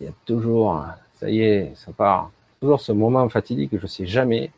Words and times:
il 0.00 0.06
y 0.06 0.08
a 0.08 0.12
toujours, 0.24 0.82
ça 1.14 1.28
y 1.30 1.42
est, 1.42 1.72
ça 1.76 1.92
part. 1.92 2.30
Toujours 2.60 2.80
ce 2.80 2.92
moment 2.92 3.28
fatidique 3.28 3.70
que 3.70 3.78
je 3.78 3.86
sais 3.86 4.06
jamais. 4.06 4.50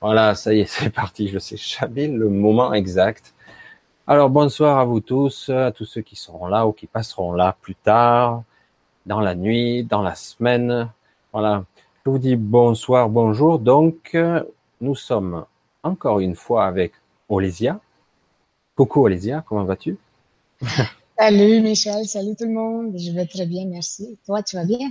Voilà, 0.00 0.34
ça 0.34 0.52
y 0.54 0.60
est, 0.60 0.66
c'est 0.68 0.90
parti. 0.90 1.28
Je 1.28 1.38
sais 1.38 1.56
jamais 1.56 2.08
le 2.08 2.28
moment 2.28 2.72
exact. 2.74 3.34
Alors 4.06 4.30
bonsoir 4.30 4.78
à 4.78 4.84
vous 4.84 5.00
tous, 5.00 5.48
à 5.48 5.72
tous 5.72 5.84
ceux 5.84 6.02
qui 6.02 6.16
seront 6.16 6.46
là 6.46 6.66
ou 6.66 6.72
qui 6.72 6.86
passeront 6.86 7.32
là 7.32 7.56
plus 7.60 7.74
tard, 7.74 8.42
dans 9.04 9.20
la 9.20 9.34
nuit, 9.34 9.84
dans 9.84 10.02
la 10.02 10.14
semaine. 10.14 10.90
Voilà. 11.32 11.64
Je 12.04 12.10
vous 12.10 12.18
dis 12.18 12.36
bonsoir, 12.36 13.08
bonjour. 13.08 13.58
Donc, 13.58 14.16
nous 14.80 14.94
sommes 14.94 15.44
encore 15.82 16.20
une 16.20 16.36
fois 16.36 16.66
avec 16.66 16.92
Olésia. 17.28 17.80
Coucou 18.76 19.04
Olésia, 19.04 19.44
comment 19.46 19.64
vas-tu? 19.64 19.96
Salut 21.18 21.62
Michel, 21.62 22.04
salut 22.04 22.36
tout 22.36 22.44
le 22.44 22.52
monde. 22.52 22.94
Je 22.98 23.10
vais 23.10 23.24
très 23.24 23.46
bien, 23.46 23.64
merci. 23.64 24.18
Toi, 24.26 24.42
tu 24.42 24.54
vas 24.54 24.66
bien? 24.66 24.90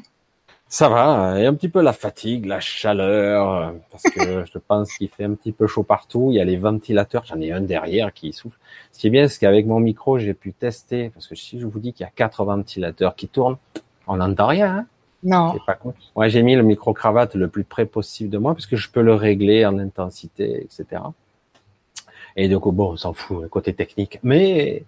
Ça 0.68 0.90
va, 0.90 1.40
et 1.40 1.46
un 1.46 1.54
petit 1.54 1.70
peu 1.70 1.82
la 1.82 1.94
fatigue, 1.94 2.48
la 2.48 2.60
chaleur, 2.60 3.76
parce 3.92 4.04
que 4.06 4.44
je 4.52 4.58
pense 4.58 4.92
qu'il 4.98 5.08
fait 5.08 5.26
un 5.26 5.36
petit 5.36 5.52
peu 5.52 5.68
chaud 5.68 5.84
partout. 5.84 6.30
Il 6.32 6.38
y 6.38 6.40
a 6.40 6.44
les 6.44 6.58
ventilateurs, 6.58 7.26
j'en 7.26 7.40
ai 7.40 7.52
un 7.52 7.62
derrière 7.62 8.12
qui 8.12 8.34
souffle. 8.34 8.58
Ce 8.92 8.98
qui 8.98 9.06
est 9.06 9.12
bien, 9.12 9.28
c'est 9.28 9.38
qu'avec 9.38 9.68
mon 9.68 9.80
micro, 9.80 10.18
j'ai 10.18 10.34
pu 10.34 10.52
tester, 10.52 11.12
parce 11.12 11.28
que 11.28 11.36
si 11.36 11.60
je 11.60 11.68
vous 11.68 11.78
dis 11.78 11.94
qu'il 11.94 12.04
y 12.04 12.08
a 12.08 12.12
quatre 12.12 12.44
ventilateurs 12.44 13.16
qui 13.16 13.28
tournent, 13.28 13.58
on 14.08 14.18
n'entend 14.18 14.48
rien. 14.48 14.78
Hein 14.78 14.86
non. 15.22 15.56
Pas 15.68 15.78
Ouais, 16.16 16.32
j'ai 16.32 16.42
mis 16.42 16.56
le 16.56 16.64
micro 16.64 16.92
cravate 16.94 17.36
le 17.36 17.50
plus 17.50 17.64
près 17.66 17.86
possible 17.86 18.32
de 18.32 18.40
moi, 18.40 18.56
parce 18.56 18.66
que 18.66 18.78
je 18.78 18.90
peux 18.90 19.04
le 19.04 19.14
régler 19.14 19.64
en 19.64 19.78
intensité, 19.78 20.64
etc. 20.64 21.04
Et 22.36 22.50
donc 22.50 22.68
bon, 22.74 22.94
on 22.94 22.98
s'en 22.98 23.14
fout, 23.14 23.44
le 23.44 23.48
côté 23.48 23.74
technique. 23.74 24.20
Mais 24.24 24.84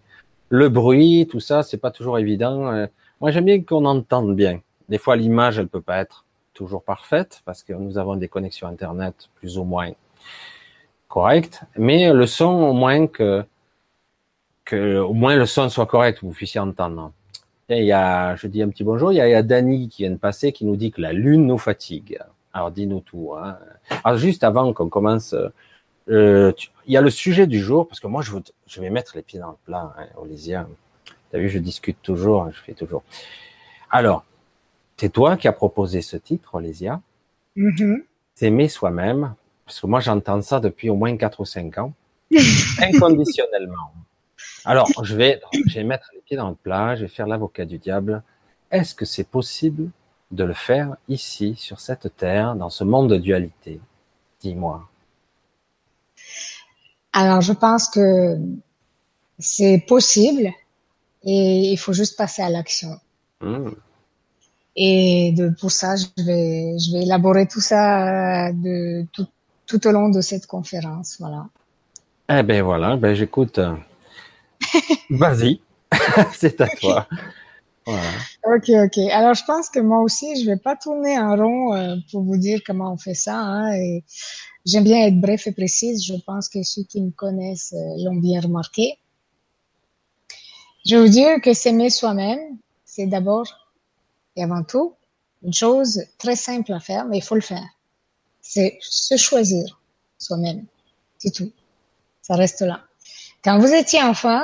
le 0.49 0.69
bruit, 0.69 1.27
tout 1.29 1.39
ça, 1.39 1.63
c'est 1.63 1.77
pas 1.77 1.91
toujours 1.91 2.19
évident. 2.19 2.71
Euh, 2.71 2.87
moi, 3.19 3.31
j'aime 3.31 3.45
bien 3.45 3.61
qu'on 3.61 3.85
entende 3.85 4.35
bien. 4.35 4.61
Des 4.89 4.97
fois, 4.97 5.15
l'image, 5.15 5.59
elle 5.59 5.67
peut 5.67 5.81
pas 5.81 5.97
être 5.97 6.25
toujours 6.53 6.83
parfaite 6.83 7.41
parce 7.45 7.63
que 7.63 7.73
nous 7.73 7.97
avons 7.97 8.15
des 8.15 8.27
connexions 8.27 8.67
internet 8.67 9.29
plus 9.35 9.57
ou 9.57 9.63
moins 9.63 9.91
correctes, 11.07 11.61
mais 11.77 12.11
le 12.11 12.25
son, 12.25 12.47
au 12.47 12.73
moins 12.73 13.07
que, 13.07 13.43
que 14.65 14.97
au 14.97 15.13
moins 15.13 15.35
le 15.35 15.45
son 15.45 15.69
soit 15.69 15.85
correct, 15.85 16.19
vous 16.23 16.31
puissiez 16.31 16.59
entendre. 16.59 17.11
il 17.69 17.85
y 17.85 17.91
a, 17.91 18.35
je 18.35 18.47
dis 18.47 18.61
un 18.61 18.69
petit 18.69 18.83
bonjour, 18.83 19.11
il 19.11 19.15
y 19.15 19.21
a, 19.21 19.39
il 19.39 19.47
Dani 19.47 19.87
qui 19.87 20.03
vient 20.03 20.11
de 20.11 20.17
passer 20.17 20.51
qui 20.51 20.65
nous 20.65 20.75
dit 20.75 20.91
que 20.91 21.01
la 21.01 21.13
lune 21.13 21.45
nous 21.45 21.57
fatigue. 21.57 22.19
Alors 22.53 22.71
dis-nous 22.71 23.01
tout. 23.01 23.33
Hein. 23.37 23.57
Alors 24.03 24.17
juste 24.17 24.43
avant 24.43 24.73
qu'on 24.73 24.89
commence 24.89 25.35
euh, 26.09 26.51
il 26.87 26.93
y 26.93 26.97
a 26.97 27.01
le 27.01 27.09
sujet 27.09 27.47
du 27.47 27.59
jour, 27.59 27.87
parce 27.87 27.99
que 27.99 28.07
moi, 28.07 28.21
je, 28.21 28.31
je 28.65 28.81
vais 28.81 28.89
mettre 28.89 29.15
les 29.15 29.21
pieds 29.21 29.39
dans 29.39 29.51
le 29.51 29.57
plat, 29.65 29.93
hein, 29.97 30.05
Olysia. 30.15 30.67
T'as 31.31 31.37
vu, 31.37 31.49
je 31.49 31.59
discute 31.59 32.01
toujours, 32.01 32.43
hein, 32.43 32.51
je 32.53 32.61
fais 32.61 32.73
toujours. 32.73 33.03
Alors, 33.91 34.23
c'est 34.95 35.11
toi 35.11 35.35
qui 35.35 35.49
as 35.49 35.53
proposé 35.53 36.01
ce 36.01 36.15
titre, 36.15 36.55
Olysia. 36.55 37.01
Mm-hmm. 37.57 38.03
S'aimer 38.35 38.69
soi-même, 38.69 39.35
parce 39.65 39.81
que 39.81 39.87
moi, 39.87 39.99
j'entends 39.99 40.41
ça 40.41 40.61
depuis 40.61 40.89
au 40.89 40.95
moins 40.95 41.15
4 41.17 41.41
ou 41.41 41.45
5 41.45 41.77
ans, 41.77 41.93
inconditionnellement. 42.81 43.91
Alors, 44.63 44.87
je 45.03 45.15
vais, 45.15 45.41
je 45.67 45.75
vais 45.75 45.83
mettre 45.83 46.09
les 46.13 46.21
pieds 46.21 46.37
dans 46.37 46.49
le 46.49 46.55
plat, 46.55 46.95
je 46.95 47.01
vais 47.01 47.09
faire 47.09 47.27
l'avocat 47.27 47.65
du 47.65 47.77
diable. 47.77 48.23
Est-ce 48.71 48.95
que 48.95 49.05
c'est 49.05 49.27
possible 49.27 49.89
de 50.31 50.43
le 50.45 50.53
faire 50.53 50.95
ici, 51.09 51.55
sur 51.57 51.81
cette 51.81 52.15
terre, 52.15 52.55
dans 52.55 52.69
ce 52.69 52.85
monde 52.85 53.09
de 53.09 53.17
dualité? 53.17 53.81
Dis-moi. 54.39 54.87
Alors, 57.19 57.41
je 57.41 57.51
pense 57.51 57.89
que 57.89 58.37
c'est 59.39 59.83
possible 59.87 60.51
et 61.23 61.71
il 61.71 61.77
faut 61.77 61.91
juste 61.91 62.15
passer 62.15 62.43
à 62.43 62.49
l'action. 62.51 62.99
Hmm. 63.41 63.71
Et 64.75 65.33
de, 65.35 65.49
pour 65.59 65.71
ça, 65.71 65.95
je 65.95 66.05
vais, 66.23 66.77
je 66.77 66.93
vais 66.93 67.01
élaborer 67.01 67.47
tout 67.47 67.59
ça 67.59 68.49
euh, 68.49 68.51
de, 68.53 69.07
tout, 69.13 69.25
tout 69.65 69.87
au 69.87 69.91
long 69.91 70.09
de 70.09 70.21
cette 70.21 70.45
conférence. 70.45 71.15
Voilà. 71.19 71.47
Eh 72.29 72.43
ben 72.43 72.61
voilà, 72.61 72.97
ben 72.97 73.15
j'écoute. 73.15 73.59
Vas-y, 75.09 75.59
c'est 76.35 76.61
à 76.61 76.67
toi. 76.67 77.07
Voilà. 77.87 78.11
Ok, 78.45 78.69
ok. 78.69 78.97
Alors 79.11 79.33
je 79.33 79.43
pense 79.45 79.69
que 79.69 79.79
moi 79.79 79.99
aussi, 80.01 80.41
je 80.41 80.45
vais 80.45 80.57
pas 80.57 80.75
tourner 80.75 81.17
en 81.17 81.35
rond 81.35 81.73
euh, 81.73 81.95
pour 82.11 82.21
vous 82.21 82.37
dire 82.37 82.59
comment 82.65 82.91
on 82.91 82.97
fait 82.97 83.13
ça. 83.13 83.37
Hein, 83.37 83.73
et 83.73 84.03
J'aime 84.67 84.83
bien 84.83 85.07
être 85.07 85.21
bref 85.21 85.47
et 85.47 85.53
précise. 85.53 86.03
Je 86.03 86.15
pense 86.25 86.49
que 86.49 86.61
ceux 86.61 86.83
qui 86.83 87.01
me 87.01 87.11
connaissent 87.11 87.73
euh, 87.73 88.03
l'ont 88.03 88.17
bien 88.17 88.41
remarqué. 88.41 88.99
Je 90.85 90.97
veux 90.97 91.07
dire 91.07 91.39
que 91.41 91.53
s'aimer 91.53 91.89
soi-même, 91.89 92.57
c'est 92.83 93.05
d'abord 93.05 93.47
et 94.35 94.43
avant 94.43 94.63
tout 94.63 94.93
une 95.41 95.53
chose 95.53 96.03
très 96.17 96.35
simple 96.35 96.73
à 96.73 96.81
faire, 96.81 97.05
mais 97.05 97.19
il 97.19 97.23
faut 97.23 97.35
le 97.35 97.41
faire. 97.41 97.65
C'est 98.41 98.77
se 98.81 99.15
choisir 99.15 99.79
soi-même. 100.17 100.65
C'est 101.17 101.31
tout. 101.31 101.53
Ça 102.21 102.35
reste 102.35 102.59
là. 102.59 102.83
Quand 103.45 103.59
vous 103.59 103.71
étiez 103.73 104.03
enfant, 104.03 104.43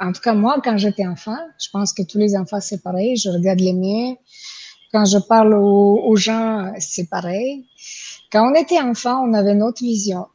en 0.00 0.12
tout 0.12 0.20
cas 0.20 0.34
moi, 0.34 0.60
quand 0.62 0.76
j'étais 0.76 1.06
enfant, 1.06 1.38
je 1.58 1.68
pense 1.70 1.92
que 1.92 2.02
tous 2.02 2.18
les 2.18 2.36
enfants 2.36 2.60
c'est 2.60 2.82
pareil. 2.82 3.16
Je 3.16 3.30
regarde 3.30 3.60
les 3.60 3.72
miens. 3.72 4.14
Quand 4.92 5.04
je 5.04 5.18
parle 5.18 5.54
aux, 5.54 6.16
gens, 6.16 6.72
c'est 6.78 7.08
pareil. 7.10 7.66
Quand 8.32 8.50
on 8.50 8.54
était 8.54 8.80
enfant, 8.80 9.22
on 9.22 9.34
avait 9.34 9.54
notre 9.54 9.82
vision. 9.82 10.26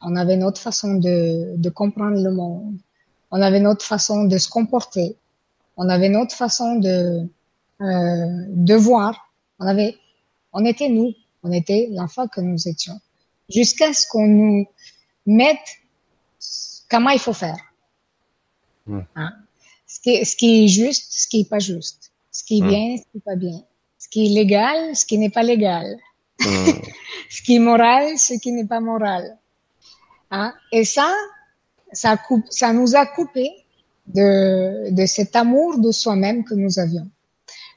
On 0.00 0.16
avait 0.16 0.36
notre 0.36 0.60
façon 0.60 0.94
de, 0.94 1.56
de 1.56 1.70
comprendre 1.70 2.20
le 2.20 2.32
monde. 2.32 2.76
On 3.30 3.40
avait 3.40 3.60
notre 3.60 3.84
façon 3.84 4.24
de 4.24 4.38
se 4.38 4.48
comporter. 4.48 5.16
On 5.76 5.88
avait 5.88 6.08
notre 6.08 6.34
façon 6.34 6.76
de, 6.76 7.28
euh, 7.80 8.44
de 8.48 8.74
voir. 8.74 9.30
On 9.58 9.66
avait, 9.66 9.96
on 10.52 10.64
était 10.64 10.88
nous. 10.88 11.12
On 11.42 11.52
était 11.52 11.88
l'enfant 11.92 12.26
que 12.26 12.40
nous 12.40 12.68
étions. 12.68 13.00
Jusqu'à 13.48 13.92
ce 13.92 14.06
qu'on 14.08 14.26
nous 14.26 14.66
mette 15.26 15.58
comment 16.90 17.10
il 17.10 17.18
faut 17.18 17.32
faire. 17.32 17.58
Hein? 18.90 19.32
Ce, 19.86 20.00
qui, 20.00 20.24
ce 20.24 20.36
qui 20.36 20.64
est 20.64 20.68
juste, 20.68 21.12
ce 21.12 21.28
qui 21.28 21.40
est 21.40 21.48
pas 21.48 21.58
juste. 21.58 22.12
Ce 22.30 22.42
qui 22.44 22.58
est 22.58 22.66
bien, 22.66 22.96
ce 22.96 23.02
qui 23.02 23.18
est 23.18 23.24
pas 23.24 23.36
bien. 23.36 23.62
Ce 23.98 24.08
qui 24.08 24.26
est 24.26 24.28
légal, 24.28 24.96
ce 24.96 25.06
qui 25.06 25.18
n'est 25.18 25.30
pas 25.30 25.42
légal. 25.42 25.96
Ce 27.30 27.42
qui 27.42 27.56
est 27.56 27.60
moral, 27.60 28.18
ce 28.18 28.34
qui 28.34 28.52
n'est 28.52 28.66
pas 28.66 28.80
moral. 28.80 29.38
Hein? 30.30 30.52
Et 30.72 30.84
ça, 30.84 31.12
ça, 31.92 32.16
coupe, 32.16 32.44
ça 32.50 32.72
nous 32.72 32.94
a 32.94 33.06
coupé 33.06 33.50
de, 34.06 34.90
de 34.90 35.06
cet 35.06 35.34
amour 35.36 35.78
de 35.78 35.90
soi-même 35.90 36.44
que 36.44 36.54
nous 36.54 36.78
avions. 36.78 37.08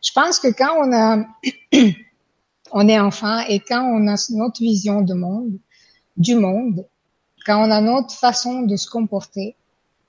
Je 0.03 0.11
pense 0.11 0.39
que 0.39 0.49
quand 0.49 0.75
on 0.79 0.93
a, 0.93 1.25
on 2.71 2.87
est 2.87 2.99
enfant 2.99 3.39
et 3.47 3.59
quand 3.59 3.83
on 3.83 4.07
a 4.07 4.15
notre 4.31 4.59
vision 4.59 5.01
du 5.01 5.13
monde, 5.13 5.57
du 6.15 6.35
monde, 6.35 6.85
quand 7.45 7.65
on 7.65 7.71
a 7.71 7.81
notre 7.81 8.13
façon 8.13 8.61
de 8.61 8.75
se 8.75 8.89
comporter, 8.89 9.55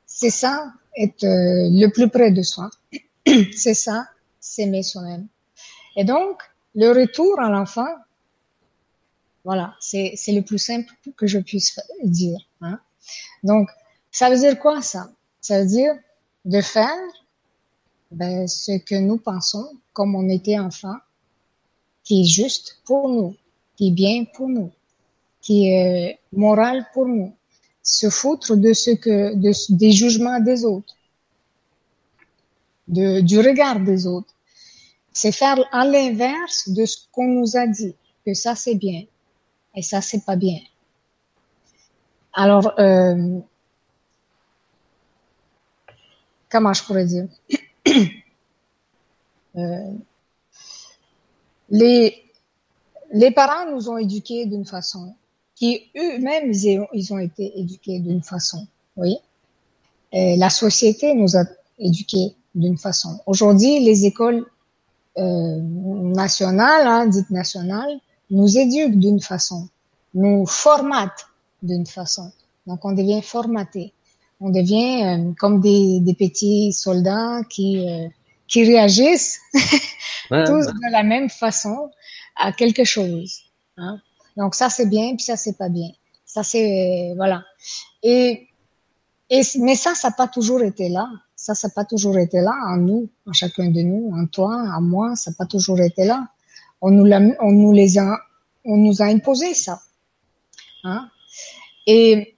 c'est 0.07 0.31
ça 0.31 0.73
être 0.97 1.25
euh, 1.25 1.69
le 1.71 1.89
plus 1.89 2.09
près 2.09 2.31
de 2.31 2.43
soi. 2.43 2.71
c'est 3.55 3.75
ça, 3.75 4.09
s'aimer 4.41 4.83
soi-même. 4.83 5.27
Et 5.97 6.05
donc, 6.05 6.43
le 6.75 6.91
retour 6.91 7.41
à 7.41 7.51
l'enfant, 7.51 7.89
voilà, 9.45 9.75
c'est 9.81 10.15
le 10.29 10.43
plus 10.43 10.59
simple 10.59 10.93
que 11.17 11.27
je 11.27 11.39
puisse 11.39 11.79
dire. 12.05 12.39
Hein. 12.61 12.79
Donc, 13.43 13.69
ça 14.11 14.31
veut 14.31 14.39
dire 14.39 14.59
quoi 14.59 14.83
ça? 14.83 15.11
Ça 15.41 15.61
veut 15.61 15.69
dire 15.69 15.95
de 16.45 16.61
faire 16.61 16.99
ben, 18.11 18.47
ce 18.47 18.79
que 18.79 18.95
nous 18.95 19.19
pensons 19.19 19.71
comme 19.93 20.15
on 20.15 20.29
était 20.29 20.59
enfant, 20.59 20.97
qui 22.05 22.23
est 22.23 22.25
juste 22.25 22.81
pour 22.85 23.09
nous, 23.09 23.37
qui 23.77 23.89
est 23.89 23.93
bien 23.93 24.25
pour 24.35 24.49
nous, 24.49 24.71
qui 25.41 25.69
est 25.69 26.13
euh, 26.13 26.17
moral 26.33 26.87
pour 26.93 27.07
nous. 27.07 27.35
Se 27.91 28.11
foutre 28.11 28.55
de 28.55 28.75
ce 28.75 28.91
que, 28.91 29.35
de, 29.35 29.51
des 29.71 29.93
jugements 29.93 30.41
des 30.41 30.67
autres, 30.67 30.95
de, 32.87 33.21
du 33.21 33.39
regard 33.39 33.81
des 33.81 34.07
autres. 34.07 34.35
C'est 35.11 35.33
faire 35.33 35.59
à 35.73 35.87
l'inverse 35.87 36.69
de 36.69 36.85
ce 36.85 36.99
qu'on 37.11 37.29
nous 37.29 37.57
a 37.57 37.67
dit, 37.67 37.97
que 38.27 38.35
ça 38.35 38.55
c'est 38.55 38.75
bien 38.75 39.05
et 39.75 39.81
ça 39.81 40.03
c'est 40.03 40.23
pas 40.23 40.37
bien. 40.37 40.59
Alors, 42.35 42.79
euh, 42.79 43.41
comment 46.51 46.75
je 46.75 46.85
pourrais 46.85 47.07
dire? 47.07 47.27
Euh, 49.57 49.93
les, 51.71 52.23
les 53.11 53.31
parents 53.33 53.73
nous 53.73 53.89
ont 53.89 53.97
éduqués 53.99 54.47
d'une 54.47 54.67
façon 54.67 55.17
qui 55.59 55.91
eux-mêmes 55.97 56.53
ils 56.93 57.13
ont, 57.13 57.19
été 57.19 57.59
éduqués 57.59 57.99
d'une 57.99 58.23
façon, 58.23 58.67
oui. 58.97 59.17
Et 60.13 60.37
la 60.37 60.51
société 60.51 61.15
nous 61.15 61.37
a 61.37 61.45
éduqués 61.79 62.35
d'une 62.55 62.79
façon. 62.79 63.19
Aujourd'hui, 63.27 63.81
les 63.81 64.07
écoles 64.07 64.47
euh, 65.19 65.59
nationales, 65.61 66.87
hein, 66.87 67.07
dites 67.07 67.31
nationales, 67.31 67.99
nous 68.31 68.57
éduquent 68.57 68.99
d'une 68.99 69.21
façon, 69.21 69.69
nous 70.15 70.47
formatent 70.47 71.27
d'une 71.63 71.87
façon. 71.87 72.31
Donc 72.69 72.85
on 72.85 72.93
devient 72.93 73.21
formaté, 73.21 73.93
on 74.41 74.51
devient 74.51 75.03
euh, 75.03 75.33
comme 75.41 75.61
des, 75.61 75.99
des 76.01 76.15
petits 76.15 76.73
soldats 76.73 77.41
qui 77.51 77.85
euh, 77.89 78.07
qui 78.47 78.65
réagissent 78.65 79.41
tous 80.29 80.67
de 80.67 80.93
la 80.93 81.03
même 81.03 81.29
façon 81.29 81.91
à 82.37 82.53
quelque 82.53 82.85
chose. 82.85 83.41
Hein. 83.77 84.01
Donc 84.39 84.55
ça 84.55 84.71
c'est 84.71 84.87
bien, 84.87 85.17
puis 85.17 85.25
ça 85.25 85.37
c'est 85.37 85.59
pas 85.59 85.69
bien. 85.69 85.91
Ça 86.25 86.45
c'est 86.45 87.13
voilà. 87.17 87.43
Et, 88.05 88.49
et 89.29 89.43
mais 89.59 89.75
ça 89.75 89.95
ça 89.97 90.09
n'a 90.09 90.15
pas 90.15 90.29
toujours 90.29 90.63
été 90.63 90.89
là. 90.89 91.09
Ça 91.35 91.57
ça 91.57 91.67
n'a 91.67 91.75
pas 91.75 91.85
toujours 91.85 92.17
été 92.17 92.41
là 92.41 92.55
en 92.69 92.77
nous, 92.77 93.11
en 93.27 93.33
chacun 93.33 93.69
de 93.69 93.81
nous, 93.83 94.13
en 94.15 94.27
toi, 94.27 94.55
en 94.77 94.81
moi. 94.81 95.17
Ça 95.17 95.33
n'a 95.33 95.35
pas 95.37 95.47
toujours 95.47 95.81
été 95.81 96.05
là. 96.05 96.29
On 96.81 96.93
nous 96.93 97.05
l'a, 97.05 97.21
on 97.41 97.51
nous 97.51 97.73
les 97.73 97.99
a, 97.99 98.17
on 98.65 98.77
nous 98.77 99.03
a 99.03 99.07
imposé 99.07 99.55
ça. 99.55 99.83
Hein. 100.85 101.11
Et 101.89 102.37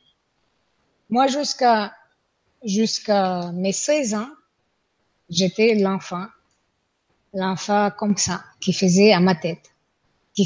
moi 1.11 1.27
jusqu'à 1.27 1.93
jusqu'à 2.65 3.53
mes 3.53 3.73
16 3.73 4.15
ans, 4.15 4.31
j'étais 5.29 5.75
l'enfant, 5.75 6.27
l'enfant 7.35 7.91
comme 7.91 8.17
ça, 8.17 8.43
qui 8.59 8.73
faisait 8.73 9.13
à 9.13 9.21
ma 9.21 9.35
tête, 9.35 9.70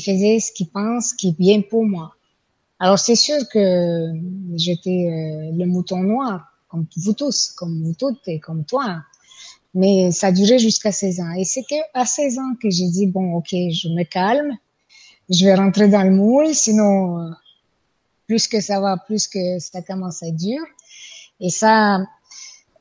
faisait 0.00 0.41
ce 0.41 0.52
qu'il 0.52 0.69
pense 0.69 1.12
qui 1.12 1.29
est 1.29 1.38
bien 1.38 1.61
pour 1.62 1.85
moi. 1.85 2.14
Alors 2.79 2.99
c'est 2.99 3.17
sûr 3.17 3.37
que 3.49 4.12
j'étais 4.56 4.91
euh, 4.91 5.56
le 5.56 5.67
mouton 5.67 5.99
noir, 5.99 6.52
comme 6.69 6.87
vous 6.96 7.12
tous, 7.12 7.52
comme 7.52 7.82
vous 7.82 7.94
toutes 7.94 8.26
et 8.26 8.41
comme 8.41 8.64
toi. 8.64 9.02
Mais 9.75 10.12
ça 10.12 10.32
duré 10.32 10.58
jusqu'à 10.58 10.93
16 10.93 11.20
ans. 11.20 11.32
Et 11.32 11.44
c'est 11.44 11.64
à 11.94 12.05
16 12.05 12.38
ans 12.38 12.55
que 12.61 12.70
j'ai 12.70 12.88
dit, 12.88 13.06
bon, 13.06 13.35
ok, 13.35 13.49
je 13.50 13.88
me 13.88 14.05
calme, 14.05 14.56
je 15.31 15.44
vais 15.44 15.55
rentrer 15.55 15.88
dans 15.88 16.02
le 16.02 16.11
moule, 16.11 16.55
sinon, 16.55 17.20
euh, 17.20 17.31
plus 18.26 18.49
que 18.49 18.61
ça 18.61 18.81
va, 18.81 18.96
plus 18.96 19.26
que 19.29 19.58
ça 19.58 19.82
commence 19.82 20.23
à 20.23 20.29
être 20.29 20.37
dur. 20.37 20.61
Et 21.41 21.50
ça, 21.50 22.00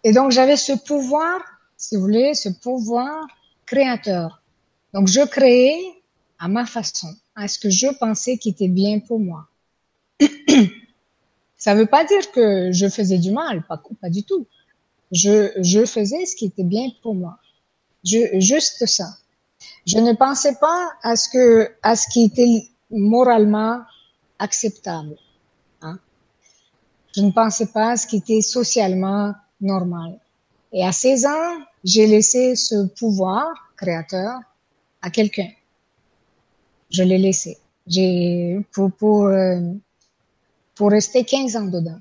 et 0.03 0.11
donc 0.11 0.31
j'avais 0.31 0.57
ce 0.57 0.73
pouvoir, 0.73 1.39
si 1.77 1.95
vous 1.95 2.01
voulez, 2.01 2.33
ce 2.33 2.49
pouvoir 2.49 3.27
créateur. 3.65 4.41
Donc 4.93 5.07
je 5.07 5.25
créais 5.25 5.77
à 6.43 6.49
ma 6.49 6.65
façon, 6.65 7.15
à 7.35 7.47
ce 7.47 7.57
que 7.57 7.69
je 7.69 7.87
pensais 7.97 8.37
qui 8.37 8.49
était 8.49 8.67
bien 8.67 8.99
pour 8.99 9.17
moi. 9.17 9.47
ça 11.57 11.73
ne 11.73 11.79
veut 11.79 11.85
pas 11.85 12.03
dire 12.03 12.31
que 12.33 12.69
je 12.73 12.89
faisais 12.89 13.17
du 13.17 13.31
mal, 13.31 13.65
pas, 13.65 13.81
pas 14.01 14.09
du 14.09 14.23
tout. 14.23 14.45
Je, 15.13 15.51
je 15.55 15.85
faisais 15.85 16.25
ce 16.25 16.35
qui 16.35 16.47
était 16.47 16.65
bien 16.65 16.89
pour 17.01 17.15
moi. 17.15 17.39
Je, 18.03 18.41
juste 18.41 18.85
ça. 18.85 19.07
Je 19.87 19.99
ne 19.99 20.11
pensais 20.11 20.55
pas 20.59 20.91
à 21.01 21.15
ce 21.15 21.29
que, 21.29 21.71
à 21.81 21.95
ce 21.95 22.09
qui 22.11 22.25
était 22.25 22.67
moralement 22.91 23.79
acceptable. 24.37 25.15
Je 27.15 27.21
ne 27.21 27.31
pensais 27.31 27.67
pas 27.67 27.91
à 27.91 27.95
ce 27.95 28.05
qui 28.05 28.17
était 28.17 28.41
socialement 28.41 29.33
normal. 29.61 30.19
Et 30.73 30.83
à 30.83 30.91
16 30.91 31.25
ans, 31.25 31.57
j'ai 31.85 32.05
laissé 32.05 32.57
ce 32.57 32.87
pouvoir 32.87 33.47
créateur 33.77 34.39
à 35.01 35.09
quelqu'un. 35.09 35.47
Je 36.93 37.03
l'ai 37.03 37.17
laissé. 37.17 37.57
J'ai 37.87 38.59
pour 38.71 38.91
pour 38.91 39.25
euh, 39.25 39.59
pour 40.75 40.91
rester 40.91 41.23
15 41.23 41.55
ans 41.57 41.65
dedans. 41.65 41.99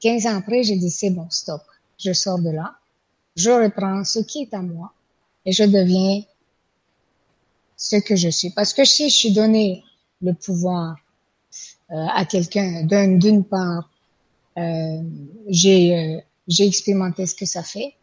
15 0.00 0.26
ans 0.26 0.36
après, 0.36 0.62
j'ai 0.62 0.76
dit 0.76 0.90
c'est 0.90 1.10
bon, 1.10 1.26
stop. 1.30 1.62
Je 1.98 2.12
sors 2.12 2.38
de 2.38 2.50
là. 2.50 2.76
Je 3.36 3.50
reprends 3.50 4.04
ce 4.04 4.20
qui 4.20 4.42
est 4.42 4.54
à 4.54 4.62
moi 4.62 4.92
et 5.44 5.52
je 5.52 5.64
deviens 5.64 6.22
ce 7.76 7.96
que 7.96 8.16
je 8.16 8.28
suis. 8.28 8.50
Parce 8.50 8.72
que 8.72 8.84
si 8.84 9.10
je 9.10 9.14
suis 9.16 9.32
donné 9.32 9.82
le 10.22 10.32
pouvoir 10.32 10.96
euh, 11.90 12.06
à 12.14 12.24
quelqu'un 12.24 12.84
d'une 12.84 13.44
part 13.44 13.88
euh, 14.58 15.02
j'ai 15.48 15.96
euh, 15.96 16.20
j'ai 16.48 16.66
expérimenté 16.66 17.26
ce 17.26 17.34
que 17.34 17.46
ça 17.46 17.62
fait. 17.62 17.94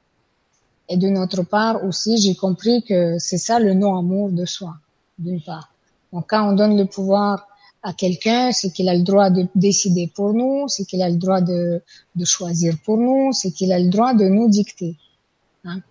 Et 0.88 0.98
d'une 0.98 1.18
autre 1.18 1.44
part 1.44 1.84
aussi, 1.84 2.18
j'ai 2.18 2.36
compris 2.36 2.84
que 2.84 3.18
c'est 3.20 3.40
ça 3.40 3.60
le 3.60 3.74
non-amour 3.74 4.32
de 4.32 4.46
soi, 4.46 4.76
d'une 5.18 5.42
part. 5.42 5.75
Donc 6.14 6.26
quand 6.30 6.50
on 6.50 6.54
donne 6.54 6.78
le 6.78 6.86
pouvoir 6.86 7.48
à 7.84 7.94
quelqu'un, 7.94 8.52
c'est 8.52 8.72
qu'il 8.72 8.90
a 8.90 8.96
le 8.96 9.04
droit 9.04 9.30
de 9.30 9.48
décider 9.54 10.12
pour 10.16 10.34
nous, 10.34 10.68
c'est 10.68 10.86
qu'il 10.86 11.02
a 11.04 11.10
le 11.10 11.18
droit 11.18 11.42
de, 11.42 11.82
de 12.16 12.26
choisir 12.26 12.76
pour 12.84 12.98
nous, 12.98 13.32
c'est 13.32 13.52
qu'il 13.52 13.72
a 13.72 13.80
le 13.80 13.90
droit 13.90 14.14
de 14.14 14.26
nous 14.26 14.50
dicter. 14.50 14.96
Hein. 15.64 15.82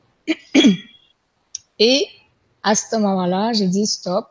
Et 1.78 2.06
à 2.62 2.75
ce 2.75 2.96
moment-là, 2.96 3.52
j'ai 3.52 3.69
dit 3.69 3.87
stop. 3.87 4.26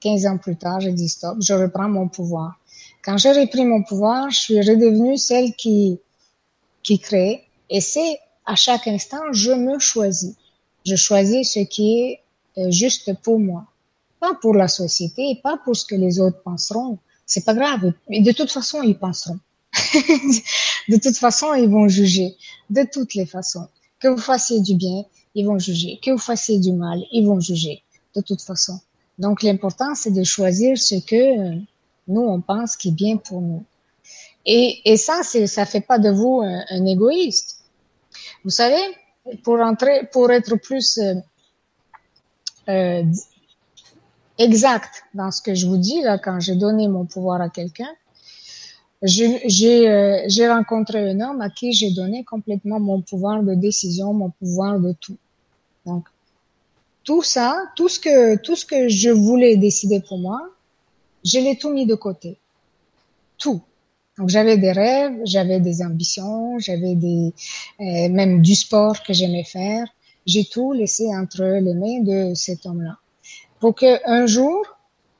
15 0.00 0.26
ans 0.26 0.38
plus 0.38 0.56
tard, 0.56 0.80
j'ai 0.80 0.92
dit 0.92 1.08
stop, 1.08 1.38
je 1.40 1.54
reprends 1.54 1.88
mon 1.88 2.08
pouvoir. 2.08 2.60
Quand 3.02 3.16
j'ai 3.16 3.32
repris 3.32 3.64
mon 3.64 3.82
pouvoir, 3.82 4.30
je 4.30 4.38
suis 4.38 4.60
redevenue 4.60 5.16
celle 5.16 5.54
qui, 5.54 5.98
qui 6.82 6.98
crée. 6.98 7.44
Et 7.70 7.80
c'est 7.80 8.18
à 8.44 8.56
chaque 8.56 8.86
instant, 8.86 9.32
je 9.32 9.52
me 9.52 9.78
choisis. 9.78 10.34
Je 10.84 10.96
choisis 10.96 11.52
ce 11.52 11.60
qui 11.60 12.00
est 12.00 12.20
euh, 12.58 12.70
juste 12.70 13.12
pour 13.22 13.38
moi. 13.38 13.64
Pas 14.20 14.34
pour 14.40 14.54
la 14.54 14.68
société, 14.68 15.38
pas 15.42 15.58
pour 15.64 15.76
ce 15.76 15.84
que 15.84 15.94
les 15.94 16.20
autres 16.20 16.42
penseront. 16.42 16.98
C'est 17.26 17.44
pas 17.44 17.54
grave. 17.54 17.92
Mais 18.08 18.20
de 18.20 18.32
toute 18.32 18.50
façon, 18.50 18.82
ils 18.82 18.98
penseront. 18.98 19.38
de 20.88 20.96
toute 20.96 21.16
façon, 21.16 21.54
ils 21.54 21.68
vont 21.68 21.88
juger. 21.88 22.34
De 22.70 22.86
toutes 22.90 23.14
les 23.14 23.26
façons. 23.26 23.68
Que 24.00 24.08
vous 24.08 24.20
fassiez 24.20 24.60
du 24.60 24.74
bien, 24.74 25.04
ils 25.34 25.46
vont 25.46 25.58
juger. 25.58 25.98
Que 26.02 26.12
vous 26.12 26.18
fassiez 26.18 26.58
du 26.58 26.72
mal, 26.72 27.02
ils 27.12 27.26
vont 27.26 27.40
juger. 27.40 27.82
De 28.14 28.20
toute 28.20 28.42
façon. 28.42 28.80
Donc, 29.18 29.42
l'important, 29.42 29.94
c'est 29.94 30.10
de 30.10 30.24
choisir 30.24 30.78
ce 30.78 30.96
que, 30.96 31.54
euh, 31.56 31.58
nous, 32.08 32.20
on 32.22 32.40
pense 32.40 32.76
qui 32.76 32.88
est 32.88 32.92
bien 32.92 33.16
pour 33.16 33.40
nous. 33.40 33.64
Et, 34.44 34.80
et 34.84 34.96
ça, 34.96 35.22
ça 35.22 35.66
fait 35.66 35.80
pas 35.80 35.98
de 35.98 36.10
vous 36.10 36.40
un, 36.42 36.86
égoïste. 36.86 37.64
Vous 38.44 38.50
savez, 38.50 38.80
pour 39.42 39.58
entrer, 39.60 40.08
pour 40.12 40.30
être 40.30 40.54
plus 40.56 40.98
euh, 40.98 41.14
euh, 42.68 43.02
exact 44.38 45.04
dans 45.14 45.30
ce 45.30 45.40
que 45.42 45.54
je 45.54 45.66
vous 45.66 45.76
dis 45.76 46.00
là, 46.02 46.18
quand 46.18 46.40
j'ai 46.40 46.54
donné 46.56 46.88
mon 46.88 47.04
pouvoir 47.04 47.40
à 47.40 47.48
quelqu'un, 47.48 47.90
j'ai 49.02 49.88
euh, 49.88 50.54
rencontré 50.54 51.10
un 51.10 51.20
homme 51.20 51.40
à 51.40 51.50
qui 51.50 51.72
j'ai 51.72 51.90
donné 51.90 52.24
complètement 52.24 52.80
mon 52.80 53.02
pouvoir 53.02 53.42
de 53.42 53.54
décision, 53.54 54.12
mon 54.14 54.30
pouvoir 54.30 54.80
de 54.80 54.94
tout. 55.00 55.18
Donc 55.84 56.06
tout 57.04 57.22
ça, 57.22 57.56
tout 57.76 57.88
ce 57.88 58.00
que 58.00 58.36
tout 58.36 58.56
ce 58.56 58.64
que 58.66 58.88
je 58.88 59.10
voulais 59.10 59.56
décider 59.56 60.00
pour 60.00 60.18
moi, 60.18 60.40
je 61.24 61.38
l'ai 61.38 61.56
tout 61.56 61.70
mis 61.70 61.86
de 61.86 61.94
côté. 61.94 62.38
Tout. 63.38 63.60
Donc 64.18 64.30
j'avais 64.30 64.56
des 64.56 64.72
rêves, 64.72 65.20
j'avais 65.24 65.60
des 65.60 65.82
ambitions, 65.82 66.58
j'avais 66.58 66.94
des 66.94 67.34
euh, 67.80 68.08
même 68.08 68.40
du 68.40 68.54
sport 68.54 69.02
que 69.02 69.12
j'aimais 69.12 69.44
faire. 69.44 69.86
J'ai 70.24 70.44
tout 70.44 70.72
laissé 70.72 71.06
entre 71.14 71.44
les 71.44 71.74
mains 71.74 72.00
de 72.00 72.34
cet 72.34 72.66
homme-là. 72.66 72.96
Pour 73.60 73.74
que 73.74 74.00
un 74.08 74.26
jour, 74.26 74.64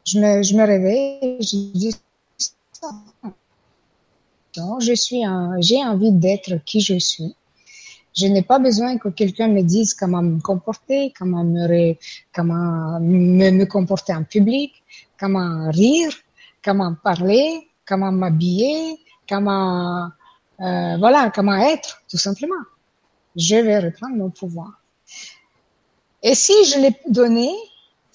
je 0.07 0.19
me, 0.21 0.43
je 0.43 0.55
me 0.55 0.65
réveille, 0.65 1.39
je 1.41 1.57
dis 1.73 1.97
non, 4.57 4.81
je 4.81 4.95
suis 4.95 5.25
un, 5.25 5.61
j'ai 5.61 5.85
envie 5.85 6.13
d'être 6.13 6.65
qui 6.65 6.81
je 6.81 6.99
suis. 6.99 7.35
Je 8.15 8.27
n'ai 8.27 8.41
pas 8.41 8.59
besoin 8.59 8.97
que 8.97 9.11
quelqu'un 9.11 9.49
me 9.49 9.61
dise 9.61 9.93
comment 9.93 10.23
me 10.23 10.41
comporter, 10.41 11.13
comment 11.19 11.45
me, 11.45 11.95
comment 12.35 12.99
me, 13.01 13.51
me 13.51 13.65
comporter 13.67 14.15
en 14.15 14.25
public 14.25 14.73
comment 15.19 15.71
rire, 15.71 16.13
comment 16.65 16.95
parler, 16.95 17.69
comment 17.87 18.13
m'habiller, 18.13 18.99
comment 19.29 20.09
euh, 20.61 20.97
voilà, 20.99 21.31
comment 21.35 21.57
être, 21.57 22.03
tout 22.09 22.17
simplement. 22.17 22.55
Je 23.35 23.57
vais 23.57 23.79
reprendre 23.79 24.17
mon 24.17 24.31
pouvoir. 24.31 24.81
Et 26.23 26.35
si 26.35 26.53
je 26.65 26.79
l'ai 26.81 26.97
donné, 27.09 27.51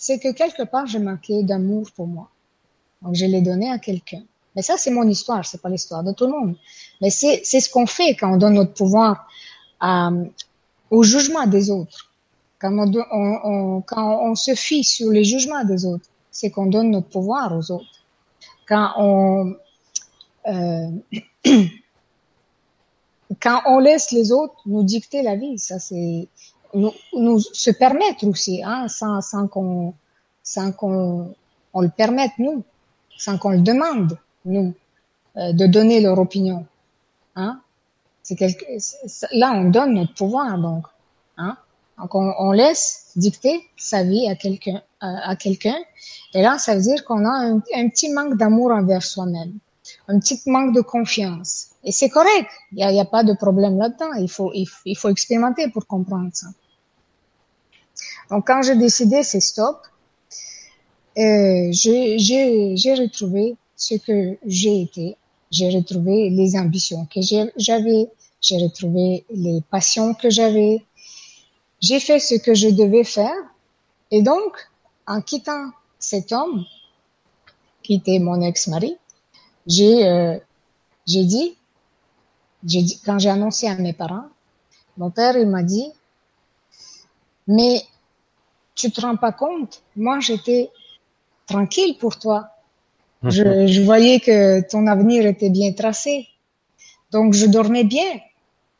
c'est 0.01 0.17
que 0.19 0.31
quelque 0.31 0.63
part 0.63 0.87
je 0.87 0.97
manquais 0.97 1.43
d'amour 1.43 1.91
pour 1.95 2.07
moi. 2.07 2.29
Donc 3.01 3.15
je 3.15 3.25
l'ai 3.25 3.41
donné 3.41 3.69
à 3.69 3.77
quelqu'un. 3.77 4.23
Mais 4.55 4.61
ça, 4.61 4.75
c'est 4.77 4.91
mon 4.91 5.07
histoire, 5.07 5.45
c'est 5.45 5.61
pas 5.61 5.69
l'histoire 5.69 6.03
de 6.03 6.11
tout 6.11 6.25
le 6.25 6.31
monde. 6.31 6.55
Mais 7.01 7.09
c'est, 7.09 7.43
ce 7.43 7.69
qu'on 7.69 7.85
fait 7.85 8.15
quand 8.15 8.33
on 8.33 8.37
donne 8.37 8.55
notre 8.55 8.73
pouvoir 8.73 9.27
au 10.89 11.03
jugement 11.03 11.45
des 11.47 11.69
autres. 11.69 12.11
Quand 12.59 12.73
on, 12.77 12.91
on, 13.11 13.81
quand 13.81 14.23
on 14.23 14.35
se 14.35 14.55
fie 14.55 14.83
sur 14.83 15.09
les 15.09 15.23
jugements 15.23 15.63
des 15.63 15.85
autres 15.85 16.11
c'est 16.31 16.49
qu'on 16.49 16.65
donne 16.65 16.91
notre 16.91 17.09
pouvoir 17.09 17.55
aux 17.55 17.71
autres. 17.71 18.05
Quand 18.67 18.93
on, 18.97 19.55
euh, 20.47 20.89
quand 23.41 23.61
on 23.65 23.79
laisse 23.79 24.11
les 24.11 24.31
autres 24.31 24.55
nous 24.65 24.83
dicter 24.83 25.21
la 25.21 25.35
vie, 25.35 25.59
ça 25.59 25.77
c'est 25.77 26.27
nous, 26.73 26.91
nous 27.13 27.39
se 27.39 27.71
permettre 27.71 28.25
aussi, 28.27 28.63
hein, 28.63 28.87
sans, 28.87 29.21
sans 29.21 29.47
qu'on 29.47 29.93
sans 30.43 30.71
qu'on 30.71 31.33
on 31.73 31.81
le 31.81 31.89
permette 31.89 32.31
nous, 32.39 32.63
sans 33.17 33.37
qu'on 33.37 33.51
le 33.51 33.61
demande 33.61 34.17
nous, 34.45 34.73
euh, 35.37 35.53
de 35.53 35.67
donner 35.67 36.01
leur 36.01 36.17
opinion. 36.17 36.65
Hein? 37.35 37.61
C'est 38.23 38.35
quelque, 38.35 38.65
là 39.33 39.53
on 39.53 39.69
donne 39.69 39.93
notre 39.93 40.13
pouvoir 40.13 40.57
donc. 40.57 40.85
Hein? 41.37 41.57
Donc 41.97 42.15
on, 42.15 42.33
on 42.39 42.51
laisse 42.51 43.11
dicter 43.15 43.61
sa 43.77 44.03
vie 44.03 44.27
à 44.27 44.35
quelqu'un 44.35 44.81
à, 45.01 45.35
quelqu'un. 45.35 45.77
Et 46.33 46.41
là, 46.41 46.57
ça 46.57 46.75
veut 46.75 46.81
dire 46.81 47.03
qu'on 47.05 47.25
a 47.25 47.31
un, 47.31 47.59
petit 47.89 48.11
manque 48.13 48.37
d'amour 48.37 48.71
envers 48.71 49.03
soi-même, 49.03 49.53
un 50.07 50.19
petit 50.19 50.39
manque 50.45 50.75
de 50.75 50.81
confiance. 50.81 51.67
Et 51.83 51.91
c'est 51.91 52.09
correct. 52.09 52.49
Il 52.71 52.77
n'y 52.77 52.83
a, 52.83 52.91
y 52.91 52.99
a, 52.99 53.05
pas 53.05 53.23
de 53.23 53.33
problème 53.33 53.77
là-dedans. 53.77 54.13
Il 54.19 54.29
faut, 54.29 54.51
il, 54.53 54.67
il, 54.85 54.95
faut 54.95 55.09
expérimenter 55.09 55.67
pour 55.69 55.87
comprendre 55.87 56.29
ça. 56.33 56.47
Donc, 58.31 58.47
quand 58.47 58.61
j'ai 58.61 58.77
décidé, 58.77 59.23
c'est 59.23 59.41
stop. 59.41 59.77
j'ai 61.15 62.93
retrouvé 62.97 63.57
ce 63.75 63.95
que 63.95 64.37
j'ai 64.45 64.81
été, 64.83 65.17
j'ai 65.51 65.69
retrouvé 65.69 66.29
les 66.29 66.55
ambitions 66.55 67.05
que 67.13 67.19
j'avais, 67.57 68.07
j'ai 68.39 68.57
retrouvé 68.57 69.25
les 69.29 69.61
passions 69.69 70.13
que 70.13 70.29
j'avais, 70.29 70.81
j'ai 71.81 71.99
fait 71.99 72.19
ce 72.19 72.35
que 72.35 72.53
je 72.53 72.69
devais 72.69 73.03
faire, 73.03 73.35
et 74.11 74.21
donc, 74.21 74.69
en 75.07 75.21
quittant 75.21 75.71
cet 75.99 76.31
homme, 76.31 76.63
qui 77.83 77.95
était 77.95 78.19
mon 78.19 78.39
ex-mari, 78.41 78.95
j'ai 79.67 80.07
euh, 80.07 80.37
dit, 81.05 81.57
dit, 82.63 83.01
quand 83.05 83.19
j'ai 83.19 83.29
annoncé 83.29 83.67
à 83.67 83.75
mes 83.75 83.93
parents, 83.93 84.29
mon 84.97 85.09
père, 85.09 85.35
il 85.37 85.47
m'a 85.47 85.63
dit, 85.63 85.91
mais 87.47 87.83
tu 88.75 88.91
te 88.91 89.01
rends 89.01 89.17
pas 89.17 89.31
compte, 89.31 89.83
moi 89.95 90.19
j'étais 90.19 90.69
tranquille 91.45 91.97
pour 91.99 92.17
toi. 92.17 92.49
Je, 93.23 93.67
je, 93.67 93.81
voyais 93.81 94.19
que 94.19 94.61
ton 94.67 94.87
avenir 94.87 95.27
était 95.27 95.51
bien 95.51 95.71
tracé. 95.73 96.27
Donc 97.11 97.33
je 97.33 97.45
dormais 97.45 97.83
bien. 97.83 98.19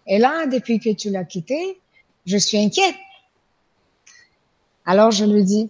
Et 0.07 0.17
là, 0.17 0.47
depuis 0.47 0.79
que 0.79 0.89
tu 0.93 1.11
l'as 1.11 1.25
quitté, 1.25 1.79
je 2.25 2.37
suis 2.37 2.57
inquiète. 2.57 2.95
Alors 4.85 5.11
je 5.11 5.25
lui 5.25 5.43
dis, 5.43 5.69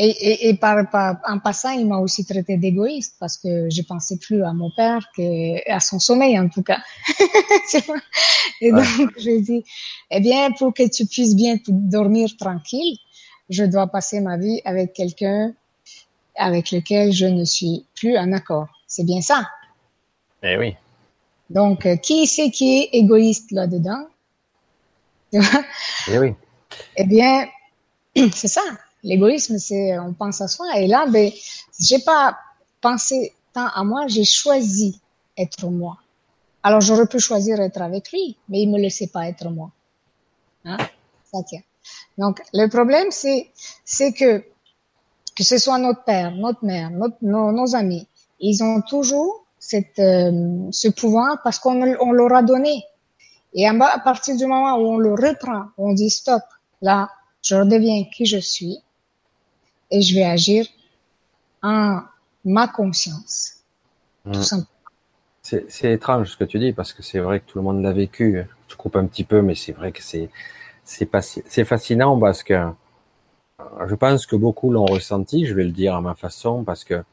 et, 0.00 0.10
et, 0.10 0.48
et 0.48 0.54
par, 0.54 0.88
par, 0.90 1.16
en 1.26 1.40
passant, 1.40 1.70
il 1.70 1.86
m'a 1.86 1.98
aussi 1.98 2.24
traité 2.24 2.56
d'égoïste 2.56 3.16
parce 3.18 3.36
que 3.36 3.68
je 3.68 3.82
pensais 3.82 4.16
plus 4.16 4.44
à 4.44 4.52
mon 4.52 4.70
père 4.70 5.08
qu'à 5.16 5.80
son 5.80 5.98
sommeil 5.98 6.38
en 6.38 6.48
tout 6.48 6.62
cas. 6.62 6.78
et 8.60 8.70
donc 8.70 8.86
je 9.18 9.30
lui 9.30 9.42
dis, 9.42 9.64
eh 10.10 10.20
bien, 10.20 10.52
pour 10.52 10.72
que 10.72 10.88
tu 10.88 11.04
puisses 11.06 11.34
bien 11.34 11.56
dormir 11.66 12.28
tranquille, 12.38 12.98
je 13.48 13.64
dois 13.64 13.86
passer 13.86 14.20
ma 14.20 14.36
vie 14.36 14.60
avec 14.64 14.92
quelqu'un 14.92 15.52
avec 16.36 16.70
lequel 16.70 17.12
je 17.12 17.26
ne 17.26 17.44
suis 17.44 17.84
plus 17.94 18.16
en 18.16 18.32
accord. 18.32 18.68
C'est 18.86 19.04
bien 19.04 19.20
ça? 19.20 19.48
Eh 20.42 20.56
oui. 20.56 20.76
Donc, 21.50 21.84
euh, 21.86 21.96
qui 21.96 22.26
c'est 22.26 22.50
qui 22.50 22.78
est 22.78 22.90
égoïste 22.92 23.50
là-dedans? 23.50 24.06
eh 25.32 26.18
oui. 26.18 26.34
Eh 26.96 27.04
bien, 27.04 27.46
c'est 28.32 28.48
ça. 28.48 28.62
L'égoïsme, 29.02 29.58
c'est 29.58 29.98
on 29.98 30.12
pense 30.12 30.40
à 30.40 30.48
soi. 30.48 30.66
Et 30.76 30.86
là, 30.86 31.06
ben, 31.06 31.30
j'ai 31.80 31.98
pas 32.00 32.38
pensé 32.80 33.32
tant 33.52 33.68
à 33.68 33.84
moi, 33.84 34.06
j'ai 34.08 34.24
choisi 34.24 35.00
être 35.36 35.68
moi. 35.68 35.98
Alors 36.62 36.80
j'aurais 36.80 37.06
pu 37.06 37.20
choisir 37.20 37.60
être 37.60 37.80
avec 37.80 38.10
lui, 38.12 38.36
mais 38.48 38.62
il 38.62 38.70
me 38.70 38.78
laissait 38.78 39.06
pas 39.06 39.28
être 39.28 39.48
moi. 39.48 39.70
Hein? 40.64 40.76
Ça 41.32 41.42
tient. 41.44 41.62
Donc 42.16 42.40
le 42.52 42.68
problème, 42.68 43.08
c'est 43.10 43.50
c'est 43.84 44.12
que 44.12 44.44
que 45.36 45.44
ce 45.44 45.58
soit 45.58 45.78
notre 45.78 46.02
père, 46.02 46.32
notre 46.34 46.64
mère, 46.64 46.90
notre, 46.90 47.16
nos, 47.22 47.76
amis, 47.76 48.08
ils 48.40 48.60
ont 48.64 48.80
toujours 48.80 49.46
cette, 49.60 50.00
euh, 50.00 50.66
ce 50.72 50.88
pouvoir 50.88 51.38
parce 51.44 51.60
qu'on 51.60 51.80
on 52.00 52.10
leur 52.10 52.34
a 52.34 52.42
donné. 52.42 52.82
Et 53.54 53.66
à 53.68 53.98
partir 54.00 54.36
du 54.36 54.46
moment 54.46 54.76
où 54.76 54.94
on 54.94 54.98
le 54.98 55.12
reprend, 55.12 55.66
on 55.78 55.92
dit 55.92 56.10
stop, 56.10 56.42
là, 56.82 57.08
je 57.40 57.54
redeviens 57.54 58.04
qui 58.12 58.26
je 58.26 58.38
suis, 58.38 58.82
et 59.90 60.02
je 60.02 60.14
vais 60.14 60.24
agir 60.24 60.66
en 61.62 62.00
ma 62.44 62.68
conscience. 62.68 63.54
Tout 64.24 64.40
mm. 64.40 64.42
simplement. 64.42 64.68
C'est 65.42 65.92
étrange 65.92 66.32
ce 66.32 66.36
que 66.36 66.44
tu 66.44 66.58
dis 66.58 66.74
parce 66.74 66.92
que 66.92 67.02
c'est 67.02 67.20
vrai 67.20 67.40
que 67.40 67.46
tout 67.46 67.58
le 67.58 67.64
monde 67.64 67.82
l'a 67.82 67.92
vécu. 67.92 68.44
Je 68.68 68.76
coupe 68.76 68.96
un 68.96 69.06
petit 69.06 69.24
peu, 69.24 69.40
mais 69.40 69.54
c'est 69.54 69.72
vrai 69.72 69.92
que 69.92 70.02
c'est 70.02 70.28
c'est 70.88 71.64
fascinant 71.64 72.18
parce 72.18 72.42
que 72.42 72.70
je 73.86 73.94
pense 73.94 74.26
que 74.26 74.36
beaucoup 74.36 74.70
l'ont 74.70 74.86
ressenti. 74.86 75.44
Je 75.44 75.54
vais 75.54 75.64
le 75.64 75.72
dire 75.72 75.94
à 75.94 76.00
ma 76.00 76.14
façon 76.14 76.64
parce 76.64 76.84
que 76.84 77.04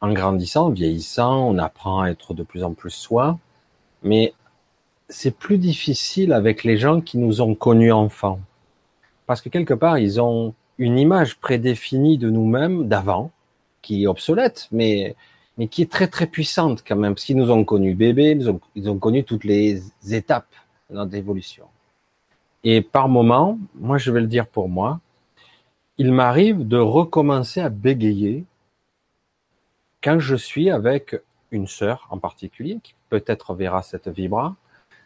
en 0.00 0.12
grandissant, 0.12 0.70
vieillissant, 0.70 1.48
on 1.48 1.58
apprend 1.58 2.00
à 2.00 2.10
être 2.10 2.34
de 2.34 2.42
plus 2.42 2.64
en 2.64 2.72
plus 2.72 2.90
soi, 2.90 3.38
mais 4.02 4.32
c'est 5.08 5.30
plus 5.36 5.58
difficile 5.58 6.32
avec 6.32 6.64
les 6.64 6.76
gens 6.78 7.00
qui 7.00 7.18
nous 7.18 7.42
ont 7.42 7.54
connus 7.54 7.92
enfants 7.92 8.40
parce 9.30 9.40
que 9.40 9.48
quelque 9.48 9.74
part 9.74 9.98
ils 9.98 10.20
ont 10.20 10.54
une 10.78 10.98
image 10.98 11.38
prédéfinie 11.38 12.18
de 12.18 12.30
nous-mêmes 12.30 12.88
d'avant, 12.88 13.30
qui 13.82 14.02
est 14.02 14.06
obsolète, 14.08 14.66
mais, 14.72 15.14
mais 15.56 15.68
qui 15.68 15.82
est 15.82 15.92
très 15.92 16.08
très 16.08 16.26
puissante 16.26 16.82
quand 16.84 16.96
même, 16.96 17.14
parce 17.14 17.24
qu'ils 17.26 17.36
nous 17.36 17.52
ont 17.52 17.64
connus 17.64 17.94
bébés, 17.94 18.32
ils 18.32 18.50
ont, 18.50 18.60
ils 18.74 18.90
ont 18.90 18.98
connu 18.98 19.22
toutes 19.22 19.44
les 19.44 19.84
étapes 20.10 20.52
de 20.90 20.96
notre 20.96 21.14
évolution. 21.14 21.66
Et 22.64 22.82
par 22.82 23.08
moment, 23.08 23.58
moi 23.74 23.98
je 23.98 24.10
vais 24.10 24.20
le 24.20 24.26
dire 24.26 24.46
pour 24.46 24.68
moi, 24.68 25.00
il 25.98 26.12
m'arrive 26.12 26.66
de 26.66 26.78
recommencer 26.78 27.60
à 27.60 27.68
bégayer 27.68 28.44
quand 30.02 30.18
je 30.18 30.36
suis 30.36 30.70
avec 30.70 31.16
une 31.50 31.66
sœur 31.66 32.06
en 32.10 32.18
particulier, 32.18 32.78
qui 32.82 32.94
peut-être 33.08 33.54
verra 33.54 33.82
cette 33.82 34.08
vibra, 34.08 34.56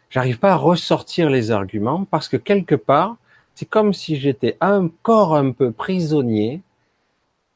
j'arrive 0.09 0.39
pas 0.39 0.53
à 0.53 0.55
ressortir 0.55 1.29
les 1.29 1.51
arguments 1.51 2.05
parce 2.05 2.29
que 2.29 2.37
quelque 2.37 2.75
part, 2.75 3.17
c'est 3.55 3.67
comme 3.67 3.93
si 3.93 4.17
j'étais 4.17 4.57
encore 4.61 5.35
un 5.35 5.51
peu 5.51 5.71
prisonnier 5.71 6.61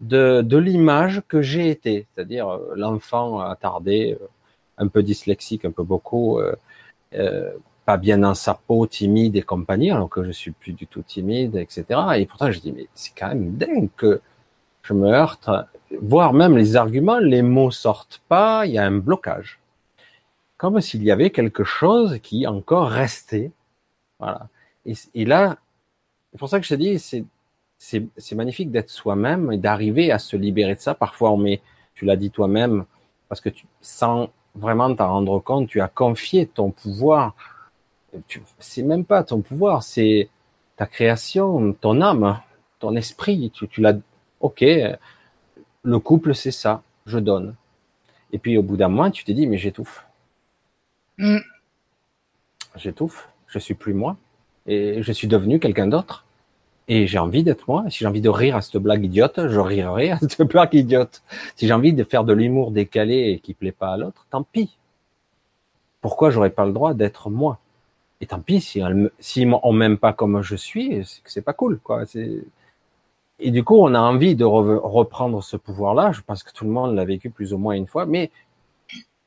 de, 0.01 0.57
l'image 0.57 1.21
que 1.27 1.41
j'ai 1.41 1.69
été, 1.69 2.07
c'est-à-dire 2.15 2.47
euh, 2.47 2.73
l'enfant 2.75 3.41
attardé, 3.41 4.17
euh, 4.19 4.27
un 4.79 4.87
peu 4.87 5.03
dyslexique, 5.03 5.65
un 5.65 5.71
peu 5.71 5.83
beaucoup, 5.83 6.39
euh, 6.39 6.55
euh, 7.13 7.51
pas 7.89 7.97
bien 7.97 8.19
dans 8.19 8.35
sa 8.35 8.53
peau, 8.53 8.85
timide 8.85 9.35
et 9.35 9.41
compagnie, 9.41 9.89
alors 9.89 10.09
que 10.09 10.23
je 10.23 10.29
suis 10.29 10.51
plus 10.51 10.73
du 10.73 10.85
tout 10.85 11.01
timide, 11.01 11.55
etc. 11.55 11.85
Et 12.17 12.27
pourtant, 12.27 12.51
je 12.51 12.59
dis, 12.59 12.71
mais 12.71 12.87
c'est 12.93 13.17
quand 13.17 13.29
même 13.29 13.57
dingue 13.57 13.89
que 13.97 14.21
je 14.83 14.93
me 14.93 15.07
heurte, 15.07 15.49
voire 15.99 16.33
même 16.33 16.55
les 16.55 16.75
arguments, 16.75 17.17
les 17.17 17.41
mots 17.41 17.71
sortent 17.71 18.21
pas, 18.27 18.67
il 18.67 18.73
y 18.73 18.77
a 18.77 18.85
un 18.85 18.99
blocage. 18.99 19.59
Comme 20.57 20.79
s'il 20.81 21.03
y 21.03 21.09
avait 21.09 21.31
quelque 21.31 21.63
chose 21.63 22.19
qui 22.21 22.45
encore 22.45 22.89
restait. 22.89 23.49
Voilà. 24.19 24.49
Et, 24.85 25.25
là, 25.25 25.57
c'est 26.31 26.37
pour 26.37 26.47
ça 26.47 26.59
que 26.59 26.67
je 26.67 26.75
te 26.75 26.79
dis, 26.79 26.99
c'est, 26.99 27.25
c'est, 27.79 28.05
c'est 28.17 28.35
magnifique 28.35 28.69
d'être 28.69 28.91
soi-même 28.91 29.51
et 29.51 29.57
d'arriver 29.57 30.11
à 30.11 30.19
se 30.19 30.37
libérer 30.37 30.75
de 30.75 30.79
ça. 30.79 30.93
Parfois, 30.93 31.31
on 31.31 31.37
met, 31.37 31.59
tu 31.95 32.05
l'as 32.05 32.17
dit 32.17 32.29
toi-même, 32.29 32.85
parce 33.29 33.41
que 33.41 33.49
tu, 33.49 33.65
sans 33.81 34.29
vraiment 34.53 34.93
t'en 34.93 35.09
rendre 35.09 35.39
compte, 35.39 35.67
tu 35.67 35.81
as 35.81 35.87
confié 35.87 36.45
ton 36.45 36.69
pouvoir. 36.69 37.33
C'est 38.59 38.83
même 38.83 39.05
pas 39.05 39.23
ton 39.23 39.41
pouvoir, 39.41 39.83
c'est 39.83 40.29
ta 40.77 40.85
création, 40.85 41.73
ton 41.73 42.01
âme, 42.01 42.39
ton 42.79 42.95
esprit. 42.95 43.51
Tu, 43.53 43.67
tu 43.67 43.81
l'as, 43.81 43.97
ok, 44.39 44.63
le 45.83 45.99
couple, 45.99 46.35
c'est 46.35 46.51
ça, 46.51 46.83
je 47.05 47.19
donne. 47.19 47.55
Et 48.31 48.37
puis, 48.37 48.57
au 48.57 48.63
bout 48.63 48.77
d'un 48.77 48.87
mois, 48.87 49.11
tu 49.11 49.23
te 49.23 49.31
dis, 49.31 49.47
mais 49.47 49.57
j'étouffe. 49.57 50.05
Mm. 51.17 51.39
J'étouffe, 52.75 53.29
je 53.47 53.59
suis 53.59 53.73
plus 53.73 53.93
moi 53.93 54.17
et 54.67 55.01
je 55.01 55.11
suis 55.11 55.27
devenu 55.27 55.59
quelqu'un 55.59 55.87
d'autre. 55.87 56.25
Et 56.87 57.05
j'ai 57.05 57.19
envie 57.19 57.43
d'être 57.43 57.67
moi. 57.67 57.85
Si 57.89 57.99
j'ai 57.99 58.07
envie 58.07 58.21
de 58.21 58.29
rire 58.29 58.55
à 58.55 58.61
cette 58.61 58.77
blague 58.77 59.05
idiote, 59.05 59.47
je 59.47 59.59
rirai 59.59 60.11
à 60.11 60.19
cette 60.19 60.41
blague 60.49 60.73
idiote. 60.73 61.21
Si 61.55 61.67
j'ai 61.67 61.73
envie 61.73 61.93
de 61.93 62.03
faire 62.03 62.23
de 62.23 62.33
l'humour 62.33 62.71
décalé 62.71 63.31
et 63.31 63.39
qui 63.39 63.53
plaît 63.53 63.71
pas 63.71 63.93
à 63.93 63.97
l'autre, 63.97 64.25
tant 64.29 64.43
pis. 64.43 64.77
Pourquoi 66.01 66.31
j'aurais 66.31 66.49
pas 66.49 66.65
le 66.65 66.71
droit 66.71 66.93
d'être 66.93 67.29
moi? 67.29 67.59
Et 68.21 68.27
tant 68.27 68.39
pis 68.39 68.59
si, 68.59 68.79
elle, 68.79 69.11
si 69.19 69.47
on 69.63 69.71
m'aime 69.71 69.97
pas 69.97 70.13
comme 70.13 70.41
je 70.41 70.55
suis, 70.55 71.05
c'est 71.25 71.41
pas 71.41 71.53
cool, 71.53 71.79
quoi. 71.79 72.03
Et 73.39 73.51
du 73.51 73.63
coup, 73.63 73.77
on 73.77 73.93
a 73.93 73.99
envie 73.99 74.35
de 74.35 74.43
reprendre 74.43 75.41
ce 75.41 75.55
pouvoir-là. 75.55 76.11
Je 76.11 76.21
pense 76.21 76.43
que 76.43 76.51
tout 76.51 76.65
le 76.65 76.71
monde 76.71 76.95
l'a 76.95 77.05
vécu 77.05 77.29
plus 77.29 77.53
ou 77.53 77.57
moins 77.57 77.73
une 77.73 77.87
fois. 77.87 78.05
Mais 78.05 78.31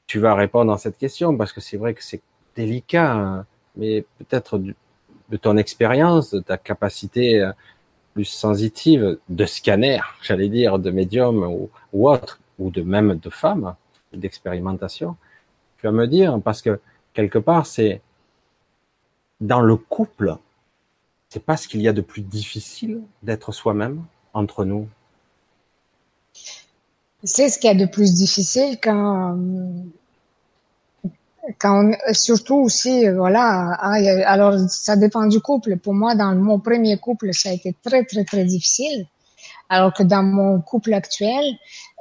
tu 0.06 0.18
vas 0.18 0.34
répondre 0.34 0.70
à 0.72 0.78
cette 0.78 0.98
question 0.98 1.36
parce 1.36 1.52
que 1.52 1.62
c'est 1.62 1.78
vrai 1.78 1.94
que 1.94 2.04
c'est 2.04 2.20
délicat. 2.54 3.12
Hein. 3.12 3.46
Mais 3.76 4.04
peut-être 4.18 4.58
de 4.58 5.36
ton 5.38 5.56
expérience, 5.56 6.30
de 6.30 6.40
ta 6.40 6.58
capacité 6.58 7.40
euh, 7.40 7.52
plus 8.12 8.26
sensitive 8.26 9.18
de 9.30 9.44
scanner, 9.46 10.00
j'allais 10.20 10.50
dire, 10.50 10.78
de 10.78 10.90
médium 10.90 11.42
ou, 11.44 11.70
ou, 11.94 12.10
autre, 12.10 12.40
ou 12.58 12.70
de 12.70 12.82
même 12.82 13.14
de 13.14 13.30
femme, 13.30 13.74
d'expérimentation, 14.12 15.16
tu 15.78 15.86
vas 15.86 15.92
me 15.92 16.06
dire, 16.06 16.38
parce 16.44 16.60
que 16.60 16.78
quelque 17.14 17.38
part, 17.38 17.64
c'est 17.64 18.02
dans 19.42 19.60
le 19.60 19.76
couple, 19.76 20.36
c'est 21.28 21.44
pas 21.44 21.56
ce 21.56 21.68
qu'il 21.68 21.82
y 21.82 21.88
a 21.88 21.92
de 21.92 22.00
plus 22.00 22.22
difficile 22.22 23.02
d'être 23.22 23.52
soi-même 23.52 24.04
entre 24.32 24.64
nous? 24.64 24.88
C'est 27.24 27.48
ce 27.48 27.58
qu'il 27.58 27.68
y 27.68 27.74
a 27.74 27.76
de 27.76 27.90
plus 27.90 28.14
difficile 28.14 28.78
quand 28.82 29.36
quand 31.58 31.90
surtout 32.12 32.54
aussi, 32.54 33.08
voilà, 33.08 33.76
ah, 33.80 33.94
alors 34.26 34.58
ça 34.68 34.94
dépend 34.96 35.26
du 35.26 35.40
couple. 35.40 35.76
Pour 35.76 35.92
moi, 35.92 36.14
dans 36.14 36.36
mon 36.36 36.60
premier 36.60 36.96
couple, 36.98 37.34
ça 37.34 37.48
a 37.48 37.52
été 37.52 37.74
très, 37.82 38.04
très, 38.04 38.24
très 38.24 38.44
difficile. 38.44 39.06
Alors 39.68 39.92
que 39.92 40.02
dans 40.02 40.22
mon 40.22 40.60
couple 40.60 40.92
actuel, 40.92 41.44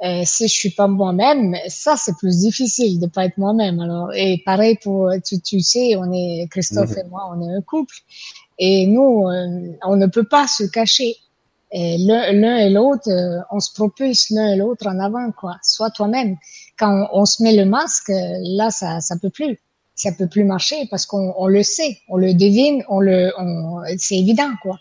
euh, 0.04 0.22
si 0.24 0.48
je 0.48 0.52
suis 0.52 0.70
pas 0.70 0.88
moi-même, 0.88 1.56
ça 1.68 1.96
c'est 1.96 2.16
plus 2.18 2.40
difficile 2.40 3.00
de 3.00 3.06
pas 3.06 3.24
être 3.24 3.38
moi-même. 3.38 3.80
Alors 3.80 4.12
et 4.14 4.42
pareil 4.44 4.76
pour 4.82 5.10
tu, 5.24 5.60
sais, 5.60 5.96
on 5.96 6.12
est 6.12 6.48
Christophe 6.50 6.96
et 6.98 7.04
moi, 7.08 7.32
on 7.34 7.40
est 7.40 7.54
un 7.54 7.62
couple 7.62 7.94
et 8.58 8.86
nous, 8.86 9.28
euh, 9.28 9.76
on 9.84 9.96
ne 9.96 10.06
peut 10.06 10.24
pas 10.24 10.46
se 10.46 10.64
cacher 10.64 11.16
l'un 11.72 12.56
et 12.58 12.70
l'autre, 12.70 13.08
euh, 13.08 13.40
on 13.50 13.60
se 13.60 13.72
propulse 13.72 14.30
l'un 14.30 14.52
et 14.52 14.56
l'autre 14.56 14.86
en 14.86 14.98
avant, 14.98 15.32
quoi. 15.32 15.56
Soit 15.62 15.90
toi-même. 15.90 16.36
Quand 16.78 17.08
on, 17.12 17.24
se 17.24 17.42
met 17.42 17.56
le 17.56 17.64
masque, 17.64 18.10
là, 18.10 18.70
ça, 18.70 19.00
ça 19.00 19.16
peut 19.16 19.30
plus. 19.30 19.58
Ça 19.94 20.10
peut 20.12 20.26
plus 20.26 20.44
marcher 20.44 20.86
parce 20.90 21.06
qu'on 21.06 21.34
on 21.36 21.46
le 21.46 21.62
sait, 21.62 21.98
on 22.08 22.16
le 22.16 22.34
devine, 22.34 22.82
on 22.88 23.00
le, 23.00 23.30
c'est 23.98 24.16
évident, 24.16 24.50
quoi. 24.62 24.78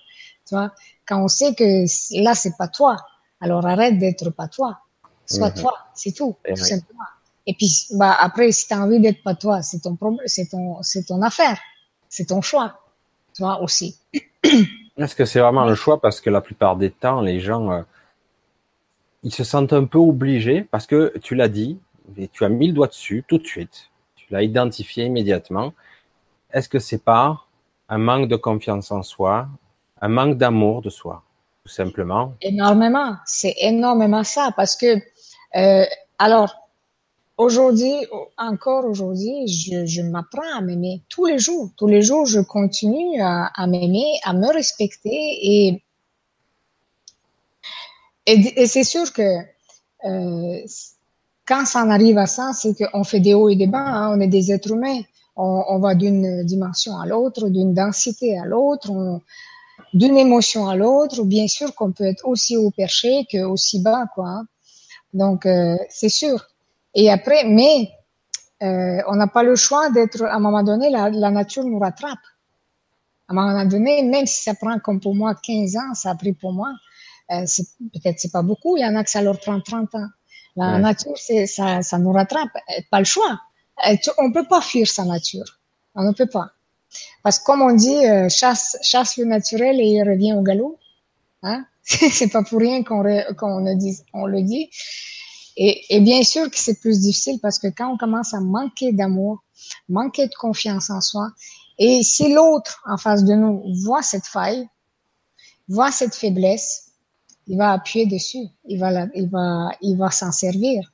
Tu 0.48 0.56
vois, 0.56 0.72
quand 1.12 1.22
on 1.22 1.27
sait 1.27 1.53
que 1.53 2.24
là, 2.24 2.34
c'est 2.34 2.56
pas 2.58 2.70
toi, 2.70 2.96
alors 3.41 3.65
arrête 3.65 3.98
d'être 3.98 4.30
pas 4.30 4.48
toi. 4.48 4.80
Sois 5.25 5.50
mhm. 5.50 5.56
toi, 5.56 5.74
c'est 5.94 6.13
tout, 6.13 6.38
tout 6.48 6.56
simplement. 6.56 7.03
Et 7.46 7.53
puis, 7.53 7.88
bah, 7.96 8.15
après, 8.18 8.51
si 8.53 8.68
tu 8.68 8.74
as 8.74 8.80
envie 8.80 9.01
d'être 9.01 9.22
pas 9.22 9.36
toi, 9.36 9.62
c'est 9.62 9.80
ton 9.80 9.98
problème, 9.98 10.25
c'est 10.25 10.50
ton, 10.50 10.82
c'est 10.82 11.03
ton 11.03 11.22
affaire, 11.22 11.60
c'est 12.08 12.27
ton 12.27 12.41
choix, 12.41 12.80
tu 13.36 13.44
vois, 13.44 13.62
aussi. 13.62 13.98
Est-ce 14.98 15.15
que 15.15 15.25
c'est 15.25 15.41
vraiment 15.41 15.65
le 15.65 15.75
choix? 15.75 16.00
Parce 16.00 16.22
que 16.22 16.30
la 16.30 16.39
plupart 16.39 16.77
des 16.77 16.91
temps, 16.91 17.20
les 17.20 17.41
gens, 17.41 17.72
euh, 17.72 17.82
ils 19.24 19.34
se 19.34 19.44
sentent 19.44 19.74
un 19.74 19.84
peu 19.84 19.98
obligés 19.98 20.62
parce 20.62 20.88
que 20.88 21.13
tu 21.22 21.36
l'as 21.36 21.50
dit 21.50 21.77
et 22.15 22.30
tu 22.30 22.46
as 22.46 22.50
mis 22.50 22.68
le 22.68 22.74
doigt 22.74 22.88
dessus 22.88 23.25
tout 23.27 23.38
de 23.38 23.46
suite. 23.46 23.89
Tu 24.15 24.27
l'as 24.30 24.44
identifié 24.44 25.06
immédiatement. 25.06 25.74
Est-ce 26.53 26.70
que 26.70 26.80
c'est 26.80 27.03
pas 27.03 27.46
un 27.89 27.98
manque 27.98 28.30
de 28.30 28.38
confiance 28.38 28.91
en 28.91 29.03
soi, 29.03 29.50
un 30.01 30.10
manque 30.10 30.38
d'amour 30.38 30.81
de 30.81 30.89
soi, 30.89 31.24
tout 31.63 31.72
simplement 31.72 32.34
Énormément. 32.41 33.15
C'est 33.25 33.55
énormément 33.62 34.24
ça 34.24 34.51
parce 34.55 34.75
que, 34.75 34.98
euh, 35.55 35.86
alors, 36.20 36.62
Aujourd'hui, 37.41 37.96
encore 38.38 38.86
aujourd'hui, 38.86 39.48
je, 39.48 40.01
m'apprends 40.03 40.55
à 40.55 40.62
m'aimer 40.62 41.01
tous 41.10 41.25
les 41.25 41.39
jours. 41.39 41.72
Tous 41.75 41.88
les 41.88 42.03
jours, 42.03 42.27
je 42.27 42.39
continue 42.39 43.20
à, 43.20 43.65
m'aimer, 43.65 44.05
à 44.24 44.34
me 44.34 44.53
respecter 44.53 45.10
et, 45.10 45.81
et, 48.27 48.67
c'est 48.67 48.84
sûr 48.84 49.12
que 49.12 49.39
euh, 50.05 50.60
quand 51.48 51.65
ça 51.65 51.84
en 51.84 51.89
arrive 51.89 52.20
à 52.20 52.27
ça, 52.27 52.51
c'est 52.53 52.75
qu'on 52.75 53.03
fait 53.03 53.22
des 53.22 53.34
hauts 53.34 53.50
et 53.50 53.55
des 53.55 53.65
bas. 53.65 53.79
Hein, 53.79 54.15
on 54.15 54.22
est 54.22 54.27
des 54.27 54.51
êtres 54.51 54.72
humains. 54.72 55.01
On 55.36 55.79
va 55.79 55.96
d'une 55.96 56.43
dimension 56.43 56.96
à 57.00 57.08
l'autre, 57.08 57.50
d'une 57.50 57.74
densité 57.74 58.38
à 58.38 58.46
l'autre, 58.46 58.91
d'une 59.93 60.17
émotion 60.17 60.67
à 60.67 60.75
l'autre. 60.75 61.24
Bien 61.24 61.48
sûr 61.48 61.74
qu'on 61.75 61.91
peut 61.91 62.05
être 62.05 62.27
aussi 62.27 62.57
haut 62.57 62.71
perché 62.71 63.25
que 63.31 63.43
aussi 63.43 63.81
bas, 63.81 64.05
quoi. 64.13 64.27
Hein. 64.27 64.48
Donc, 65.13 65.45
euh, 65.45 65.75
c'est 65.89 66.10
sûr. 66.10 66.48
Et 66.93 67.10
après, 67.10 67.43
mais 67.45 67.91
euh, 68.63 69.01
on 69.07 69.15
n'a 69.15 69.27
pas 69.27 69.43
le 69.43 69.55
choix 69.55 69.89
d'être, 69.89 70.24
à 70.24 70.36
un 70.36 70.39
moment 70.39 70.63
donné, 70.63 70.89
la, 70.89 71.10
la, 71.10 71.31
nature 71.31 71.63
nous 71.63 71.79
rattrape. 71.79 72.19
À 73.27 73.33
un 73.33 73.36
moment 73.36 73.65
donné, 73.65 74.03
même 74.03 74.25
si 74.25 74.43
ça 74.43 74.53
prend 74.53 74.77
comme 74.79 75.00
pour 75.00 75.15
moi 75.15 75.36
15 75.36 75.75
ans, 75.77 75.93
ça 75.93 76.12
a 76.12 76.15
pris 76.15 76.33
pour 76.33 76.53
moi, 76.53 76.69
euh, 77.31 77.45
peut-être 77.93 78.19
c'est 78.19 78.31
pas 78.31 78.41
beaucoup, 78.41 78.77
il 78.77 78.81
y 78.81 78.86
en 78.86 78.95
a 78.95 79.03
que 79.03 79.10
ça 79.10 79.21
leur 79.21 79.39
prend 79.39 79.60
30 79.60 79.95
ans. 79.95 80.07
La 80.57 80.79
nature, 80.79 81.13
c'est, 81.15 81.48
ça, 81.48 81.81
ça 81.81 81.98
nous 81.98 82.12
rattrape. 82.12 82.50
Euh, 82.55 82.81
pas 82.89 83.00
le 83.00 83.05
choix. 83.05 83.39
Euh, 83.88 83.95
on 84.17 84.31
peut 84.31 84.45
pas 84.48 84.62
fuir 84.62 84.88
sa 84.88 85.05
nature. 85.05 85.45
On 85.95 86.03
ne 86.03 86.12
peut 86.12 86.27
pas. 86.27 86.51
Parce 87.24 87.39
que 87.39 87.45
comme 87.45 87.62
on 87.62 87.74
dit, 87.74 88.05
euh, 88.05 88.29
chasse, 88.29 89.17
le 89.17 89.25
naturel 89.25 89.79
et 89.79 89.86
il 89.86 90.03
revient 90.03 90.33
au 90.33 90.41
galop. 90.41 90.77
Hein? 91.43 91.65
c'est 91.83 92.29
pas 92.29 92.43
pour 92.43 92.60
rien 92.60 92.83
qu'on, 92.83 93.01
le 93.03 94.41
dit. 94.41 94.69
Et, 95.57 96.00
bien 96.00 96.24
sûr 96.24 96.50
que 96.50 96.57
c'est 96.57 96.79
plus 96.79 97.01
difficile 97.01 97.39
parce 97.41 97.60
que 97.60 97.67
quand 97.67 97.91
on 97.91 97.98
commence 97.98 98.33
à 98.33 98.39
manquer 98.39 98.93
d'amour, 98.93 99.43
manquer 99.89 100.27
de 100.27 100.33
confiance 100.39 100.89
en 100.89 101.01
soi, 101.01 101.29
et 101.77 102.03
si 102.03 102.33
l'autre 102.33 102.83
en 102.86 102.98
face 102.98 103.24
de 103.24 103.33
nous 103.33 103.63
voit 103.83 104.03
cette 104.03 104.27
faille, 104.27 104.67
voit 105.67 105.91
cette 105.91 106.15
faiblesse, 106.15 106.91
il 107.48 107.57
va 107.57 107.71
appuyer 107.71 108.05
dessus, 108.05 108.48
il 108.65 108.79
va 108.79 110.12
s'en 110.12 110.32
servir. 110.32 110.90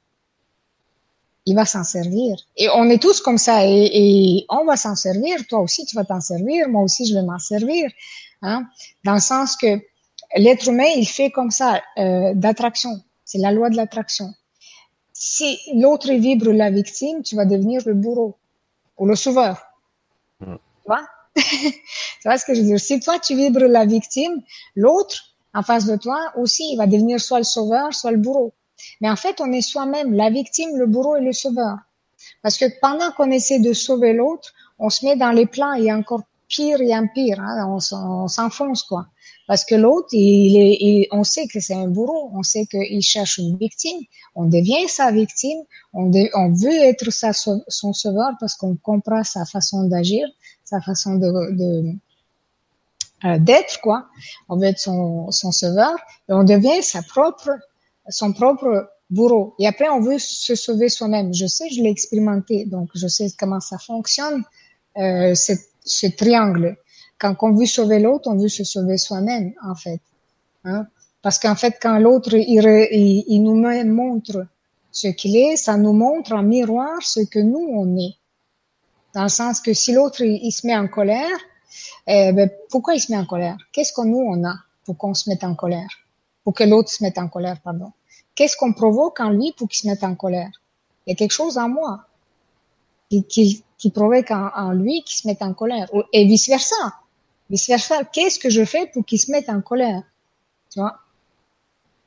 Il 1.48 1.56
va 1.56 1.66
s'en 1.66 1.84
servir. 1.84 2.36
Et 2.58 2.68
on 2.76 2.90
est 2.90 3.02
tous 3.02 3.22
comme 3.22 3.38
ça 3.38 3.66
et, 3.66 4.46
on 4.50 4.66
va 4.66 4.76
s'en 4.76 4.96
servir. 4.96 5.36
Toi 5.48 5.60
aussi, 5.60 5.86
tu 5.86 5.96
vas 5.96 6.04
t'en 6.04 6.22
servir. 6.22 6.68
Moi 6.70 6.84
aussi, 6.84 7.08
je 7.08 7.14
vais 7.14 7.24
m'en 7.24 7.40
servir. 7.40 7.90
Hein? 8.42 8.66
Dans 9.06 9.14
le 9.14 9.20
sens 9.20 9.56
que 9.56 9.80
l'être 10.36 10.68
humain, 10.68 10.92
il 10.96 11.08
fait 11.08 11.32
comme 11.32 11.52
ça, 11.52 11.82
euh, 11.98 12.34
d'attraction. 12.36 13.02
C'est 13.24 13.40
la 13.40 13.52
loi 13.52 13.70
de 13.70 13.78
l'attraction 13.78 14.34
si 15.20 15.60
l'autre 15.74 16.12
vibre 16.14 16.52
la 16.52 16.70
victime, 16.70 17.24
tu 17.24 17.36
vas 17.36 17.46
devenir 17.46 17.82
le 17.86 17.96
bourreau 17.96 18.38
ou 18.98 19.08
le 19.08 19.16
sauveur. 19.16 19.62
Tu 20.40 20.46
vois? 20.86 21.08
Tu 22.22 22.28
vois 22.28 22.38
ce 22.38 22.46
que 22.46 22.54
je 22.54 22.62
veux 22.62 22.68
dire? 22.68 22.80
Si 22.80 23.00
toi, 23.00 23.20
tu 23.20 23.36
vibres 23.36 23.66
la 23.66 23.86
victime, 23.86 24.42
l'autre, 24.76 25.36
en 25.54 25.64
face 25.64 25.86
de 25.86 25.96
toi, 25.96 26.32
aussi, 26.36 26.72
il 26.72 26.78
va 26.78 26.88
devenir 26.88 27.20
soit 27.20 27.38
le 27.38 27.44
sauveur, 27.44 27.94
soit 27.94 28.12
le 28.12 28.18
bourreau. 28.18 28.54
Mais 29.02 29.10
en 29.10 29.16
fait, 29.16 29.42
on 29.42 29.52
est 29.52 29.62
soi-même 29.62 30.14
la 30.14 30.30
victime, 30.30 30.78
le 30.78 30.88
bourreau 30.88 31.16
et 31.18 31.22
le 31.22 31.34
sauveur. 31.34 31.78
Parce 32.42 32.58
que 32.58 32.66
pendant 32.82 33.12
qu'on 33.12 33.32
essaie 33.32 33.60
de 33.60 33.74
sauver 33.74 34.14
l'autre, 34.14 34.54
on 34.80 34.90
se 34.90 35.06
met 35.06 35.16
dans 35.16 35.32
les 35.32 35.46
plans 35.46 35.74
et 35.74 35.92
encore 35.92 36.24
pire 36.48 36.82
et 36.82 36.96
en 36.96 37.08
pire. 37.08 37.40
Hein, 37.40 37.66
on 37.68 38.28
s'enfonce, 38.28 38.84
quoi. 38.84 39.08
Parce 39.48 39.64
que 39.64 39.76
l'autre, 39.76 40.10
il 40.12 40.58
est, 40.58 41.08
on 41.12 41.24
sait 41.24 41.48
que 41.48 41.62
c'est 41.62 41.74
un 41.74 41.88
bourreau, 41.88 42.32
on 42.34 42.44
sait 42.44 42.66
qu'il 42.66 43.02
cherche 43.02 43.38
une 43.38 43.58
victime, 43.58 44.02
on 44.36 44.46
devient 44.46 44.90
sa 44.90 45.10
victime, 45.12 45.60
on, 45.94 46.12
on 46.34 46.52
veut 46.52 46.78
être 46.84 47.10
sa, 47.12 47.32
son 47.32 47.94
sauveur 47.94 48.32
parce 48.42 48.56
qu'on 48.56 48.76
comprend 48.76 49.24
sa 49.24 49.46
façon 49.46 49.84
d'agir, 49.84 50.28
sa 50.66 50.82
façon 50.82 51.16
de, 51.16 51.56
de 51.56 51.94
euh, 53.24 53.40
d'être 53.40 53.80
quoi. 53.82 54.08
On 54.50 54.58
veut 54.58 54.66
être 54.66 54.80
son, 54.80 55.32
son 55.32 55.54
sauveur 55.54 55.96
et 56.30 56.34
on 56.34 56.44
devient 56.44 56.84
sa 56.84 57.02
propre, 57.02 57.50
son 58.10 58.34
propre 58.34 58.90
bourreau. 59.10 59.56
Et 59.60 59.68
après, 59.68 59.90
on 59.90 60.02
veut 60.02 60.20
se 60.20 60.56
sauver 60.56 60.90
soi-même. 60.90 61.34
Je 61.34 61.48
sais, 61.48 61.70
je 61.70 61.82
l'ai 61.82 61.90
expérimenté, 61.90 62.66
donc 62.66 62.90
je 62.96 63.08
sais 63.08 63.28
comment 63.38 63.60
ça 63.60 63.78
fonctionne, 63.78 64.44
euh, 64.98 65.34
ce 65.36 66.08
triangle. 66.08 66.78
Quand 67.20 67.36
on 67.42 67.54
veut 67.54 67.66
sauver 67.66 68.00
l'autre, 68.00 68.30
on 68.30 68.38
veut 68.38 68.50
se 68.50 68.64
sauver 68.64 68.98
soi-même, 68.98 69.54
en 69.64 69.76
fait. 69.76 70.02
Hein? 70.66 70.88
Parce 71.22 71.40
qu'en 71.40 71.56
fait, 71.56 71.78
quand 71.82 71.98
l'autre, 71.98 72.34
il, 72.34 73.26
il, 73.28 73.44
nous 73.44 73.56
montre 73.86 74.46
ce 74.92 75.08
qu'il 75.08 75.36
est, 75.36 75.58
ça 75.58 75.78
nous 75.78 75.94
montre 75.94 76.34
en 76.34 76.44
miroir 76.44 77.02
ce 77.02 77.22
que 77.22 77.40
nous, 77.40 77.68
on 77.74 77.98
est. 77.98 78.16
Dans 79.14 79.24
le 79.24 79.30
sens 79.30 79.62
que 79.62 79.74
si 79.74 79.94
l'autre, 79.94 80.22
il, 80.22 80.52
se 80.52 80.68
met 80.68 80.76
en 80.76 80.88
colère, 80.88 81.38
eh 82.06 82.32
ben, 82.34 82.50
pourquoi 82.70 82.94
il 82.96 83.00
se 83.00 83.12
met 83.12 83.18
en 83.18 83.26
colère? 83.26 83.58
Qu'est-ce 83.74 83.94
que 83.94 84.06
nous, 84.06 84.20
on 84.20 84.44
a 84.46 84.54
pour 84.86 84.98
qu'on 84.98 85.14
se 85.14 85.30
mette 85.30 85.44
en 85.44 85.56
colère? 85.56 85.90
Pour 86.44 86.54
que 86.54 86.64
l'autre 86.64 86.90
se 86.90 87.04
mette 87.04 87.18
en 87.18 87.28
colère, 87.28 87.60
pardon. 87.62 87.92
Qu'est-ce 88.38 88.56
qu'on 88.56 88.72
provoque 88.72 89.20
en 89.20 89.32
lui 89.32 89.52
pour 89.58 89.68
qu'il 89.68 89.80
se 89.80 89.88
mette 89.88 90.04
en 90.04 90.14
colère? 90.14 90.52
Il 91.06 91.10
y 91.10 91.14
a 91.14 91.16
quelque 91.16 91.32
chose 91.32 91.58
en 91.58 91.68
moi 91.68 92.06
qui, 93.10 93.24
qui, 93.24 93.64
qui 93.80 93.90
provoque 93.90 94.30
en, 94.30 94.52
en 94.56 94.74
lui 94.74 95.02
qui 95.04 95.18
se 95.18 95.28
mette 95.28 95.42
en 95.42 95.56
colère. 95.56 95.90
Et 96.14 96.24
vice 96.26 96.48
versa. 96.48 96.76
Vice 97.50 97.68
versa, 97.68 98.04
qu'est-ce 98.04 98.38
que 98.38 98.52
je 98.52 98.64
fais 98.64 98.86
pour 98.94 99.04
qu'il 99.06 99.20
se 99.20 99.32
mette 99.32 99.50
en 99.50 99.62
colère? 99.62 100.04
Tu 100.72 100.80
vois? 100.80 101.00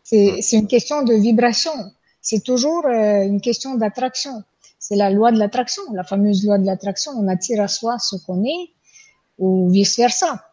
C'est 0.05 0.53
une 0.53 0.69
question 0.69 1.03
de 1.03 1.14
vibration. 1.14 1.73
C'est 2.21 2.45
toujours 2.45 2.87
euh, 2.87 3.23
une 3.25 3.40
question 3.40 3.75
d'attraction. 3.75 4.45
C'est 4.79 4.97
la 4.97 5.11
loi 5.11 5.33
de 5.33 5.38
l'attraction, 5.38 5.83
la 5.93 6.05
fameuse 6.05 6.45
loi 6.45 6.59
de 6.59 6.66
l'attraction. 6.66 7.11
On 7.16 7.27
attire 7.27 7.61
à 7.61 7.69
soi 7.69 7.99
ce 7.99 8.14
qu'on 8.25 8.45
est 8.45 8.71
ou 9.38 9.69
vice 9.69 9.97
versa. 9.97 10.47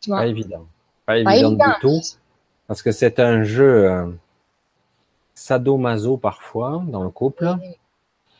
Tu 0.00 0.08
vois? 0.08 0.20
Pas 0.20 0.26
évident. 0.28 0.66
Pas, 1.04 1.18
évident, 1.18 1.50
du 1.50 1.80
tout. 1.80 2.00
Parce 2.72 2.80
que 2.80 2.90
c'est 2.90 3.20
un 3.20 3.44
jeu 3.44 3.90
euh, 3.90 4.06
sadomaso 5.34 6.16
parfois 6.16 6.82
dans 6.88 7.04
le 7.04 7.10
couple. 7.10 7.54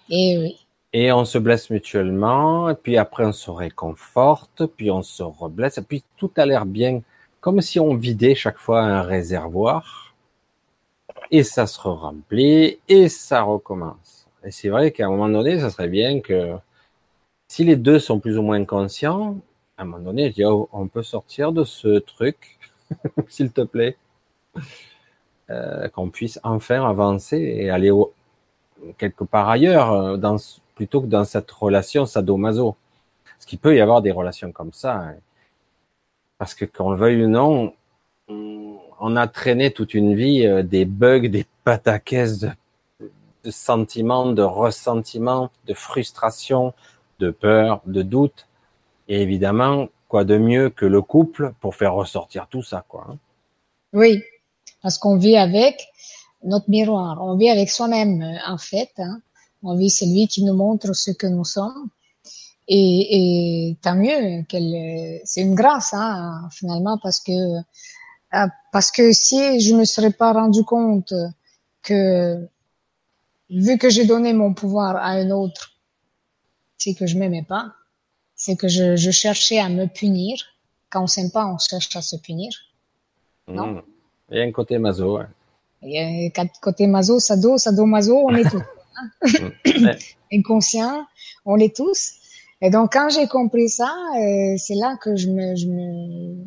Et 0.09 0.39
oui 0.39 0.57
et 0.95 1.13
on 1.13 1.27
se 1.27 1.37
blesse 1.37 1.69
mutuellement, 1.69 2.71
et 2.71 2.75
puis 2.75 2.97
après 2.97 3.27
on 3.27 3.33
se 3.33 3.51
réconforte, 3.51 4.65
puis 4.67 4.91
on 4.91 5.03
se 5.03 5.23
reblesse, 5.23 5.77
et 5.77 5.83
puis 5.83 6.03
tout 6.17 6.31
a 6.37 6.47
l'air 6.47 6.65
bien, 6.65 7.03
comme 7.41 7.61
si 7.61 7.79
on 7.79 7.95
vidait 7.95 8.35
chaque 8.35 8.57
fois 8.57 8.81
un 8.81 9.03
réservoir, 9.03 10.15
et 11.31 11.43
ça 11.43 11.67
se 11.67 11.81
remplit, 11.81 12.79
et 12.89 13.11
ça 13.11 13.43
recommence. 13.43 14.27
Et 14.45 14.51
c'est 14.51 14.71
vrai 14.71 14.93
qu'à 14.93 15.07
un 15.07 15.11
moment 15.11 15.29
donné, 15.29 15.61
ça 15.61 15.69
serait 15.69 15.89
bien 15.89 16.21
que 16.21 16.57
si 17.49 17.65
les 17.65 17.77
deux 17.77 17.99
sont 17.99 18.19
plus 18.19 18.39
ou 18.39 18.43
moins 18.43 18.65
conscients, 18.65 19.37
à 19.77 19.83
un 19.83 19.85
moment 19.85 20.03
donné, 20.03 20.31
je 20.31 20.35
dis, 20.35 20.45
oh, 20.45 20.71
on 20.73 20.89
peut 20.89 21.03
sortir 21.03 21.53
de 21.53 21.65
ce 21.65 21.99
truc, 21.99 22.59
s'il 23.29 23.53
te 23.53 23.63
plaît, 23.63 23.97
euh, 25.51 25.89
qu'on 25.89 26.11
puisse 26.11 26.41
enfin 26.45 26.89
avancer 26.89 27.37
et 27.37 27.71
aller 27.71 27.91
au, 27.91 28.13
quelque 28.99 29.25
part 29.25 29.49
ailleurs, 29.49 29.93
euh, 29.93 30.17
dans 30.17 30.37
plutôt 30.75 31.01
que 31.01 31.07
dans 31.07 31.25
cette 31.25 31.51
relation 31.51 32.07
sadomaso. 32.07 32.77
Parce 33.25 33.47
qu'il 33.47 33.59
peut 33.59 33.77
y 33.77 33.81
avoir 33.81 34.03
des 34.03 34.13
relations 34.13 34.53
comme 34.53 34.73
ça. 34.73 34.97
Hein. 34.97 35.17
Parce 36.39 36.55
que 36.55 36.65
qu'on 36.65 36.91
le 36.93 36.97
veuille 36.97 37.25
ou 37.25 37.29
non, 37.29 37.75
on 38.29 39.17
a 39.17 39.27
traîné 39.27 39.73
toute 39.73 39.95
une 39.95 40.15
vie 40.15 40.47
euh, 40.47 40.63
des 40.63 40.85
bugs, 40.85 41.29
des 41.29 41.47
pataquès 41.65 42.39
de, 42.39 42.51
de 43.45 43.51
sentiments, 43.51 44.33
de 44.33 44.43
ressentiments, 44.43 45.51
de 45.67 45.75
frustration, 45.75 46.73
de 47.19 47.31
peur, 47.31 47.83
de 47.87 48.03
doute. 48.03 48.49
Et 49.09 49.21
évidemment, 49.23 49.89
quoi 50.09 50.25
de 50.25 50.39
mieux 50.39 50.71
que 50.71 50.87
le 50.87 51.03
couple 51.03 51.53
pour 51.61 51.75
faire 51.75 51.95
ressortir 51.95 52.47
tout 52.49 52.63
ça, 52.63 52.85
quoi. 52.89 53.07
Hein. 53.11 53.17
Oui, 53.93 54.23
parce 54.83 54.99
qu'on 54.99 55.17
vit 55.17 55.37
avec 55.37 55.89
notre 56.45 56.69
miroir, 56.69 57.19
on 57.23 57.37
vit 57.37 57.49
avec 57.49 57.71
soi-même, 57.71 58.39
en 58.47 58.59
fait. 58.59 58.91
Hein. 58.99 59.21
On 59.63 59.77
vit 59.77 59.91
celui 59.91 60.27
qui 60.27 60.43
nous 60.45 60.55
montre 60.55 60.93
ce 60.93 61.13
que 61.13 61.27
nous 61.27 61.45
sommes. 61.45 61.89
Et, 62.69 63.69
et 63.71 63.77
tant 63.83 63.95
mieux, 63.97 64.43
qu'elle, 64.49 65.21
c'est 65.25 65.43
une 65.43 65.55
grâce, 65.55 65.93
hein, 65.95 66.49
finalement, 66.51 66.99
parce 67.03 67.21
que 67.21 67.33
euh, 68.35 68.47
parce 68.73 68.91
que 68.91 69.13
si 69.13 69.61
je 69.61 69.75
me 69.75 69.85
serais 69.85 70.13
pas 70.13 70.33
rendu 70.33 70.65
compte 70.65 71.13
que 71.83 72.49
vu 73.51 73.77
que 73.77 73.91
j'ai 73.91 74.07
donné 74.07 74.33
mon 74.33 74.55
pouvoir 74.55 74.97
à 74.97 75.09
un 75.09 75.31
autre, 75.31 75.73
c'est 76.79 76.95
que 76.95 77.07
je 77.07 77.19
m'aimais 77.19 77.45
pas, 77.47 77.75
c'est 78.35 78.57
que 78.57 78.69
je, 78.69 78.97
je, 78.97 79.11
cherchais 79.11 79.59
à 79.59 79.69
me 79.69 79.87
punir. 79.87 80.39
Quand 80.89 81.03
on 81.03 81.07
s'aime 81.07 81.31
pas, 81.31 81.47
on 81.47 81.59
cherche 81.59 81.95
à 81.95 82.03
se 82.03 82.17
punir. 82.17 82.51
Non? 83.49 83.67
Mmh. 83.67 83.83
Il 84.33 84.39
y 84.39 84.41
a 84.41 84.45
un 84.45 84.53
côté 84.53 84.79
maso. 84.79 85.19
Ouais. 85.19 85.27
Il 85.83 85.91
y 85.91 85.99
a 85.99 86.43
un 86.43 86.47
côté 86.61 86.87
maso, 86.87 87.21
sado, 87.21 87.59
sado, 87.59 87.85
maso, 87.85 88.17
on 88.17 88.35
est 88.35 88.49
tous. 88.49 88.63
Hein? 88.97 89.93
Inconscient, 90.33 91.07
on 91.45 91.57
l'est 91.57 91.77
tous. 91.77 92.15
Et 92.63 92.71
donc, 92.71 92.93
quand 92.93 93.09
j'ai 93.11 93.27
compris 93.27 93.69
ça, 93.69 93.93
euh, 94.17 94.55
c'est 94.57 94.77
là 94.77 94.97
que 95.03 95.17
je 95.17 95.29
me, 95.29 95.55
je 95.57 95.67
me, 95.67 96.47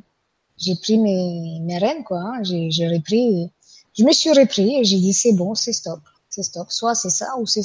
j'ai 0.57 0.75
pris 0.75 0.97
mes, 0.97 1.59
mes 1.61 1.77
rênes, 1.77 2.03
quoi. 2.03 2.19
Hein. 2.19 2.43
J'ai, 2.43 2.71
j'ai 2.71 2.87
repris, 2.87 3.51
je 3.97 4.03
me 4.03 4.11
suis 4.13 4.31
repris 4.31 4.77
et 4.79 4.83
j'ai 4.83 4.97
dit, 4.97 5.13
c'est 5.13 5.33
bon, 5.33 5.53
c'est 5.53 5.73
stop, 5.73 5.99
c'est 6.29 6.43
stop. 6.43 6.71
Soit 6.71 6.95
c'est 6.95 7.09
ça, 7.09 7.37
ou 7.37 7.45
c'est, 7.45 7.61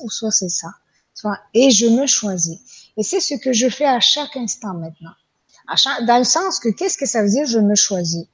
ou 0.00 0.10
soit 0.10 0.32
c'est 0.32 0.48
ça. 0.48 0.68
Soit, 1.14 1.38
et 1.54 1.70
je 1.70 1.86
me 1.86 2.06
choisis. 2.06 2.58
Et 2.96 3.02
c'est 3.02 3.20
ce 3.20 3.34
que 3.34 3.52
je 3.52 3.68
fais 3.68 3.84
à 3.84 4.00
chaque 4.00 4.36
instant 4.36 4.74
maintenant. 4.74 5.12
À 5.68 5.76
chaque, 5.76 6.04
dans 6.06 6.18
le 6.18 6.24
sens 6.24 6.58
que, 6.58 6.70
qu'est-ce 6.70 6.98
que 6.98 7.06
ça 7.06 7.22
veut 7.22 7.28
dire, 7.28 7.46
je 7.46 7.58
me 7.58 7.74
choisis? 7.74 8.26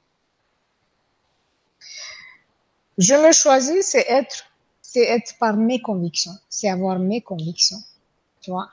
Je 2.97 3.13
me 3.13 3.31
choisis, 3.31 3.85
c'est 3.85 4.05
être, 4.07 4.45
c'est 4.81 5.03
être 5.03 5.37
par 5.39 5.55
mes 5.55 5.81
convictions. 5.81 6.35
C'est 6.49 6.69
avoir 6.69 6.99
mes 6.99 7.21
convictions. 7.21 7.77
Tu 8.41 8.51
vois? 8.51 8.69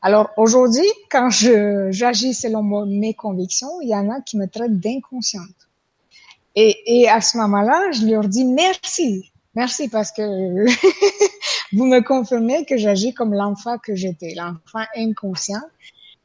Alors 0.00 0.30
aujourd'hui, 0.36 0.86
quand 1.10 1.30
je 1.30 1.88
j'agis 1.90 2.34
selon 2.34 2.62
mes 2.86 3.14
convictions, 3.14 3.80
il 3.80 3.88
y 3.88 3.94
en 3.94 4.10
a 4.10 4.20
qui 4.20 4.36
me 4.36 4.46
traitent 4.46 4.78
d'inconsciente. 4.78 5.68
Et, 6.54 6.76
et 6.86 7.08
à 7.08 7.20
ce 7.20 7.38
moment-là, 7.38 7.90
je 7.92 8.06
leur 8.06 8.28
dis 8.28 8.44
merci, 8.44 9.32
merci 9.54 9.88
parce 9.88 10.12
que 10.12 10.22
vous 11.72 11.86
me 11.86 12.00
confirmez 12.00 12.66
que 12.66 12.76
j'agis 12.76 13.14
comme 13.14 13.32
l'enfant 13.32 13.78
que 13.78 13.94
j'étais, 13.94 14.34
l'enfant 14.34 14.84
inconscient, 14.94 15.62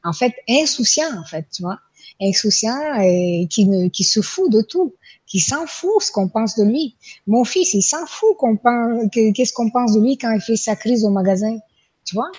en 0.04 0.14
fait 0.14 0.36
insouciant 0.50 1.18
en 1.18 1.24
fait, 1.24 1.48
tu 1.52 1.64
vois, 1.64 1.80
insouciant 2.22 3.00
et 3.02 3.48
qui 3.50 3.66
ne 3.66 3.88
qui 3.88 4.04
se 4.04 4.22
fout 4.22 4.52
de 4.52 4.62
tout, 4.62 4.94
qui 5.30 5.40
s'en 5.40 5.66
fout 5.68 6.02
ce 6.02 6.12
qu'on 6.12 6.28
pense 6.28 6.58
de 6.58 6.66
lui. 6.66 6.98
Mon 7.28 7.46
fils, 7.46 7.74
il 7.74 7.84
s'en 7.84 8.06
fout 8.06 8.36
qu'on 8.38 8.58
pense 8.58 9.10
qu'est-ce 9.12 9.54
qu'on 9.54 9.70
pense 9.70 9.94
de 9.94 10.02
lui 10.02 10.18
quand 10.18 10.32
il 10.32 10.42
fait 10.42 10.58
sa 10.58 10.76
crise 10.76 11.06
au 11.06 11.12
magasin, 11.12 11.58
tu 12.04 12.16
vois? 12.16 12.32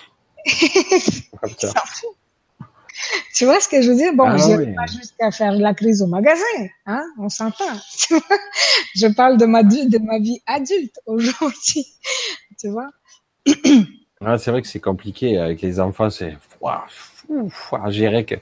tu 3.33 3.45
vois 3.45 3.59
ce 3.61 3.67
que 3.69 3.81
je 3.81 3.89
veux 3.89 3.95
dire? 3.95 4.13
Bon, 4.13 4.25
ah, 4.25 4.37
je 4.37 4.57
oui. 4.57 4.75
pas 4.75 4.85
jusqu'à 4.87 5.31
faire 5.31 5.53
la 5.53 5.73
crise 5.73 6.01
au 6.01 6.07
magasin, 6.07 6.43
hein? 6.85 7.03
On 7.17 7.29
s'entend. 7.29 7.63
je 8.95 9.07
parle 9.07 9.37
de 9.37 9.45
ma, 9.45 9.63
de 9.63 9.97
ma 9.99 10.19
vie 10.19 10.41
adulte 10.45 10.99
aujourd'hui. 11.05 11.87
tu 12.59 12.69
vois? 12.69 12.89
ah, 14.19 14.37
c'est 14.37 14.51
vrai 14.51 14.61
que 14.61 14.67
c'est 14.67 14.81
compliqué 14.81 15.37
avec 15.37 15.61
les 15.61 15.79
enfants, 15.79 16.09
c'est 16.09 16.37
à 17.71 17.89
gérer 17.89 18.25
que. 18.25 18.35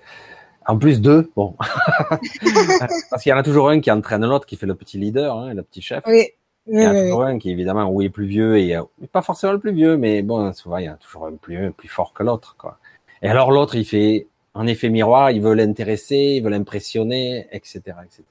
En 0.70 0.78
plus 0.78 1.02
deux, 1.02 1.32
bon. 1.36 1.56
Parce 3.10 3.24
qu'il 3.24 3.32
y 3.32 3.34
en 3.34 3.38
a 3.38 3.44
toujours 3.44 3.70
un 3.70 3.80
qui 3.80 3.90
entraîne 3.90 4.24
l'autre, 4.24 4.46
qui 4.46 4.56
fait 4.56 4.68
le 4.68 4.76
petit 4.76 5.00
leader, 5.00 5.36
hein, 5.36 5.56
le 5.56 5.64
petit 5.64 5.82
chef. 5.82 6.04
Oui. 6.06 6.28
Il 6.68 6.80
y 6.80 6.86
a 6.86 6.94
toujours 6.94 7.24
un 7.24 7.40
qui 7.40 7.50
évidemment 7.50 7.90
oui 7.90 8.06
est 8.06 8.10
plus 8.12 8.28
vieux 8.28 8.60
et 8.60 8.76
euh, 8.76 8.84
pas 9.12 9.24
forcément 9.24 9.54
le 9.54 9.60
plus 9.60 9.74
vieux, 9.74 9.98
mais 9.98 10.22
bon 10.22 10.54
souvent 10.54 10.78
il 10.78 10.86
y 10.86 10.88
a 10.88 10.94
toujours 10.94 11.26
un 11.26 11.34
plus 11.34 11.72
plus 11.72 11.88
fort 11.88 12.14
que 12.14 12.22
l'autre 12.22 12.56
quoi. 12.60 12.78
Et 13.24 13.28
alors 13.28 13.50
l'autre 13.50 13.74
il 13.74 13.84
fait 13.86 14.28
en 14.54 14.68
effet 14.68 14.90
miroir, 14.90 15.32
il 15.32 15.42
veut 15.42 15.56
l'intéresser, 15.56 16.36
il 16.38 16.44
veut 16.44 16.52
l'impressionner, 16.52 17.48
etc., 17.52 17.80
etc. 18.06 18.24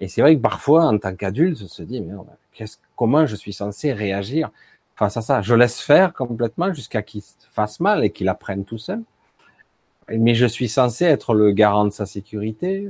Et 0.00 0.08
c'est 0.08 0.22
vrai 0.22 0.36
que 0.36 0.40
parfois 0.40 0.86
en 0.86 0.96
tant 0.96 1.14
qu'adulte, 1.14 1.58
on 1.62 1.68
se 1.68 1.82
dit 1.82 2.00
mais 2.00 2.14
qu'est-ce 2.54 2.78
comment 2.96 3.26
je 3.26 3.36
suis 3.36 3.52
censé 3.52 3.92
réagir 3.92 4.50
face 4.96 5.18
à 5.18 5.20
ça? 5.20 5.42
Je 5.42 5.54
laisse 5.54 5.82
faire 5.82 6.14
complètement 6.14 6.72
jusqu'à 6.72 7.02
qu'il 7.02 7.20
fasse 7.50 7.80
mal 7.80 8.02
et 8.04 8.10
qu'il 8.10 8.30
apprenne 8.30 8.64
tout 8.64 8.78
seul 8.78 9.02
mais 10.16 10.34
je 10.34 10.46
suis 10.46 10.68
censé 10.68 11.04
être 11.04 11.34
le 11.34 11.52
garant 11.52 11.84
de 11.84 11.90
sa 11.90 12.06
sécurité. 12.06 12.88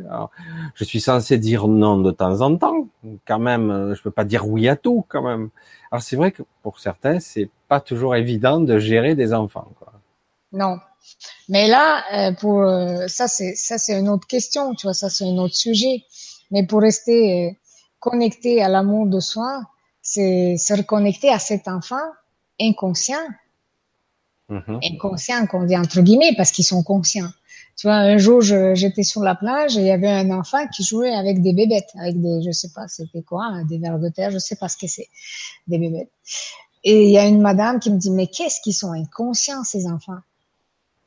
je 0.75 0.85
suis 0.85 1.01
censé 1.01 1.39
dire 1.39 1.67
non 1.69 1.99
de 1.99 2.11
temps 2.11 2.41
en 2.41 2.57
temps, 2.57 2.89
quand 3.27 3.39
même. 3.39 3.71
Euh, 3.71 3.95
je 3.95 4.03
peux 4.03 4.11
pas 4.11 4.25
dire 4.25 4.49
oui 4.49 4.69
à 4.69 4.77
tout, 4.77 5.05
quand 5.09 5.23
même. 5.23 5.51
Alors 5.91 6.03
c'est 6.03 6.17
vrai 6.17 6.33
que 6.33 6.43
pour 6.63 6.79
certains, 6.79 7.21
c'est 7.21 7.51
pas 7.69 7.81
toujours 7.81 8.15
évident 8.15 8.61
de 8.61 8.79
gérer 8.79 9.15
des 9.15 9.33
enfants. 9.33 9.69
Quoi. 9.79 9.93
Non, 10.53 10.79
mais 11.49 11.69
là, 11.69 12.03
euh, 12.13 12.33
pour 12.33 12.63
euh, 12.63 13.07
ça, 13.09 13.29
c'est 13.29 13.55
ça, 13.55 13.79
c'est 13.79 13.99
une 13.99 14.09
autre 14.09 14.27
question. 14.27 14.75
Tu 14.75 14.87
vois, 14.87 14.95
ça, 14.95 15.11
c'est 15.11 15.25
un 15.25 15.39
autre 15.39 15.57
sujet. 15.57 16.05
Mais 16.51 16.67
pour 16.67 16.81
rester 16.81 17.59
connecté 18.01 18.63
à 18.63 18.69
l'amour 18.69 19.07
de 19.07 19.21
soi, 19.21 19.63
c'est 20.01 20.57
se 20.57 20.73
reconnecter 20.75 21.31
à 21.31 21.39
cet 21.39 21.69
enfant 21.69 21.97
inconscient 22.61 23.27
Mmh. 24.49 24.79
Inconscients 24.83 25.47
qu'on 25.47 25.65
dit 25.65 25.77
entre 25.77 26.01
guillemets 26.01 26.35
parce 26.37 26.53
qu'ils 26.53 26.65
sont 26.65 26.83
conscients. 26.83 27.31
Tu 27.77 27.87
vois, 27.87 27.97
un 27.97 28.19
jour, 28.19 28.41
j'étais 28.41 29.05
sur 29.05 29.23
la 29.23 29.35
plage 29.35 29.77
et 29.77 29.81
il 29.81 29.87
y 29.87 29.91
avait 29.91 30.11
un 30.11 30.31
enfant 30.31 30.67
qui 30.69 30.83
jouait 30.83 31.15
avec 31.15 31.43
des 31.43 31.53
bébêtes, 31.53 31.91
avec 32.01 32.21
des, 32.21 32.43
je 32.43 32.51
sais 32.51 32.71
pas, 32.75 32.89
c'était 32.89 33.23
quoi, 33.23 33.63
des 33.69 33.79
vers 33.79 34.01
de 34.01 34.09
terre, 34.09 34.33
je 34.33 34.39
sais 34.39 34.57
pas 34.57 34.69
ce 34.69 34.77
que 34.77 34.89
c'est, 34.89 35.09
des 35.69 35.79
bébêtes. 35.79 36.11
Et 36.83 37.05
il 37.05 37.11
y 37.11 37.19
a 37.19 37.27
une 37.27 37.41
madame 37.41 37.79
qui 37.79 37.91
me 37.91 37.99
dit, 37.99 38.11
mais 38.11 38.27
qu'est-ce 38.27 38.61
qu'ils 38.63 38.75
sont 38.75 38.93
inconscients, 38.93 39.63
ces 39.63 39.87
enfants? 39.87 40.19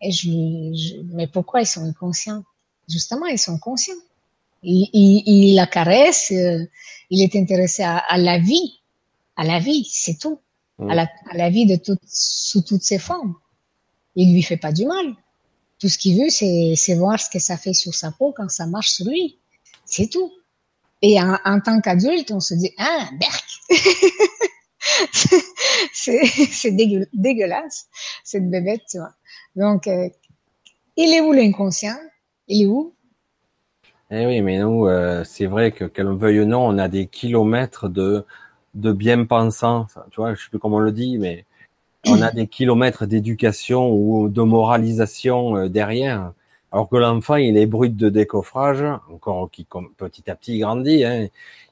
Et 0.01 0.11
je 0.11 0.29
lui, 0.29 1.05
mais 1.11 1.27
pourquoi 1.27 1.61
ils 1.61 1.67
sont 1.67 1.83
inconscients? 1.83 2.43
Justement, 2.87 3.25
ils 3.25 3.39
sont 3.39 3.57
conscients. 3.57 3.93
Il, 4.63 5.55
la 5.55 5.67
caresse, 5.67 6.31
euh, 6.31 6.63
il 7.09 7.21
est 7.21 7.35
intéressé 7.35 7.83
à 7.83 8.17
la 8.17 8.37
vie, 8.37 8.79
à 9.35 9.43
la 9.43 9.59
vie, 9.59 9.89
c'est 9.91 10.19
tout 10.19 10.39
à, 10.89 11.07
la, 11.33 11.49
vie 11.49 11.65
de 11.65 11.75
toute, 11.75 12.01
sous 12.05 12.61
toutes 12.61 12.83
ses 12.83 12.99
formes. 12.99 13.35
Il 14.15 14.33
lui 14.33 14.43
fait 14.43 14.57
pas 14.57 14.71
du 14.71 14.85
mal. 14.85 15.15
Tout 15.79 15.89
ce 15.89 15.97
qu'il 15.97 16.21
veut, 16.21 16.29
c'est, 16.29 16.95
voir 16.95 17.19
ce 17.19 17.29
que 17.29 17.39
ça 17.39 17.57
fait 17.57 17.73
sur 17.73 17.93
sa 17.93 18.11
peau 18.11 18.33
quand 18.35 18.49
ça 18.49 18.67
marche 18.67 18.89
sur 18.89 19.07
lui. 19.07 19.39
C'est 19.85 20.07
tout. 20.07 20.31
Et 21.01 21.19
en, 21.19 21.59
tant 21.61 21.81
qu'adulte, 21.81 22.31
on 22.31 22.39
se 22.39 22.53
dit, 22.53 22.71
ah, 22.77 23.09
berk! 23.19 23.45
c'est, 25.93 26.71
dégueulasse, 27.13 27.87
cette 28.23 28.49
bébête, 28.49 28.81
tu 28.89 28.97
vois. 28.97 29.13
Donc, 29.55 29.87
euh, 29.87 30.09
il 30.97 31.13
est 31.13 31.21
où 31.21 31.31
l'inconscient? 31.31 31.97
Il 32.47 32.63
est 32.63 32.67
où? 32.67 32.93
Eh 34.11 34.25
oui, 34.27 34.41
mais 34.41 34.59
nous, 34.59 34.87
euh, 34.87 35.23
c'est 35.23 35.45
vrai 35.45 35.71
que, 35.71 35.85
qu'elle 35.85 36.13
veuille 36.13 36.41
ou 36.41 36.45
non, 36.45 36.67
on 36.67 36.77
a 36.77 36.87
des 36.87 37.07
kilomètres 37.07 37.87
de, 37.87 38.25
de 38.73 38.91
bien-pensants, 38.91 39.87
tu 40.11 40.21
vois, 40.21 40.33
je 40.33 40.43
sais 40.43 40.49
plus 40.49 40.59
comment 40.59 40.77
on 40.77 40.79
le 40.79 40.91
dit, 40.91 41.17
mais 41.17 41.45
on 42.07 42.21
a 42.21 42.31
des 42.31 42.47
kilomètres 42.47 43.05
d'éducation 43.05 43.91
ou 43.91 44.29
de 44.29 44.41
moralisation 44.41 45.57
euh, 45.57 45.69
derrière. 45.69 46.33
Alors 46.71 46.87
que 46.87 46.95
l'enfant, 46.95 47.35
il 47.35 47.57
est 47.57 47.65
brut 47.65 47.95
de 47.95 48.09
décoffrage, 48.09 48.83
encore 49.11 49.49
qui 49.51 49.67
petit 49.97 50.29
à 50.31 50.35
petit 50.35 50.59
grandit, 50.59 51.03
hein, 51.03 51.27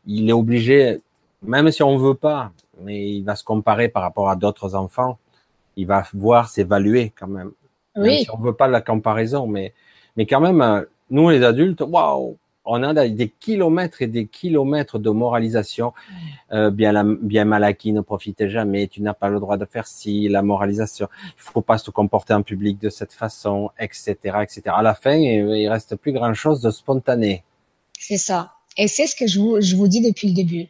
il 0.06 0.30
est 0.30 0.34
obligé, 0.34 1.02
même 1.42 1.72
si 1.72 1.84
on 1.84 1.98
veut 1.98 2.16
pas, 2.16 2.52
mais 2.82 3.10
il 3.10 3.24
va 3.24 3.36
se 3.36 3.44
comparer 3.44 3.88
par 3.88 4.04
rapport 4.04 4.30
à 4.30 4.36
d'autres 4.36 4.76
enfants, 4.76 5.18
il 5.78 5.88
va 5.88 6.04
voir 6.14 6.50
s'évaluer 6.50 7.14
quand 7.18 7.28
même. 7.28 7.52
Oui. 7.96 8.10
Même 8.10 8.18
si 8.20 8.32
on 8.32 8.38
veut 8.38 8.54
pas 8.54 8.68
la 8.68 8.82
comparaison, 8.82 9.48
mais 9.48 9.74
mais 10.18 10.26
quand 10.26 10.42
même, 10.42 10.62
euh, 10.62 10.82
nous 11.10 11.30
les 11.30 11.44
adultes, 11.44 11.82
waouh, 11.82 12.38
on 12.65 12.84
a 12.84 13.08
des 13.08 13.30
kilomètres 13.30 14.02
et 14.02 14.08
des 14.08 14.28
kilomètres 14.28 15.00
de 15.00 15.10
moralisation. 15.10 15.93
Euh, 16.52 16.69
bien, 16.69 16.91
la, 16.91 17.04
bien 17.04 17.45
mal 17.45 17.63
acquis, 17.63 17.91
ne 17.91 18.02
profitez 18.02 18.50
jamais. 18.50 18.88
Tu 18.88 19.02
n'as 19.02 19.13
pas 19.13 19.30
le 19.30 19.39
droit 19.39 19.58
de 19.58 19.65
faire 19.65 19.88
ci, 19.88 20.28
la 20.28 20.41
moralisation. 20.41 21.08
Il 21.28 21.41
faut 21.41 21.62
pas 21.62 21.78
se 21.78 21.89
comporter 21.91 22.34
en 22.34 22.43
public 22.43 22.80
de 22.80 22.89
cette 22.89 23.13
façon, 23.13 23.72
etc., 23.80 24.15
etc. 24.41 24.62
À 24.67 24.82
la 24.82 24.93
fin, 24.93 25.15
il 25.15 25.67
reste 25.67 25.95
plus 25.95 26.12
grand 26.12 26.34
chose 26.34 26.62
de 26.62 26.69
spontané. 26.69 27.43
C'est 27.98 28.17
ça. 28.17 28.54
Et 28.78 28.88
c'est 28.88 29.08
ce 29.08 29.15
que 29.15 29.28
je 29.28 29.39
vous, 29.39 29.62
je 29.62 29.76
vous 29.76 29.88
dis 29.88 30.02
depuis 30.02 30.30
le 30.30 30.34
début. 30.34 30.67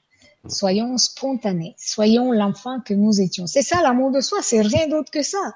Soyons 0.47 0.97
spontanés. 0.97 1.75
Soyons 1.78 2.32
l'enfant 2.32 2.80
que 2.80 2.93
nous 2.93 3.19
étions. 3.19 3.45
C'est 3.45 3.62
ça 3.62 3.82
l'amour 3.82 4.12
de 4.12 4.21
soi. 4.21 4.39
C'est 4.41 4.62
rien 4.62 4.88
d'autre 4.88 5.12
que 5.12 5.21
ça. 5.21 5.54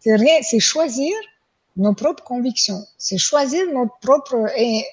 C'est 0.00 0.16
rien, 0.16 0.34
c'est 0.42 0.60
choisir 0.60 1.12
nos 1.76 1.94
propres 1.94 2.24
convictions. 2.24 2.84
C'est 2.98 3.18
choisir 3.18 3.62
notre 3.72 3.96
propre, 4.00 4.36
et 4.56 4.84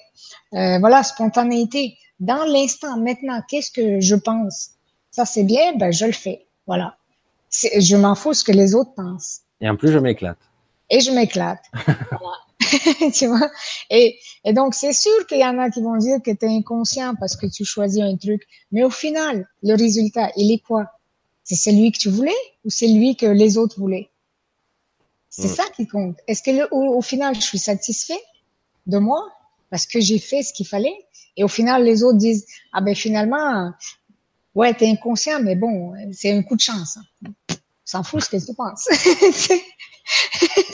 euh, 0.54 0.78
voilà, 0.78 1.02
spontanéité. 1.02 1.96
Dans 2.20 2.44
l'instant, 2.44 2.96
maintenant, 2.98 3.40
qu'est-ce 3.48 3.70
que 3.70 4.00
je 4.00 4.14
pense? 4.14 4.70
Ça, 5.10 5.24
c'est 5.24 5.44
bien, 5.44 5.76
ben 5.76 5.92
je 5.92 6.06
le 6.06 6.12
fais. 6.12 6.46
Voilà. 6.66 6.96
Je 7.50 7.96
m'en 7.96 8.14
fous 8.14 8.34
ce 8.34 8.44
que 8.44 8.52
les 8.52 8.74
autres 8.74 8.94
pensent. 8.94 9.40
Et 9.60 9.68
en 9.68 9.76
plus, 9.76 9.92
je 9.92 9.98
m'éclate. 9.98 10.38
Et 10.90 11.00
je 11.00 11.10
m'éclate. 11.10 11.64
voilà. 11.86 12.38
tu 13.14 13.26
vois? 13.26 13.50
Et, 13.90 14.18
et 14.44 14.52
donc, 14.52 14.74
c'est 14.74 14.92
sûr 14.92 15.26
qu'il 15.26 15.40
y 15.40 15.44
en 15.44 15.58
a 15.58 15.70
qui 15.70 15.82
vont 15.82 15.96
dire 15.96 16.18
que 16.24 16.30
tu 16.30 16.46
es 16.46 16.48
inconscient 16.48 17.14
parce 17.16 17.36
que 17.36 17.46
tu 17.46 17.64
choisis 17.64 18.02
un 18.02 18.16
truc. 18.16 18.42
Mais 18.70 18.82
au 18.84 18.90
final, 18.90 19.46
le 19.62 19.74
résultat, 19.74 20.30
il 20.36 20.52
est 20.52 20.62
quoi? 20.62 20.86
C'est 21.44 21.56
celui 21.56 21.92
que 21.92 21.98
tu 21.98 22.08
voulais 22.08 22.30
ou 22.64 22.70
c'est 22.70 22.86
lui 22.86 23.16
que 23.16 23.26
les 23.26 23.58
autres 23.58 23.78
voulaient? 23.78 24.10
C'est 25.28 25.48
ça 25.48 25.64
qui 25.74 25.86
compte. 25.86 26.18
Est-ce 26.28 26.42
que 26.42 26.50
le, 26.50 26.68
au, 26.72 27.00
final, 27.00 27.34
je 27.34 27.40
suis 27.40 27.58
satisfait 27.58 28.20
de 28.86 28.98
moi? 28.98 29.26
Parce 29.72 29.86
que 29.86 30.00
j'ai 30.00 30.18
fait 30.18 30.42
ce 30.42 30.52
qu'il 30.52 30.66
fallait 30.66 30.94
Et 31.38 31.42
au 31.42 31.48
final, 31.48 31.82
les 31.82 32.02
autres 32.04 32.18
disent, 32.18 32.46
ah 32.74 32.82
ben 32.82 32.94
finalement, 32.94 33.72
ouais, 34.54 34.74
t'es 34.74 34.86
inconscient, 34.86 35.40
mais 35.40 35.56
bon, 35.56 35.94
c'est 36.12 36.30
un 36.30 36.42
coup 36.42 36.56
de 36.56 36.60
chance. 36.60 36.98
Hein. 36.98 37.54
S'en 37.82 38.02
fout 38.02 38.22
ce 38.22 38.28
que 38.28 38.36
tu 38.36 38.54
penses. 38.54 38.86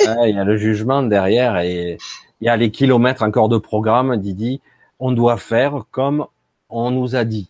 il 0.01 0.35
y 0.35 0.39
a 0.39 0.43
le 0.43 0.57
jugement 0.57 1.05
derrière 1.05 1.59
et 1.59 1.97
il 2.41 2.45
y 2.45 2.49
a 2.49 2.57
les 2.57 2.73
kilomètres 2.73 3.23
encore 3.23 3.49
de 3.49 3.59
programme, 3.59 4.17
Didi. 4.17 4.61
On 4.99 5.13
doit 5.13 5.37
faire 5.37 5.85
comme 5.93 6.27
on 6.69 6.91
nous 6.91 7.15
a 7.15 7.25
dit. 7.25 7.49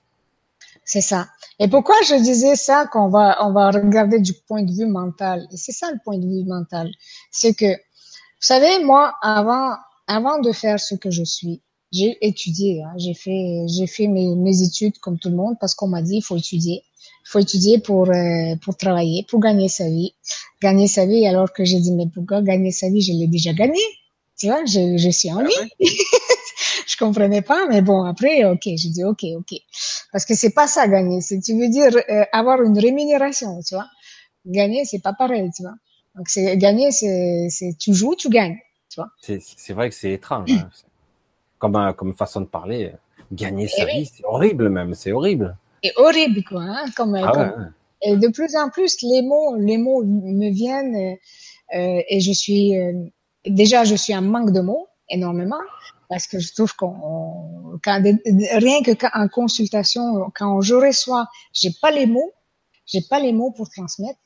C'est 0.84 1.00
ça. 1.00 1.28
Et 1.58 1.68
pourquoi 1.68 1.96
je 2.06 2.14
disais 2.16 2.56
ça 2.56 2.86
qu'on 2.86 3.08
va, 3.08 3.38
on 3.40 3.52
va 3.52 3.70
regarder 3.70 4.20
du 4.20 4.34
point 4.34 4.62
de 4.62 4.72
vue 4.72 4.86
mental? 4.86 5.48
Et 5.50 5.56
c'est 5.56 5.72
ça 5.72 5.90
le 5.90 5.98
point 6.04 6.18
de 6.18 6.26
vue 6.26 6.44
mental. 6.44 6.90
C'est 7.30 7.54
que, 7.54 7.72
vous 7.72 8.40
savez, 8.40 8.84
moi, 8.84 9.14
avant, 9.22 9.74
avant 10.08 10.40
de 10.40 10.50
faire 10.52 10.80
ce 10.80 10.94
que 10.96 11.10
je 11.10 11.22
suis, 11.22 11.62
j'ai 11.92 12.18
étudié, 12.20 12.82
hein. 12.82 12.92
j'ai 12.96 13.14
fait, 13.14 13.66
j'ai 13.68 13.86
fait 13.86 14.08
mes, 14.08 14.34
mes 14.34 14.62
études 14.62 14.98
comme 14.98 15.18
tout 15.18 15.28
le 15.28 15.36
monde 15.36 15.54
parce 15.60 15.74
qu'on 15.74 15.88
m'a 15.88 16.02
dit 16.02 16.16
il 16.16 16.22
faut 16.22 16.36
étudier, 16.36 16.82
il 16.82 17.30
faut 17.30 17.38
étudier 17.38 17.78
pour 17.78 18.10
euh, 18.10 18.56
pour 18.62 18.76
travailler, 18.76 19.24
pour 19.28 19.40
gagner 19.40 19.68
sa 19.68 19.88
vie, 19.88 20.14
gagner 20.60 20.88
sa 20.88 21.06
vie. 21.06 21.26
Alors 21.26 21.52
que 21.52 21.64
j'ai 21.64 21.80
dit 21.80 21.92
mais 21.92 22.06
pourquoi 22.12 22.42
gagner 22.42 22.72
sa 22.72 22.90
vie? 22.90 23.00
Je 23.00 23.12
l'ai 23.12 23.26
déjà 23.26 23.52
gagné. 23.52 23.80
Tu 24.38 24.46
vois, 24.46 24.64
je, 24.64 24.96
je 24.96 25.10
suis 25.10 25.32
en 25.32 25.38
ah 25.38 25.44
vie. 25.44 25.88
je 26.86 26.96
comprenais 26.96 27.42
pas, 27.42 27.66
mais 27.68 27.82
bon, 27.82 28.04
après, 28.04 28.44
ok, 28.44 28.62
j'ai 28.64 28.90
dit 28.90 29.04
ok, 29.04 29.24
ok. 29.36 29.58
Parce 30.12 30.24
que 30.24 30.34
c'est 30.34 30.50
pas 30.50 30.66
ça 30.66 30.88
gagner. 30.88 31.20
C'est, 31.20 31.40
tu 31.40 31.58
veux 31.58 31.68
dire 31.68 31.90
euh, 31.96 32.24
avoir 32.32 32.62
une 32.62 32.78
rémunération, 32.78 33.60
tu 33.66 33.74
vois. 33.74 33.86
Gagner, 34.46 34.84
c'est 34.84 35.00
pas 35.00 35.12
pareil, 35.12 35.50
tu 35.54 35.62
vois. 35.62 35.74
Donc, 36.14 36.28
c'est, 36.28 36.56
gagner, 36.56 36.90
c'est, 36.90 37.48
c'est, 37.50 37.76
tu 37.78 37.94
joues, 37.94 38.14
tu 38.16 38.28
gagnes, 38.28 38.56
vois. 39.00 39.10
C'est, 39.20 39.72
vrai 39.72 39.88
que 39.88 39.94
c'est 39.94 40.12
étrange. 40.12 40.50
Hein. 40.50 40.68
Comme, 41.58 41.76
euh, 41.76 41.92
comme 41.92 42.14
façon 42.14 42.40
de 42.42 42.46
parler. 42.46 42.92
Gagner 43.32 43.68
sa 43.68 43.84
vie, 43.84 44.06
c'est 44.06 44.24
horrible 44.24 44.70
même, 44.70 44.94
c'est 44.94 45.12
horrible. 45.12 45.56
C'est 45.84 45.92
horrible, 45.96 46.42
quoi, 46.44 46.62
hein, 46.62 46.84
comme, 46.96 47.14
ah 47.14 47.30
comme... 47.32 47.72
Et 48.00 48.16
de 48.16 48.28
plus 48.28 48.56
en 48.56 48.70
plus, 48.70 48.96
les 49.02 49.22
mots, 49.22 49.56
les 49.56 49.76
mots 49.76 50.02
me 50.04 50.50
viennent 50.50 51.16
euh, 51.74 52.02
et 52.08 52.20
je 52.20 52.32
suis 52.32 52.74
déjà, 53.44 53.84
je 53.84 53.96
suis 53.96 54.14
en 54.14 54.22
manque 54.22 54.52
de 54.52 54.60
mots 54.60 54.86
énormément 55.10 55.60
parce 56.08 56.26
que 56.26 56.38
je 56.38 56.54
trouve 56.54 56.74
qu'on, 56.74 57.78
quand, 57.82 58.02
rien 58.02 58.82
que 58.82 58.92
en 59.14 59.28
consultation, 59.28 60.30
quand 60.34 60.60
je 60.60 60.74
reçois, 60.74 61.26
j'ai 61.52 61.70
pas 61.82 61.90
les 61.90 62.06
mots, 62.06 62.32
j'ai 62.86 63.02
pas 63.02 63.20
les 63.20 63.32
mots 63.32 63.50
pour 63.50 63.68
transmettre, 63.68 64.18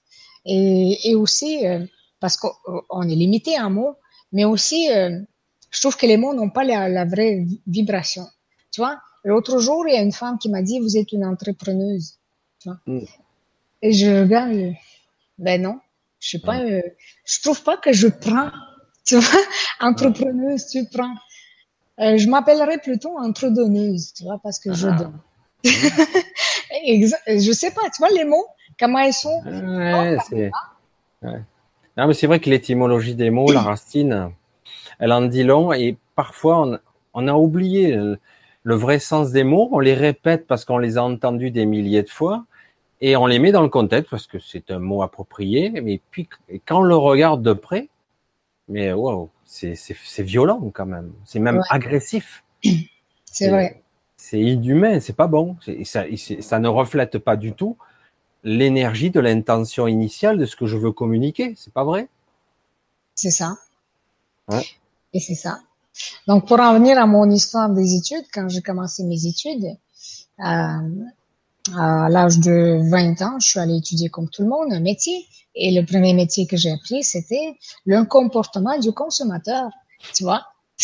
et, 0.45 1.11
et 1.11 1.15
aussi 1.15 1.67
euh, 1.67 1.85
parce 2.21 2.37
qu'on 2.37 3.03
est 3.03 3.15
limité 3.15 3.61
en 3.61 3.71
mots, 3.71 3.97
mais 4.33 4.45
aussi, 4.45 4.90
euh, 4.90 5.21
je 5.71 5.81
trouve 5.81 5.97
que 5.97 6.07
les 6.07 6.16
mots 6.16 6.35
n'ont 6.35 6.51
pas 6.51 6.64
la, 6.64 6.88
la, 6.88 7.05
vraie 7.05 7.45
vibration. 7.66 8.27
Tu 8.71 8.81
vois, 8.81 8.99
l'autre 9.25 9.59
jour, 9.59 9.87
il 9.87 9.95
y 9.95 9.99
a 9.99 10.03
une 10.03 10.12
femme 10.12 10.38
qui 10.38 10.49
m'a 10.49 10.62
dit, 10.62 10.81
vous 10.81 10.97
êtes 10.97 11.12
une 11.12 11.25
entrepreneuse. 11.25 12.18
Tu 12.61 12.68
vois? 12.68 12.79
Mm. 12.87 13.05
Et 13.83 13.92
je 13.92 14.23
regarde, 14.23 14.75
ben 15.38 15.61
non, 15.61 15.81
je 16.21 16.38
pas, 16.38 16.62
mm. 16.62 16.66
euh, 16.66 16.83
je 17.25 17.40
trouve 17.42 17.62
pas 17.62 17.77
que 17.77 17.92
je 17.92 18.09
prends 18.09 18.51
tu 19.05 19.16
vois, 19.16 19.40
entrepreneuse, 19.81 20.66
tu 20.68 20.85
prends. 20.87 21.14
Euh, 22.01 22.16
je 22.16 22.29
m'appellerais 22.29 22.79
plutôt 22.79 23.18
entredonneuse, 23.18 24.14
tu 24.14 24.25
vois, 24.25 24.38
parce 24.42 24.59
que 24.59 24.73
je 24.73 24.88
ah. 24.88 24.92
donne. 24.92 25.18
je 25.64 27.53
sais 27.53 27.71
pas, 27.73 27.83
tu 27.90 27.99
vois 27.99 28.11
les 28.11 28.25
mots, 28.25 28.47
comment 28.79 29.01
ils 29.01 29.12
sont. 29.12 29.42
Ouais, 29.45 30.16
c'est... 30.29 30.51
Ouais. 31.23 31.42
Non, 31.96 32.07
mais 32.07 32.14
c'est 32.14 32.26
vrai 32.26 32.40
que 32.40 32.48
l'étymologie 32.48 33.14
des 33.14 33.31
mots, 33.31 33.50
la 33.52 33.61
racine, 33.61 34.31
elle 34.98 35.12
en 35.12 35.22
dit 35.22 35.44
long 35.44 35.72
et 35.72 35.96
parfois 36.14 36.62
on, 36.62 36.78
on 37.14 37.28
a 37.28 37.35
oublié 37.35 37.94
le, 37.94 38.18
le, 38.62 38.74
vrai 38.74 38.98
sens 38.98 39.31
des 39.31 39.44
mots. 39.44 39.68
On 39.72 39.78
les 39.78 39.94
répète 39.94 40.46
parce 40.46 40.64
qu'on 40.64 40.78
les 40.78 40.96
a 40.96 41.05
entendus 41.05 41.50
des 41.50 41.66
milliers 41.66 42.02
de 42.02 42.09
fois 42.09 42.44
et 43.02 43.16
on 43.16 43.26
les 43.26 43.38
met 43.38 43.52
dans 43.52 43.62
le 43.62 43.68
contexte 43.68 44.11
parce 44.11 44.26
que 44.26 44.38
c'est 44.38 44.70
un 44.70 44.78
mot 44.78 45.02
approprié. 45.02 45.70
Mais 45.70 46.00
puis 46.11 46.28
quand 46.64 46.81
on 46.81 46.83
le 46.83 46.96
regarde 46.96 47.42
de 47.42 47.52
près, 47.52 47.88
mais 48.68 48.92
wow, 48.92 49.28
c'est 49.44 50.22
violent 50.22 50.70
quand 50.72 50.87
même. 50.87 51.12
C'est 51.24 51.40
même 51.40 51.61
agressif. 51.68 52.44
C'est 53.24 53.50
vrai. 53.50 53.83
C'est 54.16 54.40
inhumain, 54.40 55.00
c'est 55.00 55.16
pas 55.16 55.26
bon. 55.26 55.57
Ça, 55.85 56.05
ça 56.40 56.59
ne 56.59 56.68
reflète 56.68 57.18
pas 57.18 57.37
du 57.37 57.52
tout 57.52 57.76
l'énergie 58.44 59.11
de 59.11 59.20
l'intention 59.20 59.87
initiale 59.87 60.38
de 60.38 60.46
ce 60.46 60.57
que 60.57 60.66
je 60.66 60.76
veux 60.76 60.92
communiquer. 60.92 61.55
C'est 61.57 61.72
pas 61.72 61.85
vrai? 61.85 62.09
C'est 63.14 63.31
ça. 63.31 63.57
Ouais. 64.48 64.64
Et 65.12 65.20
c'est 65.20 65.35
ça. 65.35 65.61
Donc 66.26 66.46
pour 66.48 66.59
en 66.61 66.74
venir 66.74 66.98
à 66.98 67.07
mon 67.07 67.31
histoire 67.31 67.68
des 67.70 67.94
études, 67.94 68.24
quand 68.33 68.48
j'ai 68.48 68.62
commencé 68.62 69.05
mes 69.05 69.26
études, 69.26 69.76
euh, 70.40 71.05
à 71.76 72.09
l'âge 72.09 72.38
de 72.38 72.81
20 72.90 73.22
ans, 73.22 73.38
je 73.38 73.46
suis 73.46 73.61
allée 73.61 73.76
étudier 73.76 74.09
comme 74.09 74.28
tout 74.28 74.42
le 74.42 74.48
monde 74.48 74.72
un 74.72 74.81
métier. 74.81 75.26
Et 75.55 75.70
le 75.70 75.85
premier 75.85 76.14
métier 76.14 76.46
que 76.46 76.57
j'ai 76.57 76.72
appris, 76.72 77.05
c'était 77.05 77.57
le 77.85 78.05
comportement 78.05 78.78
du 78.78 78.92
consommateur. 78.92 79.70
Tu 80.14 80.24
vois? 80.24 80.46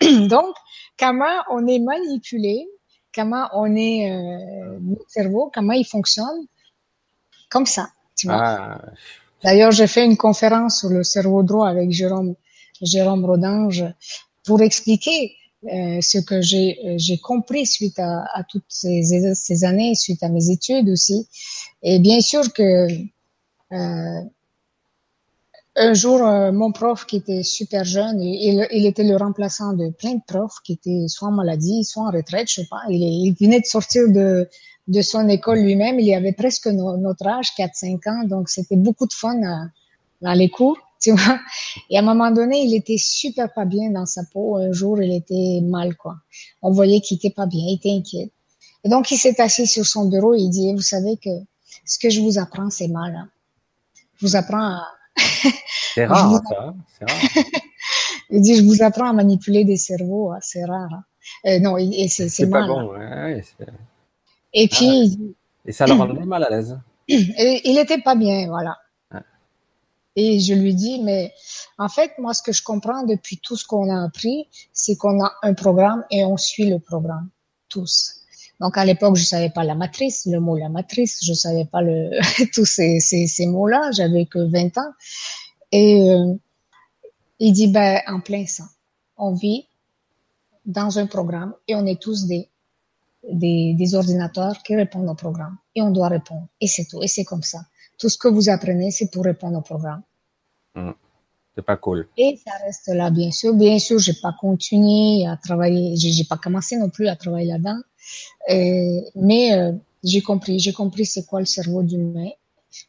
Donc, 0.28 0.54
comment 0.98 1.42
on 1.50 1.66
est 1.66 1.78
manipulé, 1.78 2.68
comment 3.18 3.48
on 3.52 3.74
est, 3.74 4.12
euh, 4.12 4.78
notre 4.80 5.10
cerveau, 5.10 5.50
comment 5.52 5.72
il 5.72 5.84
fonctionne, 5.84 6.46
comme 7.50 7.66
ça. 7.66 7.88
Tu 8.16 8.28
vois 8.28 8.36
ah. 8.40 8.80
D'ailleurs, 9.42 9.72
j'ai 9.72 9.88
fait 9.88 10.04
une 10.04 10.16
conférence 10.16 10.80
sur 10.80 10.90
le 10.90 11.02
cerveau 11.02 11.42
droit 11.42 11.68
avec 11.68 11.90
Jérôme, 11.90 12.34
Jérôme 12.80 13.24
Rodange 13.24 13.84
pour 14.44 14.62
expliquer 14.62 15.34
euh, 15.64 16.00
ce 16.00 16.18
que 16.18 16.40
j'ai 16.40 16.78
euh, 16.84 16.94
j'ai 16.98 17.18
compris 17.18 17.66
suite 17.66 17.98
à, 17.98 18.24
à 18.32 18.44
toutes 18.44 18.64
ces, 18.68 19.02
ces, 19.34 19.64
années, 19.64 19.96
suite 19.96 20.22
à 20.22 20.28
mes 20.28 20.50
études 20.50 20.88
aussi. 20.88 21.28
Et 21.82 21.98
bien 21.98 22.20
sûr 22.20 22.52
que 22.52 22.86
euh, 23.72 24.20
un 25.78 25.94
jour, 25.94 26.26
euh, 26.26 26.52
mon 26.52 26.72
prof 26.72 27.06
qui 27.06 27.16
était 27.16 27.42
super 27.42 27.84
jeune, 27.84 28.20
il, 28.20 28.66
il, 28.72 28.86
était 28.86 29.04
le 29.04 29.16
remplaçant 29.16 29.72
de 29.72 29.90
plein 29.90 30.14
de 30.14 30.22
profs 30.26 30.60
qui 30.64 30.72
étaient 30.72 31.06
soit 31.08 31.28
en 31.28 31.32
maladie, 31.32 31.84
soit 31.84 32.02
en 32.02 32.10
retraite, 32.10 32.48
je 32.48 32.62
sais 32.62 32.66
pas. 32.68 32.82
Il, 32.88 33.02
il 33.02 33.32
venait 33.40 33.60
de 33.60 33.66
sortir 33.66 34.08
de, 34.08 34.48
de 34.88 35.02
son 35.02 35.28
école 35.28 35.60
lui-même. 35.60 36.00
Il 36.00 36.12
avait 36.14 36.32
presque 36.32 36.66
notre 36.66 37.26
âge, 37.26 37.50
4-5 37.56 38.10
ans, 38.10 38.24
donc 38.24 38.48
c'était 38.48 38.76
beaucoup 38.76 39.06
de 39.06 39.12
fun 39.12 39.36
dans 40.20 40.32
les 40.32 40.48
cours. 40.48 40.78
tu 41.00 41.12
vois. 41.12 41.38
Et 41.90 41.96
à 41.96 42.00
un 42.00 42.04
moment 42.04 42.30
donné, 42.30 42.62
il 42.62 42.74
était 42.74 42.98
super 42.98 43.52
pas 43.52 43.64
bien 43.64 43.90
dans 43.90 44.06
sa 44.06 44.24
peau. 44.24 44.56
Un 44.56 44.72
jour, 44.72 45.00
il 45.00 45.14
était 45.14 45.60
mal, 45.62 45.96
quoi. 45.96 46.16
On 46.62 46.72
voyait 46.72 47.00
qu'il 47.00 47.18
était 47.18 47.30
pas 47.30 47.46
bien, 47.46 47.64
il 47.66 47.74
était 47.74 47.92
inquiet. 47.92 48.30
Et 48.84 48.88
donc, 48.88 49.10
il 49.10 49.18
s'est 49.18 49.40
assis 49.40 49.66
sur 49.66 49.86
son 49.86 50.06
bureau 50.06 50.34
et 50.34 50.40
il 50.40 50.50
dit, 50.50 50.72
vous 50.72 50.80
savez 50.80 51.16
que 51.16 51.30
ce 51.84 51.98
que 51.98 52.10
je 52.10 52.20
vous 52.20 52.38
apprends, 52.38 52.70
c'est 52.70 52.88
mal. 52.88 53.14
Hein. 53.14 53.28
Je 54.16 54.26
vous 54.26 54.36
apprends 54.36 54.60
à... 54.60 54.82
C'est 55.94 56.06
rare, 56.06 56.40
ça. 56.48 56.74
Rare. 57.00 57.44
il 58.30 58.40
dit, 58.40 58.56
je 58.56 58.64
vous 58.64 58.82
apprends 58.82 59.08
à 59.08 59.12
manipuler 59.12 59.64
des 59.64 59.76
cerveaux. 59.76 60.32
Hein. 60.32 60.38
C'est 60.40 60.64
rare. 60.64 60.92
Hein. 60.92 61.04
Euh, 61.46 61.58
non, 61.60 61.76
et 61.76 62.08
c'est, 62.08 62.46
mal. 62.46 62.62
Pas 62.62 62.66
bon, 62.66 62.92
ouais, 62.92 63.42
et 64.54 64.68
puis... 64.68 65.18
Ah, 65.20 65.24
et 65.66 65.72
ça 65.72 65.86
le 65.86 65.92
rendait 65.92 66.24
mal 66.24 66.44
à 66.44 66.50
l'aise. 66.50 66.78
il 67.08 67.78
était 67.78 68.00
pas 68.00 68.14
bien, 68.14 68.46
voilà. 68.48 68.76
Et 70.20 70.40
je 70.40 70.52
lui 70.52 70.74
dis, 70.74 71.00
mais 71.00 71.32
en 71.78 71.88
fait, 71.88 72.10
moi, 72.18 72.34
ce 72.34 72.42
que 72.42 72.50
je 72.50 72.60
comprends 72.60 73.04
depuis 73.04 73.38
tout 73.38 73.54
ce 73.54 73.64
qu'on 73.64 73.88
a 73.88 74.04
appris, 74.04 74.48
c'est 74.72 74.96
qu'on 74.96 75.22
a 75.24 75.32
un 75.44 75.54
programme 75.54 76.04
et 76.10 76.24
on 76.24 76.36
suit 76.36 76.68
le 76.68 76.80
programme, 76.80 77.28
tous. 77.68 78.17
Donc 78.60 78.76
à 78.76 78.84
l'époque, 78.84 79.16
je 79.16 79.24
savais 79.24 79.50
pas 79.50 79.64
la 79.64 79.74
matrice, 79.74 80.26
le 80.26 80.40
mot 80.40 80.56
la 80.56 80.68
matrice, 80.68 81.24
je 81.24 81.32
savais 81.32 81.64
pas 81.64 81.80
le 81.80 82.10
tous 82.54 82.64
ces, 82.64 83.00
ces, 83.00 83.26
ces 83.26 83.46
mots-là, 83.46 83.90
j'avais 83.92 84.26
que 84.26 84.38
20 84.38 84.78
ans. 84.78 84.92
Et 85.70 86.10
euh, 86.10 86.34
il 87.38 87.52
dit, 87.52 87.68
ben, 87.68 88.00
en 88.06 88.20
plein 88.20 88.46
ça, 88.46 88.64
on 89.16 89.32
vit 89.32 89.66
dans 90.66 90.98
un 90.98 91.06
programme 91.06 91.54
et 91.68 91.74
on 91.74 91.86
est 91.86 92.00
tous 92.00 92.26
des, 92.26 92.48
des, 93.30 93.74
des 93.74 93.94
ordinateurs 93.94 94.62
qui 94.62 94.74
répondent 94.74 95.08
au 95.08 95.14
programme 95.14 95.56
et 95.74 95.82
on 95.82 95.90
doit 95.90 96.08
répondre. 96.08 96.46
Et 96.60 96.66
c'est 96.66 96.86
tout, 96.86 97.02
et 97.02 97.08
c'est 97.08 97.24
comme 97.24 97.42
ça. 97.42 97.60
Tout 97.98 98.08
ce 98.08 98.18
que 98.18 98.28
vous 98.28 98.48
apprenez, 98.48 98.90
c'est 98.90 99.10
pour 99.10 99.24
répondre 99.24 99.58
au 99.58 99.62
programme. 99.62 100.02
Mm. 100.74 100.90
C'est 101.54 101.64
pas 101.64 101.76
cool. 101.76 102.06
Et 102.16 102.38
ça 102.44 102.52
reste 102.64 102.86
là, 102.86 103.10
bien 103.10 103.32
sûr. 103.32 103.52
Bien 103.52 103.80
sûr, 103.80 103.98
j'ai 103.98 104.12
pas 104.12 104.32
continué 104.40 105.26
à 105.26 105.36
travailler, 105.36 105.96
j'ai 105.96 106.22
pas 106.22 106.36
commencé 106.36 106.76
non 106.76 106.88
plus 106.88 107.08
à 107.08 107.16
travailler 107.16 107.48
là-dedans. 107.48 107.80
Euh, 108.50 109.00
mais 109.14 109.52
euh, 109.54 109.72
j'ai 110.04 110.22
compris, 110.22 110.58
j'ai 110.58 110.72
compris 110.72 111.06
c'est 111.06 111.26
quoi 111.26 111.40
le 111.40 111.46
cerveau 111.46 111.82
d'humain. 111.82 112.30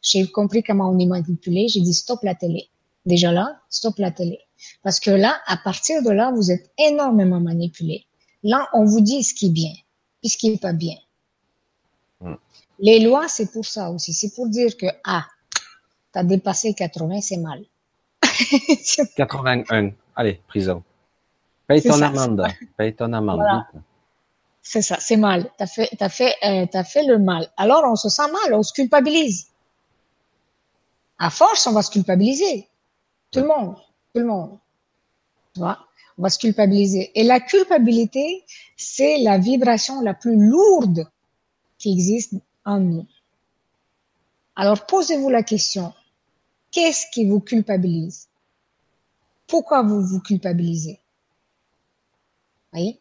J'ai 0.02 0.28
compris 0.28 0.64
comment 0.64 0.90
on 0.90 1.00
est 1.00 1.06
manipulé. 1.06 1.68
J'ai 1.68 1.82
dit 1.82 1.94
stop 1.94 2.20
la 2.24 2.36
télé. 2.36 2.70
Déjà 3.06 3.32
là, 3.32 3.60
stop 3.70 3.98
la 3.98 4.12
télé. 4.12 4.40
Parce 4.84 5.00
que 5.00 5.12
là, 5.12 5.40
à 5.48 5.58
partir 5.58 6.04
de 6.04 6.12
là, 6.12 6.32
vous 6.32 6.52
êtes 6.52 6.72
énormément 6.78 7.40
manipulé. 7.40 8.06
Là, 8.44 8.68
on 8.74 8.86
vous 8.86 9.02
dit 9.02 9.24
ce 9.24 9.34
qui 9.34 9.48
est 9.48 9.52
bien, 9.52 9.74
puis 10.22 10.30
ce 10.30 10.38
qui 10.38 10.50
est 10.50 10.62
pas 10.62 10.74
bien. 10.74 10.96
Hmm. 12.22 12.36
Les 12.80 13.00
lois, 13.00 13.28
c'est 13.28 13.52
pour 13.52 13.66
ça 13.66 13.90
aussi. 13.90 14.14
C'est 14.14 14.34
pour 14.34 14.48
dire 14.48 14.76
que, 14.78 14.88
ah, 15.04 15.26
t'as 16.12 16.24
dépassé 16.24 16.74
80, 16.74 17.22
c'est 17.22 17.38
mal. 17.38 17.64
81. 19.16 19.92
Allez, 20.16 20.42
prison. 20.48 20.84
Paye 21.68 21.82
ton 21.82 22.02
amende. 22.02 22.48
Paye 22.78 22.96
ton 22.96 23.14
amende. 23.14 23.64
C'est 24.72 24.84
ça, 24.84 25.00
c'est 25.00 25.18
mal. 25.18 25.50
T'as 25.58 25.66
fait, 25.66 25.90
t'as 25.98 26.10
fait, 26.10 26.36
euh, 26.44 26.68
t'as 26.72 26.84
fait 26.84 27.04
le 27.04 27.18
mal. 27.18 27.52
Alors 27.58 27.86
on 27.86 27.96
se 27.96 28.08
sent 28.08 28.32
mal, 28.32 28.54
on 28.54 28.62
se 28.62 28.72
culpabilise. 28.72 29.48
À 31.18 31.32
force, 31.32 31.66
on 31.66 31.72
va 31.72 31.82
se 31.82 31.90
culpabiliser. 31.90 32.68
Tout 33.32 33.40
le 33.40 33.48
monde, 33.48 33.78
tout 34.14 34.20
le 34.20 34.28
monde. 34.28 34.60
Tu 35.56 35.62
vois, 35.62 35.80
on 36.20 36.22
va 36.22 36.30
se 36.30 36.38
culpabiliser. 36.38 37.10
Et 37.16 37.24
la 37.24 37.40
culpabilité, 37.40 38.46
c'est 38.78 39.18
la 39.18 39.40
vibration 39.40 40.02
la 40.02 40.14
plus 40.14 40.36
lourde 40.38 41.10
qui 41.80 41.92
existe 41.92 42.36
en 42.64 42.80
nous. 42.80 43.08
Alors 44.56 44.86
posez-vous 44.86 45.32
la 45.32 45.42
question 45.42 45.96
qu'est-ce 46.70 47.08
qui 47.12 47.28
vous 47.28 47.40
culpabilise? 47.40 48.28
Pourquoi 49.48 49.82
vous 49.82 50.04
vous 50.04 50.20
culpabilisez? 50.20 51.00
Voyez? 52.72 53.00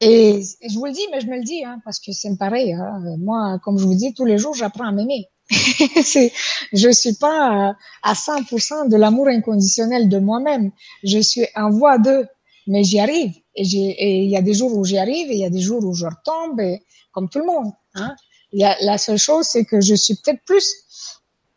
Et 0.00 0.42
je 0.68 0.74
vous 0.78 0.84
le 0.84 0.92
dis, 0.92 1.06
mais 1.10 1.20
je 1.20 1.26
me 1.26 1.36
le 1.36 1.42
dis, 1.42 1.64
hein, 1.64 1.80
parce 1.84 2.00
que 2.00 2.12
c'est 2.12 2.36
pareil. 2.36 2.72
Hein. 2.72 3.00
Moi, 3.18 3.58
comme 3.64 3.78
je 3.78 3.84
vous 3.84 3.94
dis, 3.94 4.12
tous 4.12 4.24
les 4.26 4.38
jours, 4.38 4.54
j'apprends 4.54 4.84
à 4.86 4.92
m'aimer. 4.92 5.28
je 5.50 6.90
suis 6.92 7.14
pas 7.14 7.74
à 8.02 8.12
100% 8.12 8.90
de 8.90 8.96
l'amour 8.96 9.28
inconditionnel 9.28 10.08
de 10.08 10.18
moi-même. 10.18 10.70
Je 11.02 11.18
suis 11.18 11.46
en 11.54 11.70
voie 11.70 11.98
de, 11.98 12.26
mais 12.66 12.84
j'y 12.84 12.98
arrive. 13.00 13.32
Et 13.54 14.24
il 14.24 14.28
y 14.28 14.36
a 14.36 14.42
des 14.42 14.52
jours 14.52 14.76
où 14.76 14.84
j'y 14.84 14.98
arrive 14.98 15.30
et 15.30 15.34
il 15.34 15.40
y 15.40 15.46
a 15.46 15.50
des 15.50 15.60
jours 15.60 15.82
où 15.82 15.94
je 15.94 16.04
retombe, 16.04 16.60
et, 16.60 16.82
comme 17.12 17.30
tout 17.30 17.38
le 17.38 17.46
monde. 17.46 17.72
Hein. 17.94 18.14
La 18.52 18.98
seule 18.98 19.18
chose, 19.18 19.46
c'est 19.46 19.64
que 19.64 19.80
je 19.80 19.94
suis 19.94 20.16
peut-être 20.16 20.44
plus 20.44 20.74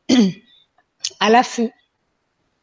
à 1.19 1.29
l'affût 1.29 1.71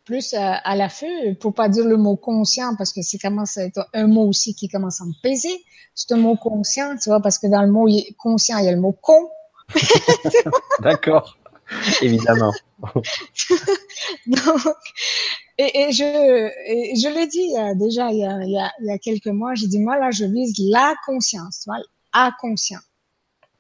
plus 0.07 0.33
à, 0.35 0.55
à 0.55 0.77
l'affût, 0.77 1.35
pour 1.41 1.53
pas 1.53 1.69
dire 1.69 1.85
le 1.85 1.97
mot 1.97 2.17
conscient, 2.17 2.75
parce 2.77 2.93
que 2.93 3.03
c'est 3.03 3.19
commence 3.19 3.59
à 3.59 3.65
être 3.65 3.87
un 3.93 4.07
mot 4.07 4.27
aussi 4.27 4.55
qui 4.55 4.69
commence 4.69 5.03
à 5.03 5.05
me 5.05 5.13
peser. 5.23 5.65
C'est 5.95 6.13
un 6.13 6.17
mot 6.17 6.37
conscient, 6.37 6.97
tu 6.97 7.11
vois, 7.11 7.21
parce 7.21 7.39
que 7.39 7.49
dans 7.49 7.63
le 7.63 7.71
mot 7.71 7.89
conscient, 8.17 8.59
il 8.59 8.65
y 8.65 8.69
a 8.69 8.73
le 8.73 8.81
mot 8.81 8.93
con. 8.93 9.29
D'accord, 10.81 11.37
évidemment. 12.01 12.53
Donc, 14.27 14.61
et, 15.59 15.81
et 15.81 15.93
je, 15.93 16.05
je 16.05 17.15
l'ai 17.15 17.27
dit 17.27 17.53
déjà 17.79 18.11
il 18.11 18.19
y, 18.19 18.25
a, 18.25 18.39
il, 18.45 18.51
y 18.51 18.59
a, 18.59 18.71
il 18.81 18.87
y 18.87 18.91
a 18.91 18.99
quelques 18.99 19.27
mois, 19.27 19.55
j'ai 19.55 19.67
dit 19.67 19.81
moi 19.81 19.99
là, 19.99 20.11
je 20.13 20.25
vise 20.25 20.55
la 20.71 20.95
conscience, 21.05 21.63
tu 21.65 21.71
vois, 21.71 21.81
à 22.13 22.31
conscient. 22.41 22.81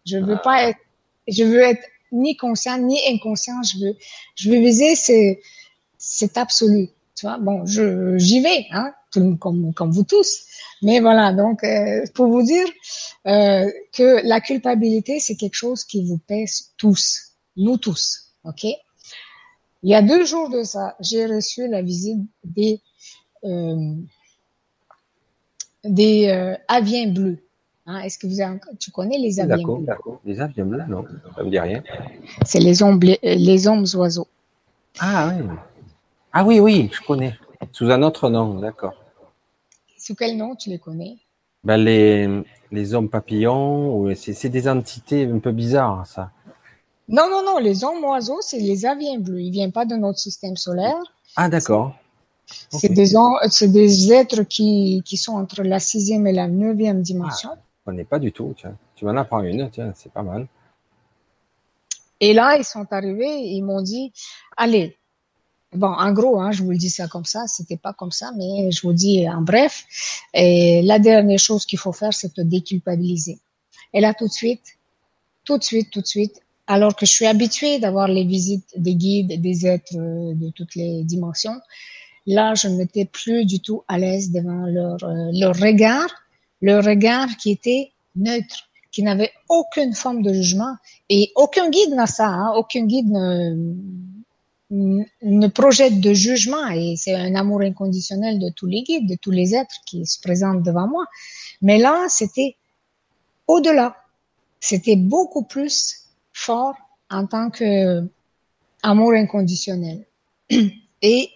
Je 0.07 0.19
veux 0.19 0.39
pas 0.45 0.69
être, 0.69 0.79
je 1.27 1.43
veux 1.43 1.61
être 1.61 1.83
ni 2.13 2.37
conscient 2.37 2.79
ni 2.79 3.01
inconscient. 3.09 3.63
Je 3.63 3.79
veux, 3.79 3.97
je 4.37 4.51
veux 4.51 4.59
viser 4.59 4.95
c'est 4.95 5.41
c'est 6.07 6.39
absolu. 6.39 6.89
Tu 7.17 7.27
vois, 7.27 7.39
bon, 7.39 7.67
je 7.67 8.17
j'y 8.19 8.41
vais, 8.41 8.67
hein, 8.71 8.93
comme 9.11 9.39
comme 9.75 9.91
vous 9.91 10.05
tous. 10.05 10.45
Mais 10.83 11.01
voilà, 11.01 11.33
donc 11.33 11.65
euh, 11.65 12.05
pour 12.15 12.29
vous 12.29 12.43
dire 12.43 12.67
euh, 13.27 13.69
que 13.93 14.27
la 14.27 14.41
culpabilité, 14.41 15.19
c'est 15.19 15.35
quelque 15.35 15.55
chose 15.55 15.85
qui 15.85 16.05
vous 16.05 16.19
pèse 16.19 16.73
tous, 16.77 17.33
nous 17.57 17.79
tous, 17.79 18.33
ok? 18.45 18.65
Il 19.83 19.91
y 19.91 19.95
a 19.95 20.03
deux 20.03 20.25
jours 20.25 20.49
de 20.51 20.63
ça, 20.63 20.95
j'ai 21.01 21.27
reçu 21.27 21.67
la 21.69 21.83
visite 21.83 22.21
des 22.45 22.81
euh, 23.45 23.95
des 25.85 26.59
aviens 26.69 27.09
bleus. 27.09 27.39
Hein, 27.87 28.01
Est-ce 28.01 28.19
que 28.19 28.27
vous 28.27 28.41
avez, 28.41 28.59
tu 28.79 28.91
connais 28.91 29.19
les 29.19 29.41
aviens 29.41 29.57
bleus? 29.57 29.87
D'accord, 29.87 30.21
les 30.25 30.41
aviens 30.41 30.65
bleus, 30.65 30.83
non, 30.89 31.05
ça 31.35 31.43
me 31.43 31.51
dit 31.51 31.59
rien. 31.59 31.83
C'est 32.45 32.61
les 32.61 32.83
hommes 32.83 33.01
les 33.23 33.67
hommes 33.67 33.87
oiseaux. 33.95 34.29
Ah 34.99 35.33
oui. 35.33 35.47
Ah 36.39 36.45
oui, 36.45 36.61
oui, 36.61 36.91
je 36.93 37.01
connais. 37.01 37.35
Sous 37.73 37.91
un 37.91 38.03
autre 38.03 38.29
nom, 38.29 38.61
d'accord. 38.61 38.93
Sous 39.97 40.15
quel 40.15 40.37
nom 40.37 40.55
tu 40.55 40.69
les 40.69 40.79
connais? 40.79 41.17
Ben 41.65 41.79
les, 41.79 42.43
les 42.71 42.93
hommes 42.93 43.09
papillons, 43.09 44.15
c'est 44.15 44.51
des 44.51 44.69
entités 44.69 45.25
un 45.25 45.39
peu 45.39 45.51
bizarres, 45.51 46.07
ça. 46.07 46.31
Non, 47.09 47.31
non, 47.31 47.43
non, 47.43 47.57
les 47.57 47.85
hommes 47.85 48.05
oiseaux, 48.05 48.43
c'est 48.43 48.59
les 48.59 48.85
aviens 48.85 49.19
bleus. 49.19 49.41
Ils 49.41 49.51
viennent 49.51 49.73
pas 49.73 49.87
de 49.87 49.95
notre 49.95 50.19
système 50.19 50.59
solaire. 50.59 51.03
Ah, 51.37 51.49
d'accord. 51.49 51.95
C'est 52.45 52.91
des, 52.91 53.15
des 53.69 54.13
êtres 54.13 54.43
qui, 54.43 55.03
qui 55.07 55.17
sont 55.17 55.37
entre 55.37 55.63
la 55.63 55.81
sixième 55.81 56.27
et 56.27 56.35
la 56.35 56.49
neuvième 56.49 57.01
dimension. 57.01 57.53
Ah, 57.55 57.59
on 57.87 57.93
n'est 57.93 58.05
pas 58.05 58.19
du 58.19 58.31
tout, 58.31 58.53
tiens. 58.55 58.77
Tu 58.95 59.07
m'en 59.07 59.17
apprends 59.17 59.41
une, 59.41 59.71
tiens, 59.71 59.91
c'est 59.95 60.13
pas 60.13 60.23
mal. 60.23 60.47
Et 62.21 62.35
là, 62.35 62.59
ils 62.59 62.65
sont 62.65 62.87
arrivés, 62.91 63.39
ils 63.39 63.63
m'ont 63.63 63.81
dit, 63.81 64.13
allez, 64.59 64.99
Bon, 65.77 65.89
en 65.89 66.13
gros, 66.13 66.41
hein, 66.41 66.53
je 66.53 66.63
vous 66.63 66.71
le 66.71 66.79
dis 66.79 66.91
ça 66.91 67.07
comme 67.07 67.25
ça, 67.25 67.47
c'était 67.47 67.77
pas 67.77 67.93
comme 67.93 68.13
ça, 68.13 68.33
mais 68.37 68.71
je 68.71 68.81
vous 68.83 68.93
dis 68.93 69.29
en 69.29 69.43
bref. 69.43 69.85
Et 70.35 70.83
la 70.83 70.99
dernière 70.99 71.39
chose 71.39 71.67
qu'il 71.67 71.79
faut 71.79 71.93
faire, 71.93 72.13
c'est 72.13 72.33
te 72.33 72.41
déculpabiliser. 72.41 73.39
Et 73.93 74.01
là, 74.01 74.15
tout 74.15 74.27
de 74.27 74.33
suite, 74.33 74.65
tout 75.45 75.59
de 75.59 75.65
suite, 75.65 75.91
tout 75.91 76.01
de 76.01 76.07
suite, 76.07 76.41
alors 76.67 76.97
que 76.97 77.07
je 77.07 77.13
suis 77.13 77.27
habituée 77.27 77.79
d'avoir 77.79 78.09
les 78.09 78.25
visites 78.25 78.69
des 78.77 78.95
guides, 78.95 79.41
des 79.41 79.67
êtres 79.67 79.97
euh, 79.97 80.35
de 80.35 80.51
toutes 80.51 80.75
les 80.75 81.05
dimensions, 81.05 81.61
là, 82.27 82.55
je 82.55 82.69
ne 82.69 82.77
m'étais 82.77 83.05
plus 83.05 83.45
du 83.45 83.61
tout 83.61 83.85
à 83.87 83.99
l'aise 83.99 84.33
devant 84.33 84.67
leur, 84.67 85.03
euh, 85.05 85.31
leur 85.33 85.57
regard, 85.57 86.09
leur 86.61 86.85
regard 86.85 87.29
qui 87.37 87.53
était 87.53 87.93
neutre, 88.17 88.69
qui 88.91 89.03
n'avait 89.03 89.31
aucune 89.49 89.95
forme 89.95 90.23
de 90.23 90.33
jugement 90.33 90.75
et 91.09 91.31
aucun 91.37 91.71
guide 91.71 91.91
n'a 91.91 92.07
ça, 92.07 92.27
hein, 92.27 92.53
aucun 92.57 92.85
guide 92.87 93.11
ne 93.11 93.75
ne 94.71 95.47
projette 95.49 96.01
de 96.01 96.13
jugement 96.13 96.69
et 96.69 96.97
c'est 96.97 97.15
un 97.15 97.35
amour 97.35 97.61
inconditionnel 97.61 98.39
de 98.39 98.51
tous 98.51 98.67
les 98.67 98.83
guides, 98.83 99.09
de 99.09 99.15
tous 99.15 99.31
les 99.31 99.55
êtres 99.55 99.77
qui 99.87 100.05
se 100.07 100.21
présentent 100.21 100.63
devant 100.63 100.89
moi. 100.89 101.07
Mais 101.63 101.79
là, 101.79 102.07
c'était 102.09 102.57
au-delà. 103.47 103.97
C'était 104.61 104.97
beaucoup 104.97 105.45
plus 105.45 106.07
fort 106.33 106.75
en 107.11 107.27
tant 107.27 107.51
que 107.51 108.03
amour 108.83 109.13
inconditionnel. 109.13 110.05
Et, 111.03 111.31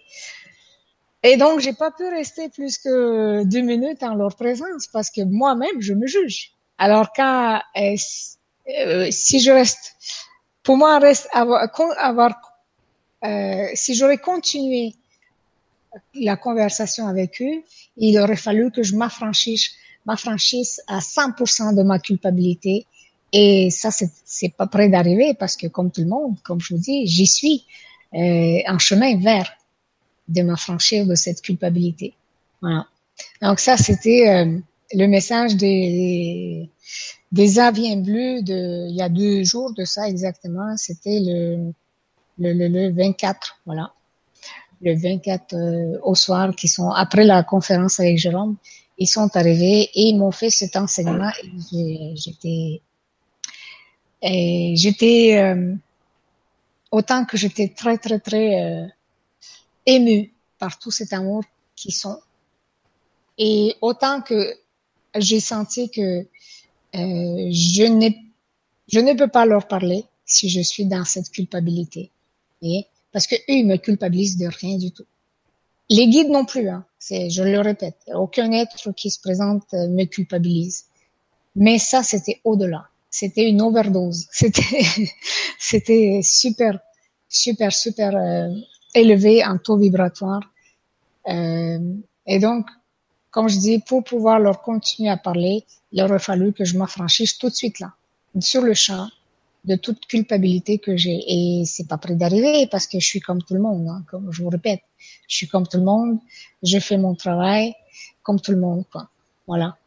et 1.21 1.37
donc, 1.37 1.59
j'ai 1.59 1.73
pas 1.73 1.91
pu 1.91 2.03
rester 2.07 2.49
plus 2.49 2.79
que 2.79 3.43
deux 3.43 3.61
minutes 3.61 4.01
en 4.01 4.15
leur 4.15 4.35
présence 4.35 4.87
parce 4.87 5.11
que 5.11 5.21
moi-même, 5.21 5.79
je 5.79 5.93
me 5.93 6.07
juge. 6.07 6.53
Alors, 6.79 7.13
quand, 7.15 7.61
euh, 7.77 9.07
si 9.11 9.39
je 9.39 9.51
reste, 9.51 9.93
pour 10.63 10.77
moi, 10.77 10.97
reste 10.97 11.29
avoir, 11.31 11.69
avoir 11.99 12.50
euh, 13.23 13.67
si 13.73 13.95
j'aurais 13.95 14.17
continué 14.17 14.95
la 16.15 16.37
conversation 16.37 17.07
avec 17.07 17.41
eux, 17.41 17.63
il 17.97 18.17
aurait 18.19 18.35
fallu 18.35 18.71
que 18.71 18.83
je 18.83 18.95
m'affranchisse, 18.95 19.71
m'affranchisse 20.05 20.81
à 20.87 20.99
100% 20.99 21.75
de 21.75 21.83
ma 21.83 21.99
culpabilité. 21.99 22.85
Et 23.33 23.69
ça, 23.69 23.89
c'est 23.91 24.53
pas 24.55 24.67
près 24.67 24.89
d'arriver 24.89 25.33
parce 25.33 25.55
que 25.55 25.67
comme 25.67 25.91
tout 25.91 26.01
le 26.01 26.07
monde, 26.07 26.37
comme 26.43 26.59
je 26.59 26.73
vous 26.73 26.81
dis, 26.81 27.07
j'y 27.07 27.27
suis 27.27 27.65
euh, 28.13 28.59
en 28.67 28.79
chemin 28.79 29.17
vers 29.17 29.51
de 30.27 30.41
m'affranchir 30.41 31.05
de 31.05 31.15
cette 31.15 31.41
culpabilité. 31.41 32.13
Voilà. 32.61 32.87
Donc 33.41 33.59
ça, 33.59 33.77
c'était 33.77 34.27
euh, 34.29 34.59
le 34.93 35.07
message 35.07 35.55
des, 35.55 36.69
des 37.31 37.59
aviens 37.59 37.97
bleus 37.97 38.41
de, 38.41 38.89
il 38.89 38.95
y 38.95 39.01
a 39.01 39.09
deux 39.09 39.43
jours 39.43 39.73
de 39.73 39.85
ça 39.85 40.07
exactement. 40.09 40.75
C'était 40.77 41.19
le, 41.21 41.71
le, 42.41 42.67
le, 42.67 42.91
24, 42.91 43.59
voilà. 43.65 43.93
Le 44.81 44.95
24 44.95 45.53
euh, 45.53 45.99
au 46.03 46.15
soir, 46.15 46.55
qui 46.55 46.67
sont 46.67 46.89
après 46.89 47.23
la 47.23 47.43
conférence 47.43 47.99
avec 47.99 48.17
Jérôme, 48.17 48.55
ils 48.97 49.07
sont 49.07 49.29
arrivés 49.35 49.89
et 49.93 50.01
ils 50.09 50.17
m'ont 50.17 50.31
fait 50.31 50.49
cet 50.49 50.75
enseignement. 50.75 51.31
J'étais, 52.15 52.81
j'étais 54.21 55.37
euh, 55.37 55.75
autant 56.91 57.25
que 57.25 57.37
j'étais 57.37 57.69
très 57.69 57.97
très 57.97 58.19
très 58.19 58.61
euh, 58.61 58.87
émue 59.85 60.33
par 60.57 60.79
tout 60.79 60.91
cet 60.91 61.13
amour 61.13 61.43
qu'ils 61.75 61.93
sont, 61.93 62.19
et 63.37 63.75
autant 63.81 64.21
que 64.21 64.55
j'ai 65.15 65.39
senti 65.39 65.89
que 65.89 66.25
je 66.93 68.11
je 68.87 68.99
ne 68.99 69.13
peux 69.13 69.29
pas 69.29 69.45
leur 69.45 69.67
parler 69.67 70.05
si 70.25 70.49
je 70.49 70.61
suis 70.61 70.85
dans 70.85 71.05
cette 71.05 71.29
culpabilité. 71.29 72.10
Parce 73.11 73.27
que 73.27 73.35
eux, 73.35 73.55
ils 73.59 73.67
me 73.67 73.77
culpabilisent 73.77 74.37
de 74.37 74.47
rien 74.47 74.77
du 74.77 74.91
tout. 74.91 75.05
Les 75.89 76.07
guides 76.07 76.29
non 76.29 76.45
plus, 76.45 76.69
hein. 76.69 76.85
C'est, 76.99 77.29
je 77.29 77.43
le 77.43 77.59
répète, 77.59 77.97
aucun 78.13 78.51
être 78.51 78.91
qui 78.91 79.09
se 79.09 79.19
présente 79.19 79.73
euh, 79.73 79.87
me 79.87 80.05
culpabilise. 80.05 80.85
Mais 81.55 81.79
ça, 81.79 82.03
c'était 82.03 82.39
au-delà. 82.43 82.87
C'était 83.09 83.49
une 83.49 83.61
overdose. 83.61 84.27
C'était, 84.31 85.11
c'était 85.59 86.21
super, 86.23 86.79
super, 87.27 87.73
super 87.73 88.15
euh, 88.15 88.47
élevé 88.95 89.43
en 89.43 89.57
taux 89.57 89.77
vibratoire. 89.77 90.41
Euh, 91.27 91.79
et 92.25 92.39
donc, 92.39 92.67
comme 93.31 93.49
je 93.49 93.57
dis, 93.57 93.79
pour 93.79 94.03
pouvoir 94.03 94.39
leur 94.39 94.61
continuer 94.61 95.09
à 95.09 95.17
parler, 95.17 95.65
il 95.91 96.01
aurait 96.01 96.19
fallu 96.19 96.53
que 96.53 96.63
je 96.63 96.77
m'affranchisse 96.77 97.37
tout 97.37 97.49
de 97.49 97.55
suite 97.55 97.79
là, 97.79 97.93
sur 98.39 98.61
le 98.61 98.73
champ, 98.73 99.09
de 99.65 99.75
toute 99.75 100.05
culpabilité 100.07 100.79
que 100.79 100.97
j'ai. 100.97 101.19
Et 101.27 101.63
c'est 101.65 101.87
pas 101.87 101.97
près 101.97 102.15
d'arriver 102.15 102.67
parce 102.71 102.87
que 102.87 102.99
je 102.99 103.05
suis 103.05 103.19
comme 103.19 103.41
tout 103.43 103.53
le 103.53 103.61
monde, 103.61 103.87
hein, 103.87 104.03
comme 104.09 104.31
je 104.31 104.41
vous 104.41 104.49
répète. 104.49 104.81
Je 105.27 105.35
suis 105.35 105.47
comme 105.47 105.67
tout 105.67 105.77
le 105.77 105.83
monde, 105.83 106.19
je 106.63 106.79
fais 106.79 106.97
mon 106.97 107.15
travail 107.15 107.73
comme 108.23 108.39
tout 108.39 108.51
le 108.51 108.59
monde, 108.59 108.83
quoi. 108.91 109.09
Voilà. 109.47 109.77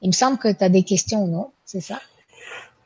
Il 0.00 0.08
me 0.08 0.12
semble 0.12 0.38
que 0.38 0.52
tu 0.52 0.64
as 0.64 0.68
des 0.68 0.82
questions, 0.82 1.26
non? 1.26 1.50
C'est 1.64 1.80
ça? 1.80 2.00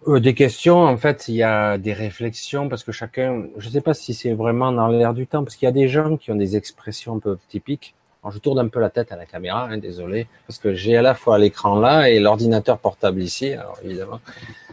Euh, 0.07 0.21
Des 0.21 0.35
questions, 0.35 0.85
en 0.85 0.97
fait, 0.99 1.29
il 1.29 1.37
y 1.37 1.43
a 1.43 1.79
des 1.79 1.95
réflexions 1.95 2.69
parce 2.69 2.85
que 2.85 2.93
chacun, 2.93 3.47
je 3.57 3.69
ne 3.69 3.73
sais 3.73 3.81
pas 3.81 3.95
si 3.95 4.12
c'est 4.14 4.35
vraiment 4.35 4.71
dans 4.71 4.89
l'air 4.89 5.14
du 5.14 5.27
temps, 5.27 5.43
parce 5.43 5.57
qu'il 5.57 5.67
y 5.67 5.69
a 5.69 5.73
des 5.73 5.89
gens 5.89 6.17
qui 6.17 6.31
ont 6.31 6.37
des 6.37 6.57
expressions 6.57 7.17
un 7.17 7.19
peu 7.19 7.39
typiques. 7.49 7.95
Je 8.31 8.39
tourne 8.39 8.59
un 8.59 8.68
peu 8.68 8.81
la 8.81 8.91
tête 8.91 9.12
à 9.12 9.16
la 9.16 9.27
caméra, 9.27 9.68
hein, 9.70 9.79
désolé, 9.79 10.27
parce 10.47 10.59
que 10.59 10.74
j'ai 10.74 10.97
à 10.97 11.03
la 11.03 11.14
fois 11.14 11.39
l'écran 11.39 11.79
là 11.79 12.09
et 12.09 12.18
l'ordinateur 12.18 12.79
portable 12.79 13.22
ici. 13.22 13.53
Alors 13.53 13.79
évidemment, 13.85 14.20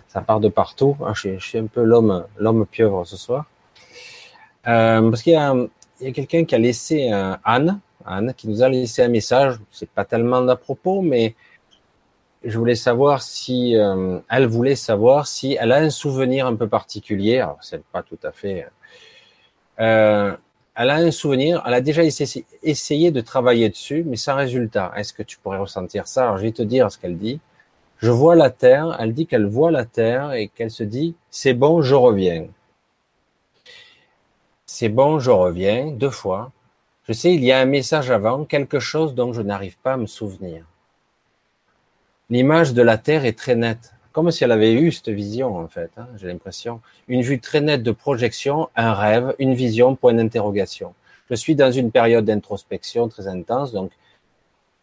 ça 0.07 0.21
part 0.21 0.39
de 0.39 0.49
partout. 0.49 0.97
Ah, 1.05 1.13
je, 1.15 1.37
suis, 1.39 1.57
un 1.57 1.67
peu 1.67 1.83
l'homme, 1.83 2.25
l'homme 2.37 2.65
pieuvre 2.65 3.05
ce 3.05 3.17
soir, 3.17 3.45
euh, 4.67 5.09
parce 5.09 5.21
qu'il 5.23 5.33
y 5.33 5.35
a, 5.35 6.11
quelqu'un 6.11 6.45
qui 6.45 6.55
a 6.55 6.57
laissé 6.57 7.11
Anne, 7.43 7.79
Anne, 8.05 8.33
qui 8.35 8.47
nous 8.47 8.63
a 8.63 8.69
laissé 8.69 9.03
un 9.03 9.09
message. 9.09 9.55
C'est 9.71 9.89
pas 9.89 10.05
tellement 10.05 10.41
d'à 10.41 10.55
propos, 10.55 11.01
mais 11.01 11.35
je 12.43 12.57
voulais 12.57 12.75
savoir 12.75 13.21
si 13.21 13.77
euh, 13.77 14.19
elle 14.29 14.47
voulait 14.47 14.75
savoir 14.75 15.27
si 15.27 15.57
elle 15.59 15.71
a 15.71 15.77
un 15.77 15.89
souvenir 15.89 16.45
un 16.45 16.55
peu 16.55 16.67
particulier. 16.67 17.39
Alors 17.39 17.57
c'est 17.61 17.83
pas 17.85 18.03
tout 18.03 18.19
à 18.23 18.31
fait. 18.31 18.67
Elle 20.75 20.89
a 20.89 20.95
un 20.95 21.11
souvenir. 21.11 21.61
Elle 21.65 21.73
a 21.75 21.81
déjà 21.81 22.03
essayé, 22.03 22.45
essayé 22.63 23.11
de 23.11 23.21
travailler 23.21 23.69
dessus, 23.69 24.03
mais 24.05 24.15
sans 24.15 24.35
résultat. 24.35 24.91
Est-ce 24.95 25.13
que 25.13 25.23
tu 25.23 25.37
pourrais 25.37 25.59
ressentir 25.59 26.07
ça? 26.07 26.23
Alors 26.23 26.37
je 26.37 26.43
vais 26.43 26.51
te 26.51 26.63
dire 26.63 26.91
ce 26.91 26.97
qu'elle 26.97 27.17
dit. 27.17 27.39
Je 27.99 28.09
vois 28.09 28.35
la 28.35 28.49
terre. 28.49 28.95
Elle 28.99 29.13
dit 29.13 29.27
qu'elle 29.27 29.45
voit 29.45 29.71
la 29.71 29.85
terre 29.85 30.33
et 30.33 30.47
qu'elle 30.49 30.71
se 30.71 30.83
dit 30.83 31.15
c'est 31.29 31.53
bon, 31.53 31.81
je 31.81 31.95
reviens. 31.95 32.47
C'est 34.65 34.89
bon, 34.89 35.19
je 35.19 35.29
reviens 35.29 35.91
deux 35.91 36.09
fois. 36.09 36.51
Je 37.07 37.13
sais, 37.13 37.33
il 37.33 37.43
y 37.43 37.51
a 37.51 37.59
un 37.59 37.65
message 37.65 38.09
avant, 38.11 38.45
quelque 38.45 38.79
chose 38.79 39.13
dont 39.13 39.33
je 39.33 39.41
n'arrive 39.41 39.77
pas 39.77 39.93
à 39.93 39.97
me 39.97 40.05
souvenir. 40.05 40.65
L'image 42.29 42.73
de 42.73 42.81
la 42.81 42.97
Terre 42.97 43.25
est 43.25 43.37
très 43.37 43.55
nette, 43.55 43.92
comme 44.13 44.31
si 44.31 44.43
elle 44.43 44.51
avait 44.51 44.73
eu 44.73 44.91
cette 44.91 45.09
vision 45.09 45.57
en 45.57 45.67
fait, 45.67 45.91
hein, 45.97 46.07
j'ai 46.15 46.27
l'impression. 46.27 46.79
Une 47.07 47.23
vue 47.23 47.39
très 47.39 47.59
nette 47.59 47.83
de 47.83 47.91
projection, 47.91 48.69
un 48.75 48.93
rêve, 48.93 49.35
une 49.39 49.55
vision, 49.55 49.95
point 49.95 50.13
d'interrogation. 50.13 50.93
Je 51.29 51.35
suis 51.35 51.55
dans 51.55 51.71
une 51.71 51.91
période 51.91 52.25
d'introspection 52.25 53.09
très 53.09 53.27
intense, 53.27 53.73
donc 53.73 53.91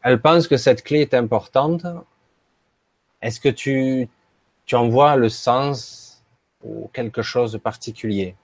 elle 0.02 0.20
pense 0.20 0.48
que 0.48 0.56
cette 0.56 0.82
clé 0.82 1.00
est 1.00 1.14
importante. 1.14 1.86
Est-ce 3.22 3.38
que 3.38 3.48
tu, 3.48 4.08
tu 4.66 4.74
en 4.74 4.88
vois 4.88 5.16
le 5.16 5.28
sens 5.28 6.22
ou 6.64 6.90
quelque 6.92 7.22
chose 7.22 7.52
de 7.52 7.58
particulier? 7.58 8.34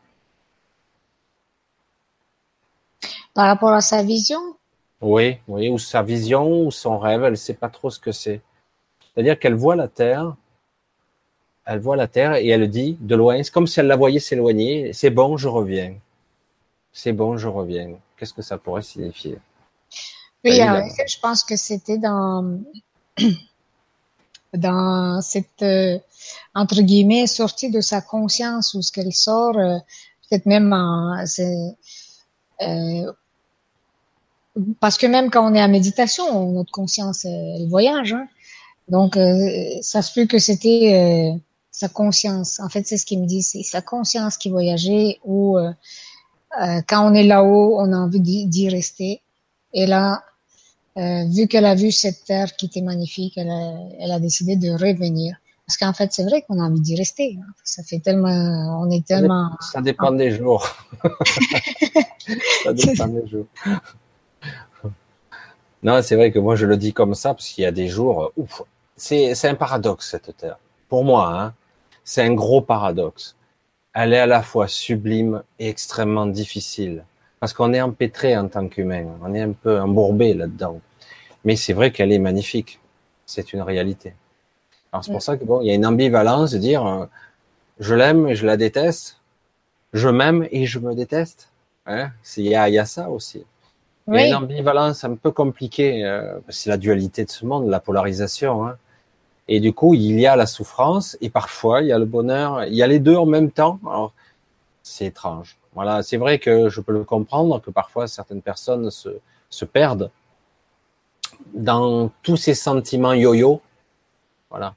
Par 3.35 3.47
rapport 3.47 3.73
à 3.73 3.81
sa 3.81 4.03
vision? 4.03 4.41
Oui, 5.01 5.39
oui, 5.49 5.69
ou 5.69 5.79
sa 5.79 6.03
vision, 6.03 6.67
ou 6.67 6.71
son 6.71 6.99
rêve, 6.99 7.25
elle 7.25 7.33
ne 7.33 7.37
sait 7.37 7.55
pas 7.55 7.69
trop 7.69 7.91
ce 7.91 7.99
que 7.99 8.13
c'est. 8.13 8.41
C'est-à-dire 9.13 9.39
qu'elle 9.39 9.55
voit 9.55 9.77
la 9.77 9.89
Terre, 9.89 10.37
elle 11.67 11.81
voit 11.81 11.97
la 11.97 12.07
Terre 12.09 12.35
et 12.35 12.49
elle 12.49 12.69
dit 12.71 12.97
de 13.01 13.15
loin, 13.17 13.43
c'est 13.43 13.53
comme 13.53 13.67
si 13.67 13.81
elle 13.81 13.87
la 13.87 13.97
voyait 13.97 14.21
s'éloigner, 14.21 14.93
c'est 14.93 15.11
bon, 15.11 15.37
je 15.37 15.49
reviens. 15.49 15.95
C'est 16.93 17.13
bon, 17.13 17.37
je 17.37 17.49
reviens. 17.49 17.91
Qu'est-ce 18.17 18.33
que 18.33 18.43
ça 18.43 18.57
pourrait 18.57 18.83
signifier? 18.83 19.39
Oui, 20.45 20.59
je 20.61 21.21
pense 21.21 21.45
que 21.45 21.57
c'était 21.57 21.99
dans, 21.99 22.61
dans 24.55 25.21
cette, 25.21 25.63
euh, 25.63 25.99
entre 26.55 26.81
guillemets, 26.83 27.27
sortie 27.27 27.71
de 27.71 27.81
sa 27.81 28.01
conscience 28.01 28.75
ou 28.75 28.83
ce 28.83 28.93
qu'elle 28.93 29.13
sort, 29.13 29.59
euh, 29.59 29.77
peut-être 30.31 30.47
même 30.47 30.73
en, 30.73 31.23
euh, 32.63 33.13
parce 34.81 34.97
que 34.97 35.07
même 35.07 35.31
quand 35.31 35.51
on 35.51 35.55
est 35.55 35.63
en 35.63 35.69
méditation, 35.69 36.53
notre 36.53 36.73
conscience, 36.73 37.25
elle 37.25 37.69
voyage. 37.69 38.13
Hein. 38.13 38.29
Donc, 38.89 39.17
euh, 39.17 39.79
ça 39.83 40.03
se 40.03 40.13
peut 40.15 40.27
que 40.27 40.39
c'était 40.39 40.95
euh, 40.95 41.39
sa 41.77 41.91
conscience. 41.91 42.59
En 42.61 42.71
fait, 42.71 42.87
c'est 42.87 42.97
ce 42.97 43.05
qu'il 43.05 43.21
me 43.21 43.27
dit, 43.27 43.43
c'est 43.43 43.63
sa 43.63 43.83
conscience 43.83 44.39
qui 44.39 44.49
voyageait 44.49 45.19
ou 45.27 45.59
euh, 45.59 45.71
quand 46.89 47.07
on 47.07 47.13
est 47.13 47.25
là-haut, 47.25 47.79
on 47.79 47.93
a 47.93 47.97
envie 47.97 48.47
d'y 48.47 48.69
rester. 48.71 49.21
Et 49.75 49.87
là, 49.87 50.23
vu 50.97 51.47
qu'elle 51.49 51.67
a 51.67 51.75
vu 51.75 51.93
cette 51.93 52.25
terre 52.25 52.57
qui 52.57 52.65
était 52.65 52.81
magnifique, 52.81 53.35
elle 53.37 53.51
a, 53.51 53.75
elle 54.01 54.11
a 54.11 54.19
décidé 54.19 54.57
de 54.57 54.71
revenir. 54.71 55.37
Parce 55.67 55.77
qu'en 55.77 55.93
fait, 55.93 56.15
c'est 56.15 56.25
vrai 56.25 56.41
qu'on 56.41 56.59
a 56.61 56.63
envie 56.63 56.81
d'y 56.81 56.97
rester. 56.97 57.37
Hein. 57.39 57.53
Ça 57.63 57.83
fait 57.83 57.99
tellement, 57.99 58.81
on 58.81 58.91
est 58.91 59.05
tellement. 59.05 59.51
Ça 59.61 59.83
dépend 59.83 60.13
des 60.13 60.31
jours. 60.31 60.67
ça 62.65 62.73
dépend 62.73 63.09
des 63.09 63.27
jours. 63.27 63.47
Non, 65.83 66.01
c'est 66.03 66.17
vrai 66.17 66.33
que 66.33 66.39
moi 66.39 66.57
je 66.57 66.65
le 66.65 66.79
dis 66.79 66.95
comme 66.95 67.15
ça 67.15 67.35
parce 67.35 67.49
qu'il 67.49 67.65
y 67.65 67.67
a 67.67 67.71
des 67.71 67.89
jours, 67.89 68.33
ouf, 68.37 68.63
c'est 68.97 69.45
un 69.45 69.55
paradoxe 69.55 70.11
cette 70.11 70.35
terre. 70.39 70.59
Pour 70.89 71.05
moi, 71.05 71.31
hein, 71.39 71.55
c'est 72.07 72.23
un 72.23 72.33
gros 72.33 72.63
paradoxe. 72.63 73.37
Elle 73.93 74.15
est 74.15 74.19
à 74.19 74.27
la 74.27 74.43
fois 74.43 74.69
sublime 74.69 75.43
et 75.59 75.69
extrêmement 75.69 76.27
difficile 76.27 77.05
parce 77.41 77.53
qu'on 77.53 77.75
est 77.75 77.81
empêtré 77.83 78.37
en 78.37 78.49
tant 78.49 78.67
qu'humain, 78.69 79.05
on 79.23 79.35
est 79.35 79.43
un 79.43 79.53
peu 79.53 79.79
embourbé 79.79 80.33
là-dedans. 80.33 80.81
Mais 81.45 81.57
c'est 81.57 81.75
vrai 81.75 81.91
qu'elle 81.91 82.13
est 82.13 82.19
magnifique, 82.19 82.81
c'est 83.27 83.53
une 83.53 83.61
réalité. 83.61 84.15
Alors 84.93 85.05
c'est 85.05 85.13
pour 85.13 85.23
ça 85.23 85.37
que 85.37 85.45
bon, 85.45 85.61
il 85.61 85.67
y 85.67 85.71
a 85.71 85.75
une 85.75 85.85
ambivalence 85.85 86.53
de 86.53 86.59
dire 86.59 86.87
euh, 86.87 87.05
je 87.79 87.95
l'aime 87.95 88.29
et 88.29 88.35
je 88.35 88.47
la 88.47 88.57
déteste, 88.57 89.21
je 89.93 90.09
m'aime 90.09 90.47
et 90.51 90.65
je 90.65 90.79
me 90.79 90.95
déteste. 90.95 91.51
Hein? 91.87 92.11
Il 92.37 92.47
y 92.47 92.55
a, 92.55 92.69
y 92.69 92.79
a 92.79 92.87
ça 92.87 93.11
aussi. 93.11 93.45
Il 94.09 94.15
y 94.15 94.19
a 94.19 94.27
une 94.29 94.35
ambivalence 94.37 95.03
un 95.03 95.17
peu 95.17 95.33
compliquée. 95.33 96.05
Euh, 96.05 96.39
c'est 96.49 96.71
la 96.71 96.77
dualité 96.77 97.25
de 97.25 97.31
ce 97.31 97.45
monde, 97.45 97.69
la 97.69 97.81
polarisation. 97.81 98.67
Hein. 98.67 98.77
Et 99.49 99.61
du 99.61 99.73
coup, 99.73 99.95
il 99.95 100.19
y 100.19 100.27
a 100.27 100.35
la 100.37 100.47
souffrance 100.47 101.17
et 101.21 101.31
parfois 101.31 101.83
il 101.83 101.89
y 101.89 101.93
a 101.93 101.99
le 101.99 102.05
bonheur. 102.05 102.65
Il 102.65 102.75
y 102.75 102.83
a 102.83 102.87
les 102.87 102.99
deux 102.99 103.17
en 103.17 103.27
même 103.27 103.51
temps. 103.51 103.79
Alors, 103.87 104.13
c'est 104.83 105.07
étrange. 105.07 105.57
Voilà, 105.75 106.03
c'est 106.03 106.17
vrai 106.17 106.39
que 106.39 106.69
je 106.69 106.81
peux 106.81 106.93
le 106.93 107.05
comprendre 107.05 107.61
que 107.61 107.71
parfois 107.71 108.09
certaines 108.09 108.43
personnes 108.43 108.91
se, 108.91 109.65
perdent 109.65 110.11
dans 111.55 112.11
tous 112.23 112.37
ces 112.37 112.55
sentiments 112.55 113.13
yo-yo. 113.13 113.61
Voilà. 114.51 114.75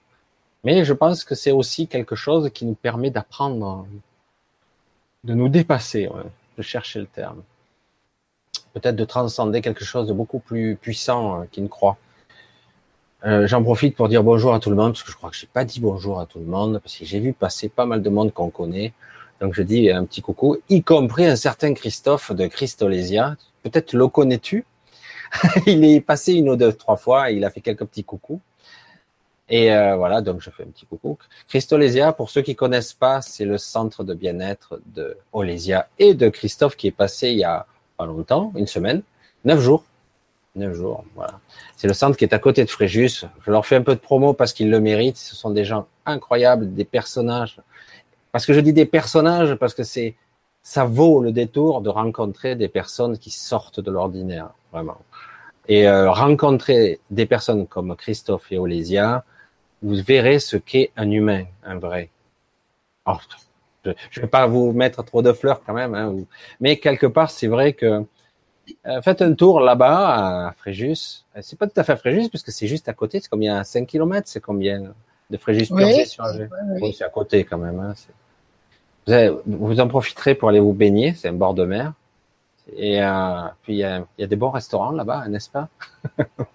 Mais 0.64 0.84
je 0.84 0.94
pense 0.94 1.24
que 1.24 1.36
c'est 1.36 1.52
aussi 1.52 1.88
quelque 1.88 2.16
chose 2.16 2.50
qui 2.54 2.66
nous 2.66 2.76
permet 2.76 3.12
d'apprendre, 3.12 3.88
de 5.24 5.34
nous 5.34 5.48
dépasser, 5.48 6.10
de 6.58 6.62
chercher 6.62 7.00
le 7.00 7.08
terme. 7.08 7.42
Peut-être 8.74 8.98
de 8.98 9.06
transcender 9.06 9.62
quelque 9.62 9.86
chose 9.86 10.08
de 10.08 10.14
beaucoup 10.14 10.40
plus 10.40 10.76
puissant 10.76 11.42
euh, 11.42 11.46
qui 11.50 11.62
ne 11.62 11.68
croit. 11.68 11.98
Euh, 13.26 13.48
J'en 13.48 13.62
profite 13.62 13.98
pour 13.98 14.08
dire 14.08 14.24
bonjour 14.24 14.54
à 14.54 14.60
tout 14.60 14.70
le 14.70 14.78
monde, 14.78 14.94
parce 14.94 15.04
que 15.04 15.12
je 15.12 15.18
crois 15.18 15.30
que 15.30 15.36
j'ai 15.36 15.48
pas 15.48 15.66
dit 15.66 15.82
bonjour 15.82 16.20
à 16.20 16.26
tout 16.26 16.40
le 16.40 16.46
monde, 16.46 16.80
parce 16.82 16.98
que 16.98 17.04
j'ai 17.04 17.20
vu 17.20 17.34
passer 17.34 17.68
pas 17.68 17.86
mal 17.86 18.02
de 18.02 18.10
monde 18.10 18.34
qu'on 18.34 18.50
connaît. 18.50 18.94
Donc 19.42 19.54
je 19.54 19.62
dis 19.62 19.90
un 19.90 20.06
petit 20.06 20.22
coucou, 20.22 20.58
y 20.70 20.84
compris 20.84 21.26
un 21.26 21.36
certain 21.36 21.74
Christophe 21.74 22.32
de 22.32 22.48
Christolésia. 22.48 23.36
Peut-être 23.64 23.94
le 23.94 24.08
connais-tu? 24.08 24.66
Il 25.68 25.84
est 25.84 26.02
passé 26.02 26.34
une 26.34 26.50
ou 26.50 26.56
deux, 26.56 26.74
trois 26.74 26.98
fois, 26.98 27.30
il 27.30 27.46
a 27.46 27.52
fait 27.52 27.62
quelques 27.62 27.86
petits 27.86 28.04
coucous. 28.04 28.40
Et 29.48 29.72
euh, 29.74 29.96
voilà, 29.96 30.22
donc 30.22 30.42
je 30.42 30.50
fais 30.50 30.64
un 30.64 30.68
petit 30.68 30.86
coucou. 30.86 31.18
Christolésia, 31.48 32.14
pour 32.14 32.30
ceux 32.30 32.42
qui 32.42 32.56
connaissent 32.56 32.94
pas, 32.94 33.22
c'est 33.22 33.46
le 33.46 33.58
centre 33.58 34.04
de 34.04 34.14
bien-être 34.14 34.80
de 34.88 35.18
Olésia 35.34 35.88
et 36.00 36.14
de 36.14 36.30
Christophe 36.30 36.76
qui 36.76 36.88
est 36.88 36.92
passé 36.92 37.30
il 37.30 37.38
y 37.38 37.44
a 37.44 37.66
pas 37.98 38.06
longtemps, 38.06 38.52
une 38.56 38.68
semaine, 38.68 39.02
neuf 39.46 39.60
jours, 39.60 39.84
Neuf 40.56 40.74
jours, 40.74 41.06
voilà. 41.16 41.40
C'est 41.76 41.88
le 41.88 41.94
centre 41.94 42.18
qui 42.18 42.26
est 42.26 42.34
à 42.34 42.40
côté 42.40 42.66
de 42.66 42.70
Fréjus. 42.70 43.26
Je 43.46 43.52
leur 43.52 43.66
fais 43.66 43.76
un 43.76 43.82
peu 43.82 43.94
de 43.94 44.00
promo 44.00 44.34
parce 44.34 44.52
qu'ils 44.52 44.70
le 44.70 44.80
méritent. 44.80 45.18
Ce 45.18 45.36
sont 45.36 45.52
des 45.52 45.64
gens 45.64 45.88
incroyables, 46.06 46.74
des 46.74 46.86
personnages. 46.86 47.58
Parce 48.32 48.46
que 48.46 48.54
je 48.54 48.60
dis 48.60 48.74
des 48.74 48.86
personnages 48.86 49.56
parce 49.56 49.74
que 49.74 49.84
c'est, 49.84 50.16
ça 50.64 50.86
vaut 50.86 51.22
le 51.22 51.32
détour 51.32 51.82
de 51.82 51.90
rencontrer 51.90 52.56
des 52.56 52.68
personnes 52.68 53.18
qui 53.18 53.30
sortent 53.32 53.80
de 53.80 53.92
l'ordinaire, 53.92 54.50
vraiment. 54.72 54.98
Et 55.68 55.88
euh, 55.88 56.12
rencontrer 56.12 57.00
des 57.12 57.28
personnes 57.28 57.68
comme 57.68 57.96
Christophe 57.96 58.52
et 58.52 58.58
Olésia, 58.58 59.24
vous 59.82 59.96
verrez 59.96 60.40
ce 60.40 60.58
qu'est 60.58 60.92
un 60.98 61.10
humain, 61.12 61.46
un 61.64 61.78
vrai. 61.78 62.10
je 63.86 63.90
ne 63.90 64.22
vais 64.22 64.28
pas 64.28 64.48
vous 64.48 64.74
mettre 64.74 65.04
trop 65.04 65.22
de 65.22 65.32
fleurs 65.32 65.62
quand 65.64 65.74
même, 65.74 65.94
hein, 65.94 66.16
mais 66.60 66.78
quelque 66.78 67.06
part, 67.06 67.30
c'est 67.30 67.48
vrai 67.48 67.74
que 67.74 68.04
faites 69.02 69.22
un 69.22 69.34
tour 69.34 69.60
là-bas 69.60 70.48
à 70.48 70.52
Fréjus. 70.54 71.26
Euh, 71.36 71.40
c'est 71.42 71.58
pas 71.58 71.68
tout 71.68 71.80
à 71.80 71.84
fait 71.84 71.96
Fréjus 71.96 72.30
puisque 72.30 72.52
c'est 72.52 72.68
juste 72.68 72.90
à 72.90 72.94
côté. 72.94 73.20
C'est 73.20 73.30
combien 73.30 73.64
5 73.64 73.86
km 73.88 74.28
C'est 74.28 74.42
combien 74.42 74.94
de 75.30 75.38
Fréjus 75.38 75.68
oui, 75.72 76.06
sur 76.06 76.26
oui, 76.82 76.94
c'est 76.98 77.04
à 77.04 77.10
côté 77.10 77.44
quand 77.44 77.58
même. 77.58 77.80
Hein, 77.80 77.94
vous, 79.46 79.68
vous, 79.68 79.80
en 79.80 79.88
profiterez 79.88 80.36
pour 80.36 80.50
aller 80.50 80.60
vous 80.60 80.74
baigner. 80.74 81.14
C'est 81.14 81.30
un 81.30 81.34
bord 81.34 81.54
de 81.54 81.66
mer. 81.66 81.94
Et 82.76 83.02
euh, 83.02 83.42
puis 83.64 83.74
il 83.74 83.80
y 83.80 83.84
a, 83.84 84.06
y 84.18 84.24
a, 84.24 84.28
des 84.28 84.36
bons 84.36 84.52
restaurants 84.52 84.92
là-bas, 84.92 85.28
n'est-ce 85.28 85.50
pas? 85.50 85.70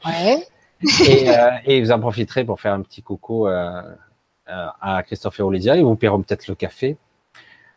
Ouais. 0.07 0.47
et, 1.09 1.31
euh, 1.31 1.51
et, 1.65 1.81
vous 1.81 1.91
en 1.93 2.01
profiterez 2.01 2.45
pour 2.45 2.61
faire 2.61 2.73
un 2.75 2.83
petit 2.83 3.03
coucou 3.03 3.47
euh, 3.47 3.83
euh 4.49 4.67
à 4.81 5.03
Christophe 5.03 5.41
et 5.41 5.43
Olidia. 5.43 5.77
Ils 5.77 5.85
vous 5.85 5.97
paieront 5.97 6.23
peut-être 6.23 6.47
le 6.49 6.55
café. 6.55 6.97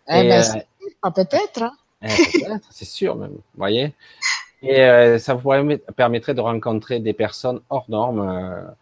Eh 0.10 0.24
ben, 0.24 0.44
euh, 0.44 1.10
peut-être. 1.12 1.64
Hein. 1.64 1.74
Eh, 2.02 2.08
peut-être, 2.08 2.68
c'est 2.70 2.86
sûr 2.86 3.16
même. 3.16 3.32
Vous 3.32 3.58
voyez? 3.58 3.94
Et 4.64 4.82
euh, 4.82 5.20
ça 5.20 5.34
vous 5.36 5.52
permettrait 5.96 6.34
de 6.34 6.42
rencontrer 6.42 7.00
des 7.00 7.14
personnes 7.14 7.62
hors 7.70 7.86
normes. 7.90 8.74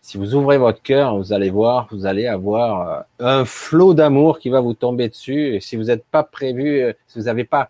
si 0.00 0.18
vous 0.18 0.34
ouvrez 0.34 0.58
votre 0.58 0.82
cœur, 0.82 1.16
vous 1.16 1.32
allez 1.32 1.50
voir, 1.50 1.88
vous 1.90 2.06
allez 2.06 2.26
avoir 2.26 3.04
un 3.18 3.44
flot 3.44 3.94
d'amour 3.94 4.38
qui 4.38 4.50
va 4.50 4.60
vous 4.60 4.74
tomber 4.74 5.08
dessus. 5.08 5.56
Et 5.56 5.60
si 5.60 5.76
vous 5.76 5.84
n'êtes 5.84 6.04
pas 6.04 6.22
prévu, 6.22 6.94
si 7.08 7.18
vous 7.18 7.24
n'avez 7.24 7.44
pas 7.44 7.68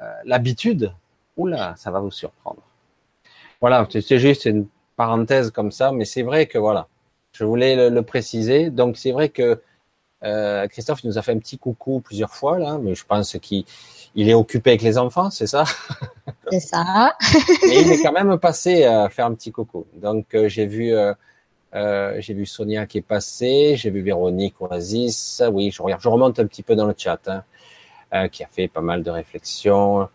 euh, 0.00 0.12
l'habitude, 0.24 0.92
oula, 1.36 1.74
ça 1.76 1.90
va 1.90 2.00
vous 2.00 2.10
surprendre. 2.10 2.62
Voilà, 3.60 3.86
c'est 3.90 4.18
juste 4.18 4.44
une 4.44 4.66
parenthèse 4.96 5.50
comme 5.50 5.70
ça, 5.70 5.92
mais 5.92 6.04
c'est 6.04 6.22
vrai 6.22 6.46
que 6.46 6.58
voilà, 6.58 6.88
je 7.32 7.44
voulais 7.44 7.90
le, 7.90 8.02
préciser. 8.02 8.70
Donc 8.70 8.96
c'est 8.96 9.12
vrai 9.12 9.28
que 9.28 9.60
euh, 10.24 10.66
Christophe 10.68 11.04
nous 11.04 11.18
a 11.18 11.22
fait 11.22 11.32
un 11.32 11.38
petit 11.38 11.58
coucou 11.58 12.00
plusieurs 12.00 12.34
fois 12.34 12.58
là, 12.58 12.78
mais 12.78 12.94
je 12.94 13.04
pense 13.06 13.38
qu'il 13.38 13.64
il 14.14 14.28
est 14.28 14.34
occupé 14.34 14.70
avec 14.70 14.82
les 14.82 14.98
enfants, 14.98 15.30
c'est 15.30 15.46
ça? 15.46 15.64
C'est 16.50 16.60
ça. 16.60 17.16
mais 17.66 17.82
il 17.82 17.92
est 17.92 18.02
quand 18.02 18.12
même 18.12 18.38
passé 18.38 18.84
à 18.84 19.08
faire 19.08 19.26
un 19.26 19.34
petit 19.34 19.50
coucou. 19.50 19.86
Donc 19.94 20.34
euh, 20.34 20.46
j'ai 20.46 20.66
vu 20.66 20.94
euh, 20.94 21.14
euh, 21.74 22.16
j'ai 22.20 22.34
vu 22.34 22.44
Sonia 22.44 22.86
qui 22.86 22.98
est 22.98 23.02
passée, 23.02 23.76
j'ai 23.76 23.90
vu 23.90 24.02
Véronique 24.02 24.60
Oasis. 24.60 25.42
Oui, 25.50 25.70
je 25.70 25.82
regarde, 25.82 26.02
je 26.02 26.08
remonte 26.08 26.38
un 26.38 26.46
petit 26.46 26.62
peu 26.62 26.76
dans 26.76 26.86
le 26.86 26.94
chat. 26.96 27.18
Hein. 27.26 27.42
Euh, 28.14 28.28
qui 28.28 28.44
a 28.44 28.46
fait 28.46 28.68
pas 28.68 28.80
mal 28.80 29.02
de 29.02 29.10
réflexions, 29.10 30.08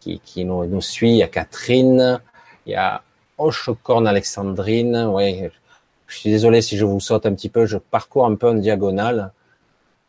qui, 0.00 0.20
qui 0.24 0.44
nous, 0.44 0.66
nous, 0.66 0.80
suit. 0.80 1.10
Il 1.10 1.16
y 1.18 1.22
a 1.22 1.28
Catherine, 1.28 2.20
il 2.66 2.72
y 2.72 2.74
a 2.74 3.02
Ochocorn 3.38 4.04
Alexandrine. 4.08 5.06
Oui, 5.12 5.44
je 6.08 6.16
suis 6.16 6.30
désolé 6.30 6.60
si 6.60 6.76
je 6.76 6.84
vous 6.84 6.98
saute 6.98 7.24
un 7.24 7.34
petit 7.34 7.48
peu, 7.48 7.64
je 7.66 7.78
parcours 7.78 8.26
un 8.26 8.34
peu 8.34 8.48
en 8.48 8.54
diagonale. 8.54 9.30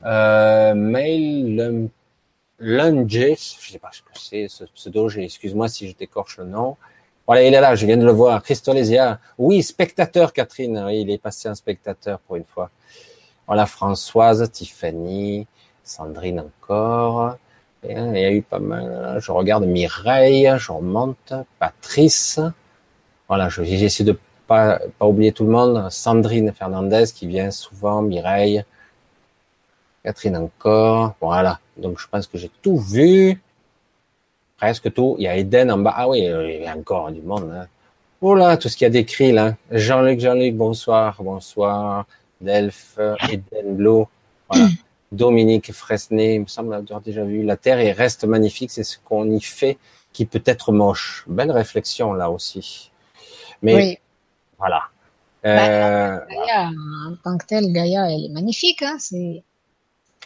Euh, 0.03 0.73
mail 0.73 1.89
Lunge, 2.59 3.35
je 3.61 3.71
sais 3.71 3.77
pas 3.77 3.91
ce 3.91 4.01
que 4.01 4.17
c'est, 4.19 4.47
ce 4.47 4.63
pseudo, 4.63 5.09
excuse-moi 5.09 5.67
si 5.67 5.87
je 5.87 5.93
t'écorche 5.93 6.39
le 6.39 6.45
nom. 6.45 6.75
Voilà, 7.27 7.43
il 7.43 7.53
est 7.53 7.61
là, 7.61 7.75
je 7.75 7.85
viens 7.85 7.97
de 7.97 8.05
le 8.05 8.11
voir. 8.11 8.41
Christolésia. 8.41 9.19
Oui, 9.37 9.61
spectateur, 9.61 10.33
Catherine. 10.33 10.81
Oui, 10.85 11.01
il 11.01 11.11
est 11.11 11.17
passé 11.17 11.49
un 11.49 11.55
spectateur 11.55 12.19
pour 12.19 12.37
une 12.37 12.45
fois. 12.45 12.71
Voilà, 13.45 13.65
Françoise, 13.65 14.49
Tiffany, 14.51 15.45
Sandrine 15.83 16.39
encore. 16.39 17.37
il 17.83 17.91
y 17.91 18.25
a 18.25 18.31
eu 18.31 18.41
pas 18.41 18.59
mal. 18.59 19.17
Je 19.19 19.31
regarde 19.31 19.65
Mireille, 19.65 20.51
je 20.57 20.71
remonte. 20.71 21.33
Patrice. 21.59 22.39
Voilà, 23.27 23.49
j'essaie 23.49 24.03
de 24.05 24.17
pas, 24.47 24.79
pas 24.97 25.05
oublier 25.05 25.33
tout 25.33 25.43
le 25.43 25.51
monde. 25.51 25.91
Sandrine 25.91 26.53
Fernandez 26.53 27.05
qui 27.13 27.27
vient 27.27 27.51
souvent. 27.51 28.01
Mireille. 28.01 28.63
Catherine 30.07 30.37
encore. 30.37 31.15
Voilà. 31.19 31.59
Donc 31.75 31.99
je 31.99 32.07
pense 32.07 32.27
que 32.27 32.37
j'ai 32.37 32.49
tout 32.61 32.77
vu. 32.77 33.41
Presque 34.55 34.93
tout. 34.93 35.17
Il 35.19 35.23
y 35.23 35.27
a 35.27 35.35
Eden 35.35 35.69
en 35.69 35.79
bas. 35.79 35.93
Ah 35.97 36.07
oui, 36.07 36.19
il 36.19 36.61
y 36.63 36.65
a 36.65 36.77
encore 36.77 37.11
du 37.11 37.21
monde. 37.21 37.51
Hein. 37.53 37.67
Voilà, 38.21 38.55
tout 38.55 38.69
ce 38.69 38.77
qu'il 38.77 38.85
y 38.85 38.87
a 38.87 38.89
décrit 38.89 39.33
là. 39.33 39.55
Jean-Luc, 39.69 40.21
Jean-Luc, 40.21 40.55
bonsoir, 40.55 41.21
bonsoir. 41.21 42.05
Delphes, 42.39 42.97
Eden 43.29 43.75
Blue. 43.75 44.05
Voilà. 44.49 44.69
Dominique 45.11 45.71
Fresnay, 45.73 46.35
il 46.35 46.41
me 46.41 46.47
semble 46.47 46.73
avoir 46.73 47.01
déjà 47.01 47.23
vu. 47.25 47.43
La 47.43 47.57
Terre 47.57 47.79
et 47.79 47.91
reste 47.91 48.23
magnifique, 48.23 48.71
c'est 48.71 48.83
ce 48.83 48.97
qu'on 48.99 49.29
y 49.29 49.41
fait 49.41 49.77
qui 50.13 50.25
peut 50.25 50.43
être 50.45 50.71
moche. 50.71 51.25
Belle 51.27 51.51
réflexion 51.51 52.13
là 52.13 52.29
aussi. 52.29 52.91
Mais 53.61 53.75
oui. 53.75 53.97
voilà. 54.57 54.83
Euh, 55.45 56.17
bah, 56.17 56.25
Gaïa, 56.29 56.71
en 57.07 57.15
tant 57.23 57.37
que 57.37 57.45
telle, 57.45 57.71
Gaïa, 57.73 58.09
elle 58.09 58.25
est 58.25 58.33
magnifique. 58.33 58.81
Hein, 58.81 58.95
c'est 58.99 59.43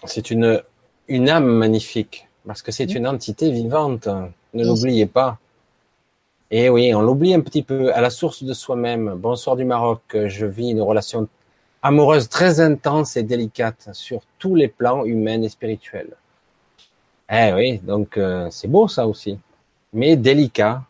c'est 0.05 0.31
une, 0.31 0.61
une 1.07 1.29
âme 1.29 1.45
magnifique 1.45 2.27
parce 2.45 2.61
que 2.61 2.71
c'est 2.71 2.95
une 2.95 3.07
entité 3.07 3.51
vivante. 3.51 4.07
Ne 4.53 4.65
l'oubliez 4.65 5.05
pas. 5.05 5.37
Et 6.49 6.69
oui, 6.69 6.93
on 6.93 7.01
l'oublie 7.01 7.33
un 7.33 7.39
petit 7.39 7.63
peu 7.63 7.93
à 7.93 8.01
la 8.01 8.09
source 8.09 8.43
de 8.43 8.53
soi-même. 8.53 9.13
Bonsoir 9.15 9.55
du 9.55 9.63
Maroc. 9.63 10.01
Je 10.13 10.45
vis 10.45 10.71
une 10.71 10.81
relation 10.81 11.27
amoureuse 11.81 12.29
très 12.29 12.59
intense 12.59 13.15
et 13.15 13.23
délicate 13.23 13.89
sur 13.93 14.21
tous 14.37 14.55
les 14.55 14.67
plans 14.67 15.05
humains 15.05 15.41
et 15.41 15.49
spirituels. 15.49 16.15
Eh 17.31 17.53
oui, 17.53 17.77
donc 17.79 18.17
euh, 18.17 18.49
c'est 18.51 18.67
beau 18.67 18.87
ça 18.89 19.07
aussi, 19.07 19.39
mais 19.93 20.17
délicat. 20.17 20.83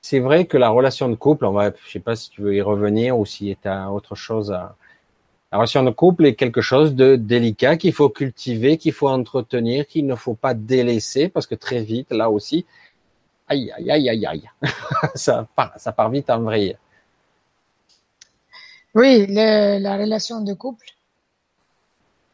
C'est 0.00 0.20
vrai 0.20 0.44
que 0.44 0.56
la 0.56 0.68
relation 0.68 1.08
de 1.08 1.16
couple, 1.16 1.44
on 1.44 1.50
va, 1.50 1.72
je 1.84 1.90
sais 1.90 1.98
pas 1.98 2.14
si 2.14 2.30
tu 2.30 2.42
veux 2.42 2.54
y 2.54 2.62
revenir 2.62 3.18
ou 3.18 3.26
si 3.26 3.56
tu 3.60 3.68
as 3.68 3.90
autre 3.90 4.14
chose 4.14 4.52
à. 4.52 4.76
La 5.56 5.60
relation 5.60 5.84
de 5.84 5.90
couple 5.90 6.26
est 6.26 6.34
quelque 6.34 6.60
chose 6.60 6.94
de 6.94 7.16
délicat 7.16 7.78
qu'il 7.78 7.94
faut 7.94 8.10
cultiver, 8.10 8.76
qu'il 8.76 8.92
faut 8.92 9.08
entretenir, 9.08 9.86
qu'il 9.86 10.06
ne 10.06 10.14
faut 10.14 10.34
pas 10.34 10.52
délaisser 10.52 11.30
parce 11.30 11.46
que 11.46 11.54
très 11.54 11.82
vite, 11.82 12.12
là 12.12 12.28
aussi, 12.28 12.66
aïe, 13.48 13.72
aïe, 13.74 13.90
aïe, 13.90 14.10
aïe, 14.10 14.26
aïe, 14.26 14.50
ça 15.14 15.48
part, 15.56 15.72
ça 15.78 15.92
part 15.92 16.10
vite 16.10 16.28
en 16.28 16.42
vrille. 16.42 16.76
Oui, 18.94 19.24
le, 19.30 19.78
la 19.78 19.96
relation 19.96 20.42
de 20.42 20.52
couple, 20.52 20.88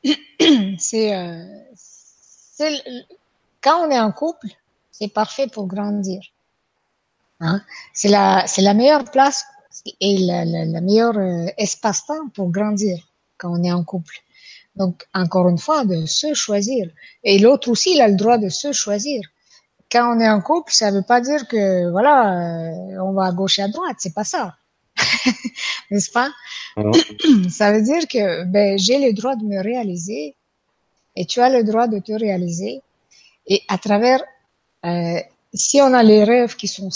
c'est 0.78 1.16
euh, 1.16 1.44
quand 3.60 3.86
on 3.86 3.90
est 3.92 4.00
en 4.00 4.10
couple, 4.10 4.48
c'est 4.90 5.14
parfait 5.14 5.46
pour 5.46 5.68
grandir. 5.68 6.20
Hein? 7.38 7.62
C'est 7.94 8.08
la, 8.08 8.74
meilleure 8.74 9.04
place 9.04 9.44
et 10.00 10.18
la 10.18 10.80
meilleure 10.80 11.18
euh, 11.18 11.46
espace-temps 11.56 12.28
pour 12.34 12.50
grandir 12.50 12.98
quand 13.43 13.53
on 13.53 13.62
est 13.64 13.72
en 13.72 13.82
couple. 13.82 14.16
Donc, 14.76 15.05
encore 15.12 15.49
une 15.49 15.59
fois, 15.59 15.84
de 15.84 16.07
se 16.07 16.32
choisir. 16.32 16.88
Et 17.24 17.38
l'autre 17.38 17.68
aussi, 17.70 17.95
il 17.95 18.01
a 18.01 18.09
le 18.09 18.14
droit 18.14 18.38
de 18.38 18.49
se 18.49 18.72
choisir. 18.72 19.20
Quand 19.90 20.16
on 20.16 20.20
est 20.20 20.30
en 20.30 20.40
couple, 20.40 20.72
ça 20.72 20.90
ne 20.90 20.97
veut 20.97 21.03
pas 21.03 21.20
dire 21.20 21.47
que, 21.49 21.90
voilà, 21.90 22.16
euh, 22.30 23.03
on 23.03 23.12
va 23.12 23.26
à 23.26 23.32
gauche 23.32 23.59
et 23.59 23.62
à 23.62 23.68
droite. 23.68 23.97
C'est 23.99 24.14
pas 24.14 24.24
ça. 24.24 24.55
n'est-ce 25.90 26.11
pas? 26.11 26.30
Ça 27.51 27.72
veut 27.72 27.82
dire 27.82 28.07
que 28.09 28.45
ben, 28.45 28.78
j'ai 28.78 28.99
le 29.07 29.12
droit 29.12 29.36
de 29.36 29.45
me 29.45 29.62
réaliser 29.62 30.36
et 31.16 31.26
tu 31.26 31.40
as 31.40 31.51
le 31.51 31.64
droit 31.64 31.88
de 31.88 31.99
te 31.99 32.12
réaliser. 32.12 32.82
Et 33.47 33.62
à 33.68 33.76
travers, 33.78 34.22
euh, 34.86 35.20
si 35.53 35.80
on 35.82 35.93
a 35.93 36.03
les 36.03 36.24
rêves 36.24 36.57
qui 36.57 36.68
sont 36.68 36.88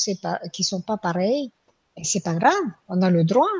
qui 0.52 0.64
sont 0.64 0.80
pas 0.80 0.96
pareils, 0.96 1.50
ben, 1.96 2.04
c'est 2.04 2.24
pas 2.24 2.34
grave, 2.34 2.66
on 2.88 3.02
a 3.02 3.10
le 3.10 3.24
droit. 3.24 3.56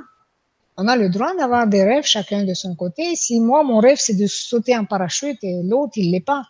On 0.77 0.89
a 0.89 0.97
le 0.97 1.09
droit 1.09 1.35
d'avoir 1.35 1.67
des 1.67 1.83
rêves 1.85 2.05
chacun 2.05 2.45
de 2.45 2.55
son 2.55 2.75
côté. 2.75 3.17
Si 3.17 3.41
moi 3.41 3.63
mon 3.63 3.79
rêve 3.79 3.99
c'est 3.99 4.15
de 4.15 4.27
sauter 4.27 4.77
en 4.77 4.85
parachute 4.85 5.39
et 5.43 5.63
l'autre 5.63 5.95
il 5.97 6.11
l'est 6.11 6.21
pas, 6.21 6.45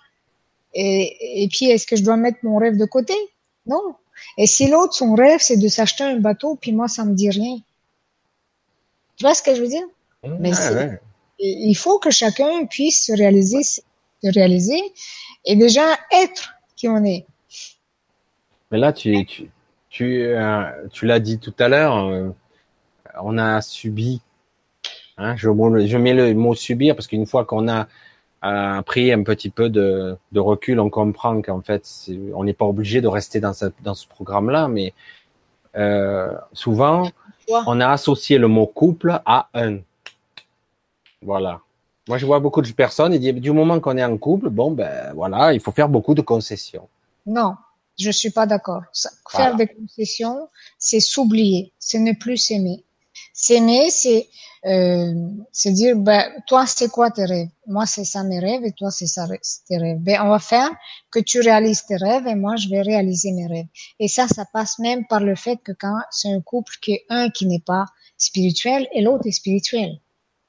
et, 0.74 1.43
et 1.43 1.49
puis 1.49 1.66
est-ce 1.66 1.87
que 1.87 1.97
je 1.97 2.03
dois 2.03 2.16
mettre 2.16 2.39
mon 2.43 2.59
rêve 2.59 2.77
de 2.77 2.85
côté? 2.85 3.14
Non. 3.66 3.95
Et 4.39 4.47
si 4.47 4.68
l'autre 4.68 4.95
son 4.95 5.14
rêve 5.14 5.41
c'est 5.41 5.57
de 5.57 5.68
s'acheter 5.68 6.05
un 6.05 6.18
bateau, 6.18 6.57
puis 6.61 6.72
moi 6.72 6.89
ça 6.89 7.05
me 7.05 7.14
dit 7.14 7.31
rien, 7.31 7.59
tu 9.16 9.24
vois 9.24 9.35
ce 9.35 9.43
que 9.43 9.55
je 9.55 9.61
veux 9.61 9.68
dire? 9.68 9.87
Mmh, 10.24 10.37
Mais 10.41 10.51
il 11.39 11.74
faut 11.74 11.99
que 11.99 12.11
chacun 12.11 12.66
puisse 12.66 13.07
se 13.07 13.12
réaliser, 13.12 13.62
se 13.62 13.81
réaliser 14.22 14.81
et 15.45 15.57
déjà 15.57 15.85
être 16.12 16.55
qui 16.77 16.89
on 16.89 17.03
est. 17.05 17.27
Mais 18.70 18.79
là, 18.79 18.93
tu, 18.93 19.24
tu, 19.27 19.51
tu, 19.89 20.22
euh, 20.24 20.62
tu 20.93 21.07
l'as 21.07 21.20
dit 21.20 21.39
tout 21.39 21.55
à 21.59 21.68
l'heure, 21.68 21.97
euh, 21.97 22.31
on 23.22 23.38
a 23.38 23.60
subi. 23.60 24.20
Hein, 25.18 25.34
je, 25.36 25.48
je, 25.86 25.96
mets 25.96 26.14
le 26.14 26.34
mot 26.34 26.54
subir 26.54 26.94
parce 26.94 27.06
qu'une 27.06 27.26
fois 27.26 27.44
qu'on 27.44 27.68
a 27.68 27.86
euh, 28.44 28.82
pris 28.82 29.12
un 29.12 29.22
petit 29.22 29.48
peu 29.48 29.70
de, 29.70 30.16
de 30.32 30.40
recul, 30.40 30.78
on 30.78 30.90
comprend 30.90 31.40
qu'en 31.40 31.62
fait, 31.62 31.88
on 32.34 32.44
n'est 32.44 32.52
pas 32.52 32.66
obligé 32.66 33.00
de 33.00 33.08
rester 33.08 33.40
dans, 33.40 33.54
ce 33.54 34.08
programme-là, 34.08 34.68
mais 34.68 34.92
euh, 35.76 36.32
souvent, 36.52 37.10
on 37.48 37.80
a 37.80 37.88
associé 37.88 38.38
le 38.38 38.48
mot 38.48 38.66
couple 38.66 39.20
à 39.24 39.48
un. 39.54 39.78
Voilà. 41.22 41.60
Moi, 42.08 42.18
je 42.18 42.26
vois 42.26 42.38
beaucoup 42.38 42.62
de 42.62 42.70
personnes 42.70 43.14
et 43.14 43.32
du 43.32 43.50
moment 43.50 43.80
qu'on 43.80 43.96
est 43.96 44.04
en 44.04 44.16
couple, 44.16 44.48
bon, 44.48 44.70
ben 44.70 45.12
voilà, 45.14 45.52
il 45.52 45.60
faut 45.60 45.72
faire 45.72 45.88
beaucoup 45.88 46.14
de 46.14 46.22
concessions. 46.22 46.88
Non, 47.24 47.56
je 47.98 48.10
suis 48.10 48.30
pas 48.30 48.46
d'accord. 48.46 48.82
Faire 49.30 49.56
des 49.56 49.66
concessions, 49.66 50.48
c'est 50.78 51.00
s'oublier, 51.00 51.72
c'est 51.80 51.98
ne 51.98 52.12
plus 52.12 52.36
s'aimer. 52.36 52.84
S'aimer, 53.37 53.91
c'est 53.91 54.28
euh, 54.66 55.12
c'est 55.53 55.70
dire, 55.70 55.95
ben, 55.97 56.24
toi, 56.49 56.66
c'est 56.66 56.89
quoi 56.89 57.11
tes 57.12 57.24
rêves? 57.24 57.49
Moi, 57.68 57.87
c'est 57.87 58.05
ça 58.05 58.24
mes 58.24 58.41
rêves 58.41 58.64
et 58.64 58.72
toi, 58.72 58.91
c'est 58.91 59.07
ça 59.07 59.28
tes 59.68 59.78
rêves. 59.78 59.99
Ben, 60.01 60.22
on 60.24 60.30
va 60.30 60.41
faire 60.41 60.70
que 61.12 61.20
tu 61.20 61.41
réalises 61.41 61.84
tes 61.87 61.97
rêves 61.97 62.26
et 62.26 62.34
moi, 62.34 62.57
je 62.57 62.68
vais 62.68 62.82
réaliser 62.82 63.30
mes 63.30 63.47
rêves. 63.47 63.66
Et 64.01 64.09
ça, 64.09 64.26
ça 64.26 64.45
passe 64.53 64.80
même 64.80 65.07
par 65.07 65.20
le 65.20 65.37
fait 65.37 65.59
que 65.59 65.70
quand 65.70 65.97
c'est 66.11 66.32
un 66.32 66.41
couple 66.41 66.72
qui 66.82 66.93
est 66.95 67.05
un 67.11 67.30
qui 67.30 67.47
n'est 67.47 67.61
pas 67.61 67.84
spirituel 68.18 68.89
et 68.93 69.03
l'autre 69.03 69.26
est 69.26 69.32
spirituel. 69.32 70.01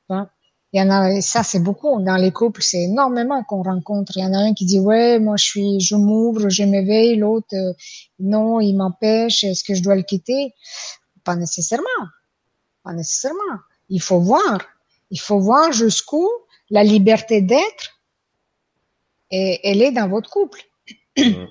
Hein? 0.10 0.30
Il 0.74 0.80
y 0.80 0.84
en 0.84 0.90
a, 0.90 1.22
ça 1.22 1.44
c'est 1.44 1.60
beaucoup 1.60 2.02
dans 2.02 2.18
les 2.18 2.32
couples, 2.32 2.62
c'est 2.62 2.84
énormément 2.84 3.44
qu'on 3.44 3.62
rencontre. 3.62 4.14
Il 4.16 4.24
y 4.24 4.26
en 4.26 4.34
a 4.34 4.38
un 4.38 4.54
qui 4.54 4.66
dit 4.66 4.80
ouais, 4.80 5.20
moi 5.20 5.36
je 5.38 5.44
suis, 5.44 5.80
je 5.80 5.96
m'ouvre, 5.96 6.50
je 6.50 6.64
m'éveille, 6.64 7.18
l'autre 7.18 7.54
euh, 7.54 7.74
non, 8.20 8.60
il 8.60 8.74
m'empêche. 8.74 9.44
Est-ce 9.44 9.64
que 9.64 9.76
je 9.76 9.84
dois 9.84 9.96
le 9.96 10.04
quitter? 10.04 10.54
Pas 11.24 11.36
nécessairement, 11.36 11.86
pas 12.88 12.94
nécessairement. 12.94 13.60
Il 13.90 14.02
faut 14.02 14.20
voir, 14.20 14.60
il 15.12 15.20
faut 15.20 15.40
voir 15.40 15.72
jusqu'où 15.72 16.28
la 16.70 16.84
liberté 16.84 17.42
d'être, 17.42 18.00
elle 19.30 19.82
est 19.82 19.92
dans 19.92 20.08
votre 20.08 20.30
couple. 20.30 20.62
Mm. 21.18 21.46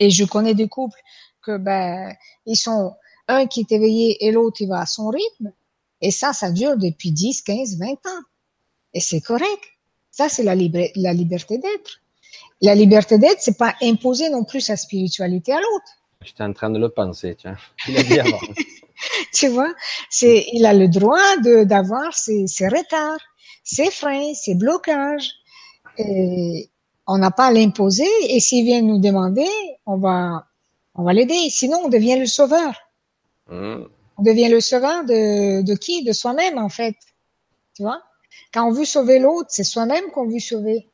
Et 0.00 0.10
je 0.10 0.24
connais 0.24 0.54
des 0.54 0.68
couples 0.68 1.00
que 1.42 1.56
ben 1.56 2.14
ils 2.46 2.56
sont 2.56 2.94
un 3.28 3.46
qui 3.46 3.60
est 3.60 3.72
éveillé 3.72 4.24
et 4.24 4.32
l'autre 4.32 4.60
il 4.60 4.68
va 4.68 4.80
à 4.80 4.86
son 4.86 5.08
rythme. 5.08 5.52
Et 6.02 6.10
ça, 6.10 6.32
ça 6.32 6.50
dure 6.50 6.76
depuis 6.76 7.12
10, 7.12 7.42
15, 7.42 7.78
20 7.78 7.90
ans. 7.92 8.22
Et 8.94 9.00
c'est 9.00 9.20
correct. 9.20 9.64
Ça, 10.10 10.28
c'est 10.28 10.42
la, 10.42 10.54
la 10.54 11.12
liberté 11.12 11.58
d'être. 11.58 12.00
La 12.62 12.74
liberté 12.74 13.18
d'être, 13.18 13.40
c'est 13.40 13.56
pas 13.56 13.74
imposer 13.82 14.30
non 14.30 14.44
plus 14.44 14.60
sa 14.62 14.76
spiritualité 14.76 15.52
à 15.52 15.60
l'autre. 15.60 15.92
J'étais 16.22 16.42
en 16.42 16.52
train 16.52 16.70
de 16.70 16.78
le 16.78 16.88
penser, 16.88 17.36
tiens. 17.38 17.56
Tu 17.76 17.92
l'as 17.92 18.02
dit 18.02 18.18
avant. 18.18 18.40
tu 19.32 19.48
vois, 19.48 19.72
c'est, 20.08 20.46
il 20.52 20.66
a 20.66 20.74
le 20.74 20.88
droit 20.88 21.36
de, 21.38 21.64
d'avoir 21.64 22.14
ses, 22.14 22.46
ses 22.46 22.68
retards, 22.68 23.20
ses 23.64 23.90
freins, 23.90 24.34
ses 24.34 24.54
blocages. 24.54 25.30
Et 25.98 26.70
on 27.06 27.18
n'a 27.18 27.30
pas 27.30 27.46
à 27.46 27.52
l'imposer. 27.52 28.08
Et 28.28 28.40
s'il 28.40 28.64
vient 28.64 28.82
nous 28.82 29.00
demander, 29.00 29.48
on 29.86 29.98
va, 29.98 30.46
on 30.94 31.02
va 31.02 31.12
l'aider. 31.12 31.50
Sinon, 31.50 31.80
on 31.84 31.88
devient 31.88 32.18
le 32.18 32.26
sauveur. 32.26 32.74
Hmm. 33.48 33.84
On 34.18 34.22
devient 34.22 34.48
le 34.48 34.60
sauveur 34.60 35.04
de, 35.04 35.62
de 35.62 35.74
qui? 35.74 36.04
De 36.04 36.12
soi-même, 36.12 36.58
en 36.58 36.68
fait. 36.68 36.94
Tu 37.74 37.82
vois? 37.82 38.02
Quand 38.52 38.66
on 38.66 38.72
veut 38.72 38.84
sauver 38.84 39.18
l'autre, 39.18 39.48
c'est 39.50 39.64
soi-même 39.64 40.10
qu'on 40.12 40.28
veut 40.28 40.40
sauver. 40.40 40.88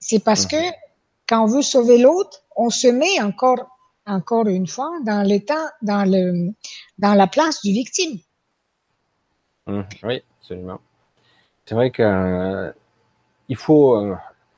C'est 0.00 0.22
parce 0.22 0.46
que 0.46 0.56
mhm. 0.56 0.72
quand 1.28 1.44
on 1.44 1.46
veut 1.46 1.62
sauver 1.62 1.98
l'autre, 1.98 2.42
on 2.56 2.70
se 2.70 2.88
met 2.88 3.20
encore, 3.22 3.78
encore 4.06 4.48
une 4.48 4.66
fois 4.66 4.90
dans 5.04 5.22
l'état, 5.22 5.72
dans 5.80 6.04
le, 6.04 6.52
dans 7.02 7.14
la 7.14 7.26
place 7.26 7.60
du 7.62 7.72
victime. 7.72 8.18
Mhm. 9.66 9.84
oui, 10.04 10.22
absolument. 10.40 10.80
C'est 11.66 11.74
vrai 11.74 11.90
que 11.90 12.02
euh, 12.02 12.72
il 13.48 13.56
faut. 13.56 13.96
Euh, 13.96 14.16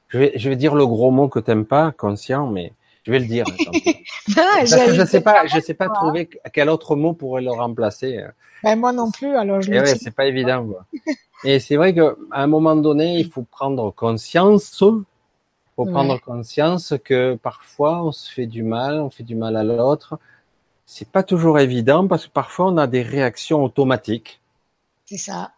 je, 0.08 0.18
vais, 0.18 0.32
je 0.36 0.48
vais 0.48 0.56
dire 0.56 0.74
le 0.74 0.86
gros 0.86 1.10
mot 1.10 1.28
que 1.28 1.40
t'aimes 1.40 1.66
pas, 1.66 1.92
conscient, 1.92 2.46
mais 2.46 2.72
je 3.02 3.10
vais 3.10 3.18
le 3.18 3.26
dire. 3.26 3.44
je 4.28 5.00
ne 5.00 5.04
sais 5.04 5.20
pas, 5.20 5.46
je 5.46 5.58
sais 5.60 5.74
pas 5.74 5.88
trouver 5.88 6.28
quel 6.52 6.68
autre 6.68 6.96
mot 6.96 7.12
pourrait 7.14 7.42
le 7.42 7.50
remplacer. 7.50 8.24
Ben, 8.62 8.76
moi 8.78 8.92
non 8.92 9.10
plus, 9.10 9.34
alors 9.36 9.60
je 9.60 9.70
le 9.70 9.80
ouais, 9.80 9.96
C'est 9.96 10.14
pas 10.14 10.26
évident. 10.26 10.66
Et 11.44 11.60
c'est 11.60 11.76
vrai 11.76 11.94
qu'à 11.94 12.14
un 12.30 12.46
moment 12.46 12.76
donné, 12.76 13.18
il 13.18 13.30
faut 13.30 13.42
prendre 13.42 13.90
conscience, 13.90 14.82
faut 15.76 15.84
prendre 15.86 16.18
conscience 16.20 16.94
que 17.04 17.34
parfois 17.34 18.02
on 18.04 18.12
se 18.12 18.32
fait 18.32 18.46
du 18.46 18.62
mal, 18.62 19.00
on 19.00 19.10
fait 19.10 19.24
du 19.24 19.34
mal 19.34 19.56
à 19.56 19.64
l'autre. 19.64 20.18
C'est 20.86 21.08
pas 21.08 21.22
toujours 21.22 21.58
évident 21.58 22.06
parce 22.06 22.26
que 22.26 22.32
parfois 22.32 22.66
on 22.66 22.76
a 22.76 22.86
des 22.86 23.02
réactions 23.02 23.64
automatiques. 23.64 24.40
C'est 25.06 25.18
ça. 25.18 25.52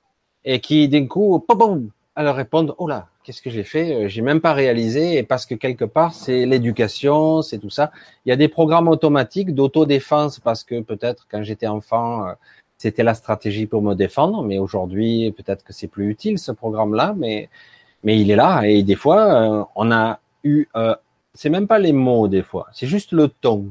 Et 0.45 0.61
qui 0.61 0.89
d'un 0.89 1.07
coup, 1.07 1.39
pom, 1.41 1.91
elles 2.17 2.29
répondent 2.29 2.75
oh 2.79 2.89
là, 2.89 3.09
qu'est-ce 3.25 3.43
que 3.43 3.51
j'ai 3.51 3.65
fait? 3.65 4.05
Euh, 4.05 4.09
J'ai 4.09 4.23
même 4.23 4.41
pas 4.41 4.53
réalisé 4.53 5.19
et 5.19 5.23
parce 5.23 5.47
que 5.47 5.55
quelque 5.55 5.85
part 5.85 6.15
c'est 6.15 6.47
l'éducation, 6.47 7.43
c'est 7.43 7.59
tout 7.59 7.71
ça. 7.71 7.91
Il 8.25 8.31
y 8.31 8.33
a 8.33 8.37
des 8.37 8.49
programmes 8.49 8.89
automatiques 8.89 9.55
d'autodéfense 9.55 10.39
parce 10.41 10.65
que 10.65 10.81
peut-être 10.81 11.27
quand 11.31 11.43
j'étais 11.43 11.67
enfant, 11.67 12.27
euh, 12.29 12.33
c'était 12.79 13.03
la 13.03 13.15
stratégie 13.15 13.67
pour 13.67 13.83
me 13.83 13.95
défendre, 13.95 14.43
mais 14.43 14.59
aujourd'hui, 14.59 15.33
peut-être 15.33 15.65
que 15.65 15.73
c'est 15.73 15.89
plus 15.89 16.11
utile 16.11 16.39
ce 16.39 16.53
programme-là, 16.53 17.15
mais 17.17 17.49
mais 18.05 18.21
il 18.21 18.31
est 18.31 18.37
là. 18.37 18.63
Et 18.65 18.83
des 18.83 18.97
fois, 18.97 19.61
euh, 19.61 19.65
on 19.75 19.91
a 19.93 20.21
eu, 20.45 20.67
euh, 20.77 20.95
c'est 21.35 21.51
même 21.51 21.67
pas 21.67 21.79
les 21.79 21.93
mots 21.93 22.29
des 22.29 22.43
fois, 22.43 22.67
c'est 22.73 22.87
juste 22.87 23.13
le 23.13 23.29
ton, 23.29 23.71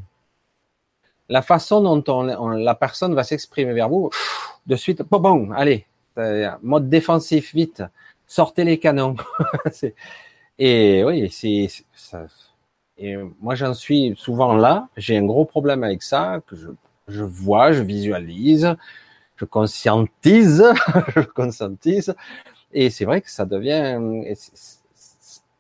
la 1.30 1.42
façon 1.42 1.82
dont 1.82 2.04
on, 2.08 2.50
la 2.50 2.76
personne 2.76 3.16
va 3.16 3.24
s'exprimer 3.24 3.74
vers 3.74 3.90
vous, 3.90 4.10
de 4.68 4.76
suite, 4.76 5.04
bon, 5.10 5.20
bon 5.20 5.52
allez, 5.52 5.86
mode 6.62 6.90
défensif, 6.90 7.54
vite, 7.54 7.84
sortez 8.28 8.64
les 8.64 8.80
canons. 8.80 9.16
et 10.60 11.04
oui, 11.04 11.30
c'est. 11.32 11.68
Et 12.98 13.18
moi, 13.42 13.56
j'en 13.56 13.74
suis 13.74 14.14
souvent 14.16 14.54
là. 14.54 14.88
J'ai 14.96 15.18
un 15.18 15.26
gros 15.26 15.44
problème 15.44 15.84
avec 15.84 16.02
ça 16.02 16.40
que 16.48 16.56
je 16.56 16.70
je 17.08 17.24
vois, 17.24 17.72
je 17.72 17.82
visualise, 17.82 18.76
je 19.36 19.46
conscientise, 19.46 20.64
je 21.16 21.22
conscientise. 21.22 22.16
Et 22.74 22.90
c'est 22.90 23.06
vrai 23.06 23.22
que 23.22 23.30
ça 23.30 23.46
devient, 23.46 24.00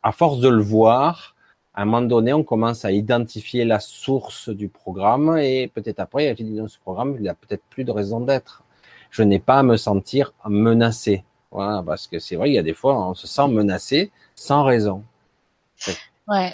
à 0.03 0.11
force 0.11 0.39
de 0.39 0.49
le 0.49 0.61
voir, 0.61 1.34
à 1.75 1.81
un 1.81 1.85
moment 1.85 2.01
donné, 2.01 2.31
on 2.31 2.43
commence 2.43 2.85
à 2.85 2.91
identifier 2.91 3.65
la 3.65 3.81
source 3.81 4.47
du 4.49 4.69
programme 4.69 5.37
et 5.37 5.67
peut-être 5.67 5.99
après, 5.99 6.33
il 6.37 6.45
dit 6.45 6.55
dans 6.55 6.69
ce 6.69 6.79
programme, 6.79 7.15
il 7.17 7.21
n'y 7.21 7.29
a 7.29 7.33
peut-être 7.33 7.63
plus 7.69 7.83
de 7.83 7.91
raison 7.91 8.21
d'être. 8.21 8.63
Je 9.11 9.23
n'ai 9.23 9.39
pas 9.39 9.59
à 9.59 9.63
me 9.63 9.75
sentir 9.75 10.33
menacé. 10.47 11.25
Voilà, 11.51 11.83
parce 11.85 12.07
que 12.07 12.17
c'est 12.17 12.37
vrai, 12.37 12.49
il 12.49 12.53
y 12.53 12.57
a 12.57 12.63
des 12.63 12.73
fois, 12.73 13.09
on 13.09 13.13
se 13.13 13.27
sent 13.27 13.47
menacé 13.49 14.11
sans 14.35 14.63
raison. 14.63 15.03
Ouais. 16.29 16.53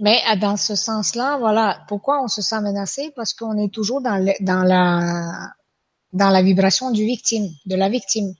Mais 0.00 0.20
euh, 0.30 0.36
dans 0.36 0.58
ce 0.58 0.74
sens-là, 0.74 1.38
voilà, 1.38 1.80
pourquoi 1.88 2.22
on 2.22 2.28
se 2.28 2.42
sent 2.42 2.60
menacé? 2.60 3.10
Parce 3.16 3.32
qu'on 3.32 3.56
est 3.56 3.72
toujours 3.72 4.02
dans, 4.02 4.22
dans 4.40 4.64
la 4.64 5.52
dans 6.12 6.28
la 6.28 6.42
vibration 6.42 6.90
du 6.90 7.04
victime, 7.04 7.48
de 7.64 7.74
la 7.74 7.88
victime. 7.88 8.34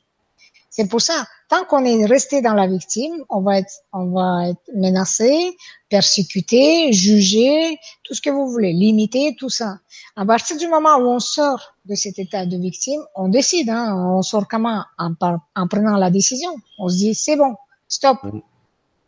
C'est 0.75 0.89
pour 0.89 1.03
ça, 1.03 1.27
tant 1.51 1.67
qu'on 1.67 1.85
est 1.85 2.07
resté 2.07 2.41
dans 2.41 2.55
la 2.55 2.67
victime, 2.67 3.13
on 3.29 3.43
va 3.43 3.59
être, 3.59 3.75
on 3.93 4.07
va 4.07 4.49
être 4.49 4.71
menacé, 4.75 5.55
persécuté, 5.91 6.95
jugé, 6.95 7.79
tout 8.05 8.15
ce 8.15 8.23
que 8.23 8.31
vous 8.31 8.51
voulez, 8.51 8.73
limité, 8.73 9.37
tout 9.39 9.51
ça. 9.51 9.81
À 10.17 10.25
partir 10.25 10.57
du 10.57 10.67
moment 10.69 10.97
où 10.97 11.11
on 11.11 11.19
sort 11.21 11.75
de 11.85 11.95
cet 11.95 12.19
état 12.19 12.47
de 12.47 12.57
victime, 12.57 13.03
on 13.15 13.29
décide, 13.29 13.69
hein, 13.69 13.95
on 13.95 14.23
sort 14.23 14.49
comment? 14.49 14.83
En, 14.97 15.13
en 15.55 15.69
prenant 15.69 15.99
la 15.99 16.11
décision. 16.11 16.57
On 16.79 16.89
se 16.89 16.97
dit, 16.97 17.15
c'est 17.15 17.37
bon, 17.37 17.55
stop. 17.87 18.17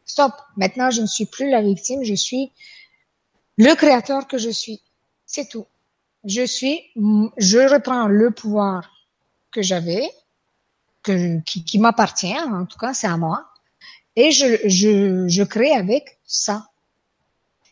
Stop. 0.05 0.33
Maintenant, 0.59 0.91
je 0.91 1.01
ne 1.01 1.07
suis 1.07 1.25
plus 1.25 1.49
la 1.49 1.63
victime, 1.63 2.05
je 2.05 2.15
suis 2.15 2.53
le 3.57 3.75
créateur 3.75 4.27
que 4.27 4.37
je 4.37 4.51
suis. 4.51 4.83
C'est 5.25 5.49
tout. 5.49 5.65
Je 6.27 6.45
suis, 6.45 6.83
je 7.39 7.73
reprends 7.73 8.07
le 8.07 8.33
pouvoir 8.33 8.91
que 9.51 9.63
j'avais, 9.63 10.11
que, 11.05 11.41
qui, 11.41 11.65
qui 11.65 11.79
m'appartient, 11.79 12.37
en 12.37 12.67
tout 12.67 12.79
cas, 12.79 12.95
c'est 12.95 13.07
à 13.07 13.17
moi, 13.17 13.47
et 14.17 14.31
je, 14.31 14.59
je, 14.67 15.29
je 15.29 15.43
crée 15.43 15.73
avec 15.73 16.19
ça. 16.27 16.67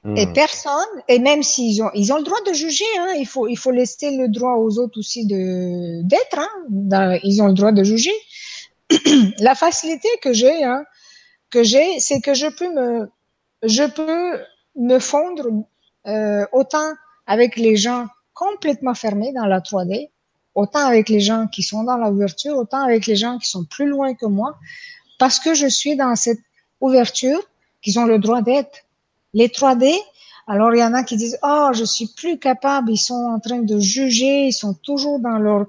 Hmm. 0.04 0.16
Et 0.16 0.26
personne, 0.32 0.72
et 1.08 1.18
même 1.20 1.42
s'ils 1.42 1.82
ont, 1.82 1.90
ils 1.94 2.12
ont 2.12 2.16
le 2.16 2.24
droit 2.24 2.40
de 2.46 2.52
juger, 2.52 2.84
hein, 2.98 3.14
il 3.16 3.26
faut, 3.26 3.46
il 3.46 3.56
faut 3.56 3.70
laisser 3.70 4.16
le 4.16 4.28
droit 4.28 4.54
aux 4.54 4.78
autres 4.78 4.98
aussi 4.98 5.26
de, 5.26 6.02
d'être, 6.02 6.38
hein, 6.38 7.18
ils 7.22 7.40
ont 7.40 7.46
le 7.46 7.54
droit 7.54 7.72
de 7.72 7.84
juger. 7.84 8.12
la 9.38 9.54
facilité 9.54 10.08
que 10.20 10.32
j'ai, 10.32 10.64
hein, 10.64 10.84
que 11.50 11.62
j'ai, 11.62 12.00
c'est 12.00 12.20
que 12.20 12.34
je 12.34 12.48
peux 12.48 12.72
me, 12.72 13.08
je 13.62 13.84
peux 13.84 14.40
me 14.76 14.98
fondre 14.98 15.46
euh, 16.08 16.44
autant 16.52 16.92
avec 17.26 17.56
les 17.56 17.76
gens 17.76 18.06
complètement 18.34 18.94
fermés 18.94 19.32
dans 19.32 19.46
la 19.46 19.60
3D, 19.60 20.10
autant 20.54 20.86
avec 20.86 21.08
les 21.08 21.20
gens 21.20 21.46
qui 21.46 21.62
sont 21.62 21.84
dans 21.84 21.96
l'ouverture, 21.96 22.56
autant 22.56 22.82
avec 22.82 23.06
les 23.06 23.16
gens 23.16 23.38
qui 23.38 23.48
sont 23.48 23.64
plus 23.64 23.86
loin 23.86 24.14
que 24.14 24.26
moi, 24.26 24.58
parce 25.18 25.38
que 25.38 25.54
je 25.54 25.66
suis 25.66 25.96
dans 25.96 26.14
cette 26.16 26.40
ouverture 26.80 27.40
qu'ils 27.80 27.98
ont 27.98 28.06
le 28.06 28.18
droit 28.18 28.42
d'être. 28.42 28.80
Les 29.34 29.48
3D, 29.48 29.94
alors 30.46 30.74
il 30.74 30.80
y 30.80 30.84
en 30.84 30.94
a 30.94 31.04
qui 31.04 31.16
disent 31.16 31.38
oh 31.42 31.70
je 31.72 31.84
suis 31.84 32.08
plus 32.16 32.38
capable, 32.38 32.90
ils 32.90 32.98
sont 32.98 33.14
en 33.14 33.40
train 33.40 33.60
de 33.60 33.78
juger, 33.78 34.48
ils 34.48 34.52
sont 34.52 34.74
toujours 34.74 35.18
dans 35.20 35.38
leur 35.38 35.66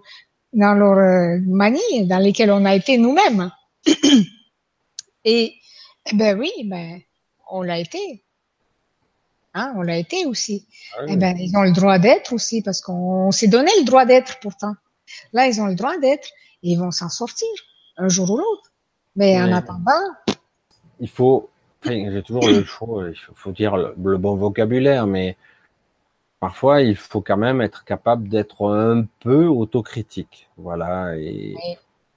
dans 0.52 0.74
leur 0.74 0.98
euh, 0.98 1.40
manie 1.46 2.08
dans 2.08 2.20
lesquelles 2.20 2.52
on 2.52 2.66
a 2.66 2.76
été 2.76 2.98
nous-mêmes. 2.98 3.52
Et 5.26 5.56
eh 6.12 6.16
ben 6.16 6.38
oui, 6.38 6.52
ben, 6.66 7.00
on 7.50 7.62
l'a 7.62 7.80
été. 7.80 8.24
Hein, 9.54 9.74
on 9.76 9.82
l'a 9.82 9.98
été 9.98 10.26
aussi. 10.26 10.68
Ah 10.98 11.04
eh 11.08 11.16
ben, 11.16 11.38
ils 11.38 11.56
ont 11.56 11.62
le 11.62 11.72
droit 11.72 12.00
d'être 12.00 12.34
aussi 12.34 12.62
parce 12.62 12.82
qu'on 12.82 13.32
s'est 13.32 13.48
donné 13.48 13.72
le 13.80 13.86
droit 13.86 14.06
d'être 14.06 14.40
pourtant. 14.40 14.74
Là, 15.32 15.48
ils 15.48 15.62
ont 15.62 15.68
le 15.68 15.76
droit 15.76 15.98
d'être 15.98 16.28
et 16.64 16.72
ils 16.72 16.80
vont 16.80 16.92
s'en 16.92 17.10
sortir 17.10 17.48
un 17.98 18.10
jour 18.10 18.32
ou 18.32 18.38
l'autre. 18.38 18.72
Mais 19.16 19.40
en 19.40 19.52
attendant. 19.52 19.92
Il 21.00 21.10
faut, 21.10 21.50
j'ai 21.86 22.24
toujours 22.24 22.48
le 22.48 22.64
choix, 22.64 23.10
il 23.10 23.16
faut 23.36 23.52
dire 23.52 23.76
le, 23.76 24.18
bon 24.18 24.36
vocabulaire, 24.36 25.06
mais 25.06 25.38
parfois 26.40 26.82
il 26.82 26.96
faut 26.96 27.22
quand 27.22 27.38
même 27.38 27.62
être 27.62 27.84
capable 27.84 28.28
d'être 28.28 28.68
un 28.74 29.06
peu 29.20 29.46
autocritique. 29.46 30.50
Voilà, 30.58 31.16
et 31.16 31.56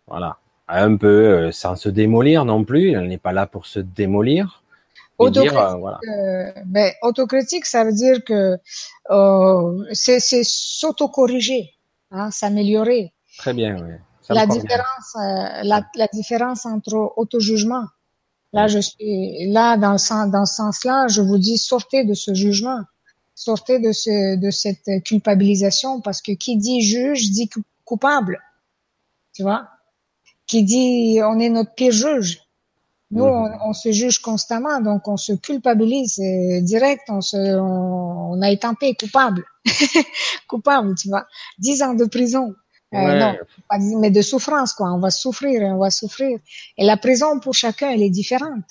voilà 0.07 0.39
un 0.69 0.97
peu 0.97 1.09
euh, 1.09 1.53
sans 1.53 1.77
se 1.77 1.89
démolir 1.89 2.45
non 2.45 2.65
plus. 2.65 2.93
Elle 2.93 3.09
n'est 3.09 3.19
pas 3.19 3.33
là 3.33 3.47
pour 3.47 3.67
se 3.67 3.81
démolir. 3.81 4.63
Autocritique, 5.19 5.53
dire, 5.53 5.61
euh, 5.61 5.77
voilà. 5.77 5.99
euh, 6.09 6.53
ben, 6.67 6.93
autocritique, 7.03 7.65
ça 7.65 7.85
veut 7.85 7.93
dire 7.93 8.23
que 8.25 8.59
euh, 9.11 9.85
c'est 9.93 10.21
s'autocorriger, 10.21 11.75
hein, 12.11 12.31
s'améliorer. 12.31 13.15
Très 13.39 13.55
bien, 13.55 13.77
oui. 13.83 13.95
la 14.29 14.47
différence, 14.47 15.17
euh, 15.17 15.63
la, 15.63 15.87
la, 15.95 16.09
différence 16.13 16.67
entre 16.67 17.15
auto-jugement. 17.17 17.85
Là, 18.53 18.69
je 18.69 18.79
suis 18.79 19.51
là 19.51 19.77
dans 19.77 19.97
ce, 19.99 20.31
dans 20.31 20.45
ce 20.45 20.55
sens-là, 20.57 21.09
je 21.09 21.23
vous 21.23 21.39
dis 21.39 21.57
sortez 21.59 22.05
de 22.05 22.15
ce 22.15 22.35
jugement, 22.35 22.81
sortez 23.35 23.79
de 23.79 23.93
ce 23.93 24.37
de 24.37 24.51
cette 24.51 25.03
culpabilisation 25.05 26.01
parce 26.01 26.21
que 26.21 26.33
qui 26.33 26.57
dit 26.57 26.83
juge 26.83 27.31
dit 27.31 27.49
coupable, 27.85 28.43
tu 29.35 29.43
vois? 29.43 29.69
Qui 30.47 30.63
dit 30.63 31.21
on 31.23 31.39
est 31.39 31.49
notre 31.49 31.75
pire 31.75 31.93
juge. 31.93 32.46
Nous, 33.17 33.25
on, 33.25 33.73
se 33.73 33.93
juge 33.93 34.19
constamment, 34.19 34.81
donc 34.81 35.09
on 35.09 35.17
se 35.17 35.33
culpabilise 35.33 36.21
direct, 36.63 37.05
on, 37.09 37.21
se, 37.21 37.37
on, 37.37 38.41
a 38.43 38.51
été 38.51 38.67
coupable, 39.01 39.45
coupable, 40.49 40.95
tu 41.01 41.09
vois. 41.09 41.27
Dix 41.59 41.83
ans 41.83 41.95
de 41.95 42.05
prison, 42.05 42.55
euh, 42.95 43.19
non, 43.19 43.37
mais 44.01 44.11
de 44.11 44.23
souffrance, 44.23 44.73
quoi. 44.73 44.93
On 44.93 44.99
va 44.99 45.11
souffrir, 45.11 45.63
on 45.63 45.79
va 45.79 45.91
souffrir. 45.91 46.39
Et 46.79 46.85
la 46.85 46.97
prison 46.97 47.41
pour 47.41 47.55
chacun, 47.55 47.91
elle 47.91 48.03
est 48.03 48.11
différente. 48.11 48.65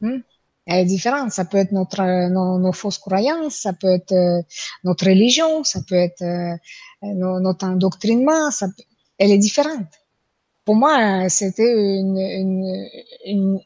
Hmm? 0.00 0.18
Elle 0.66 0.80
est 0.80 0.86
différente. 0.86 1.32
Ça 1.32 1.44
peut 1.44 1.58
être 1.58 1.72
notre, 1.72 2.02
nos, 2.28 2.72
fausses 2.72 2.98
croyances, 2.98 3.56
ça 3.56 3.72
peut 3.72 3.92
être 3.92 4.12
euh, 4.12 4.42
notre 4.84 5.06
religion, 5.06 5.64
ça 5.64 5.80
peut 5.86 5.96
être 5.96 6.22
euh, 6.22 6.56
notre 7.02 7.66
endoctrinement. 7.66 8.50
Ça 8.50 8.68
Elle 9.18 9.32
est 9.32 9.38
différente. 9.38 9.88
Pour 10.66 10.74
moi, 10.74 11.28
c'était 11.28 11.72
une, 11.72 12.18
une, 12.18 12.88
une, 13.24 13.60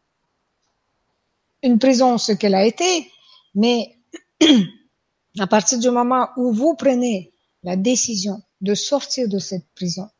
une 1.62 1.78
prison, 1.78 2.18
ce 2.18 2.32
qu'elle 2.32 2.54
a 2.54 2.66
été. 2.66 3.10
Mais 3.54 3.96
à 5.38 5.46
partir 5.46 5.78
du 5.78 5.88
moment 5.90 6.28
où 6.36 6.52
vous 6.52 6.74
prenez 6.76 7.32
la 7.62 7.76
décision 7.76 8.42
de 8.60 8.74
sortir 8.74 9.28
de 9.28 9.38
cette 9.38 9.66
prison. 9.74 10.10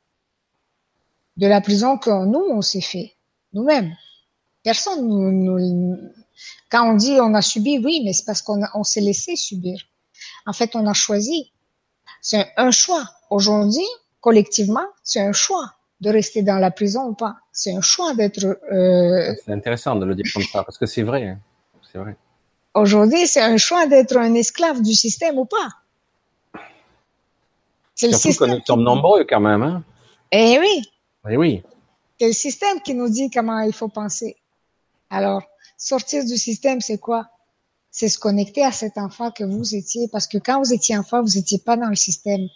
De 1.37 1.47
la 1.47 1.61
prison 1.61 1.99
que 1.99 2.25
nous, 2.25 2.47
on 2.51 2.63
s'est 2.63 2.81
fait, 2.81 3.13
nous-mêmes. 3.53 3.95
Personne 4.63 5.07
nous, 5.07 5.99
Quand 6.71 6.91
on 6.91 6.95
dit 6.95 7.21
on 7.21 7.35
a 7.35 7.43
subi, 7.43 7.79
oui, 7.79 8.01
mais 8.07 8.15
c'est 8.15 8.25
parce 8.25 8.41
qu'on 8.41 8.63
on 8.73 8.85
s'est 8.85 9.03
laissé 9.03 9.37
subir. 9.37 9.79
En 10.47 10.55
fait, 10.55 10.75
on 10.75 10.87
a 10.87 10.95
choisi. 10.95 11.53
C'est 12.23 12.51
un 12.57 12.71
choix. 12.71 13.05
Aujourd'hui, 13.29 13.87
collectivement, 14.23 14.87
c'est 15.05 15.21
un 15.21 15.33
choix 15.33 15.75
de 16.01 16.11
rester 16.11 16.43
dans 16.43 16.59
la 16.59 16.71
prison 16.71 17.09
ou 17.09 17.15
pas. 17.15 17.37
C'est 17.53 17.75
un 17.75 17.81
choix 17.81 18.15
d'être. 18.15 18.45
Euh... 18.73 19.35
C'est 19.45 19.53
intéressant 19.53 19.97
de 19.97 20.07
le 20.07 20.15
dire 20.15 20.27
comme 20.33 20.43
ça 20.43 20.65
parce 20.65 20.79
que 20.79 20.87
c'est 20.87 21.03
vrai. 21.03 21.29
Hein. 21.29 21.39
C'est 21.93 21.99
vrai. 21.99 22.17
Aujourd'hui, 22.75 23.27
c'est 23.27 23.43
un 23.43 23.57
choix 23.57 23.87
d'être 23.87 24.17
un 24.17 24.35
esclave 24.35 24.81
du 24.81 24.95
système 24.95 25.39
ou 25.39 25.45
pas. 25.45 26.61
C'est 27.95 28.09
le 28.09 28.17
système. 28.17 28.51
nous 28.51 28.61
sommes 28.65 28.83
nombreux 28.83 29.25
quand 29.29 29.41
même. 29.41 29.63
Hein? 29.63 29.83
Eh 30.33 30.59
oui. 30.59 30.91
Eh 31.29 31.37
oui. 31.37 31.63
C'est 32.19 32.29
le 32.29 32.33
système 32.33 32.81
qui 32.81 32.95
nous 32.95 33.09
dit 33.09 33.31
comment 33.31 33.61
il 33.61 33.73
faut 33.73 33.89
penser. 33.89 34.37
Alors, 35.11 35.43
sortir 35.77 36.25
du 36.25 36.37
système, 36.37 36.81
c'est 36.81 36.99
quoi? 36.99 37.27
C'est 37.91 38.09
se 38.09 38.19
connecter 38.19 38.65
à 38.65 38.71
cet 38.71 38.97
enfant 38.97 39.33
que 39.33 39.43
vous 39.43 39.75
étiez, 39.75 40.09
parce 40.09 40.29
que 40.29 40.39
quand 40.39 40.63
vous 40.63 40.73
étiez 40.73 40.97
enfant, 40.97 41.23
vous 41.23 41.35
n'étiez 41.35 41.59
pas 41.59 41.77
dans 41.77 41.89
le 41.89 41.97
système. 41.97 42.47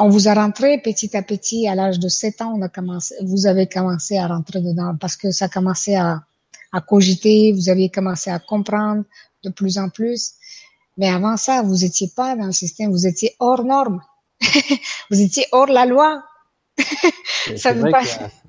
On 0.00 0.08
vous 0.08 0.28
a 0.28 0.34
rentré 0.34 0.78
petit 0.78 1.16
à 1.16 1.22
petit, 1.22 1.66
à 1.66 1.74
l'âge 1.74 1.98
de 1.98 2.08
7 2.08 2.42
ans, 2.42 2.54
on 2.56 2.62
a 2.62 2.68
commencé, 2.68 3.16
vous 3.24 3.46
avez 3.46 3.66
commencé 3.66 4.16
à 4.16 4.28
rentrer 4.28 4.60
dedans, 4.60 4.96
parce 4.98 5.16
que 5.16 5.32
ça 5.32 5.48
commençait 5.48 5.96
à, 5.96 6.22
à 6.72 6.80
cogiter, 6.80 7.52
vous 7.52 7.68
aviez 7.68 7.90
commencé 7.90 8.30
à 8.30 8.38
comprendre 8.38 9.02
de 9.42 9.50
plus 9.50 9.76
en 9.76 9.88
plus. 9.88 10.34
Mais 10.98 11.08
avant 11.08 11.36
ça, 11.36 11.62
vous 11.62 11.84
étiez 11.84 12.08
pas 12.14 12.36
dans 12.36 12.46
le 12.46 12.52
système, 12.52 12.92
vous 12.92 13.08
étiez 13.08 13.34
hors 13.40 13.64
norme. 13.64 14.00
vous 15.10 15.20
étiez 15.20 15.46
hors 15.50 15.66
la 15.66 15.84
loi. 15.84 16.22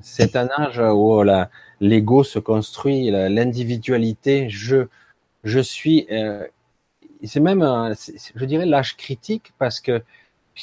c'est 0.01 0.35
un 0.35 0.49
âge 0.49 0.79
où 0.79 1.23
l'ego 1.79 2.23
se 2.23 2.37
construit, 2.37 3.09
l'individualité, 3.09 4.49
je, 4.49 4.85
je 5.43 5.59
suis, 5.59 6.05
euh, 6.11 6.45
c'est 7.23 7.39
même, 7.39 7.61
je 8.35 8.45
dirais 8.45 8.67
l'âge 8.67 8.97
critique 8.97 9.51
parce 9.57 9.79
que 9.79 10.03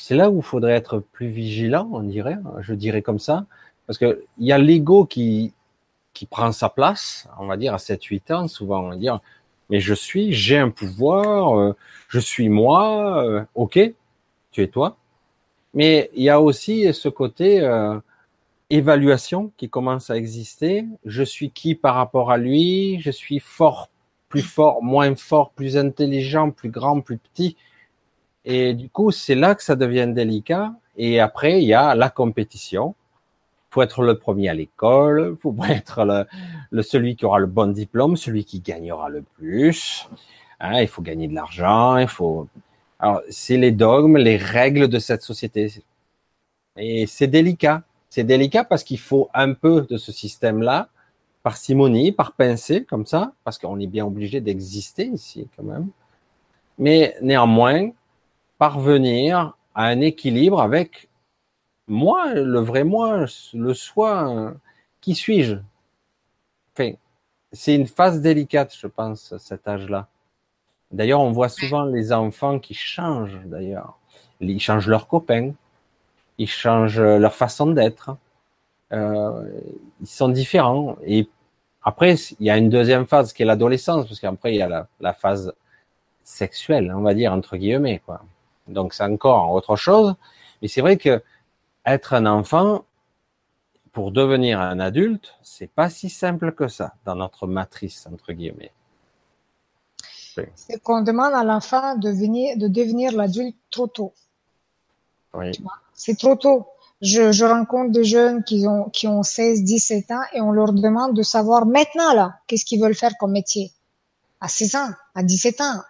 c'est 0.02 0.16
là 0.16 0.30
où 0.30 0.38
il 0.38 0.42
faudrait 0.42 0.74
être 0.74 0.98
plus 0.98 1.28
vigilant, 1.28 1.88
on 1.92 2.02
dirait, 2.02 2.38
je 2.60 2.74
dirais 2.74 3.02
comme 3.02 3.18
ça, 3.18 3.46
parce 3.86 3.98
que 3.98 4.24
il 4.38 4.46
y 4.46 4.52
a 4.52 4.58
l'ego 4.58 5.04
qui, 5.04 5.54
qui 6.12 6.26
prend 6.26 6.52
sa 6.52 6.68
place, 6.68 7.28
on 7.38 7.46
va 7.46 7.56
dire 7.56 7.74
à 7.74 7.78
7-8 7.78 8.32
ans, 8.32 8.48
souvent 8.48 8.84
on 8.84 8.88
va 8.90 8.96
dire, 8.96 9.20
mais 9.70 9.80
je 9.80 9.94
suis, 9.94 10.32
j'ai 10.32 10.58
un 10.58 10.70
pouvoir, 10.70 11.58
euh, 11.58 11.76
je 12.08 12.18
suis 12.20 12.48
moi, 12.48 13.24
euh, 13.24 13.44
ok, 13.54 13.78
tu 14.52 14.62
es 14.62 14.68
toi. 14.68 14.96
Mais 15.74 16.10
il 16.14 16.22
y 16.22 16.30
a 16.30 16.40
aussi 16.40 16.92
ce 16.94 17.08
côté 17.08 17.60
euh, 17.60 17.98
évaluation 18.70 19.52
qui 19.56 19.68
commence 19.68 20.10
à 20.10 20.16
exister. 20.16 20.86
Je 21.04 21.22
suis 21.22 21.50
qui 21.50 21.74
par 21.74 21.96
rapport 21.96 22.30
à 22.30 22.38
lui? 22.38 23.00
Je 23.00 23.10
suis 23.10 23.40
fort, 23.40 23.90
plus 24.28 24.42
fort, 24.42 24.82
moins 24.82 25.14
fort, 25.16 25.50
plus 25.50 25.76
intelligent, 25.76 26.50
plus 26.50 26.70
grand, 26.70 27.00
plus 27.00 27.18
petit? 27.18 27.56
Et 28.46 28.72
du 28.72 28.88
coup, 28.88 29.10
c'est 29.10 29.34
là 29.34 29.54
que 29.54 29.62
ça 29.62 29.76
devient 29.76 30.08
délicat. 30.14 30.72
Et 30.96 31.20
après, 31.20 31.60
il 31.60 31.66
y 31.66 31.74
a 31.74 31.94
la 31.94 32.08
compétition 32.08 32.94
faut 33.76 33.82
être 33.82 34.02
le 34.02 34.18
premier 34.18 34.48
à 34.48 34.54
l'école, 34.54 35.36
faut 35.42 35.54
être 35.68 36.26
le, 36.70 36.82
celui 36.82 37.14
qui 37.14 37.26
aura 37.26 37.38
le 37.38 37.46
bon 37.46 37.70
diplôme, 37.72 38.16
celui 38.16 38.46
qui 38.46 38.60
gagnera 38.60 39.10
le 39.10 39.20
plus. 39.20 40.08
Hein, 40.60 40.80
il 40.80 40.88
faut 40.88 41.02
gagner 41.02 41.28
de 41.28 41.34
l'argent, 41.34 41.98
il 41.98 42.08
faut. 42.08 42.48
Alors 42.98 43.20
c'est 43.28 43.58
les 43.58 43.72
dogmes, 43.72 44.16
les 44.16 44.38
règles 44.38 44.88
de 44.88 44.98
cette 44.98 45.20
société. 45.20 45.70
Et 46.78 47.06
c'est 47.06 47.26
délicat. 47.26 47.82
C'est 48.08 48.24
délicat 48.24 48.64
parce 48.64 48.82
qu'il 48.82 48.98
faut 48.98 49.28
un 49.34 49.52
peu 49.52 49.86
de 49.90 49.98
ce 49.98 50.10
système-là, 50.10 50.88
par 51.42 51.58
simonie, 51.58 52.12
par 52.12 52.32
pincée, 52.32 52.84
comme 52.84 53.04
ça, 53.04 53.32
parce 53.44 53.58
qu'on 53.58 53.78
est 53.78 53.86
bien 53.86 54.06
obligé 54.06 54.40
d'exister 54.40 55.04
ici 55.04 55.48
quand 55.54 55.64
même. 55.64 55.88
Mais 56.78 57.14
néanmoins, 57.20 57.90
parvenir 58.58 59.56
à 59.74 59.86
un 59.86 60.00
équilibre 60.00 60.60
avec 60.60 61.08
moi, 61.88 62.34
le 62.34 62.60
vrai 62.60 62.84
moi, 62.84 63.26
le 63.54 63.74
soi, 63.74 64.54
qui 65.00 65.14
suis-je? 65.14 65.56
Enfin, 66.74 66.92
C'est 67.52 67.74
une 67.74 67.86
phase 67.86 68.20
délicate, 68.20 68.74
je 68.78 68.86
pense, 68.86 69.36
cet 69.38 69.68
âge-là. 69.68 70.08
D'ailleurs, 70.92 71.20
on 71.20 71.32
voit 71.32 71.48
souvent 71.48 71.84
les 71.84 72.12
enfants 72.12 72.58
qui 72.58 72.74
changent, 72.74 73.40
d'ailleurs. 73.44 73.98
Ils 74.40 74.60
changent 74.60 74.88
leurs 74.88 75.08
copains, 75.08 75.52
ils 76.38 76.48
changent 76.48 77.00
leur 77.00 77.34
façon 77.34 77.68
d'être. 77.68 78.16
Euh, 78.92 79.48
ils 80.00 80.06
sont 80.06 80.28
différents. 80.28 80.96
Et 81.04 81.28
après, 81.82 82.14
il 82.40 82.46
y 82.46 82.50
a 82.50 82.56
une 82.58 82.70
deuxième 82.70 83.06
phase 83.06 83.32
qui 83.32 83.42
est 83.42 83.46
l'adolescence, 83.46 84.06
parce 84.06 84.20
qu'après, 84.20 84.54
il 84.54 84.58
y 84.58 84.62
a 84.62 84.68
la, 84.68 84.88
la, 85.00 85.12
phase 85.12 85.52
sexuelle, 86.24 86.92
on 86.96 87.02
va 87.02 87.14
dire, 87.14 87.32
entre 87.32 87.56
guillemets. 87.56 88.00
Quoi. 88.04 88.22
Donc, 88.68 88.94
c'est 88.94 89.04
encore 89.04 89.50
autre 89.52 89.76
chose. 89.76 90.14
Mais 90.62 90.68
c'est 90.68 90.80
vrai 90.80 90.96
que 90.96 91.22
être 91.84 92.14
un 92.14 92.26
enfant, 92.26 92.84
pour 93.96 94.12
devenir 94.12 94.60
un 94.60 94.78
adulte, 94.78 95.34
c'est 95.42 95.70
pas 95.70 95.88
si 95.88 96.10
simple 96.10 96.52
que 96.52 96.68
ça 96.68 96.92
dans 97.06 97.14
notre 97.14 97.46
matrice 97.46 98.06
entre 98.12 98.34
guillemets. 98.34 98.72
C'est 100.54 100.82
qu'on 100.82 101.00
demande 101.00 101.32
à 101.32 101.44
l'enfant 101.44 101.96
de, 101.96 102.10
de 102.10 102.68
devenir 102.68 103.12
l'adulte 103.12 103.56
trop 103.70 103.86
tôt. 103.86 104.12
Oui. 105.32 105.50
C'est 105.94 106.18
trop 106.18 106.36
tôt. 106.36 106.66
Je, 107.00 107.32
je, 107.32 107.46
rencontre 107.46 107.90
des 107.92 108.04
jeunes 108.04 108.44
qui 108.44 108.66
ont, 108.66 108.90
qui 108.90 109.08
ont 109.08 109.22
16, 109.22 109.64
17 109.64 110.10
ans 110.10 110.22
et 110.34 110.42
on 110.42 110.52
leur 110.52 110.74
demande 110.74 111.16
de 111.16 111.22
savoir 111.22 111.64
maintenant, 111.64 112.12
là, 112.12 112.34
qu'est-ce 112.46 112.66
qu'ils 112.66 112.82
veulent 112.82 112.94
faire 112.94 113.12
comme 113.18 113.32
métier. 113.32 113.72
À 114.42 114.48
16 114.48 114.74
ans, 114.76 114.90
à 115.14 115.22
17 115.22 115.60
ans. 115.62 115.80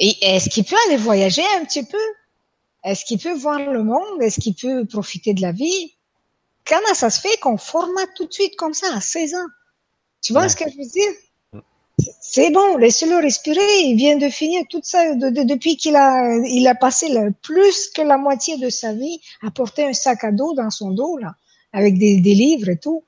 Et 0.00 0.16
est-ce 0.22 0.48
qu'il 0.48 0.64
peut 0.64 0.76
aller 0.86 0.96
voyager 0.96 1.44
un 1.60 1.64
petit 1.64 1.84
peu? 1.84 1.98
Est-ce 2.82 3.04
qu'il 3.04 3.18
peut 3.18 3.34
voir 3.34 3.58
le 3.58 3.84
monde? 3.84 4.22
Est-ce 4.22 4.40
qu'il 4.40 4.54
peut 4.54 4.86
profiter 4.86 5.34
de 5.34 5.42
la 5.42 5.52
vie? 5.52 5.94
Comment 6.66 6.94
ça 6.94 7.10
se 7.10 7.20
fait 7.20 7.36
qu'on 7.40 7.58
formate 7.58 8.08
tout 8.16 8.24
de 8.24 8.32
suite 8.32 8.56
comme 8.56 8.72
ça 8.72 8.86
à 8.94 9.00
16 9.00 9.34
ans? 9.34 9.48
Tu 10.22 10.32
vois 10.32 10.48
ce 10.48 10.56
que 10.56 10.64
je 10.70 10.76
veux 10.76 10.88
dire? 10.88 11.12
C'est 12.22 12.50
bon, 12.50 12.78
laissez-le 12.78 13.16
respirer. 13.16 13.80
Il 13.82 13.96
vient 13.96 14.16
de 14.16 14.30
finir 14.30 14.62
tout 14.70 14.80
ça 14.82 15.14
depuis 15.14 15.76
qu'il 15.76 15.96
a, 15.96 16.34
il 16.46 16.66
a 16.66 16.74
passé 16.74 17.14
plus 17.42 17.90
que 17.90 18.00
la 18.00 18.16
moitié 18.16 18.56
de 18.56 18.70
sa 18.70 18.94
vie 18.94 19.20
à 19.42 19.50
porter 19.50 19.84
un 19.84 19.92
sac 19.92 20.24
à 20.24 20.32
dos 20.32 20.54
dans 20.54 20.70
son 20.70 20.92
dos, 20.92 21.18
là, 21.18 21.34
avec 21.74 21.98
des, 21.98 22.20
des 22.20 22.34
livres 22.34 22.70
et 22.70 22.78
tout. 22.78 23.04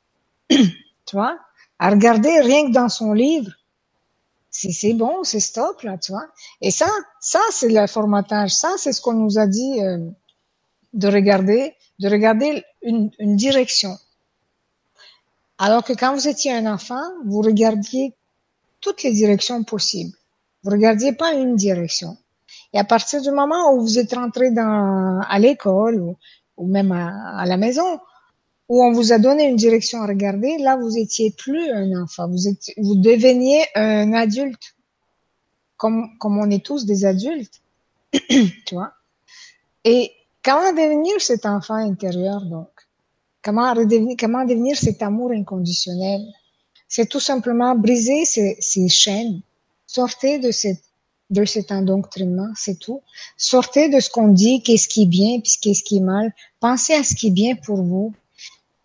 tu 0.50 0.66
vois? 1.12 1.38
À 1.78 1.88
regarder 1.88 2.40
rien 2.40 2.66
que 2.66 2.72
dans 2.72 2.90
son 2.90 3.14
livre 3.14 3.52
c'est 4.60 4.94
bon, 4.94 5.22
c'est 5.24 5.40
stop 5.40 5.82
là, 5.82 5.98
tu 5.98 6.12
vois. 6.12 6.26
Et 6.60 6.70
ça, 6.70 6.88
ça 7.20 7.40
c'est 7.50 7.68
le 7.68 7.86
formatage, 7.86 8.50
ça 8.50 8.74
c'est 8.76 8.92
ce 8.92 9.00
qu'on 9.00 9.14
nous 9.14 9.38
a 9.38 9.46
dit 9.46 9.82
euh, 9.82 9.98
de 10.94 11.08
regarder, 11.08 11.74
de 12.00 12.08
regarder 12.08 12.64
une, 12.82 13.10
une, 13.18 13.36
direction. 13.36 13.96
Alors 15.58 15.84
que 15.84 15.92
quand 15.92 16.14
vous 16.14 16.26
étiez 16.28 16.52
un 16.52 16.66
enfant, 16.72 17.02
vous 17.26 17.40
regardiez 17.40 18.14
toutes 18.80 19.02
les 19.02 19.12
directions 19.12 19.62
possibles. 19.64 20.16
Vous 20.62 20.70
regardiez 20.70 21.12
pas 21.12 21.32
une 21.34 21.56
direction. 21.56 22.16
Et 22.72 22.78
à 22.78 22.84
partir 22.84 23.22
du 23.22 23.30
moment 23.30 23.72
où 23.72 23.80
vous 23.80 23.98
êtes 23.98 24.14
rentré 24.14 24.50
dans, 24.50 25.20
à 25.28 25.38
l'école 25.38 26.00
ou, 26.00 26.16
ou 26.56 26.66
même 26.66 26.92
à, 26.92 27.40
à, 27.40 27.46
la 27.46 27.56
maison, 27.56 28.00
où 28.68 28.84
on 28.84 28.92
vous 28.92 29.12
a 29.12 29.18
donné 29.18 29.48
une 29.48 29.56
direction 29.56 30.02
à 30.02 30.06
regarder, 30.06 30.58
là, 30.58 30.76
vous 30.76 30.98
étiez 30.98 31.30
plus 31.30 31.70
un 31.70 32.02
enfant. 32.02 32.28
Vous 32.28 32.38
vous 32.76 32.96
deveniez 32.96 33.64
un 33.74 34.12
adulte. 34.12 34.74
Comme, 35.76 36.18
comme 36.18 36.38
on 36.38 36.50
est 36.50 36.64
tous 36.64 36.84
des 36.86 37.04
adultes. 37.04 37.60
tu 38.12 38.74
vois? 38.74 38.92
Et 39.84 40.12
comment 40.44 40.72
devenir 40.72 41.20
cet 41.20 41.46
enfant 41.46 41.74
intérieur, 41.74 42.44
donc? 42.44 42.68
Comment 43.42 43.72
redevenir, 43.72 44.16
comment 44.18 44.44
devenir 44.44 44.76
cet 44.76 45.02
amour 45.02 45.30
inconditionnel? 45.30 46.20
C'est 46.88 47.08
tout 47.08 47.20
simplement 47.20 47.74
briser 47.74 48.24
ces, 48.24 48.56
ces 48.60 48.88
chaînes. 48.88 49.40
Sortez 49.86 50.38
de 50.38 50.50
cette 50.50 50.82
de 51.30 51.44
cet 51.44 51.72
endoctrinement, 51.72 52.48
c'est 52.56 52.78
tout. 52.78 53.02
Sortez 53.36 53.90
de 53.90 54.00
ce 54.00 54.08
qu'on 54.08 54.28
dit, 54.28 54.62
qu'est-ce 54.62 54.88
qui 54.88 55.02
est 55.02 55.06
bien, 55.06 55.40
puis 55.40 55.52
qu'est-ce 55.60 55.82
qui 55.82 55.98
est 55.98 56.02
mal. 56.02 56.32
Pensez 56.58 56.94
à 56.94 57.04
ce 57.04 57.14
qui 57.14 57.28
est 57.28 57.32
bien 57.32 57.54
pour 57.54 57.82
vous. 57.82 58.14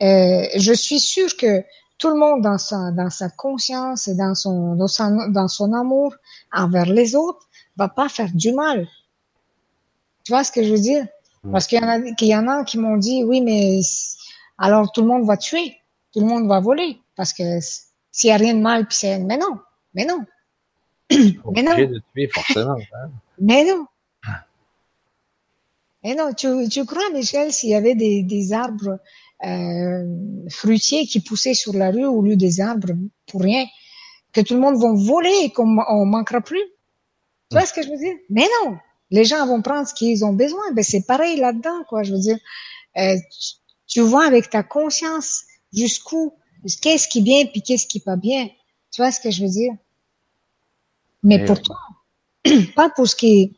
Euh, 0.04 0.45
je 0.56 0.74
suis 0.74 0.99
sûre 0.99 1.36
que 1.38 1.64
tout 1.97 2.10
le 2.10 2.16
monde 2.16 2.41
dans 2.41 2.58
sa, 2.58 2.91
dans 2.91 3.10
sa 3.10 3.30
conscience 3.30 4.08
et 4.08 4.16
dans 4.16 4.36
son, 4.36 4.76
dans 4.76 4.88
son, 4.88 5.30
dans 5.30 5.47
son 5.47 5.72
amour 5.74 6.14
envers 6.51 6.86
les 6.86 7.16
autres 7.16 7.47
va 7.78 7.88
pas 7.88 8.10
faire 8.10 8.30
du 8.34 8.51
mal. 8.51 8.88
Tu 10.24 10.32
vois 10.32 10.43
ce 10.43 10.51
que 10.51 10.64
je 10.64 10.72
veux 10.72 10.80
dire? 10.80 11.06
Mm. 11.43 11.51
Parce 11.51 11.68
qu'il 11.68 11.80
y 11.80 11.84
en 11.84 11.88
a, 11.88 12.01
qu'il 12.16 12.28
y 12.28 12.36
en 12.36 12.47
a 12.47 12.64
qui 12.64 12.78
m'ont 12.78 12.97
dit, 12.97 13.24
oui, 13.24 13.41
mais 13.41 13.80
alors 14.58 14.91
tout 14.91 15.01
le 15.01 15.08
monde 15.08 15.26
va 15.26 15.38
tuer, 15.38 15.78
tout 16.12 16.20
le 16.20 16.26
monde 16.26 16.47
va 16.47 16.60
voler, 16.60 16.99
parce 17.16 17.32
que 17.34 17.60
s'il 18.12 18.30
y 18.30 18.34
a 18.34 18.38
rien 18.38 18.56
de 18.56 18.62
mal, 18.62 18.86
puis 18.88 18.97
c'est, 18.97 19.20
mais 19.20 19.38
non, 19.38 19.58
mais 19.93 20.06
non. 20.06 20.26
mais 21.10 21.64
non. 21.64 21.78
De 21.78 22.01
tuer 22.14 22.28
forcément. 22.28 22.78
Hein. 22.78 23.10
mais 23.39 23.64
non. 23.66 23.86
Mais 26.04 26.16
non, 26.16 26.34
tu, 26.34 26.68
tu 26.70 26.86
crois, 26.86 27.10
Michel, 27.14 27.54
s'il 27.54 27.70
y 27.70 27.76
avait 27.76 27.95
des, 27.95 28.24
des 28.24 28.51
arbres 28.51 28.99
fruitiers 30.50 31.06
qui 31.06 31.20
poussaient 31.20 31.54
sur 31.54 31.74
la 31.74 31.92
rue 31.92 32.06
au 32.06 32.22
lieu 32.22 32.36
des 32.36 32.62
arbres 32.62 32.94
pour 33.28 33.42
rien, 33.42 33.66
que 34.32 34.42
tout 34.42 34.56
le 34.56 34.60
monde 34.60 34.82
va 34.82 34.92
voler 34.94 35.36
et 35.44 35.52
qu'on 35.52 35.78
on 35.90 36.06
manquera 36.06 36.42
plus. 36.42 36.64
Tu 37.50 37.58
vois 37.58 37.66
ce 37.66 37.74
que 37.74 37.84
je 37.84 37.90
veux 37.90 37.98
dire? 37.98 38.16
Mais 38.30 38.48
non, 38.64 38.78
les 39.12 39.26
gens 39.26 39.46
vont 39.46 39.62
prendre 39.62 39.88
ce 39.88 39.94
qu'ils 39.94 40.26
ont 40.26 40.34
besoin. 40.34 40.72
Ben 40.74 40.84
c'est 40.84 41.06
pareil 41.06 41.38
là-dedans, 41.40 41.84
quoi. 41.88 42.04
Je 42.04 42.14
veux 42.14 42.20
dire, 42.20 42.38
euh, 42.98 43.16
tu, 43.16 43.54
tu, 43.88 44.02
vois 44.02 44.26
avec 44.26 44.50
ta 44.50 44.64
conscience 44.64 45.44
jusqu'où, 45.72 46.34
qu'est-ce 46.82 47.08
qui 47.08 47.20
est 47.20 47.22
bien 47.22 47.46
puis 47.46 47.62
qu'est-ce 47.62 47.86
qui 47.86 48.00
est 48.00 48.06
pas 48.06 48.16
bien. 48.16 48.48
Tu 48.92 49.02
vois 49.02 49.12
ce 49.12 49.20
que 49.20 49.30
je 49.30 49.44
veux 49.44 49.52
dire? 49.52 49.74
Mais 51.22 51.36
et 51.36 51.46
pour 51.46 51.62
toi, 51.62 51.78
pas 52.76 52.90
pour 52.90 53.08
ce 53.08 53.16
qui 53.16 53.42
est 53.42 53.52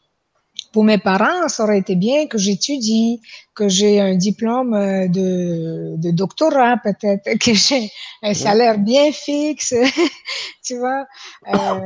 pour 0.76 0.84
mes 0.84 0.98
parents, 0.98 1.48
ça 1.48 1.64
aurait 1.64 1.80
été 1.80 1.96
bien 1.96 2.28
que 2.28 2.38
j'étudie, 2.38 3.22
que 3.54 3.70
j'ai 3.70 4.02
un 4.02 4.16
diplôme 4.16 4.74
euh, 4.74 5.08
de, 5.08 5.96
de 5.96 6.12
doctorat 6.12 6.76
peut-être, 6.84 7.40
que 7.40 7.54
j'ai 7.54 7.90
un 8.22 8.34
salaire 8.34 8.78
bien 8.78 9.14
fixe, 9.14 9.74
tu 10.66 10.78
vois, 10.78 11.06
euh, 11.48 11.80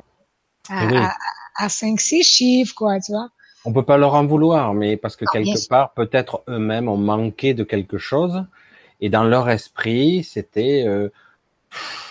à, 0.70 1.14
à, 1.56 1.68
5-6 1.68 2.24
chiffres, 2.24 2.74
quoi, 2.74 3.00
tu 3.00 3.12
vois. 3.12 3.30
On 3.64 3.72
peut 3.72 3.86
pas 3.86 3.98
leur 3.98 4.16
en 4.16 4.26
vouloir, 4.26 4.74
mais 4.74 4.98
parce 4.98 5.16
que 5.16 5.26
ah, 5.28 5.34
quelque 5.34 5.68
part, 5.70 5.94
peut-être 5.94 6.42
eux-mêmes 6.50 6.90
ont 6.90 6.98
manqué 6.98 7.54
de 7.54 7.64
quelque 7.64 8.00
chose, 8.00 8.44
et 9.02 9.10
dans 9.10 9.24
leur 9.24 9.52
esprit, 9.52 10.24
c'était 10.24 10.84
euh, 10.88 11.10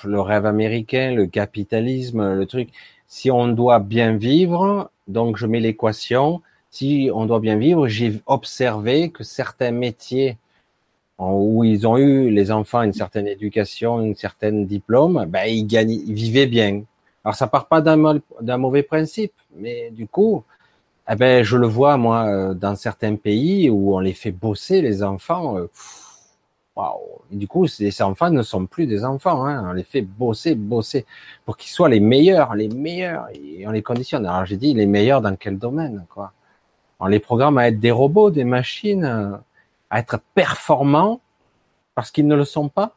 le 0.04 0.20
rêve 0.20 0.46
américain, 0.46 1.10
le 1.12 1.26
capitalisme, 1.26 2.34
le 2.34 2.46
truc. 2.46 2.68
Si 3.08 3.32
on 3.32 3.48
doit 3.48 3.80
bien 3.80 4.16
vivre, 4.16 4.92
donc 5.08 5.38
je 5.38 5.46
mets 5.46 5.58
l'équation, 5.58 6.40
si 6.70 7.10
on 7.12 7.26
doit 7.26 7.40
bien 7.40 7.56
vivre, 7.56 7.88
j'ai 7.88 8.20
observé 8.26 9.10
que 9.10 9.24
certains 9.24 9.70
métiers 9.70 10.36
où 11.18 11.64
ils 11.64 11.86
ont 11.86 11.98
eu 11.98 12.30
les 12.30 12.50
enfants 12.50 12.82
une 12.82 12.92
certaine 12.92 13.26
éducation, 13.26 14.00
une 14.00 14.14
certaine 14.14 14.66
diplôme, 14.66 15.26
ben 15.28 15.46
ils 15.46 15.66
gagnent, 15.66 15.90
ils 15.90 16.14
vivaient 16.14 16.46
bien. 16.46 16.82
Alors 17.24 17.34
ça 17.34 17.46
part 17.48 17.66
pas 17.66 17.80
d'un 17.80 18.56
mauvais 18.56 18.82
principe, 18.82 19.32
mais 19.56 19.90
du 19.90 20.06
coup, 20.06 20.44
eh 21.10 21.16
ben 21.16 21.42
je 21.42 21.56
le 21.56 21.66
vois 21.66 21.96
moi 21.96 22.26
euh, 22.26 22.54
dans 22.54 22.76
certains 22.76 23.16
pays 23.16 23.70
où 23.70 23.96
on 23.96 24.00
les 24.00 24.12
fait 24.12 24.30
bosser 24.30 24.80
les 24.82 25.02
enfants. 25.02 25.58
Euh, 25.58 25.68
waouh 26.76 27.00
Du 27.30 27.48
coup, 27.48 27.66
ces 27.66 28.02
enfants 28.02 28.30
ne 28.30 28.42
sont 28.42 28.66
plus 28.66 28.86
des 28.86 29.04
enfants. 29.04 29.44
Hein. 29.46 29.66
On 29.70 29.72
les 29.72 29.84
fait 29.84 30.02
bosser, 30.02 30.54
bosser 30.54 31.06
pour 31.44 31.56
qu'ils 31.56 31.70
soient 31.70 31.88
les 31.88 32.00
meilleurs, 32.00 32.54
les 32.54 32.68
meilleurs. 32.68 33.28
Et 33.34 33.66
on 33.66 33.72
les 33.72 33.82
conditionne. 33.82 34.26
Alors 34.26 34.46
j'ai 34.46 34.56
dit 34.56 34.74
les 34.74 34.86
meilleurs 34.86 35.20
dans 35.20 35.36
quel 35.36 35.58
domaine, 35.58 36.06
quoi? 36.10 36.32
On 37.00 37.06
les 37.06 37.20
programme 37.20 37.58
à 37.58 37.68
être 37.68 37.78
des 37.78 37.90
robots, 37.90 38.30
des 38.30 38.44
machines, 38.44 39.04
à 39.90 39.98
être 39.98 40.20
performants 40.34 41.20
parce 41.94 42.10
qu'ils 42.10 42.26
ne 42.26 42.36
le 42.36 42.44
sont 42.44 42.68
pas. 42.68 42.94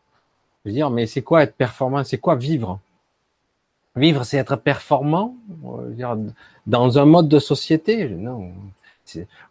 Je 0.63 0.69
veux 0.69 0.75
dire, 0.75 0.89
mais 0.89 1.07
c'est 1.07 1.21
quoi 1.21 1.43
être 1.43 1.55
performant? 1.55 2.03
C'est 2.03 2.19
quoi 2.19 2.35
vivre? 2.35 2.79
Vivre, 3.95 4.23
c'est 4.23 4.37
être 4.37 4.55
performant? 4.55 5.35
Dire, 5.89 6.17
dans 6.67 6.99
un 6.99 7.05
mode 7.05 7.27
de 7.27 7.39
société? 7.39 8.09
Non. 8.09 8.51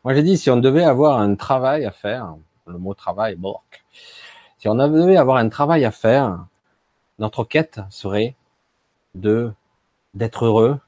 Moi, 0.05 0.14
j'ai 0.14 0.22
dit, 0.22 0.38
si 0.38 0.51
on 0.51 0.57
devait 0.57 0.84
avoir 0.84 1.20
un 1.20 1.34
travail 1.34 1.84
à 1.84 1.90
faire, 1.90 2.34
le 2.66 2.78
mot 2.78 2.94
travail, 2.94 3.34
bon, 3.34 3.57
si 4.59 4.68
on 4.68 4.74
devait 4.74 5.16
avoir 5.16 5.38
un 5.38 5.48
travail 5.48 5.84
à 5.84 5.90
faire, 5.90 6.46
notre 7.18 7.44
quête 7.44 7.80
serait 7.90 8.34
de 9.14 9.53
d'être 10.14 10.46
heureux, 10.46 10.80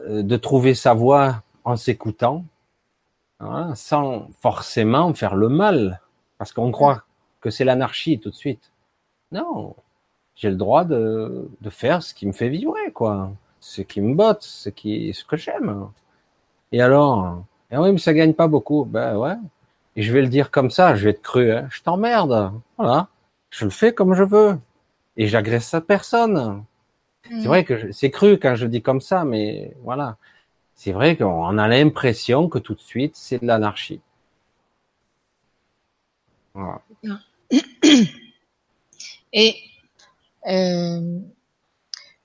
euh, 0.00 0.22
de 0.22 0.36
trouver 0.36 0.74
sa 0.74 0.92
voie 0.92 1.43
en 1.64 1.76
s'écoutant, 1.76 2.44
hein, 3.40 3.74
sans 3.74 4.28
forcément 4.40 5.12
faire 5.14 5.34
le 5.34 5.48
mal, 5.48 6.00
parce 6.38 6.52
qu'on 6.52 6.70
croit 6.70 7.04
que 7.40 7.50
c'est 7.50 7.64
l'anarchie 7.64 8.18
tout 8.18 8.30
de 8.30 8.34
suite. 8.34 8.72
Non, 9.32 9.74
j'ai 10.36 10.50
le 10.50 10.56
droit 10.56 10.84
de, 10.84 11.50
de, 11.60 11.70
faire 11.70 12.02
ce 12.02 12.14
qui 12.14 12.26
me 12.26 12.32
fait 12.32 12.48
vibrer, 12.48 12.92
quoi, 12.92 13.32
ce 13.60 13.82
qui 13.82 14.00
me 14.00 14.14
botte, 14.14 14.42
ce 14.42 14.68
qui, 14.68 15.12
ce 15.14 15.24
que 15.24 15.36
j'aime. 15.36 15.88
Et 16.72 16.80
alors, 16.82 17.42
eh 17.70 17.78
oui, 17.78 17.92
mais 17.92 17.98
ça 17.98 18.12
gagne 18.14 18.34
pas 18.34 18.48
beaucoup. 18.48 18.84
Ben 18.84 19.16
ouais. 19.16 19.36
Et 19.96 20.02
je 20.02 20.12
vais 20.12 20.22
le 20.22 20.28
dire 20.28 20.50
comme 20.50 20.70
ça, 20.70 20.94
je 20.96 21.04
vais 21.04 21.10
être 21.10 21.22
cru. 21.22 21.52
Hein. 21.52 21.68
Je 21.70 21.82
t'emmerde. 21.82 22.52
Voilà. 22.78 23.08
Je 23.50 23.64
le 23.64 23.70
fais 23.70 23.94
comme 23.94 24.14
je 24.14 24.24
veux. 24.24 24.58
Et 25.16 25.28
j'agresse 25.28 25.68
sa 25.68 25.80
personne. 25.80 26.64
C'est 27.24 27.34
mm. 27.34 27.46
vrai 27.46 27.64
que 27.64 27.92
c'est 27.92 28.10
cru 28.10 28.38
quand 28.38 28.54
je 28.56 28.66
dis 28.66 28.82
comme 28.82 29.00
ça, 29.00 29.24
mais 29.24 29.74
voilà 29.82 30.16
c'est 30.74 30.92
vrai 30.92 31.16
qu'on 31.16 31.58
a 31.58 31.68
l'impression 31.68 32.48
que 32.48 32.58
tout 32.58 32.74
de 32.74 32.80
suite, 32.80 33.14
c'est 33.16 33.40
de 33.40 33.46
l'anarchie. 33.46 34.00
Et 39.32 39.56
euh, 40.48 41.18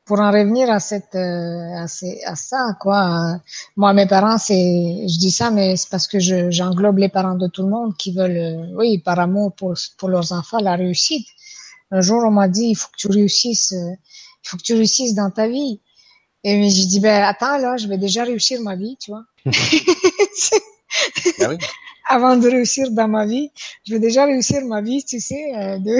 pour 0.06 0.20
en 0.20 0.32
revenir 0.32 0.70
à 0.70 0.80
cette 0.80 1.16
euh, 1.16 1.84
à, 1.84 1.88
ça 1.88 2.76
quoi 2.80 3.40
moi 3.76 3.94
mes 3.94 4.08
parents 4.08 4.38
c'est 4.38 5.08
je 5.08 5.18
dis 5.20 5.32
ça 5.32 5.50
mais 5.50 5.76
c'est 5.78 5.90
parce 5.90 6.08
que 6.08 6.20
j'englobe 6.20 7.00
les 7.00 7.10
parents 7.10 7.36
de 7.36 7.48
tout 7.48 7.64
le 7.64 7.70
monde 7.70 7.96
qui 7.98 8.14
veulent 8.14 8.38
euh, 8.38 8.76
oui 8.76 9.00
par 9.00 9.20
amour 9.20 9.54
pour 9.54 9.74
pour 9.98 10.10
leurs 10.10 10.32
enfants 10.32 10.60
la 10.60 10.76
réussite. 10.76 11.28
Un 11.92 12.02
jour 12.02 12.24
on 12.24 12.32
m'a 12.32 12.48
dit 12.48 12.68
il 12.70 12.76
faut 12.76 12.90
que 12.90 12.98
tu 12.98 13.08
réussisses 13.08 13.72
il 13.72 13.98
faut 14.44 14.58
que 14.58 14.64
tu 14.64 14.76
réussisses 14.76 15.16
dans 15.16 15.32
ta 15.32 15.48
vie 15.48 15.82
et 16.44 16.70
j'ai 16.70 16.86
dit, 16.86 17.00
ben 17.00 17.24
attends, 17.24 17.58
là, 17.58 17.78
je 17.78 17.88
vais 17.88 17.98
déjà 17.98 18.24
réussir 18.24 18.62
ma 18.62 18.76
vie, 18.76 18.98
tu 19.00 19.12
vois. 19.12 19.26
ah 19.46 19.50
oui. 21.50 21.58
Avant 22.12 22.38
de 22.38 22.50
réussir 22.50 22.90
dans 22.90 23.08
ma 23.08 23.28
vie, 23.28 23.52
je 23.86 23.94
vais 23.94 24.00
déjà 24.00 24.26
réussir 24.26 24.66
ma 24.66 24.82
vie, 24.82 25.04
tu 25.04 25.20
sais. 25.20 25.56
Euh, 25.56 25.78
de... 25.78 26.00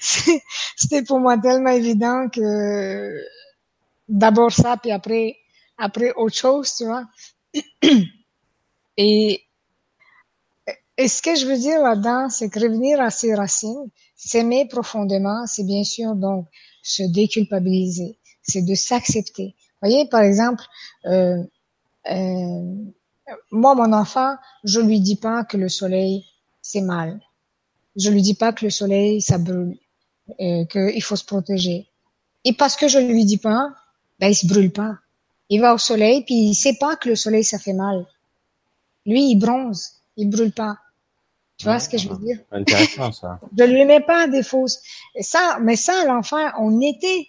C'était 0.76 1.02
pour 1.02 1.18
moi 1.18 1.36
tellement 1.38 1.70
évident 1.70 2.28
que 2.28 3.20
d'abord 4.08 4.52
ça, 4.52 4.76
puis 4.76 4.92
après, 4.92 5.36
après 5.76 6.12
autre 6.14 6.36
chose, 6.36 6.72
tu 6.76 6.84
vois. 6.84 7.04
Et, 9.00 9.44
et 10.96 11.06
ce 11.06 11.22
que 11.22 11.36
je 11.36 11.46
veux 11.46 11.56
dire 11.56 11.80
là-dedans, 11.80 12.28
c'est 12.30 12.50
que 12.50 12.58
revenir 12.58 13.00
à 13.00 13.10
ses 13.10 13.32
racines, 13.32 13.88
s'aimer 14.16 14.66
profondément, 14.66 15.46
c'est 15.46 15.62
bien 15.62 15.84
sûr 15.84 16.16
donc 16.16 16.48
se 16.82 17.04
déculpabiliser 17.04 18.18
c'est 18.48 18.62
de 18.62 18.74
s'accepter. 18.74 19.54
Vous 19.80 19.88
voyez, 19.88 20.08
par 20.08 20.22
exemple, 20.22 20.64
euh, 21.06 21.42
euh, 22.10 22.74
moi, 23.50 23.74
mon 23.74 23.92
enfant, 23.92 24.36
je 24.64 24.80
lui 24.80 25.00
dis 25.00 25.16
pas 25.16 25.44
que 25.44 25.56
le 25.56 25.68
soleil, 25.68 26.24
c'est 26.62 26.80
mal. 26.80 27.20
Je 27.96 28.10
lui 28.10 28.22
dis 28.22 28.34
pas 28.34 28.52
que 28.52 28.64
le 28.64 28.70
soleil, 28.70 29.20
ça 29.20 29.38
brûle, 29.38 29.78
euh, 30.40 30.64
qu'il 30.66 31.02
faut 31.02 31.16
se 31.16 31.24
protéger. 31.24 31.88
Et 32.44 32.52
parce 32.52 32.76
que 32.76 32.88
je 32.88 32.98
lui 32.98 33.24
dis 33.24 33.38
pas, 33.38 33.70
ben, 34.18 34.28
il 34.28 34.34
se 34.34 34.46
brûle 34.46 34.72
pas. 34.72 34.98
Il 35.50 35.60
va 35.60 35.74
au 35.74 35.78
soleil, 35.78 36.24
puis 36.24 36.34
il 36.34 36.54
sait 36.54 36.76
pas 36.78 36.96
que 36.96 37.08
le 37.08 37.16
soleil, 37.16 37.44
ça 37.44 37.58
fait 37.58 37.72
mal. 37.72 38.06
Lui, 39.06 39.30
il 39.30 39.36
bronze, 39.36 40.02
il 40.16 40.28
brûle 40.28 40.52
pas. 40.52 40.76
Tu 41.56 41.64
vois 41.64 41.80
ce 41.80 41.88
que 41.88 41.98
je 41.98 42.08
veux 42.08 42.18
dire? 42.18 42.38
Intéressant, 42.52 43.10
ça. 43.10 43.40
je 43.58 43.64
lui 43.64 43.84
mets 43.84 44.00
pas 44.00 44.28
des 44.28 44.42
fausses. 44.42 44.80
Ça, 45.20 45.58
mais 45.60 45.76
ça, 45.76 46.04
l'enfant, 46.04 46.50
on 46.58 46.80
était 46.80 47.26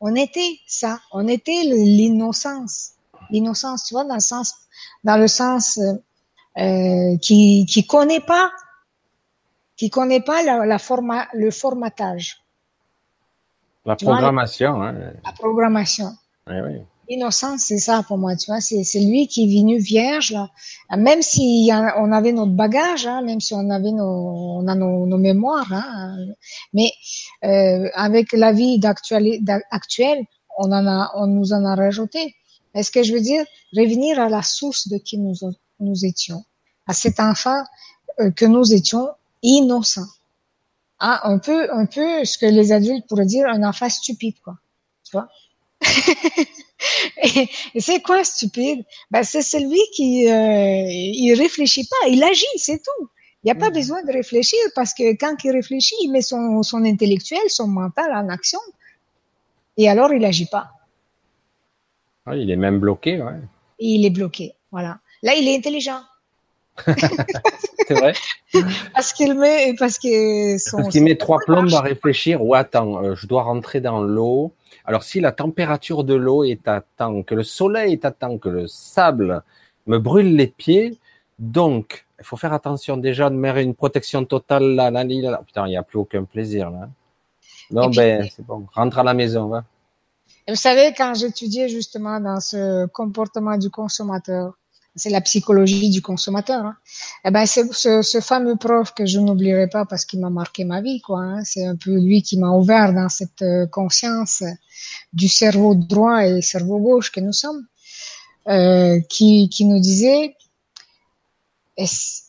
on 0.00 0.14
était 0.14 0.58
ça, 0.66 1.00
on 1.12 1.26
était 1.28 1.62
l'innocence. 1.64 2.92
L'innocence, 3.30 3.84
tu 3.84 3.94
vois, 3.94 4.04
dans 4.04 4.14
le 4.14 4.20
sens, 4.20 4.54
dans 5.04 5.16
le 5.16 5.28
sens 5.28 5.78
euh, 5.78 5.94
euh 6.58 7.16
qui 7.18 7.66
qui 7.66 7.86
connaît 7.86 8.20
pas, 8.20 8.50
qui 9.76 9.90
connaît 9.90 10.20
pas 10.20 10.42
la, 10.42 10.66
la 10.66 10.78
forma, 10.78 11.28
le 11.34 11.50
formatage. 11.50 12.42
La 13.84 13.96
programmation. 13.96 14.82
hein. 14.82 14.92
La 15.24 15.32
programmation. 15.32 16.16
Oui, 16.46 16.56
oui. 16.60 16.82
L'innocence, 17.08 17.62
c'est 17.62 17.78
ça 17.78 18.02
pour 18.06 18.18
moi, 18.18 18.36
tu 18.36 18.50
vois, 18.50 18.60
c'est, 18.60 19.00
lui 19.00 19.28
qui 19.28 19.44
est 19.44 19.60
venu 19.60 19.78
vierge, 19.78 20.32
là. 20.32 20.50
Même 20.96 21.22
si 21.22 21.70
on 21.96 22.12
avait 22.12 22.32
notre 22.32 22.52
bagage, 22.52 23.06
hein, 23.06 23.22
même 23.22 23.40
si 23.40 23.54
on 23.54 23.70
avait 23.70 23.92
nos, 23.92 24.04
on 24.04 24.68
a 24.68 24.74
nos, 24.74 25.06
nos 25.06 25.16
mémoires, 25.16 25.72
hein, 25.72 26.16
mais 26.74 26.92
euh, 27.44 27.88
avec 27.94 28.32
la 28.32 28.52
vie 28.52 28.78
actuelle, 28.84 30.24
on 30.58 30.70
en 30.72 30.86
a, 30.86 31.12
on 31.14 31.26
nous 31.26 31.52
en 31.52 31.64
a 31.64 31.74
rajouté. 31.74 32.34
Est-ce 32.74 32.90
que 32.90 33.02
je 33.02 33.14
veux 33.14 33.20
dire 33.20 33.44
revenir 33.74 34.20
à 34.20 34.28
la 34.28 34.42
source 34.42 34.88
de 34.88 34.98
qui 34.98 35.18
nous, 35.18 35.34
nous 35.80 36.04
étions, 36.04 36.44
à 36.86 36.92
cet 36.92 37.20
enfant 37.20 37.62
euh, 38.20 38.30
que 38.30 38.44
nous 38.44 38.72
étions 38.74 39.08
innocents. 39.42 40.08
Ah, 40.98 41.28
un 41.28 41.38
peu, 41.38 41.72
un 41.72 41.86
peu 41.86 42.24
ce 42.24 42.36
que 42.36 42.46
les 42.46 42.72
adultes 42.72 43.06
pourraient 43.06 43.26
dire 43.26 43.46
un 43.48 43.62
enfant 43.62 43.88
stupide, 43.88 44.34
quoi. 44.42 44.56
Tu 45.04 45.12
vois? 45.12 45.28
et, 47.22 47.80
c'est 47.80 48.00
quoi 48.02 48.24
stupide? 48.24 48.84
Ben, 49.10 49.22
C'est 49.22 49.42
celui 49.42 49.80
qui 49.94 50.28
euh, 50.28 50.86
il 50.88 51.34
réfléchit 51.34 51.86
pas, 51.88 52.08
il 52.08 52.22
agit, 52.22 52.44
c'est 52.56 52.78
tout. 52.78 53.08
Il 53.44 53.46
n'y 53.46 53.52
a 53.52 53.54
pas 53.54 53.70
mm. 53.70 53.74
besoin 53.74 54.02
de 54.02 54.12
réfléchir 54.12 54.58
parce 54.74 54.92
que 54.94 55.16
quand 55.16 55.36
il 55.44 55.52
réfléchit, 55.52 55.94
il 56.02 56.10
met 56.10 56.22
son, 56.22 56.62
son 56.62 56.84
intellectuel, 56.84 57.40
son 57.48 57.68
mental 57.68 58.12
en 58.12 58.28
action 58.28 58.60
et 59.76 59.88
alors 59.88 60.12
il 60.12 60.24
agit 60.24 60.46
pas. 60.46 60.70
Ah, 62.26 62.36
il 62.36 62.50
est 62.50 62.56
même 62.56 62.78
bloqué, 62.78 63.22
ouais. 63.22 63.40
il 63.78 64.04
est 64.04 64.10
bloqué, 64.10 64.54
voilà. 64.70 64.98
Là, 65.22 65.34
il 65.34 65.48
est 65.48 65.56
intelligent. 65.56 66.00
c'est 66.86 67.94
vrai. 67.94 68.12
Parce 68.94 69.12
qu'il 69.12 69.34
met, 69.34 69.74
parce 69.78 69.98
que 69.98 70.76
parce 70.76 70.88
qu'il 70.90 71.02
met 71.02 71.16
trois 71.16 71.38
plombes 71.44 71.72
à 71.74 71.80
réfléchir. 71.80 72.44
Ou 72.44 72.54
attends, 72.54 73.02
euh, 73.02 73.14
je 73.16 73.26
dois 73.26 73.42
rentrer 73.42 73.80
dans 73.80 74.00
l'eau. 74.00 74.52
Alors 74.88 75.02
si 75.02 75.20
la 75.20 75.32
température 75.32 76.02
de 76.02 76.14
l'eau 76.14 76.44
est 76.44 76.66
à 76.66 76.80
temps, 76.80 77.22
que 77.22 77.34
le 77.34 77.42
soleil 77.42 77.92
est 77.92 78.06
à 78.06 78.10
temps, 78.10 78.38
que 78.38 78.48
le 78.48 78.66
sable 78.66 79.42
me 79.86 79.98
brûle 79.98 80.34
les 80.34 80.46
pieds, 80.46 80.96
donc 81.38 82.06
il 82.18 82.24
faut 82.24 82.38
faire 82.38 82.54
attention 82.54 82.96
déjà 82.96 83.28
de 83.28 83.34
mettre 83.34 83.58
une 83.58 83.74
protection 83.74 84.24
totale 84.24 84.74
là, 84.74 84.90
là, 84.90 85.04
là. 85.04 85.42
Putain, 85.46 85.66
il 85.66 85.70
n'y 85.70 85.76
a 85.76 85.82
plus 85.82 85.98
aucun 85.98 86.24
plaisir 86.24 86.70
là. 86.70 86.88
Non, 87.70 87.90
ben 87.90 88.26
c'est 88.34 88.46
bon. 88.46 88.66
Rentre 88.72 88.98
à 88.98 89.02
la 89.02 89.12
maison, 89.12 89.48
va. 89.48 89.64
Vous 90.48 90.54
savez, 90.54 90.94
quand 90.96 91.12
j'étudiais 91.12 91.68
justement 91.68 92.18
dans 92.18 92.40
ce 92.40 92.86
comportement 92.86 93.58
du 93.58 93.68
consommateur, 93.68 94.54
c'est 94.98 95.10
la 95.10 95.20
psychologie 95.20 95.90
du 95.90 96.02
consommateur. 96.02 96.64
Hein. 96.64 96.76
Eh 97.24 97.30
ben, 97.30 97.46
c'est 97.46 97.72
ce, 97.72 98.20
fameux 98.20 98.56
prof 98.56 98.92
que 98.94 99.06
je 99.06 99.18
n'oublierai 99.18 99.68
pas 99.68 99.84
parce 99.84 100.04
qu'il 100.04 100.20
m'a 100.20 100.30
marqué 100.30 100.64
ma 100.64 100.82
vie. 100.82 101.00
Hein. 101.08 101.40
C'est 101.44 101.64
un 101.64 101.76
peu 101.76 101.98
lui 101.98 102.22
qui 102.22 102.38
m'a 102.38 102.50
ouvert 102.50 102.92
dans 102.92 103.08
cette 103.08 103.42
euh, 103.42 103.66
conscience 103.66 104.42
du 105.12 105.28
cerveau 105.28 105.74
droit 105.74 106.26
et 106.26 106.42
cerveau 106.42 106.78
gauche 106.78 107.10
que 107.10 107.20
nous 107.20 107.32
sommes, 107.32 107.66
euh, 108.48 109.00
qui 109.08 109.64
nous 109.64 109.80
disait 109.80 110.34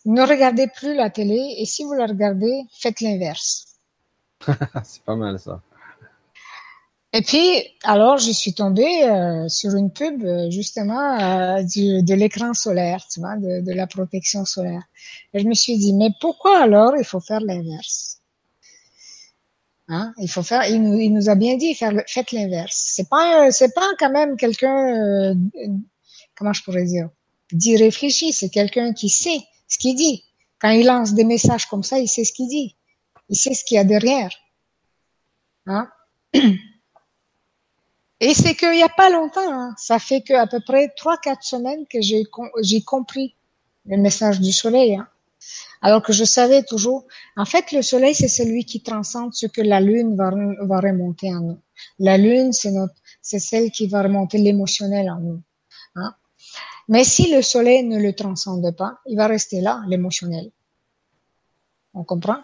ne 0.05 0.21
regardez 0.27 0.67
plus 0.67 0.95
la 0.95 1.09
télé 1.09 1.55
et 1.57 1.65
si 1.65 1.83
vous 1.83 1.93
la 1.93 2.05
regardez, 2.05 2.63
faites 2.71 3.01
l'inverse. 3.01 3.65
c'est 4.83 5.03
pas 5.03 5.15
mal 5.15 5.39
ça. 5.39 5.61
Et 7.11 7.23
puis, 7.23 7.65
alors, 7.83 8.17
je 8.17 8.31
suis 8.31 8.53
tombée 8.53 9.03
euh, 9.03 9.47
sur 9.49 9.75
une 9.75 9.91
pub 9.91 10.23
euh, 10.23 10.51
justement 10.51 11.19
euh, 11.19 11.63
du, 11.63 12.03
de 12.03 12.13
l'écran 12.13 12.53
solaire, 12.53 13.03
tu 13.11 13.19
vois, 13.19 13.35
de, 13.35 13.61
de, 13.61 13.73
la 13.73 13.87
protection 13.87 14.45
solaire. 14.45 14.83
Et 15.33 15.39
je 15.39 15.47
me 15.47 15.55
suis 15.55 15.77
dit, 15.77 15.93
mais 15.93 16.09
pourquoi 16.21 16.61
alors 16.61 16.95
il 16.97 17.03
faut 17.03 17.19
faire 17.19 17.39
l'inverse? 17.39 18.19
Hein? 19.87 20.13
Il 20.19 20.29
faut 20.29 20.43
faire. 20.43 20.67
Il 20.69 20.83
nous, 20.83 20.99
il 20.99 21.11
nous 21.11 21.29
a 21.29 21.35
bien 21.35 21.57
dit, 21.57 21.73
faire, 21.73 21.93
faites 22.05 22.31
l'inverse. 22.31 22.91
C'est 22.93 23.09
pas, 23.09 23.49
c'est 23.51 23.73
pas 23.73 23.89
quand 23.97 24.11
même 24.11 24.37
quelqu'un, 24.37 25.33
comment 26.35 26.53
je 26.53 26.63
pourrais 26.63 26.85
dire, 26.85 27.09
d'y 27.51 27.75
réfléchir. 27.75 28.31
C'est 28.35 28.49
quelqu'un 28.49 28.93
qui 28.93 29.09
sait 29.09 29.39
ce 29.67 29.79
qu'il 29.79 29.95
dit. 29.95 30.23
Quand 30.59 30.69
il 30.69 30.85
lance 30.85 31.15
des 31.15 31.23
messages 31.23 31.65
comme 31.65 31.83
ça, 31.83 31.97
il 31.97 32.07
sait 32.07 32.23
ce 32.23 32.33
qu'il 32.33 32.49
dit. 32.49 32.75
Il 33.29 33.35
sait 33.35 33.55
ce 33.55 33.63
qu'il 33.63 33.75
y 33.75 33.79
a 33.79 33.83
derrière. 33.83 34.29
Hein? 35.65 35.89
Et 38.21 38.33
c'est 38.33 38.55
qu'il 38.55 38.71
n'y 38.71 38.83
a 38.83 38.89
pas 38.89 39.09
longtemps, 39.09 39.51
hein. 39.51 39.73
ça 39.77 39.97
fait 39.97 40.21
qu'à 40.21 40.45
peu 40.45 40.59
près 40.59 40.89
trois, 40.97 41.17
quatre 41.17 41.43
semaines 41.43 41.85
que 41.87 42.01
j'ai 42.01 42.23
j'ai 42.61 42.81
compris 42.81 43.35
le 43.85 43.97
message 43.97 44.41
du 44.41 44.51
soleil. 44.51 44.95
Hein. 44.95 45.07
Alors 45.81 46.03
que 46.03 46.11
je 46.11 46.25
savais 46.25 46.63
toujours, 46.63 47.05
en 47.37 47.45
fait, 47.45 47.71
le 47.71 47.81
soleil, 47.81 48.13
c'est 48.13 48.27
celui 48.27 48.65
qui 48.65 48.81
transcende 48.81 49.33
ce 49.33 49.45
que 49.45 49.61
la 49.61 49.79
lune 49.79 50.17
va, 50.17 50.31
va 50.61 50.79
remonter 50.81 51.33
en 51.33 51.39
nous. 51.39 51.59
La 51.97 52.17
lune, 52.17 52.51
c'est 52.51 52.71
notre, 52.71 52.95
c'est 53.21 53.39
celle 53.39 53.71
qui 53.71 53.87
va 53.87 54.03
remonter 54.03 54.37
l'émotionnel 54.37 55.09
en 55.09 55.19
nous. 55.19 55.41
Hein. 55.95 56.13
Mais 56.89 57.05
si 57.05 57.33
le 57.33 57.41
soleil 57.41 57.83
ne 57.83 57.97
le 57.97 58.13
transcende 58.13 58.75
pas, 58.75 58.99
il 59.05 59.15
va 59.15 59.27
rester 59.27 59.61
là, 59.61 59.81
l'émotionnel. 59.87 60.51
On 61.93 62.03
comprend? 62.03 62.39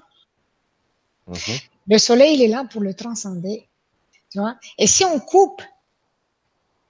Mm-hmm. 1.28 1.64
Le 1.88 1.98
soleil, 1.98 2.36
il 2.36 2.42
est 2.44 2.48
là 2.48 2.64
pour 2.72 2.82
le 2.82 2.94
transcender. 2.94 3.68
Et 4.78 4.88
si 4.88 5.04
on 5.06 5.20
coupe, 5.20 5.62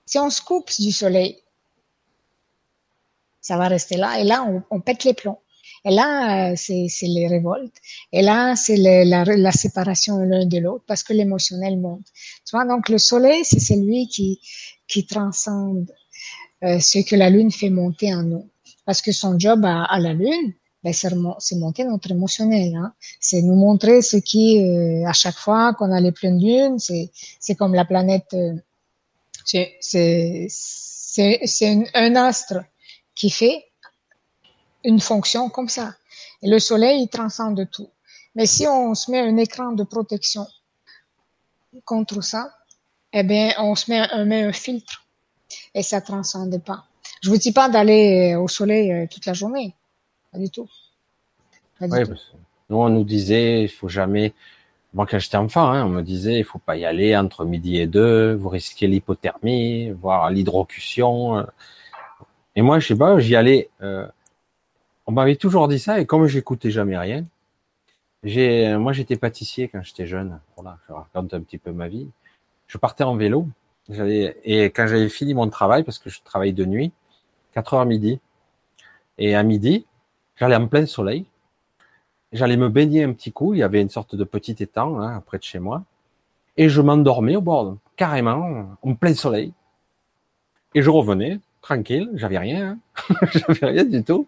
si 0.06 0.20
on 0.20 0.30
se 0.30 0.42
coupe 0.42 0.70
du 0.80 0.92
soleil, 0.92 1.42
ça 3.42 3.58
va 3.58 3.68
rester 3.68 3.98
là. 3.98 4.20
Et 4.20 4.24
là, 4.24 4.48
on, 4.72 4.80
pète 4.82 5.04
les 5.04 5.14
plombs. 5.14 5.40
Et 5.84 5.92
là, 5.92 6.52
euh, 6.52 6.56
c'est 6.56 6.88
les 7.04 7.28
révoltes. 7.28 7.76
Et 8.12 8.22
là, 8.22 8.56
c'est 8.56 8.78
la, 8.78 9.52
séparation 9.52 10.18
l'un 10.18 10.46
de 10.46 10.58
l'autre 10.58 10.84
parce 10.88 11.04
que 11.04 11.14
l'émotionnel 11.14 11.78
monte. 11.78 12.08
Donc 12.52 12.90
le 12.90 12.98
soleil, 12.98 13.44
c'est 13.44 13.60
celui 13.60 14.08
qui, 14.08 14.40
qui 14.88 15.06
transcende 15.06 15.92
euh, 16.64 16.80
ce 16.80 17.08
que 17.08 17.16
la 17.16 17.30
lune 17.30 17.52
fait 17.52 17.70
monter 17.70 18.14
en 18.16 18.24
nous. 18.24 18.50
Parce 18.86 19.02
que 19.02 19.12
son 19.12 19.38
job 19.40 19.66
à 19.66 20.00
la 20.00 20.14
lune, 20.14 20.54
ben, 20.86 20.94
c'est 21.40 21.56
monter 21.56 21.84
notre 21.84 22.12
émotionnel. 22.12 22.76
Hein. 22.76 22.94
C'est 23.20 23.42
nous 23.42 23.56
montrer 23.56 24.04
ce 24.04 24.18
qui, 24.18 24.62
euh, 24.62 25.04
à 25.08 25.14
chaque 25.14 25.36
fois 25.36 25.74
qu'on 25.74 25.92
a 25.92 26.00
les 26.00 26.12
pleines 26.12 26.40
lunes, 26.40 26.78
c'est, 26.78 27.56
comme 27.56 27.74
la 27.74 27.86
planète, 27.86 28.36
euh, 28.36 28.54
c'est, 29.80 30.60
un 31.96 32.16
astre 32.16 32.60
qui 33.16 33.32
fait 33.32 33.66
une 34.84 35.00
fonction 35.00 35.50
comme 35.50 35.70
ça. 35.70 35.96
Et 36.44 36.48
le 36.48 36.60
soleil, 36.60 37.02
il 37.02 37.08
transcende 37.08 37.68
tout. 37.72 37.90
Mais 38.36 38.46
si 38.46 38.68
on 38.68 38.94
se 38.94 39.10
met 39.10 39.22
un 39.22 39.38
écran 39.38 39.72
de 39.72 39.84
protection 39.84 40.46
contre 41.84 42.22
ça, 42.22 42.52
eh 43.12 43.24
bien, 43.24 43.54
on 43.58 43.74
se 43.74 43.90
met, 43.90 44.24
met 44.24 44.44
un 44.44 44.54
filtre 44.54 45.04
et 45.74 45.82
ça 45.82 46.00
transcende 46.00 46.62
pas. 46.64 46.86
Je 47.24 47.30
vous 47.32 47.38
dis 47.38 47.54
pas 47.54 47.70
d'aller 47.70 48.36
au 48.36 48.48
soleil 48.48 49.08
toute 49.10 49.26
la 49.26 49.34
journée 49.34 49.74
du 50.38 50.50
tout. 50.50 50.70
nous, 51.82 52.78
on 52.78 52.90
nous 52.90 53.04
disait, 53.04 53.64
il 53.64 53.70
faut 53.70 53.90
jamais. 53.90 54.34
Moi, 54.94 55.06
quand 55.06 55.20
j'étais 55.20 55.38
enfant, 55.38 55.70
hein, 55.72 55.86
on 55.86 55.90
me 55.90 56.02
disait, 56.02 56.38
il 56.40 56.44
faut 56.44 56.60
pas 56.60 56.78
y 56.78 56.86
aller 56.86 57.18
entre 57.18 57.44
midi 57.46 57.78
et 57.78 57.88
deux, 57.88 58.34
vous 58.34 58.50
risquez 58.50 58.88
l'hypothermie, 58.88 59.92
voire 59.92 60.30
l'hydrocution. 60.32 61.46
Et 62.56 62.62
moi, 62.62 62.80
je 62.80 62.88
sais 62.88 62.96
pas, 62.96 63.20
j'y 63.20 63.36
allais. 63.36 63.70
Euh, 63.82 64.08
on 65.06 65.12
m'avait 65.12 65.36
toujours 65.36 65.68
dit 65.68 65.80
ça, 65.80 66.00
et 66.00 66.06
comme 66.06 66.28
j'écoutais 66.28 66.72
jamais 66.72 66.98
rien, 66.98 67.26
j'ai, 68.24 68.76
moi, 68.78 68.94
j'étais 68.94 69.18
pâtissier 69.18 69.68
quand 69.68 69.84
j'étais 69.84 70.08
jeune. 70.08 70.40
Voilà, 70.56 70.80
je 70.88 70.94
raconte 70.94 71.34
un 71.34 71.42
petit 71.42 71.58
peu 71.58 71.72
ma 71.72 71.88
vie. 71.90 72.10
Je 72.68 72.78
partais 72.78 73.04
en 73.04 73.16
vélo, 73.16 73.48
et 73.90 74.66
quand 74.66 74.88
j'avais 74.88 75.10
fini 75.10 75.34
mon 75.34 75.50
travail, 75.50 75.84
parce 75.84 76.00
que 76.00 76.10
je 76.10 76.22
travaille 76.24 76.54
de 76.54 76.66
nuit, 76.66 76.92
4 77.54 77.74
heures 77.76 77.86
midi, 77.86 78.20
et 79.18 79.36
à 79.36 79.44
midi, 79.44 79.86
J'allais 80.38 80.56
en 80.56 80.68
plein 80.68 80.86
soleil. 80.86 81.26
J'allais 82.32 82.58
me 82.58 82.70
baigner 82.70 83.04
un 83.04 83.14
petit 83.14 83.32
coup. 83.32 83.54
Il 83.54 83.60
y 83.60 83.64
avait 83.64 83.82
une 83.82 83.90
sorte 83.90 84.16
de 84.16 84.24
petit 84.24 84.56
étang 84.60 85.00
hein, 85.00 85.22
près 85.26 85.38
de 85.38 85.44
chez 85.44 85.60
moi. 85.60 85.84
Et 86.58 86.70
je 86.70 86.82
m'endormais 86.82 87.36
au 87.36 87.42
bord, 87.42 87.78
carrément, 87.96 88.78
en 88.82 88.96
plein 88.96 89.14
soleil. 89.14 89.54
Et 90.74 90.82
je 90.82 90.90
revenais, 90.90 91.40
tranquille, 91.62 92.10
j'avais 92.16 92.38
rien. 92.38 92.78
Hein. 93.10 93.16
j'avais 93.34 93.68
rien 93.68 93.84
du 93.86 94.04
tout. 94.04 94.28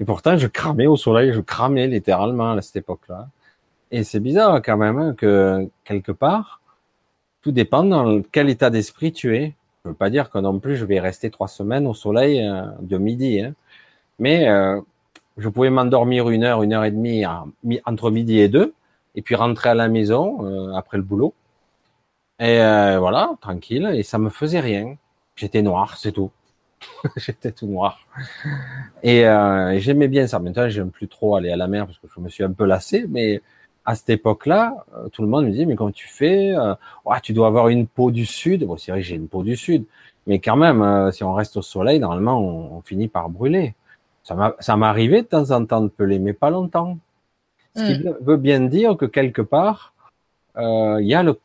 Et 0.00 0.04
pourtant, 0.04 0.36
je 0.36 0.46
cramais 0.46 0.86
au 0.86 0.96
soleil, 0.96 1.32
je 1.32 1.40
cramais 1.40 1.86
littéralement 1.86 2.52
à 2.52 2.62
cette 2.62 2.76
époque-là. 2.76 3.28
Et 3.90 4.02
c'est 4.02 4.20
bizarre 4.20 4.60
quand 4.62 4.76
même 4.76 4.98
hein, 4.98 5.14
que 5.16 5.68
quelque 5.84 6.12
part, 6.12 6.60
tout 7.42 7.52
dépend 7.52 7.84
dans 7.84 8.22
quel 8.22 8.48
état 8.48 8.70
d'esprit 8.70 9.12
tu 9.12 9.36
es. 9.36 9.54
Je 9.84 9.90
veux 9.90 9.94
pas 9.94 10.10
dire 10.10 10.30
que 10.30 10.38
non 10.38 10.58
plus 10.58 10.76
je 10.76 10.86
vais 10.86 10.98
rester 10.98 11.30
trois 11.30 11.48
semaines 11.48 11.86
au 11.86 11.94
soleil 11.94 12.40
euh, 12.40 12.64
de 12.80 12.96
midi, 12.96 13.40
hein. 13.40 13.52
mais 14.18 14.48
euh, 14.48 14.80
je 15.36 15.48
pouvais 15.48 15.70
m'endormir 15.70 16.28
une 16.30 16.44
heure, 16.44 16.62
une 16.62 16.72
heure 16.72 16.84
et 16.84 16.90
demie 16.90 17.24
entre 17.86 18.10
midi 18.10 18.38
et 18.38 18.48
deux, 18.48 18.74
et 19.14 19.22
puis 19.22 19.34
rentrer 19.34 19.70
à 19.70 19.74
la 19.74 19.88
maison 19.88 20.44
euh, 20.44 20.72
après 20.74 20.96
le 20.96 21.02
boulot. 21.02 21.34
Et 22.40 22.60
euh, 22.60 22.98
voilà, 22.98 23.32
tranquille, 23.40 23.88
et 23.94 24.02
ça 24.02 24.18
me 24.18 24.28
faisait 24.28 24.60
rien. 24.60 24.96
J'étais 25.36 25.62
noir, 25.62 25.96
c'est 25.96 26.12
tout. 26.12 26.30
j'étais 27.16 27.52
tout 27.52 27.66
noir. 27.66 28.00
Et 29.02 29.26
euh, 29.26 29.78
j'aimais 29.78 30.08
bien 30.08 30.26
ça. 30.26 30.40
Maintenant, 30.40 30.68
j'aime 30.68 30.90
plus 30.90 31.08
trop 31.08 31.36
aller 31.36 31.50
à 31.50 31.56
la 31.56 31.68
mer 31.68 31.86
parce 31.86 31.98
que 31.98 32.08
je 32.14 32.20
me 32.20 32.28
suis 32.28 32.42
un 32.42 32.52
peu 32.52 32.64
lassé. 32.64 33.06
Mais 33.08 33.40
à 33.84 33.94
cette 33.94 34.10
époque-là, 34.10 34.84
tout 35.12 35.22
le 35.22 35.28
monde 35.28 35.46
me 35.46 35.50
disait 35.50 35.66
mais 35.66 35.76
comment 35.76 35.92
tu 35.92 36.08
fais 36.08 36.54
euh, 36.56 36.74
Tu 37.22 37.32
dois 37.32 37.46
avoir 37.46 37.68
une 37.68 37.86
peau 37.86 38.10
du 38.10 38.26
sud. 38.26 38.66
Bon, 38.66 38.76
c'est 38.76 38.90
vrai 38.90 39.02
j'ai 39.02 39.14
une 39.14 39.28
peau 39.28 39.44
du 39.44 39.56
sud, 39.56 39.84
mais 40.26 40.40
quand 40.40 40.56
même, 40.56 41.12
si 41.12 41.22
on 41.22 41.34
reste 41.34 41.56
au 41.56 41.62
soleil, 41.62 42.00
normalement, 42.00 42.40
on, 42.40 42.80
finit 42.82 43.08
par 43.08 43.28
brûler. 43.30 43.74
Ça 44.24 44.34
m'est 44.34 44.86
arrivé 44.86 45.22
de 45.22 45.26
temps 45.26 45.50
en 45.50 45.64
temps 45.64 45.82
de 45.82 45.88
peler, 45.88 46.18
mais 46.18 46.32
pas 46.32 46.50
longtemps. 46.50 46.98
Ce 47.76 47.82
qui 47.84 48.04
mm. 48.04 48.16
veut 48.20 48.36
bien 48.36 48.60
dire 48.60 48.96
que 48.96 49.06
quelque 49.06 49.42
part, 49.42 49.94
il 50.56 51.06
y 51.06 51.14
a 51.14 51.22
le 51.22 51.38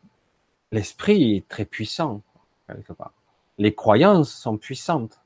l'esprit 0.72 1.36
est 1.36 1.48
très 1.48 1.66
puissant 1.66 2.22
quelque 2.68 2.94
part. 2.94 3.12
Les 3.58 3.74
croyances 3.74 4.32
sont 4.32 4.58
puissantes. 4.58 5.20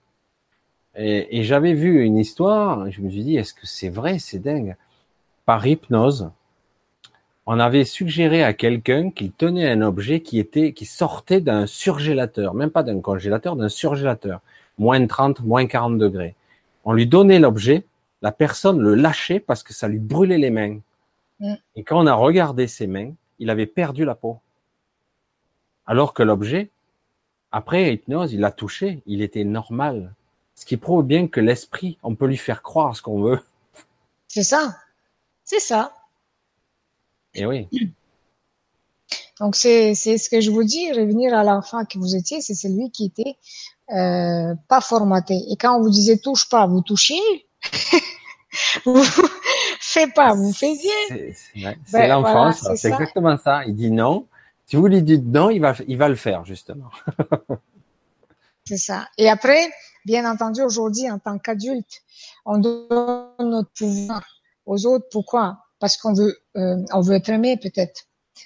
Et, 0.95 1.39
et 1.39 1.43
j'avais 1.43 1.74
vu 1.74 2.04
une 2.04 2.18
histoire, 2.18 2.89
je 2.91 3.01
me 3.01 3.10
suis 3.10 3.24
dit, 3.24 3.36
est-ce 3.36 3.54
que 3.54 3.66
c'est 3.66 3.89
vrai, 3.89 4.20
c'est 4.20 4.39
dingue? 4.39 4.76
Par 5.45 5.66
hypnose, 5.66 6.32
on 7.45 7.60
avait 7.60 7.84
suggéré 7.84 8.43
à 8.43 8.54
quelqu'un 8.54 9.10
qu'il 9.10 9.32
tenait 9.32 9.70
un 9.70 9.82
objet 9.82 10.22
qui 10.22 10.39
était, 10.39 10.72
qui 10.74 10.86
sortait 10.86 11.41
d'un 11.41 11.66
surgélateur, 11.66 12.54
même 12.54 12.70
pas 12.70 12.84
d'un 12.84 13.01
congélateur, 13.01 13.56
d'un 13.56 13.70
surgélateur, 13.70 14.39
moins 14.78 15.06
30, 15.06 15.41
moins 15.41 15.66
40 15.66 15.97
degrés. 15.97 16.36
On 16.84 16.93
lui 16.93 17.07
donnait 17.07 17.39
l'objet, 17.39 17.86
la 18.21 18.31
personne 18.31 18.79
le 18.79 18.95
lâchait 18.95 19.39
parce 19.39 19.63
que 19.63 19.73
ça 19.73 19.88
lui 19.88 19.99
brûlait 19.99 20.38
les 20.38 20.49
mains. 20.49 20.79
Mm. 21.39 21.53
Et 21.75 21.84
quand 21.84 22.01
on 22.01 22.07
a 22.07 22.13
regardé 22.13 22.67
ses 22.67 22.88
mains, 22.88 23.11
il 23.39 23.49
avait 23.49 23.65
perdu 23.65 24.05
la 24.05 24.15
peau. 24.15 24.39
Alors 25.86 26.13
que 26.13 26.23
l'objet, 26.23 26.69
après 27.51 27.93
hypnose, 27.93 28.34
il 28.34 28.39
l'a 28.39 28.51
touché, 28.51 29.01
il 29.05 29.21
était 29.21 29.43
normal. 29.43 30.13
Ce 30.55 30.65
qui 30.65 30.77
prouve 30.77 31.03
bien 31.03 31.27
que 31.27 31.39
l'esprit, 31.39 31.97
on 32.03 32.15
peut 32.15 32.27
lui 32.27 32.38
faire 32.38 32.61
croire 32.61 32.95
ce 32.95 33.01
qu'on 33.01 33.21
veut. 33.21 33.39
C'est 34.27 34.43
ça. 34.43 34.77
C'est 35.43 35.59
ça. 35.59 35.93
Et 37.34 37.45
oui. 37.45 37.67
Donc 39.39 39.55
c'est 39.55 39.93
ce 39.95 40.29
que 40.29 40.41
je 40.41 40.51
vous 40.51 40.63
dis, 40.63 40.91
revenir 40.93 41.34
à 41.34 41.43
l'enfant 41.43 41.84
que 41.86 41.97
vous 41.97 42.15
étiez, 42.15 42.41
c'est 42.41 42.53
celui 42.53 42.91
qui 42.91 43.05
était 43.05 43.36
euh, 43.91 44.55
pas 44.67 44.81
formaté. 44.81 45.41
Et 45.49 45.55
quand 45.57 45.77
on 45.77 45.81
vous 45.81 45.89
disait 45.89 46.17
touche 46.17 46.47
pas, 46.49 46.65
vous 46.67 46.81
touchiez. 46.81 47.19
vous 48.86 49.03
faites 49.79 50.13
pas, 50.13 50.34
vous 50.34 50.53
faisiez. 50.53 51.36
C'est 51.45 51.61
ben, 51.91 52.09
l'enfance, 52.09 52.67
c'est 52.75 52.89
exactement 52.89 53.38
ça. 53.38 53.65
Il 53.65 53.75
dit 53.75 53.91
non. 53.91 54.27
Si 54.65 54.75
vous 54.77 54.88
lui 54.88 55.03
dites 55.03 55.25
non, 55.25 55.49
il 55.49 55.59
va, 55.59 55.75
il 55.88 55.97
va 55.97 56.07
le 56.07 56.15
faire 56.15 56.45
justement. 56.45 56.89
c'est 58.65 58.77
ça. 58.77 59.07
Et 59.17 59.29
après, 59.29 59.69
bien 60.05 60.29
entendu, 60.29 60.61
aujourd'hui, 60.61 61.09
en 61.11 61.19
tant 61.19 61.38
qu'adulte, 61.38 62.01
on 62.45 62.57
donne 62.57 63.27
notre 63.39 63.71
pouvoir 63.71 64.23
aux 64.65 64.86
autres. 64.86 65.07
Pourquoi? 65.11 65.57
Parce 65.79 65.97
qu'on 65.97 66.13
veut, 66.13 66.38
euh, 66.55 66.77
on 66.93 67.01
veut 67.01 67.15
être 67.15 67.29
aimé 67.29 67.57
peut-être, 67.57 68.03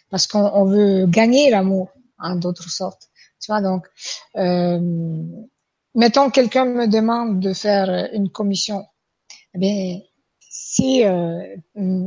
parce 0.09 0.25
qu'on 0.25 0.65
veut 0.65 1.05
gagner 1.05 1.51
l'amour 1.51 1.89
en 2.17 2.35
d'autres 2.35 2.69
sortes. 2.69 3.06
Tu 3.39 3.51
vois, 3.51 3.61
donc, 3.61 3.85
euh, 4.35 4.79
mettons 5.95 6.29
quelqu'un 6.29 6.65
me 6.65 6.87
demande 6.87 7.39
de 7.39 7.53
faire 7.53 8.09
une 8.13 8.29
commission, 8.29 8.85
eh 9.55 9.59
bien, 9.59 9.99
si 10.39 11.03
euh, 11.05 11.41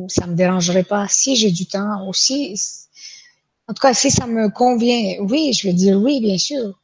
ça 0.09 0.27
me 0.27 0.35
dérangerait 0.35 0.85
pas, 0.85 1.07
si 1.09 1.37
j'ai 1.37 1.51
du 1.53 1.67
temps 1.67 2.09
aussi, 2.09 2.57
en 3.69 3.75
tout 3.75 3.83
cas, 3.83 3.95
si 3.95 4.11
ça 4.11 4.27
me 4.27 4.49
convient, 4.51 5.17
oui, 5.21 5.53
je 5.53 5.69
vais 5.69 5.75
dire 5.75 5.99
oui, 5.99 6.21
bien 6.21 6.39
sûr. 6.39 6.79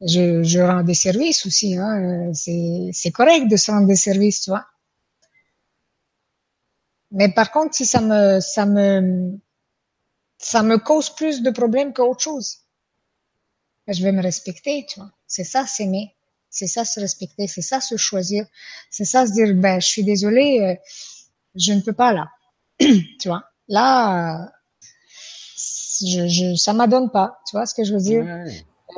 Je, 0.00 0.42
je 0.44 0.60
rends 0.60 0.82
des 0.84 0.94
services 0.94 1.46
aussi, 1.46 1.76
hein, 1.76 2.32
c'est 2.34 3.12
correct 3.12 3.48
de 3.48 3.56
se 3.56 3.70
rendre 3.70 3.86
des 3.88 3.96
services, 3.96 4.42
tu 4.42 4.50
vois. 4.50 4.66
Mais 7.10 7.28
par 7.32 7.50
contre, 7.50 7.74
si 7.74 7.84
ça 7.84 8.00
me, 8.00 8.40
ça 8.40 8.64
me, 8.66 9.38
ça 10.38 10.62
me 10.62 10.78
cause 10.78 11.10
plus 11.10 11.42
de 11.42 11.50
problèmes 11.50 11.92
qu'autre 11.92 12.20
chose, 12.22 12.58
je 13.92 14.02
vais 14.02 14.12
me 14.12 14.22
respecter, 14.22 14.86
tu 14.88 15.00
vois. 15.00 15.10
C'est 15.26 15.44
ça, 15.44 15.66
s'aimer. 15.66 16.14
C'est 16.50 16.66
ça, 16.66 16.84
se 16.84 17.00
respecter. 17.00 17.46
C'est 17.46 17.62
ça, 17.62 17.80
se 17.80 17.96
choisir. 17.96 18.46
C'est 18.90 19.04
ça, 19.04 19.26
se 19.26 19.32
dire, 19.32 19.54
ben, 19.54 19.80
je 19.80 19.86
suis 19.86 20.04
désolée, 20.04 20.60
euh, 20.60 20.74
je 21.54 21.72
ne 21.72 21.80
peux 21.80 21.92
pas 21.92 22.12
là. 22.12 22.28
tu 22.78 23.28
vois. 23.28 23.44
Là, 23.68 24.50
je, 25.56 26.26
je, 26.28 26.54
ça 26.56 26.72
m'adonne 26.72 27.10
pas. 27.10 27.40
Tu 27.48 27.56
vois 27.56 27.66
ce 27.66 27.74
que 27.74 27.84
je 27.84 27.92
veux 27.94 28.00
dire? 28.00 28.24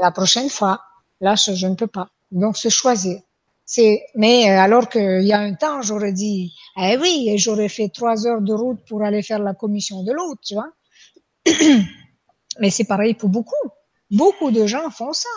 La 0.00 0.10
prochaine 0.10 0.48
fois, 0.50 0.80
là, 1.20 1.34
je, 1.34 1.54
je 1.54 1.66
ne 1.66 1.74
peux 1.74 1.86
pas. 1.86 2.08
Donc, 2.30 2.56
se 2.56 2.68
choisir. 2.68 3.20
C'est, 3.64 4.04
mais 4.16 4.50
euh, 4.50 4.58
alors 4.58 4.88
qu'il 4.88 5.22
y 5.22 5.32
a 5.32 5.38
un 5.38 5.54
temps, 5.54 5.80
j'aurais 5.80 6.12
dit, 6.12 6.52
eh 6.76 6.96
oui, 6.96 7.38
j'aurais 7.38 7.68
fait 7.68 7.88
trois 7.88 8.26
heures 8.26 8.40
de 8.40 8.52
route 8.52 8.80
pour 8.88 9.02
aller 9.04 9.22
faire 9.22 9.38
la 9.38 9.54
commission 9.54 10.02
de 10.02 10.12
l'autre, 10.12 10.40
tu 10.44 10.54
vois. 10.54 10.72
mais 12.58 12.70
c'est 12.70 12.84
pareil 12.84 13.14
pour 13.14 13.28
beaucoup. 13.28 13.70
Beaucoup 14.10 14.50
de 14.50 14.66
gens 14.66 14.90
font 14.90 15.12
ça. 15.12 15.28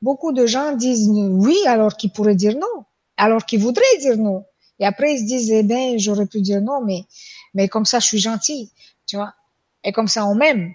Beaucoup 0.00 0.32
de 0.32 0.46
gens 0.46 0.72
disent 0.72 1.08
oui 1.08 1.56
alors 1.66 1.96
qu'ils 1.96 2.12
pourraient 2.12 2.34
dire 2.34 2.54
non, 2.54 2.84
alors 3.16 3.44
qu'ils 3.44 3.60
voudraient 3.60 3.98
dire 4.00 4.16
non. 4.16 4.44
Et 4.78 4.86
après 4.86 5.14
ils 5.14 5.20
se 5.20 5.24
disent 5.24 5.50
eh 5.50 5.62
ben 5.62 5.98
j'aurais 5.98 6.26
pu 6.26 6.40
dire 6.40 6.60
non, 6.60 6.82
mais 6.82 7.04
mais 7.54 7.68
comme 7.68 7.84
ça 7.84 8.00
je 8.00 8.06
suis 8.06 8.18
gentil, 8.18 8.70
tu 9.06 9.16
vois. 9.16 9.34
Et 9.82 9.92
comme 9.92 10.08
ça 10.08 10.26
on 10.26 10.34
m'aime 10.34 10.72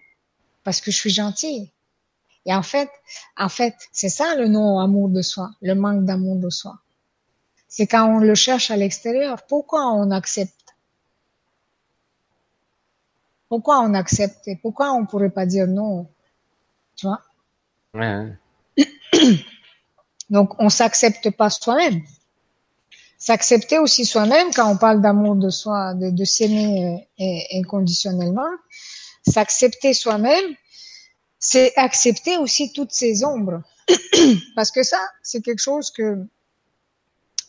parce 0.64 0.82
que 0.82 0.92
je 0.92 0.98
suis 0.98 1.10
gentil. 1.10 1.72
Et 2.46 2.54
en 2.54 2.64
fait, 2.64 2.90
en 3.38 3.50
fait, 3.50 3.76
c'est 3.92 4.10
ça 4.10 4.36
le 4.36 4.48
non-amour 4.48 5.10
de 5.10 5.22
soi, 5.22 5.52
le 5.62 5.76
manque 5.76 6.06
d'amour 6.06 6.38
de 6.38 6.50
soi. 6.50 6.80
C'est 7.68 7.86
quand 7.86 8.06
on 8.08 8.20
le 8.20 8.34
cherche 8.36 8.72
à 8.72 8.78
l'extérieur. 8.78 9.46
Pourquoi 9.48 9.92
on 9.94 10.10
accepte? 10.12 10.76
Pourquoi 13.48 13.80
on 13.82 13.94
accepte 13.94 14.48
pourquoi 14.62 14.94
on 14.94 15.06
pourrait 15.06 15.30
pas 15.32 15.46
dire 15.46 15.68
non? 15.68 16.08
Tu 17.00 17.08
vois 17.08 17.22
ouais. 17.94 18.34
Donc, 20.30 20.54
on 20.60 20.70
s'accepte 20.70 21.30
pas 21.32 21.50
soi-même. 21.50 22.02
S'accepter 23.18 23.80
aussi 23.80 24.06
soi-même, 24.06 24.52
quand 24.54 24.70
on 24.70 24.78
parle 24.78 25.02
d'amour 25.02 25.36
de 25.36 25.50
soi, 25.50 25.94
de, 25.94 26.10
de 26.10 26.24
s'aimer 26.26 27.08
euh, 27.20 27.58
inconditionnellement, 27.58 28.50
s'accepter 29.26 29.94
soi-même, 29.94 30.56
c'est 31.40 31.74
accepter 31.78 32.38
aussi 32.38 32.74
toutes 32.74 32.92
ces 32.92 33.24
ombres. 33.24 33.62
Parce 34.56 34.72
que 34.72 34.84
ça, 34.84 35.00
c'est 35.24 35.42
quelque 35.42 35.62
chose 35.62 35.92
que 35.92 36.18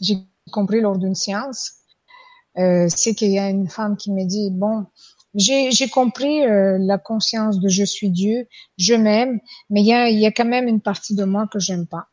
j'ai 0.01 0.19
compris 0.53 0.81
lors 0.81 0.97
d'une 0.97 1.17
séance. 1.17 1.73
Euh, 2.57 2.89
c'est 2.89 3.15
qu'il 3.15 3.31
y 3.31 3.39
a 3.39 3.49
une 3.49 3.69
femme 3.69 3.97
qui 3.97 4.13
me 4.13 4.25
dit, 4.25 4.51
bon, 4.53 4.87
j'ai 5.35 5.89
compris 5.89 6.45
euh, 6.45 6.77
la 6.81 6.99
conscience 6.99 7.61
de 7.61 7.69
je 7.69 7.85
suis 7.85 8.11
Dieu, 8.11 8.49
je 8.79 8.95
m'aime, 8.95 9.41
mais 9.69 9.81
il 9.83 9.87
y 9.87 9.93
a, 9.93 10.11
y 10.11 10.27
a 10.27 10.33
quand 10.33 10.45
même 10.45 10.69
une 10.69 10.81
partie 10.81 11.15
de 11.15 11.25
moi 11.25 11.47
que 11.53 11.59
j'aime 11.59 11.87
pas. 11.87 12.07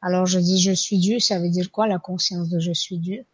Alors 0.00 0.26
je 0.26 0.38
dis 0.38 0.60
je 0.60 0.72
suis 0.72 0.98
Dieu, 0.98 1.18
ça 1.18 1.38
veut 1.38 1.48
dire 1.48 1.70
quoi 1.70 1.86
la 1.86 1.98
conscience 1.98 2.48
de 2.50 2.60
je 2.60 2.72
suis 2.72 2.98
Dieu? 2.98 3.24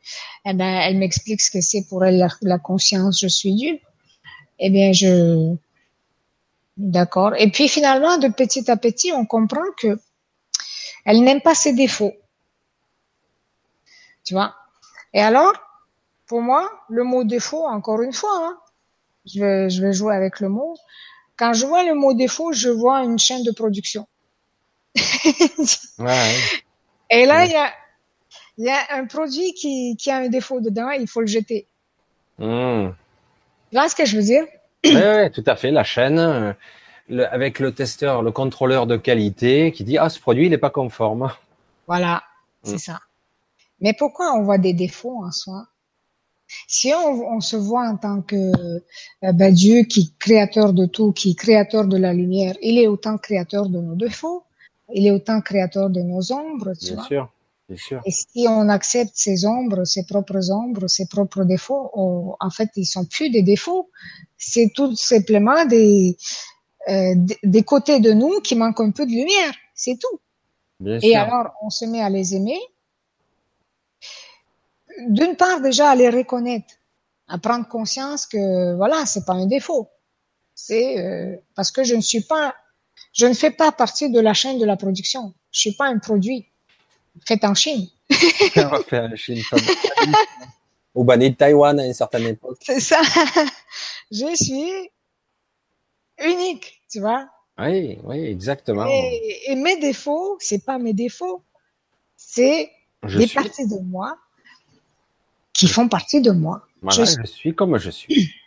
Eh 0.44 0.54
ben 0.54 0.80
elle 0.82 0.96
m'explique 0.96 1.40
ce 1.40 1.50
que 1.50 1.60
c'est 1.60 1.86
pour 1.88 2.04
elle 2.04 2.16
la, 2.16 2.28
la, 2.42 2.58
conscience 2.58 3.20
je 3.20 3.26
suis 3.26 3.54
Dieu. 3.54 3.80
Eh 4.60 4.70
bien 4.70 4.92
je 4.92 5.56
D'accord. 6.78 7.34
Et 7.36 7.50
puis 7.50 7.68
finalement, 7.68 8.18
de 8.18 8.28
petit 8.28 8.70
à 8.70 8.76
petit, 8.76 9.12
on 9.12 9.26
comprend 9.26 9.64
que 9.76 9.98
elle 11.04 11.22
n'aime 11.24 11.40
pas 11.40 11.56
ses 11.56 11.72
défauts. 11.72 12.14
Tu 14.24 14.34
vois? 14.34 14.54
Et 15.12 15.20
alors, 15.20 15.52
pour 16.26 16.40
moi, 16.40 16.70
le 16.88 17.02
mot 17.02 17.24
défaut, 17.24 17.66
encore 17.66 18.02
une 18.02 18.12
fois, 18.12 18.30
hein, 18.32 18.58
je, 19.32 19.40
vais, 19.40 19.70
je 19.70 19.82
vais 19.82 19.92
jouer 19.92 20.14
avec 20.14 20.40
le 20.40 20.48
mot. 20.48 20.76
Quand 21.36 21.52
je 21.52 21.66
vois 21.66 21.84
le 21.84 21.94
mot 21.94 22.14
défaut, 22.14 22.52
je 22.52 22.68
vois 22.68 23.02
une 23.02 23.18
chaîne 23.18 23.42
de 23.42 23.52
production. 23.52 24.06
ouais, 25.98 26.34
Et 27.10 27.24
là, 27.24 27.44
il 27.46 27.52
y, 27.52 27.56
a, 27.56 27.72
y 28.58 28.68
a 28.68 28.96
un 28.96 29.06
produit 29.06 29.54
qui, 29.54 29.96
qui 29.96 30.10
a 30.10 30.16
un 30.16 30.28
défaut 30.28 30.60
dedans, 30.60 30.90
il 30.90 31.08
faut 31.08 31.20
le 31.20 31.26
jeter. 31.26 31.66
Mmh. 32.38 32.88
Tu 33.70 33.76
vois 33.76 33.88
ce 33.88 33.94
que 33.94 34.04
je 34.04 34.16
veux 34.16 34.22
dire? 34.22 34.44
Oui, 34.84 35.30
tout 35.32 35.44
à 35.46 35.56
fait. 35.56 35.70
La 35.70 35.84
chaîne, 35.84 36.18
euh, 36.18 36.52
avec 37.30 37.58
le 37.58 37.72
testeur, 37.72 38.22
le 38.22 38.30
contrôleur 38.30 38.86
de 38.86 38.96
qualité 38.96 39.72
qui 39.72 39.84
dit 39.84 39.98
ah 39.98 40.08
ce 40.08 40.20
produit 40.20 40.46
il 40.46 40.50
n'est 40.50 40.58
pas 40.58 40.70
conforme. 40.70 41.32
Voilà, 41.86 42.22
c'est 42.62 42.74
mm. 42.74 42.78
ça. 42.78 43.00
Mais 43.80 43.94
pourquoi 43.96 44.34
on 44.34 44.42
voit 44.42 44.58
des 44.58 44.72
défauts 44.72 45.24
en 45.24 45.30
soi? 45.30 45.66
Si 46.66 46.92
on, 46.94 47.40
se 47.40 47.56
voit 47.56 47.86
en 47.88 47.96
tant 47.96 48.22
que 48.22 48.36
euh, 48.36 49.32
ben, 49.32 49.52
Dieu 49.52 49.82
qui 49.82 50.00
est 50.00 50.18
créateur 50.18 50.72
de 50.72 50.86
tout, 50.86 51.12
qui 51.12 51.30
est 51.30 51.34
créateur 51.34 51.86
de 51.86 51.96
la 51.96 52.12
lumière, 52.12 52.56
il 52.62 52.78
est 52.78 52.86
autant 52.86 53.18
créateur 53.18 53.68
de 53.68 53.80
nos 53.80 53.94
défauts, 53.94 54.44
il 54.94 55.06
est 55.06 55.10
autant 55.10 55.40
créateur 55.40 55.90
de 55.90 56.00
nos 56.00 56.32
ombres. 56.32 56.72
Tu 56.74 56.94
Bien 56.94 57.04
sûr. 57.04 57.30
Et 58.06 58.10
si 58.10 58.46
on 58.48 58.68
accepte 58.70 59.12
ces 59.14 59.44
ombres, 59.44 59.84
ses 59.84 60.06
propres 60.06 60.50
ombres, 60.50 60.86
ses 60.88 61.06
propres 61.06 61.44
défauts, 61.44 61.90
en 62.40 62.50
fait, 62.50 62.70
ils 62.76 62.86
sont 62.86 63.04
plus 63.04 63.28
des 63.28 63.42
défauts. 63.42 63.90
C'est 64.38 64.72
tout 64.74 64.96
simplement 64.96 65.66
des, 65.66 66.16
euh, 66.88 67.14
des 67.42 67.62
côtés 67.64 68.00
de 68.00 68.12
nous 68.12 68.40
qui 68.40 68.54
manquent 68.54 68.80
un 68.80 68.90
peu 68.90 69.04
de 69.04 69.10
lumière. 69.10 69.52
C'est 69.74 69.98
tout. 69.98 70.18
et 71.02 71.14
alors, 71.14 71.52
on 71.62 71.68
se 71.68 71.84
met 71.84 72.00
à 72.00 72.08
les 72.08 72.34
aimer. 72.34 72.58
D'une 75.06 75.36
part, 75.36 75.60
déjà, 75.60 75.90
à 75.90 75.94
les 75.94 76.10
reconnaître, 76.10 76.74
à 77.28 77.38
prendre 77.38 77.68
conscience 77.68 78.26
que, 78.26 78.74
voilà, 78.76 79.06
c'est 79.06 79.24
pas 79.24 79.34
un 79.34 79.46
défaut. 79.46 79.88
C'est 80.54 80.98
euh, 80.98 81.36
parce 81.54 81.70
que 81.70 81.84
je 81.84 81.94
ne 81.94 82.00
suis 82.00 82.22
pas, 82.22 82.54
je 83.12 83.26
ne 83.26 83.34
fais 83.34 83.50
pas 83.50 83.70
partie 83.70 84.10
de 84.10 84.20
la 84.20 84.34
chaîne 84.34 84.58
de 84.58 84.64
la 84.64 84.76
production. 84.76 85.34
Je 85.52 85.60
suis 85.60 85.72
pas 85.72 85.86
un 85.86 85.98
produit 85.98 86.46
fait 87.26 87.44
en 87.44 87.54
Chine. 87.54 87.88
fait 88.10 88.98
en 88.98 89.16
Chine. 89.16 89.42
Ou 90.94 91.04
banni 91.04 91.30
de 91.30 91.36
Taïwan 91.36 91.78
à 91.78 91.86
une 91.86 91.94
certaine 91.94 92.26
époque. 92.26 92.58
C'est 92.62 92.80
ça. 92.80 93.00
je 94.10 94.34
suis 94.34 94.90
unique, 96.24 96.82
tu 96.90 97.00
vois. 97.00 97.28
Oui, 97.58 97.98
oui, 98.04 98.24
exactement. 98.24 98.86
Et, 98.86 99.54
mes 99.56 99.78
défauts, 99.78 100.36
c'est 100.40 100.64
pas 100.64 100.78
mes 100.78 100.92
défauts, 100.92 101.42
c'est 102.16 102.70
des 103.02 103.26
parties 103.28 103.66
de 103.66 103.78
moi 103.80 104.16
qui 105.58 105.66
font 105.66 105.88
partie 105.88 106.20
de 106.20 106.30
moi. 106.30 106.62
je, 106.88 107.04
suis 107.24 107.52
comme 107.52 107.76
je 107.78 107.90
suis. 107.90 108.30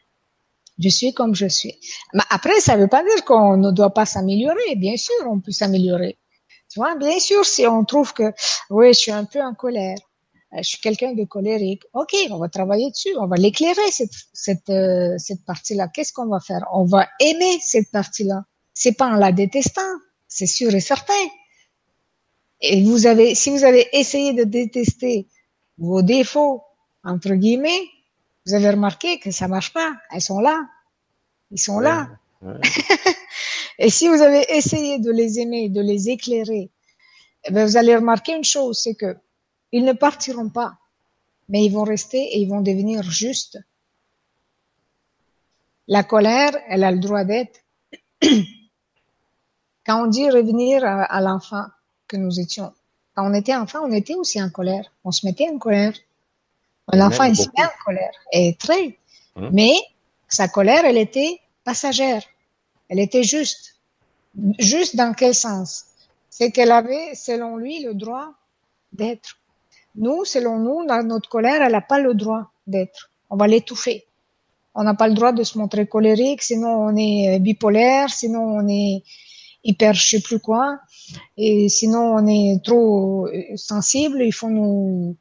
Je 0.79 0.89
suis 0.89 1.13
comme 1.13 1.35
je 1.35 1.45
suis. 1.45 1.75
Mais 2.13 2.23
après, 2.31 2.59
ça 2.59 2.75
ne 2.75 2.81
veut 2.81 2.87
pas 2.87 3.03
dire 3.03 3.23
qu'on 3.23 3.55
ne 3.55 3.69
doit 3.69 3.93
pas 3.93 4.07
s'améliorer. 4.07 4.75
Bien 4.77 4.97
sûr, 4.97 5.13
on 5.29 5.39
peut 5.39 5.51
s'améliorer. 5.51 6.17
Tu 6.71 6.79
vois, 6.79 6.95
bien 6.95 7.19
sûr, 7.19 7.45
si 7.45 7.67
on 7.67 7.83
trouve 7.85 8.13
que, 8.13 8.33
oui, 8.71 8.87
je 8.93 8.99
suis 8.99 9.11
un 9.11 9.25
peu 9.25 9.41
en 9.41 9.53
colère, 9.53 9.97
euh, 10.53 10.57
je 10.63 10.69
suis 10.69 10.79
quelqu'un 10.79 11.13
de 11.13 11.23
colérique. 11.25 11.83
Ok, 11.93 12.15
on 12.31 12.39
va 12.39 12.49
travailler 12.49 12.89
dessus, 12.89 13.13
on 13.19 13.27
va 13.27 13.35
l'éclairer 13.35 13.91
cette 13.91 14.15
cette 14.33 14.69
euh, 14.71 15.15
cette 15.19 15.45
partie-là. 15.45 15.87
Qu'est-ce 15.93 16.13
qu'on 16.13 16.27
va 16.27 16.39
faire? 16.39 16.65
On 16.73 16.85
va 16.85 17.07
aimer 17.19 17.59
cette 17.61 17.91
partie-là. 17.91 18.45
C'est 18.73 18.93
pas 18.93 19.07
en 19.07 19.17
la 19.17 19.31
détestant, 19.31 19.93
c'est 20.27 20.47
sûr 20.47 20.73
et 20.73 20.79
certain. 20.79 21.23
Et 22.61 22.83
vous 22.83 23.05
avez, 23.05 23.35
si 23.35 23.51
vous 23.51 23.65
avez 23.65 23.85
essayé 23.93 24.33
de 24.33 24.45
détester 24.45 25.27
vos 25.77 26.01
défauts 26.01 26.63
entre 27.03 27.33
guillemets, 27.33 27.87
vous 28.45 28.53
avez 28.53 28.69
remarqué 28.69 29.19
que 29.19 29.31
ça 29.31 29.47
marche 29.47 29.73
pas. 29.73 29.93
Elles 30.11 30.21
sont 30.21 30.39
là, 30.39 30.67
ils 31.51 31.59
sont 31.59 31.79
là. 31.79 32.09
et 33.79 33.89
si 33.89 34.07
vous 34.07 34.21
avez 34.21 34.45
essayé 34.49 34.99
de 34.99 35.11
les 35.11 35.39
aimer, 35.39 35.69
de 35.69 35.81
les 35.81 36.09
éclairer, 36.09 36.71
eh 37.43 37.51
ben, 37.51 37.65
vous 37.65 37.77
allez 37.77 37.95
remarquer 37.95 38.35
une 38.35 38.43
chose, 38.43 38.79
c'est 38.81 38.95
que 38.95 39.15
ils 39.71 39.85
ne 39.85 39.93
partiront 39.93 40.49
pas, 40.49 40.77
mais 41.49 41.65
ils 41.65 41.71
vont 41.71 41.83
rester 41.83 42.21
et 42.21 42.39
ils 42.39 42.49
vont 42.49 42.61
devenir 42.61 43.03
justes. 43.03 43.57
La 45.87 46.03
colère, 46.03 46.51
elle 46.67 46.83
a 46.83 46.91
le 46.91 46.99
droit 46.99 47.23
d'être. 47.23 47.59
Quand 49.85 50.03
on 50.03 50.07
dit 50.07 50.29
revenir 50.29 50.83
à, 50.85 51.21
l'enfant 51.21 51.65
que 52.07 52.15
nous 52.15 52.39
étions, 52.39 52.71
quand 53.15 53.29
on 53.29 53.33
était 53.33 53.55
enfant, 53.55 53.79
on 53.81 53.91
était 53.91 54.13
aussi 54.13 54.41
en 54.41 54.49
colère. 54.49 54.93
On 55.03 55.11
se 55.11 55.25
mettait 55.25 55.49
en 55.49 55.57
colère. 55.57 55.93
Un 56.87 57.01
enfant, 57.01 57.23
il 57.25 57.35
se 57.35 57.47
met 57.57 57.63
en 57.63 57.83
colère. 57.85 58.11
Et 58.31 58.55
très. 58.55 58.97
Hum. 59.35 59.49
Mais 59.53 59.73
sa 60.27 60.47
colère, 60.47 60.83
elle 60.85 60.97
était 60.97 61.39
passagère. 61.63 62.23
Elle 62.89 62.99
était 62.99 63.23
juste. 63.23 63.75
Juste 64.59 64.95
dans 64.95 65.13
quel 65.13 65.35
sens? 65.35 65.85
C'est 66.29 66.51
qu'elle 66.51 66.71
avait, 66.71 67.15
selon 67.15 67.57
lui, 67.57 67.83
le 67.83 67.93
droit 67.93 68.33
d'être. 68.93 69.37
Nous, 69.95 70.23
selon 70.23 70.57
nous, 70.57 70.85
notre 70.85 71.29
colère, 71.29 71.61
elle 71.61 71.73
n'a 71.73 71.81
pas 71.81 71.99
le 71.99 72.13
droit 72.13 72.51
d'être. 72.65 73.11
On 73.29 73.35
va 73.35 73.47
l'étouffer. 73.47 74.05
On 74.73 74.83
n'a 74.83 74.93
pas 74.93 75.09
le 75.09 75.13
droit 75.13 75.33
de 75.33 75.43
se 75.43 75.57
montrer 75.57 75.85
colérique, 75.85 76.41
sinon 76.41 76.69
on 76.69 76.95
est 76.95 77.39
bipolaire, 77.39 78.09
sinon 78.09 78.39
on 78.39 78.67
est 78.69 79.03
hyper 79.63 79.93
je 79.93 80.07
sais 80.07 80.21
plus 80.21 80.39
quoi, 80.39 80.79
et 81.37 81.67
sinon 81.67 82.15
on 82.15 82.25
est 82.25 82.63
trop 82.63 83.27
sensible, 83.55 84.21
il 84.21 84.31
faut 84.31 84.49
nous, 84.49 85.17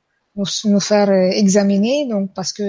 nous, 0.65 0.81
faire 0.81 1.11
examiner, 1.11 2.07
donc 2.07 2.31
parce 2.35 2.53
que 2.53 2.62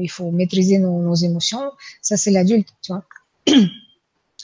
il 0.00 0.08
faut 0.08 0.30
maîtriser 0.30 0.78
nos, 0.78 1.14
émotions. 1.14 1.70
Ça 2.02 2.16
c'est 2.16 2.30
l'adulte, 2.30 2.68
tu 2.82 2.92
vois. 2.92 3.04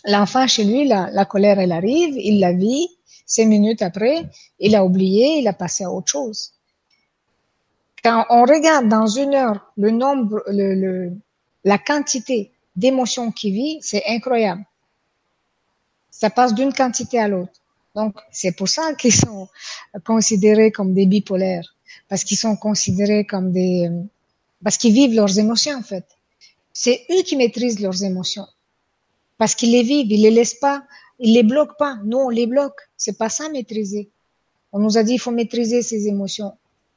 L'enfant 0.05 0.47
chez 0.47 0.65
lui, 0.65 0.87
la, 0.87 1.25
colère 1.25 1.59
elle 1.59 1.73
arrive, 1.73 2.17
il 2.17 2.41
la 2.41 2.53
vit, 2.53 2.89
cinq 3.27 3.47
minutes 3.47 3.83
après, 3.83 4.27
il 4.61 4.77
a 4.77 4.85
oublié, 4.85 5.39
il 5.39 5.49
a 5.49 5.53
passé 5.53 5.85
à 5.85 5.91
autre 5.91 6.09
chose. 6.09 6.53
Quand 8.05 8.25
on 8.31 8.43
regarde 8.43 8.89
dans 8.89 9.07
une 9.07 9.35
heure 9.35 9.73
le 9.77 9.91
nombre, 9.91 10.43
le 10.49 11.11
la 11.65 11.79
quantité 11.79 12.53
d'émotions 12.77 13.33
qu'il 13.33 13.55
vit, 13.55 13.79
c'est 13.83 14.05
incroyable. 14.07 14.65
Ça 16.11 16.31
passe 16.31 16.55
d'une 16.55 16.73
quantité 16.73 17.19
à 17.19 17.29
l'autre. 17.29 17.61
Donc, 17.95 18.15
c'est 18.31 18.53
pour 18.53 18.69
ça 18.69 18.95
qu'ils 18.95 19.15
sont 19.15 19.49
considérés 20.05 20.71
comme 20.71 20.95
des 20.95 21.07
bipolaires, 21.07 21.75
parce 22.09 22.25
qu'ils 22.25 22.37
sont 22.37 22.57
considérés 22.57 23.25
comme 23.25 23.53
des, 23.53 23.91
parce 24.63 24.79
qu'ils 24.79 24.93
vivent 24.93 25.15
leurs 25.15 25.39
émotions, 25.39 25.77
en 25.77 25.83
fait. 25.83 26.05
C'est 26.73 27.07
eux 27.11 27.23
qui 27.23 27.37
maîtrisent 27.37 27.81
leurs 27.81 28.03
émotions. 28.03 28.47
Parce 29.39 29.55
qu'ils 29.55 29.73
les 29.73 29.83
vivent, 29.83 30.11
ils 30.11 30.23
les 30.23 30.31
laissent 30.31 30.55
pas, 30.55 30.83
ils 31.19 31.35
les 31.35 31.43
bloquent 31.43 31.77
pas. 31.79 31.99
Nous, 32.05 32.19
on 32.19 32.29
les 32.29 32.47
bloque. 32.47 32.81
C'est 32.97 33.19
pas 33.19 33.29
ça, 33.29 33.49
maîtriser. 33.49 34.11
On 34.73 34.79
nous 34.79 34.99
a 34.99 35.03
dit, 35.03 35.15
il 35.15 35.19
faut 35.19 35.31
maîtriser 35.31 35.83
ses 35.83 36.07
émotions. 36.09 36.53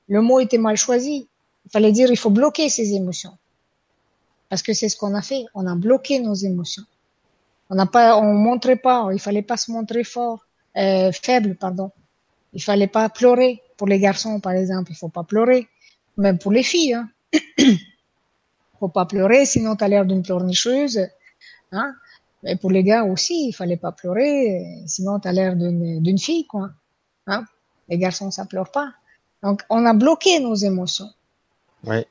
Le 0.07 0.21
mot 0.21 0.39
était 0.39 0.57
mal 0.57 0.77
choisi. 0.77 1.27
Il 1.65 1.71
fallait 1.71 1.91
dire, 1.91 2.09
il 2.09 2.17
faut 2.17 2.29
bloquer 2.29 2.69
ses 2.69 2.93
émotions. 2.93 3.37
Parce 4.49 4.63
que 4.63 4.73
c'est 4.73 4.89
ce 4.89 4.97
qu'on 4.97 5.13
a 5.15 5.21
fait. 5.21 5.45
On 5.53 5.67
a 5.67 5.75
bloqué 5.75 6.19
nos 6.19 6.33
émotions. 6.33 6.83
On 7.69 7.75
n'a 7.75 7.85
pas, 7.85 8.17
on 8.17 8.33
montrait 8.33 8.77
pas. 8.77 9.09
Il 9.13 9.19
fallait 9.19 9.43
pas 9.43 9.57
se 9.57 9.71
montrer 9.71 10.03
fort, 10.03 10.45
euh, 10.75 11.11
faible, 11.11 11.55
pardon. 11.55 11.91
Il 12.53 12.63
fallait 12.63 12.87
pas 12.87 13.07
pleurer. 13.09 13.61
Pour 13.79 13.87
les 13.87 13.97
garçons, 13.97 14.41
par 14.41 14.51
exemple, 14.51 14.91
il 14.91 14.95
faut 14.95 15.07
pas 15.07 15.23
pleurer. 15.23 15.69
Même 16.17 16.37
pour 16.37 16.51
les 16.51 16.63
filles, 16.63 16.95
hein. 16.95 17.09
faut 18.79 18.89
pas 18.89 19.05
pleurer, 19.05 19.45
sinon 19.45 19.77
tu 19.77 19.85
as 19.85 19.87
l'air 19.87 20.05
d'une 20.05 20.21
pleurnicheuse. 20.21 20.99
Hein. 21.71 21.93
Mais 22.43 22.57
pour 22.57 22.71
les 22.71 22.83
gars 22.83 23.05
aussi, 23.05 23.47
il 23.47 23.53
fallait 23.53 23.77
pas 23.77 23.93
pleurer, 23.93 24.83
sinon 24.85 25.21
tu 25.21 25.29
as 25.29 25.31
l'air 25.31 25.55
d'une 25.55 26.17
fille, 26.17 26.45
quoi. 26.45 26.71
Hein. 27.27 27.45
Les 27.87 27.97
garçons, 27.97 28.31
ça 28.31 28.43
pleure 28.45 28.69
pas. 28.69 28.91
Donc, 29.41 29.63
on 29.69 29.85
a 29.85 29.93
bloqué 29.93 30.41
nos 30.41 30.55
émotions. 30.55 31.09
Oui. 31.85 32.05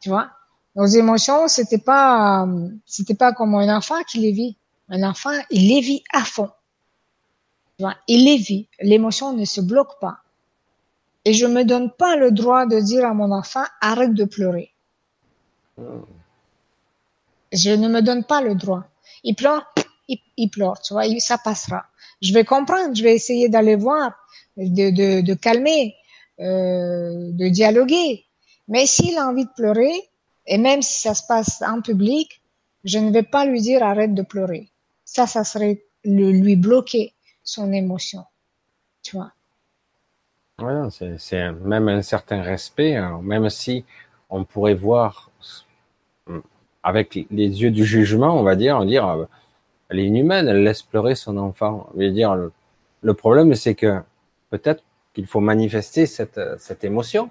Tu 0.00 0.08
vois? 0.08 0.28
Nos 0.74 0.86
émotions, 0.86 1.46
c'était 1.46 1.78
pas, 1.78 2.48
c'était 2.84 3.14
pas 3.14 3.32
comme 3.32 3.54
un 3.54 3.76
enfant 3.76 4.02
qui 4.08 4.18
les 4.18 4.32
vit. 4.32 4.56
Un 4.88 5.04
enfant, 5.04 5.38
il 5.50 5.68
les 5.68 5.82
vit 5.82 6.02
à 6.12 6.24
fond. 6.24 6.50
Il 8.08 8.24
les 8.24 8.38
vit. 8.38 8.66
L'émotion 8.80 9.32
ne 9.34 9.44
se 9.44 9.60
bloque 9.60 10.00
pas. 10.00 10.18
Et 11.24 11.34
je 11.34 11.46
me 11.46 11.64
donne 11.64 11.90
pas 11.90 12.16
le 12.16 12.30
droit 12.30 12.66
de 12.66 12.80
dire 12.80 13.04
à 13.04 13.14
mon 13.14 13.30
enfant, 13.30 13.64
arrête 13.80 14.14
de 14.14 14.24
pleurer. 14.24 14.72
Je 17.52 17.70
ne 17.70 17.88
me 17.88 18.00
donne 18.00 18.24
pas 18.24 18.40
le 18.40 18.54
droit. 18.54 18.84
Il 19.22 19.34
pleure, 19.34 19.72
il, 20.08 20.50
pleure, 20.50 20.80
tu 20.80 20.94
vois, 20.94 21.04
ça 21.18 21.36
passera. 21.36 21.84
Je 22.22 22.32
vais 22.32 22.44
comprendre, 22.44 22.94
je 22.94 23.02
vais 23.02 23.14
essayer 23.14 23.48
d'aller 23.48 23.76
voir, 23.76 24.12
de, 24.56 24.90
de, 24.90 25.20
de 25.20 25.34
calmer, 25.34 25.94
euh, 26.40 27.32
de 27.32 27.48
dialoguer. 27.48 28.24
Mais 28.68 28.86
s'il 28.86 29.18
a 29.18 29.26
envie 29.26 29.44
de 29.44 29.50
pleurer, 29.54 29.92
et 30.46 30.58
même 30.58 30.80
si 30.80 31.00
ça 31.00 31.14
se 31.14 31.26
passe 31.26 31.62
en 31.62 31.82
public, 31.82 32.40
je 32.84 32.98
ne 32.98 33.10
vais 33.10 33.22
pas 33.22 33.44
lui 33.44 33.60
dire 33.60 33.82
arrête 33.82 34.14
de 34.14 34.22
pleurer. 34.22 34.70
Ça, 35.04 35.26
ça 35.26 35.44
serait 35.44 35.84
lui 36.04 36.56
bloquer 36.56 37.14
son 37.42 37.72
émotion. 37.72 38.24
Tu 39.02 39.16
vois. 39.16 39.32
C'est 41.18 41.52
même 41.52 41.88
un 41.88 42.02
certain 42.02 42.42
respect, 42.42 42.96
hein. 42.96 43.20
même 43.22 43.48
si 43.50 43.84
on 44.28 44.44
pourrait 44.44 44.74
voir 44.74 45.30
avec 46.82 47.14
les 47.14 47.62
yeux 47.62 47.70
du 47.70 47.84
jugement, 47.84 48.38
on 48.38 48.42
va 48.42 48.56
dire, 48.56 48.78
euh, 48.78 49.24
elle 49.88 50.00
est 50.00 50.06
inhumaine, 50.06 50.48
elle 50.48 50.62
laisse 50.62 50.82
pleurer 50.82 51.14
son 51.14 51.36
enfant. 51.36 51.88
On 51.94 51.98
va 51.98 52.08
dire, 52.08 52.36
le, 53.02 53.14
problème, 53.14 53.54
c'est 53.54 53.74
que 53.74 54.00
peut-être 54.50 54.82
qu'il 55.12 55.26
faut 55.26 55.40
manifester 55.40 56.06
cette, 56.06 56.40
cette 56.58 56.84
émotion, 56.84 57.30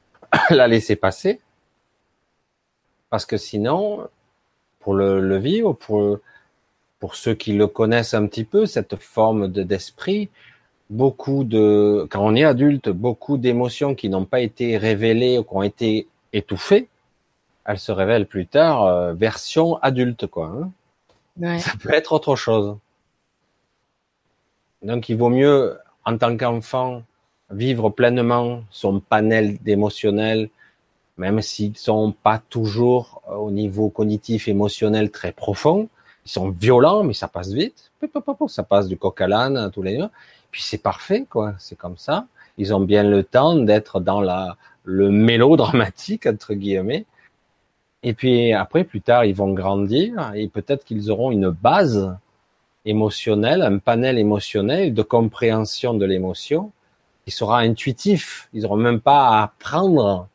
la 0.50 0.68
laisser 0.68 0.96
passer, 0.96 1.40
parce 3.08 3.26
que 3.26 3.36
sinon, 3.36 4.08
pour 4.80 4.94
le, 4.94 5.36
vivre, 5.38 5.72
pour, 5.72 6.18
pour 6.98 7.14
ceux 7.14 7.34
qui 7.34 7.52
le 7.52 7.66
connaissent 7.66 8.14
un 8.14 8.26
petit 8.26 8.44
peu, 8.44 8.66
cette 8.66 8.96
forme 8.96 9.48
d'esprit, 9.48 10.28
beaucoup 10.90 11.44
de, 11.44 12.06
quand 12.10 12.22
on 12.22 12.34
est 12.34 12.44
adulte, 12.44 12.90
beaucoup 12.90 13.38
d'émotions 13.38 13.94
qui 13.94 14.08
n'ont 14.08 14.24
pas 14.24 14.40
été 14.40 14.76
révélées 14.76 15.38
ou 15.38 15.44
qui 15.44 15.54
ont 15.54 15.62
été 15.62 16.08
étouffées, 16.32 16.88
elles 17.64 17.78
se 17.78 17.92
révèlent 17.92 18.26
plus 18.26 18.46
tard, 18.46 18.84
euh, 18.84 19.14
version 19.14 19.76
adulte, 19.78 20.26
quoi. 20.26 20.46
Hein. 20.46 20.70
Ouais. 21.40 21.58
Ça 21.60 21.72
peut 21.80 21.94
être 21.94 22.12
autre 22.12 22.34
chose. 22.34 22.76
Donc, 24.82 25.08
il 25.08 25.16
vaut 25.16 25.28
mieux, 25.28 25.78
en 26.04 26.18
tant 26.18 26.36
qu'enfant, 26.36 27.02
vivre 27.50 27.90
pleinement 27.90 28.62
son 28.70 29.00
panel 29.00 29.58
d'émotionnel, 29.58 30.50
même 31.18 31.40
s'ils 31.42 31.76
sont 31.76 32.12
pas 32.12 32.42
toujours 32.48 33.22
euh, 33.28 33.34
au 33.34 33.50
niveau 33.50 33.90
cognitif, 33.90 34.48
émotionnel 34.48 35.10
très 35.10 35.32
profond. 35.32 35.88
Ils 36.26 36.30
sont 36.30 36.50
violents, 36.50 37.04
mais 37.04 37.14
ça 37.14 37.28
passe 37.28 37.52
vite. 37.52 37.92
Ça 38.48 38.62
passe 38.62 38.88
du 38.88 38.96
coq 38.96 39.20
à 39.20 39.28
l'âne 39.28 39.70
tous 39.72 39.82
les 39.82 39.98
deux. 39.98 40.08
Puis 40.50 40.62
c'est 40.62 40.82
parfait, 40.82 41.26
quoi. 41.28 41.54
C'est 41.58 41.76
comme 41.76 41.96
ça. 41.96 42.26
Ils 42.58 42.74
ont 42.74 42.80
bien 42.80 43.02
le 43.02 43.22
temps 43.24 43.56
d'être 43.56 44.00
dans 44.00 44.20
la 44.20 44.56
le 44.84 45.10
mélodramatique 45.10 46.26
entre 46.26 46.54
guillemets. 46.54 47.06
Et 48.02 48.14
puis 48.14 48.52
après, 48.52 48.84
plus 48.84 49.02
tard, 49.02 49.24
ils 49.24 49.34
vont 49.34 49.52
grandir 49.52 50.32
et 50.34 50.48
peut-être 50.48 50.84
qu'ils 50.84 51.10
auront 51.10 51.30
une 51.30 51.50
base 51.50 52.16
émotionnelle, 52.86 53.62
un 53.62 53.78
panel 53.78 54.18
émotionnel 54.18 54.94
de 54.94 55.02
compréhension 55.02 55.94
de 55.94 56.06
l'émotion 56.06 56.72
qui 57.24 57.30
sera 57.30 57.58
intuitif. 57.58 58.48
Ils 58.54 58.62
n'auront 58.62 58.76
même 58.76 59.00
pas 59.00 59.28
à 59.28 59.42
apprendre 59.44 60.28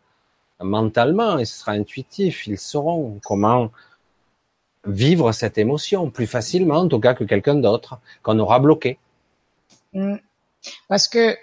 mentalement, 0.62 1.40
ce 1.40 1.46
sera 1.46 1.72
intuitif. 1.72 2.46
Ils 2.48 2.60
sauront 2.60 3.20
comment 3.26 3.72
vivre 4.86 5.32
cette 5.32 5.58
émotion 5.58 6.12
plus 6.12 6.28
facilement, 6.28 6.82
en 6.82 6.88
tout 6.88 7.00
cas, 7.00 7.16
que 7.16 7.24
quelqu'un 7.24 7.56
d'autre 7.56 8.00
qu'on 8.22 8.38
aura 8.38 8.60
bloqué. 8.60 9.00
Mm. 9.96 10.18
Parce 10.88 11.08
que 11.08 11.36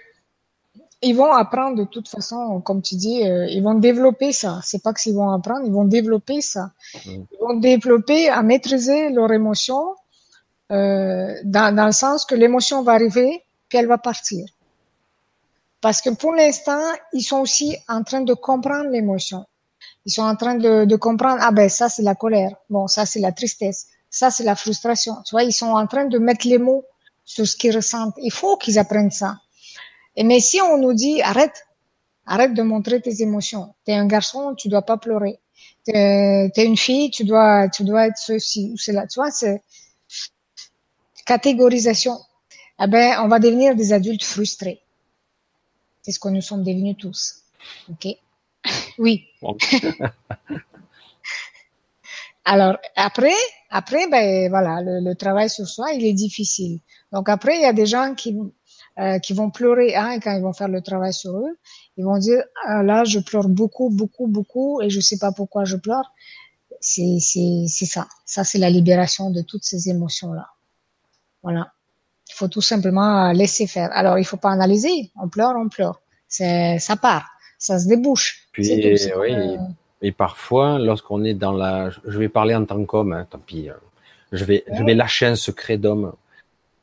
ils 1.01 1.13
vont 1.13 1.33
apprendre 1.33 1.75
de 1.77 1.83
toute 1.83 2.07
façon, 2.07 2.61
comme 2.61 2.81
tu 2.81 2.95
dis, 2.95 3.27
euh, 3.27 3.45
ils 3.47 3.61
vont 3.61 3.73
développer 3.73 4.31
ça. 4.31 4.61
C'est 4.63 4.81
pas 4.81 4.93
que 4.93 5.01
s'ils 5.01 5.15
vont 5.15 5.31
apprendre, 5.31 5.65
ils 5.65 5.73
vont 5.73 5.83
développer 5.83 6.39
ça. 6.39 6.71
Mm. 7.05 7.09
Ils 7.09 7.37
vont 7.41 7.55
développer 7.55 8.29
à 8.29 8.41
maîtriser 8.41 9.09
leur 9.09 9.31
émotion 9.33 9.95
euh, 10.71 11.33
dans, 11.43 11.75
dans 11.75 11.87
le 11.87 11.91
sens 11.91 12.25
que 12.25 12.35
l'émotion 12.35 12.83
va 12.83 12.93
arriver 12.93 13.43
puis 13.67 13.79
elle 13.79 13.87
va 13.87 13.97
partir. 13.97 14.45
Parce 15.81 16.01
que 16.01 16.09
pour 16.11 16.33
l'instant, 16.33 16.81
ils 17.11 17.23
sont 17.23 17.39
aussi 17.39 17.75
en 17.89 18.03
train 18.03 18.21
de 18.21 18.33
comprendre 18.33 18.89
l'émotion. 18.89 19.45
Ils 20.05 20.11
sont 20.11 20.21
en 20.21 20.35
train 20.37 20.55
de, 20.55 20.85
de 20.85 20.95
comprendre, 20.95 21.39
ah 21.41 21.51
ben 21.51 21.67
ça 21.67 21.89
c'est 21.89 22.03
la 22.03 22.15
colère, 22.15 22.55
bon 22.69 22.87
ça 22.87 23.05
c'est 23.05 23.19
la 23.19 23.31
tristesse, 23.33 23.87
ça 24.09 24.31
c'est 24.31 24.43
la 24.43 24.55
frustration. 24.55 25.15
Tu 25.25 25.31
vois, 25.31 25.43
ils 25.43 25.51
sont 25.51 25.71
en 25.71 25.85
train 25.87 26.05
de 26.05 26.17
mettre 26.17 26.47
les 26.47 26.57
mots 26.57 26.85
sur 27.25 27.47
ce 27.47 27.55
qu'ils 27.55 27.75
ressentent. 27.75 28.15
Il 28.17 28.31
faut 28.31 28.57
qu'ils 28.57 28.79
apprennent 28.79 29.11
ça. 29.11 29.39
Et 30.15 30.23
mais 30.23 30.39
si 30.39 30.61
on 30.61 30.77
nous 30.77 30.93
dit 30.93 31.21
arrête, 31.21 31.65
arrête 32.25 32.53
de 32.53 32.61
montrer 32.61 33.01
tes 33.01 33.21
émotions. 33.21 33.73
T'es 33.85 33.93
un 33.93 34.05
garçon, 34.05 34.55
tu 34.55 34.67
dois 34.69 34.83
pas 34.83 34.97
pleurer. 34.97 35.39
T'es 35.85 36.51
es 36.55 36.65
une 36.65 36.77
fille, 36.77 37.09
tu 37.09 37.25
dois, 37.25 37.69
tu 37.69 37.83
dois 37.83 38.07
être 38.07 38.17
ceci 38.17 38.71
ou 38.73 38.77
cela. 38.77 39.07
Tu 39.07 39.19
vois, 39.19 39.31
c'est 39.31 39.61
catégorisation. 41.25 42.19
Eh 42.79 42.87
ben, 42.87 43.19
on 43.23 43.27
va 43.27 43.39
devenir 43.39 43.75
des 43.75 43.93
adultes 43.93 44.23
frustrés. 44.23 44.81
C'est 46.01 46.11
ce 46.11 46.19
que 46.19 46.29
nous 46.29 46.41
sommes 46.41 46.63
devenus 46.63 46.97
tous. 46.97 47.43
OK? 47.89 48.07
oui. 48.97 49.27
Alors, 52.45 52.77
après, 52.95 53.33
après, 53.69 54.07
ben, 54.09 54.49
voilà, 54.49 54.81
le, 54.81 55.13
travail 55.15 55.49
sur 55.49 55.67
soi, 55.67 55.93
il 55.93 56.05
est 56.05 56.13
difficile. 56.13 56.79
Donc 57.11 57.29
après, 57.29 57.55
il 57.55 57.61
y 57.61 57.65
a 57.65 57.73
des 57.73 57.85
gens 57.85 58.15
qui, 58.15 58.37
euh, 58.99 59.19
qui 59.19 59.33
vont 59.33 59.49
pleurer 59.49 59.95
hein, 59.95 60.19
quand 60.19 60.35
ils 60.35 60.41
vont 60.41 60.53
faire 60.53 60.67
le 60.67 60.81
travail 60.81 61.13
sur 61.13 61.37
eux. 61.37 61.57
Ils 61.97 62.03
vont 62.03 62.17
dire, 62.17 62.43
ah, 62.65 62.83
là, 62.83 63.03
je 63.05 63.19
pleure 63.19 63.47
beaucoup, 63.47 63.89
beaucoup, 63.89 64.27
beaucoup, 64.27 64.81
et 64.81 64.89
je 64.89 64.99
sais 64.99 65.17
pas 65.17 65.31
pourquoi 65.31 65.63
je 65.63 65.77
pleure. 65.77 66.11
C'est, 66.81 67.17
c'est, 67.19 67.65
c'est 67.67 67.85
ça. 67.85 68.07
Ça, 68.25 68.43
c'est 68.43 68.57
la 68.57 68.69
libération 68.69 69.31
de 69.31 69.41
toutes 69.41 69.63
ces 69.63 69.89
émotions-là. 69.89 70.47
Voilà. 71.43 71.71
Il 72.29 72.33
faut 72.35 72.47
tout 72.49 72.61
simplement 72.61 73.31
laisser 73.31 73.67
faire. 73.67 73.89
Alors, 73.93 74.17
il 74.17 74.25
faut 74.25 74.37
pas 74.37 74.51
analyser. 74.51 75.11
On 75.15 75.29
pleure, 75.29 75.53
on 75.55 75.69
pleure. 75.69 76.01
C'est, 76.27 76.79
ça 76.79 76.95
part, 76.95 77.29
ça 77.57 77.79
se 77.79 77.87
débouche. 77.87 78.47
Puis, 78.51 78.69
oui. 79.17 79.57
Et 80.03 80.11
parfois, 80.11 80.79
lorsqu'on 80.79 81.23
est 81.23 81.33
dans 81.33 81.53
la, 81.53 81.89
je 81.89 82.19
vais 82.19 82.27
parler 82.27 82.53
en 82.53 82.65
tant 82.65 82.83
qu'homme, 82.83 83.13
hein, 83.13 83.25
tant 83.27 83.39
pis. 83.39 83.69
Euh, 83.69 83.73
je 84.33 84.43
vais, 84.43 84.65
je 84.71 84.83
vais 84.83 84.95
lâcher 84.95 85.25
un 85.25 85.35
secret 85.35 85.77
d'homme. 85.77 86.11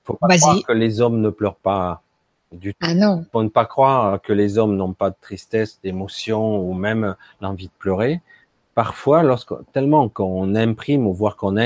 Faut 0.04 0.14
pas 0.14 0.36
croire 0.38 0.62
que 0.66 0.72
les 0.72 1.02
hommes 1.02 1.20
ne 1.20 1.28
pleurent 1.28 1.56
pas 1.56 2.02
du 2.50 2.72
tout. 2.72 2.78
Ah 2.80 2.94
non. 2.94 3.26
Faut 3.30 3.42
ne 3.42 3.50
pas 3.50 3.66
croire 3.66 4.22
que 4.22 4.32
les 4.32 4.56
hommes 4.56 4.74
n'ont 4.74 4.94
pas 4.94 5.10
de 5.10 5.16
tristesse, 5.20 5.78
d'émotion 5.82 6.60
ou 6.60 6.72
même 6.72 7.14
l'envie 7.42 7.66
de 7.66 7.72
pleurer. 7.78 8.22
Parfois, 8.74 9.22
lorsque 9.22 9.52
tellement 9.72 10.08
qu'on 10.08 10.54
imprime 10.54 11.06
ou 11.06 11.12
voire 11.12 11.36
qu'on 11.36 11.56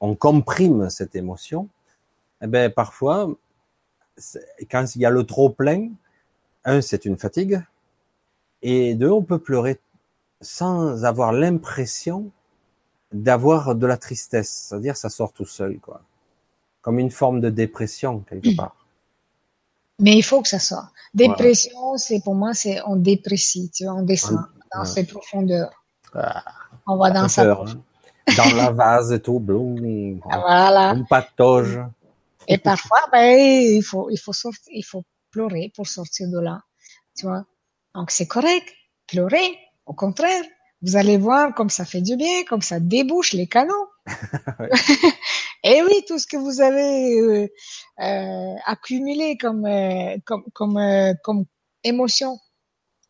on 0.00 0.14
comprime 0.16 0.90
cette 0.90 1.14
émotion, 1.14 1.68
eh 2.42 2.48
ben 2.48 2.72
parfois, 2.72 3.30
quand 4.70 4.96
il 4.96 5.02
y 5.02 5.06
a 5.06 5.10
le 5.10 5.24
trop 5.24 5.50
plein, 5.50 5.90
un, 6.64 6.80
c'est 6.80 7.04
une 7.04 7.16
fatigue, 7.16 7.62
et 8.62 8.94
deux, 8.94 9.10
on 9.10 9.22
peut 9.22 9.38
pleurer 9.38 9.78
sans 10.40 11.04
avoir 11.04 11.32
l'impression 11.32 12.30
d'avoir 13.12 13.74
de 13.74 13.86
la 13.86 13.96
tristesse, 13.96 14.66
c'est-à-dire 14.68 14.96
ça 14.96 15.08
sort 15.08 15.32
tout 15.32 15.46
seul, 15.46 15.78
quoi, 15.78 16.02
comme 16.82 16.98
une 16.98 17.10
forme 17.10 17.40
de 17.40 17.50
dépression 17.50 18.20
quelque 18.28 18.54
part. 18.56 18.76
Mais 20.00 20.16
il 20.16 20.22
faut 20.22 20.42
que 20.42 20.48
ça 20.48 20.58
sorte. 20.58 20.92
Dépression, 21.14 21.96
c'est 21.96 22.20
pour 22.20 22.34
moi, 22.34 22.54
c'est 22.54 22.80
on 22.86 22.96
déprécie, 22.96 23.70
tu 23.70 23.84
vois, 23.84 23.94
on 23.94 24.02
descend 24.02 24.38
dans 24.74 24.84
ses 24.84 25.04
profondeurs. 25.04 25.70
Ah, 26.14 26.44
on 26.86 26.96
va 26.96 27.10
dans 27.10 27.28
sa 27.28 27.50
hein. 27.50 27.64
dans 28.36 28.56
la 28.56 28.70
vase 28.70 29.12
et 29.12 29.20
tout, 29.20 29.40
bloum, 29.40 30.20
voilà. 30.24 30.94
on 30.94 31.04
patauge. 31.04 31.80
Et 32.46 32.58
parfois, 32.58 33.00
ben, 33.12 33.38
il 33.38 33.82
faut, 33.82 34.08
il 34.10 34.18
faut 34.18 34.32
sortir, 34.32 34.72
il 34.74 34.84
faut 34.84 35.04
pleurer 35.30 35.72
pour 35.74 35.86
sortir 35.86 36.28
de 36.28 36.38
là. 36.38 36.62
Tu 37.16 37.26
vois? 37.26 37.44
Donc, 37.94 38.10
c'est 38.10 38.26
correct. 38.26 38.66
Pleurer. 39.06 39.58
Au 39.88 39.94
contraire. 39.94 40.44
Vous 40.82 40.94
allez 40.94 41.16
voir 41.16 41.54
comme 41.54 41.70
ça 41.70 41.84
fait 41.84 42.02
du 42.02 42.14
bien, 42.16 42.44
comme 42.48 42.62
ça 42.62 42.78
débouche 42.78 43.32
les 43.32 43.48
canaux. 43.48 43.88
et 45.64 45.82
oui, 45.82 46.04
tout 46.06 46.18
ce 46.20 46.26
que 46.26 46.36
vous 46.36 46.60
avez 46.60 47.18
euh, 47.18 47.48
euh, 48.00 48.54
accumulé 48.64 49.36
comme, 49.38 49.66
euh, 49.66 50.16
comme, 50.24 50.44
comme, 50.52 50.78
comme 51.24 51.44
émotion. 51.82 52.38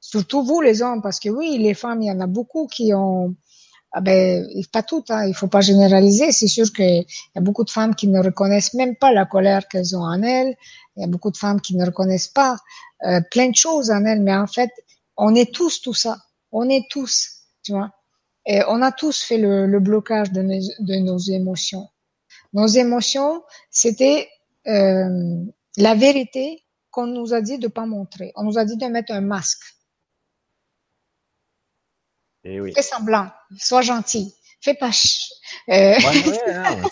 Surtout 0.01 0.43
vous, 0.45 0.61
les 0.63 0.81
hommes, 0.81 1.03
parce 1.03 1.21
que 1.21 1.29
oui, 1.29 1.59
les 1.59 1.75
femmes, 1.75 2.01
il 2.01 2.07
y 2.07 2.11
en 2.11 2.21
a 2.21 2.27
beaucoup 2.27 2.69
qui 2.69 2.95
ont, 2.95 3.35
ah 3.93 4.01
ben, 4.01 4.47
pas 4.73 4.83
toutes, 4.85 5.11
hein, 5.11 5.27
il 5.27 5.35
faut 5.35 5.49
pas 5.49 5.61
généraliser. 5.61 6.33
C'est 6.33 6.47
sûr 6.47 6.73
qu'il 6.73 7.05
y 7.05 7.39
a 7.39 7.41
beaucoup 7.41 7.65
de 7.65 7.71
femmes 7.71 7.95
qui 7.95 8.07
ne 8.07 8.23
reconnaissent 8.23 8.75
même 8.75 8.97
pas 8.97 9.13
la 9.13 9.27
colère 9.27 9.67
qu'elles 9.69 9.97
ont 9.97 10.05
en 10.05 10.23
elles. 10.23 10.55
Il 10.97 11.03
y 11.03 11.05
a 11.05 11.09
beaucoup 11.09 11.31
de 11.31 11.37
femmes 11.37 11.61
qui 11.61 11.77
ne 11.77 11.85
reconnaissent 11.85 12.29
pas 12.29 12.57
plein 13.31 13.51
de 13.51 13.57
choses 13.57 13.91
en 13.91 14.05
elles. 14.05 14.23
Mais 14.23 14.37
en 14.37 14.47
fait, 14.47 14.71
on 15.17 15.35
est 15.35 15.53
tous 15.53 15.83
tout 15.83 15.95
ça. 15.95 16.17
On 16.53 16.69
est 16.69 16.87
tous, 16.91 17.45
tu 17.63 17.73
vois. 17.73 17.91
Et 18.47 18.63
on 18.69 18.81
a 18.83 18.93
tous 18.93 19.23
fait 19.23 19.39
le, 19.39 19.67
le 19.67 19.81
blocage 19.81 20.33
de 20.33 20.43
nos, 20.43 20.61
de 20.81 20.95
nos 20.97 21.19
émotions. 21.19 21.89
Nos 22.55 22.67
émotions, 22.67 23.43
c'était 23.71 24.29
euh, 24.67 25.45
la 25.77 25.95
vérité 25.95 26.65
qu'on 26.91 27.07
nous 27.07 27.35
a 27.35 27.43
dit 27.43 27.59
de 27.59 27.69
pas 27.69 27.85
montrer. 27.85 28.33
On 28.37 28.45
nous 28.45 28.59
a 28.59 28.65
dit 28.65 28.77
de 28.79 28.87
mettre 28.87 29.13
un 29.13 29.21
masque. 29.21 29.65
Et 32.45 32.61
oui. 32.61 32.73
Fais 32.73 32.83
semblant, 32.83 33.29
sois 33.59 33.83
gentil, 33.83 34.35
fais 34.61 34.73
pas 34.73 34.93
ch... 34.93 35.31
Euh... 35.69 35.97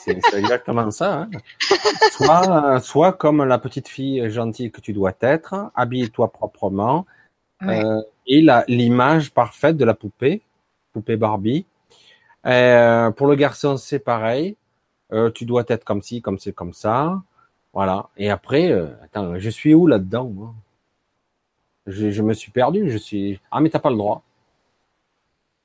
C'est 0.05 0.35
exactement 0.35 0.91
ça. 0.91 1.29
Hein. 2.21 2.81
Soit 2.81 3.13
comme 3.15 3.45
la 3.45 3.59
petite 3.59 3.89
fille 3.89 4.29
gentille 4.29 4.71
que 4.71 4.83
tu 4.83 4.93
dois 4.93 5.15
être, 5.21 5.71
habille-toi 5.75 6.31
proprement. 6.33 7.07
Euh, 7.63 8.03
et 8.27 8.45
l'image 8.69 9.33
parfaite 9.33 9.77
de 9.77 9.85
la 9.85 9.95
poupée, 9.95 10.43
poupée 10.93 11.17
Barbie. 11.17 11.65
Euh, 12.47 13.11
pour 13.11 13.27
le 13.27 13.35
garçon, 13.35 13.77
c'est 13.77 13.99
pareil. 13.99 14.57
Euh, 15.13 15.31
tu 15.31 15.45
dois 15.45 15.65
être 15.69 15.85
comme 15.85 16.03
ci, 16.03 16.23
comme 16.23 16.39
c'est, 16.39 16.53
comme 16.53 16.73
ça. 16.73 17.23
Voilà. 17.73 18.09
Et 18.17 18.31
après, 18.31 18.71
euh, 18.71 18.89
attends, 19.03 19.39
je 19.39 19.51
suis 19.51 19.75
où 19.75 19.87
là-dedans 19.87 20.55
je, 21.87 22.11
je, 22.11 22.23
me 22.23 22.35
suis 22.35 22.51
perdu. 22.51 22.91
Je 22.91 22.99
suis. 22.99 23.41
Ah, 23.51 23.61
mais 23.61 23.71
t'as 23.71 23.79
pas 23.79 23.91
le 23.91 23.97
droit. 23.97 24.23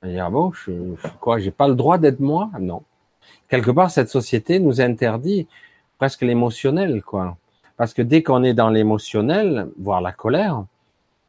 Et 0.04 0.18
ah 0.18 0.30
bon, 0.30 0.52
je, 0.52 0.72
quoi, 1.20 1.38
j'ai 1.38 1.50
pas 1.50 1.68
le 1.68 1.74
droit 1.74 1.98
d'être 1.98 2.20
moi? 2.20 2.50
Non. 2.60 2.82
Quelque 3.48 3.70
part, 3.70 3.90
cette 3.90 4.08
société 4.08 4.58
nous 4.58 4.80
interdit 4.80 5.46
presque 5.98 6.22
l'émotionnel, 6.22 7.02
quoi. 7.02 7.36
Parce 7.76 7.94
que 7.94 8.02
dès 8.02 8.22
qu'on 8.22 8.42
est 8.42 8.54
dans 8.54 8.68
l'émotionnel, 8.68 9.68
voire 9.78 10.00
la 10.00 10.12
colère, 10.12 10.64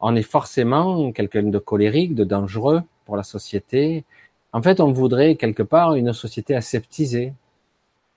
on 0.06 0.14
est 0.16 0.22
forcément 0.22 1.12
quelqu'un 1.12 1.44
de 1.44 1.58
colérique, 1.58 2.14
de 2.14 2.24
dangereux 2.24 2.82
pour 3.06 3.16
la 3.16 3.22
société. 3.22 4.04
En 4.52 4.62
fait, 4.62 4.78
on 4.80 4.92
voudrait 4.92 5.36
quelque 5.36 5.62
part 5.62 5.94
une 5.94 6.12
société 6.12 6.54
aseptisée, 6.54 7.32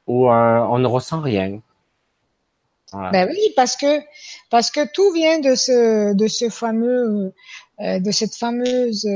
où 0.05 0.29
euh, 0.29 0.59
on 0.73 0.79
ne 0.79 0.87
ressent 0.87 1.21
rien. 1.21 1.61
Ben 2.93 3.27
oui, 3.29 3.53
parce 3.55 3.75
que 3.77 4.01
parce 4.49 4.69
que 4.71 4.81
tout 4.93 5.11
vient 5.13 5.39
de 5.39 5.55
ce 5.55 6.13
de 6.13 6.27
ce 6.27 6.49
fameux 6.49 7.33
euh, 7.81 7.99
de 7.99 8.11
cette 8.11 8.35
fameuse 8.35 9.07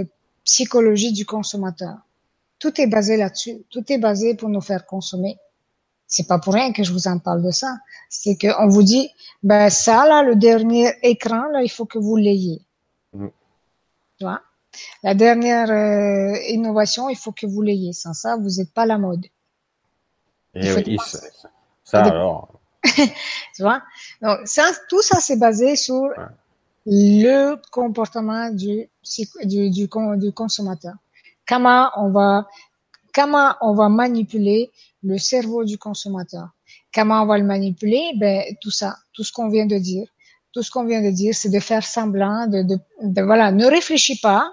psychologie 0.44 1.14
du 1.14 1.26
consommateur. 1.26 1.96
Tout 2.60 2.80
est 2.80 2.88
basé 2.88 3.16
là-dessus. 3.18 3.64
Tout 3.70 3.84
est 3.92 3.98
basé 3.98 4.36
pour 4.36 4.50
nous 4.50 4.62
faire 4.62 4.86
consommer. 4.86 5.38
C'est 6.12 6.28
pas 6.28 6.40
pour 6.40 6.54
rien 6.54 6.74
que 6.74 6.84
je 6.84 6.92
vous 6.92 7.08
en 7.08 7.20
parle 7.20 7.42
de 7.42 7.52
ça. 7.52 7.78
C'est 8.10 8.38
qu'on 8.38 8.68
vous 8.68 8.84
dit, 8.84 9.10
ben 9.44 9.70
ça 9.70 10.06
là, 10.06 10.24
le 10.24 10.36
dernier 10.36 10.92
écran 11.04 11.46
là, 11.54 11.64
il 11.64 11.72
faut 11.72 11.86
que 11.86 11.98
vous 11.98 12.18
l'ayez. 12.18 12.62
Mm. 13.14 13.28
Tu 14.18 14.26
vois? 14.26 14.42
La 15.04 15.16
dernière 15.16 15.72
euh, 15.72 16.38
innovation, 16.50 17.08
il 17.08 17.16
faut 17.16 17.32
que 17.32 17.46
vous 17.46 17.62
l'ayez. 17.62 17.94
Sans 17.94 18.14
ça, 18.14 18.36
vous 18.36 18.50
n'êtes 18.58 18.74
pas 18.74 18.86
la 18.86 18.98
mode. 18.98 19.26
Et 20.54 20.68
eh 20.68 20.74
oui, 20.74 20.98
ça, 21.06 21.20
ça 21.86 22.04
alors. 22.04 22.60
tu 22.84 23.62
vois? 23.62 23.82
Donc 24.22 24.40
ça, 24.44 24.70
tout 24.90 25.02
ça, 25.02 25.22
c'est 25.22 25.38
basé 25.38 25.78
sur 25.78 26.10
le 26.86 27.56
comportement 27.72 28.50
du, 28.50 28.90
du, 29.46 29.70
du, 29.70 29.88
du 30.18 30.34
consommateur. 30.34 30.96
Comment 31.48 31.90
on 31.96 32.10
va 32.10 32.48
comment 33.14 33.56
on 33.62 33.74
va 33.74 33.90
manipuler 33.90 34.72
le 35.04 35.18
cerveau 35.18 35.64
du 35.64 35.78
consommateur. 35.78 36.50
Comment 36.94 37.24
on 37.24 37.26
va 37.26 37.38
le 37.38 37.44
manipuler? 37.44 38.12
Ben 38.18 38.44
tout 38.62 38.72
ça, 38.72 38.96
tout 39.14 39.24
ce 39.24 39.32
qu'on 39.32 39.50
vient 39.50 39.66
de 39.66 39.78
dire, 39.78 40.08
tout 40.54 40.64
ce 40.64 40.72
qu'on 40.72 40.86
vient 40.86 41.02
de 41.02 41.12
dire, 41.12 41.34
c'est 41.34 41.50
de 41.50 41.60
faire 41.60 41.86
semblant, 41.86 42.48
de, 42.48 42.64
de, 42.64 42.78
de, 43.02 43.22
voilà, 43.22 43.52
ne 43.52 43.66
réfléchis 43.66 44.20
pas, 44.20 44.52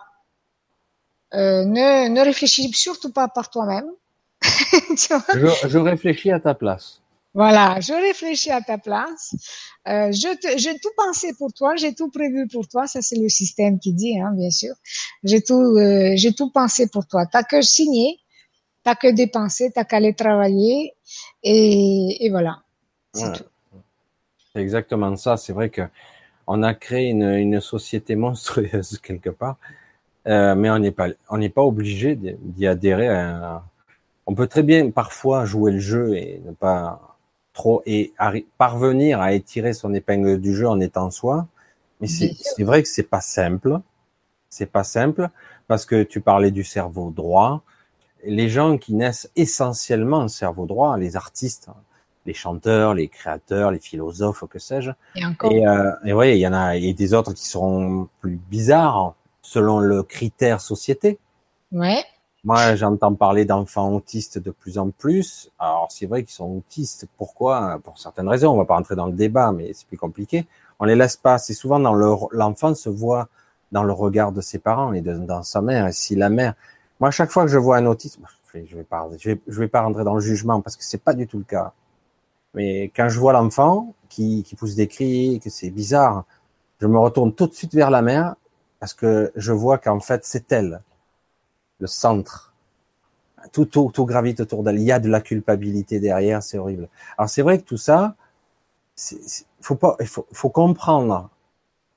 euh, 1.34 1.64
ne, 1.64 2.08
ne 2.08 2.20
réfléchis 2.20 2.72
surtout 2.72 3.12
pas 3.12 3.28
par 3.28 3.50
toi-même. 3.50 3.90
je, 4.42 5.68
je 5.68 5.78
réfléchis 5.78 6.30
à 6.30 6.40
ta 6.40 6.54
place. 6.54 7.00
Voilà, 7.34 7.78
je 7.80 7.92
réfléchis 7.92 8.50
à 8.50 8.60
ta 8.62 8.78
place. 8.78 9.34
Euh, 9.86 10.10
je 10.12 10.28
j'ai 10.56 10.78
tout 10.80 10.90
pensé 10.96 11.34
pour 11.34 11.52
toi, 11.52 11.76
j'ai 11.76 11.94
tout 11.94 12.10
prévu 12.10 12.48
pour 12.48 12.66
toi. 12.66 12.86
Ça 12.86 13.02
c'est 13.02 13.16
le 13.16 13.28
système 13.28 13.78
qui 13.78 13.92
dit, 13.92 14.18
hein, 14.18 14.32
bien 14.34 14.50
sûr. 14.50 14.74
J'ai 15.24 15.42
tout, 15.42 15.76
euh, 15.76 16.12
j'ai 16.16 16.32
tout 16.32 16.50
pensé 16.50 16.88
pour 16.88 17.06
toi. 17.06 17.26
T'as 17.26 17.42
que 17.42 17.60
signer, 17.62 18.18
t'as 18.88 18.94
que 18.94 19.12
dépenser, 19.12 19.70
t'as 19.70 19.84
qu'à 19.84 19.98
aller 19.98 20.14
travailler 20.14 20.94
et, 21.42 22.24
et 22.24 22.30
voilà. 22.30 22.62
C'est 23.12 23.44
exactement 24.54 25.14
ça. 25.16 25.36
C'est 25.36 25.52
vrai 25.52 25.68
que 25.68 25.82
on 26.46 26.62
a 26.62 26.72
créé 26.72 27.10
une, 27.10 27.28
une 27.28 27.60
société 27.60 28.16
monstrueuse 28.16 28.98
quelque 29.02 29.28
part, 29.28 29.58
euh, 30.26 30.54
mais 30.54 30.70
on 30.70 30.78
n'est 30.78 30.90
pas, 30.90 31.08
on 31.28 31.36
n'est 31.36 31.50
pas 31.50 31.60
obligé 31.62 32.16
d'y 32.16 32.66
adhérer. 32.66 33.08
À, 33.08 33.62
on 34.26 34.34
peut 34.34 34.46
très 34.46 34.62
bien 34.62 34.90
parfois 34.90 35.44
jouer 35.44 35.72
le 35.72 35.80
jeu 35.80 36.16
et 36.16 36.40
ne 36.46 36.52
pas 36.52 37.18
trop 37.52 37.82
et 37.84 38.14
parvenir 38.56 39.20
à 39.20 39.34
étirer 39.34 39.74
son 39.74 39.92
épingle 39.92 40.40
du 40.40 40.54
jeu 40.54 40.66
en 40.66 40.80
étant 40.80 41.10
soi. 41.10 41.46
Mais 42.00 42.06
c'est 42.06 42.62
vrai 42.62 42.82
que 42.82 42.88
c'est 42.88 43.02
pas 43.10 43.20
simple. 43.20 43.80
C'est 44.48 44.70
pas 44.72 44.84
simple 44.84 45.28
parce 45.66 45.84
que 45.84 46.02
tu 46.04 46.22
parlais 46.22 46.50
du 46.50 46.64
cerveau 46.64 47.10
droit. 47.10 47.62
Les 48.24 48.48
gens 48.48 48.78
qui 48.78 48.94
naissent 48.94 49.30
essentiellement 49.36 50.18
en 50.18 50.28
cerveau 50.28 50.66
droit, 50.66 50.96
les 50.98 51.16
artistes, 51.16 51.68
les 52.26 52.34
chanteurs, 52.34 52.94
les 52.94 53.08
créateurs, 53.08 53.70
les 53.70 53.78
philosophes, 53.78 54.44
que 54.50 54.58
sais-je. 54.58 54.90
Et, 55.14 55.24
encore. 55.24 55.52
et, 55.52 55.66
euh, 55.66 55.92
et 56.04 56.12
oui, 56.12 56.32
il 56.32 56.38
y 56.38 56.46
en 56.46 56.52
a, 56.52 56.76
et 56.76 56.92
des 56.92 57.14
autres 57.14 57.32
qui 57.32 57.46
seront 57.46 58.08
plus 58.20 58.36
bizarres 58.50 59.14
selon 59.42 59.78
le 59.78 60.02
critère 60.02 60.60
société. 60.60 61.18
Ouais. 61.72 62.04
Moi, 62.44 62.76
j'entends 62.76 63.14
parler 63.14 63.44
d'enfants 63.44 63.92
autistes 63.92 64.38
de 64.38 64.50
plus 64.50 64.78
en 64.78 64.90
plus. 64.90 65.50
Alors, 65.58 65.88
c'est 65.90 66.06
vrai 66.06 66.22
qu'ils 66.22 66.34
sont 66.34 66.58
autistes. 66.58 67.06
Pourquoi? 67.16 67.80
Pour 67.82 67.98
certaines 67.98 68.28
raisons. 68.28 68.52
On 68.52 68.56
va 68.56 68.64
pas 68.64 68.76
rentrer 68.76 68.94
dans 68.94 69.06
le 69.06 69.12
débat, 69.12 69.52
mais 69.52 69.72
c'est 69.74 69.86
plus 69.86 69.98
compliqué. 69.98 70.46
On 70.78 70.84
les 70.84 70.94
laisse 70.94 71.16
pas. 71.16 71.38
C'est 71.38 71.54
souvent 71.54 71.80
dans 71.80 71.94
leur 71.94 72.28
l'enfant 72.30 72.74
se 72.74 72.88
voit 72.88 73.28
dans 73.72 73.82
le 73.82 73.92
regard 73.92 74.32
de 74.32 74.40
ses 74.40 74.58
parents 74.58 74.92
et 74.92 75.00
de, 75.00 75.14
dans 75.14 75.42
sa 75.42 75.60
mère. 75.60 75.88
Et 75.88 75.92
si 75.92 76.14
la 76.14 76.30
mère, 76.30 76.54
moi, 77.00 77.08
à 77.08 77.12
chaque 77.12 77.30
fois 77.30 77.44
que 77.44 77.50
je 77.50 77.58
vois 77.58 77.76
un 77.76 77.86
autiste, 77.86 78.18
je 78.54 78.76
vais 78.76 78.84
pas, 78.84 79.08
je 79.18 79.36
vais, 79.46 79.68
pas 79.68 79.82
rentrer 79.82 80.04
dans 80.04 80.14
le 80.14 80.20
jugement 80.20 80.60
parce 80.60 80.76
que 80.76 80.84
c'est 80.84 81.02
pas 81.02 81.14
du 81.14 81.26
tout 81.26 81.38
le 81.38 81.44
cas. 81.44 81.72
Mais 82.54 82.84
quand 82.94 83.08
je 83.08 83.18
vois 83.20 83.32
l'enfant 83.32 83.94
qui, 84.08 84.42
qui 84.42 84.56
pousse 84.56 84.74
des 84.74 84.88
cris, 84.88 85.40
que 85.42 85.50
c'est 85.50 85.70
bizarre, 85.70 86.24
je 86.80 86.86
me 86.86 86.98
retourne 86.98 87.34
tout 87.34 87.46
de 87.46 87.54
suite 87.54 87.74
vers 87.74 87.90
la 87.90 88.02
mère 88.02 88.34
parce 88.80 88.94
que 88.94 89.32
je 89.36 89.52
vois 89.52 89.78
qu'en 89.78 90.00
fait 90.00 90.24
c'est 90.24 90.50
elle 90.52 90.80
le 91.78 91.86
centre. 91.86 92.52
Tout, 93.52 93.66
tout, 93.66 93.90
tout 93.94 94.04
gravite 94.04 94.40
autour 94.40 94.64
d'elle. 94.64 94.78
Il 94.78 94.84
y 94.84 94.92
a 94.92 94.98
de 94.98 95.08
la 95.08 95.20
culpabilité 95.20 96.00
derrière, 96.00 96.42
c'est 96.42 96.58
horrible. 96.58 96.88
Alors 97.16 97.28
c'est 97.28 97.42
vrai 97.42 97.58
que 97.58 97.64
tout 97.64 97.76
ça, 97.76 98.16
il 99.12 99.18
faut 99.60 99.76
pas, 99.76 99.96
faut, 100.04 100.26
faut 100.32 100.50
comprendre, 100.50 101.30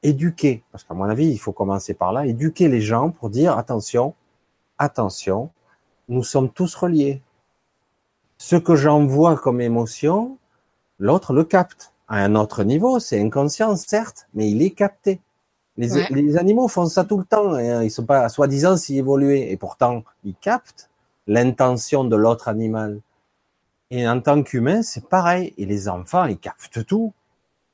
éduquer, 0.04 0.64
parce 0.72 0.84
qu'à 0.84 0.94
mon 0.94 1.06
avis, 1.06 1.28
il 1.28 1.38
faut 1.40 1.52
commencer 1.52 1.94
par 1.96 2.14
là, 2.14 2.26
éduquer 2.28 2.68
les 2.68 2.82
gens 2.82 3.10
pour 3.10 3.30
dire 3.30 3.58
attention, 3.58 4.14
attention, 4.82 5.52
nous 6.10 6.24
sommes 6.24 6.50
tous 6.50 6.76
reliés. 6.76 7.22
Ce 8.38 8.56
que 8.56 8.76
j'envoie 8.76 9.38
comme 9.38 9.62
émotion, 9.62 10.38
l'autre 11.00 11.34
le 11.34 11.44
capte. 11.44 11.94
À 12.08 12.18
un 12.18 12.36
autre 12.36 12.64
niveau, 12.64 13.00
c'est 13.00 13.22
inconscient, 13.22 13.76
certes, 13.78 14.28
mais 14.34 14.50
il 14.50 14.62
est 14.62 14.72
capté. 14.72 15.22
Les, 15.78 16.38
animaux 16.38 16.68
font 16.68 16.86
ça 16.88 17.06
tout 17.06 17.18
le 17.18 17.24
temps. 17.24 17.54
Hein. 17.54 17.84
Ils 17.84 17.90
sont 17.90 18.06
pas 18.06 18.28
soi-disant 18.28 18.76
s'y 18.76 18.98
évoluer. 18.98 19.52
Et 19.52 19.58
pourtant, 19.58 20.04
ils 20.26 20.36
captent 20.36 20.90
l'intention 21.28 22.04
de 22.04 22.16
l'autre 22.18 22.50
animal. 22.50 23.00
Et 23.90 24.08
en 24.08 24.20
tant 24.20 24.44
qu'humain, 24.44 24.82
c'est 24.82 25.08
pareil. 25.08 25.54
Et 25.58 25.66
les 25.66 25.88
enfants, 25.88 26.26
ils 26.26 26.38
captent 26.38 26.86
tout. 26.86 27.14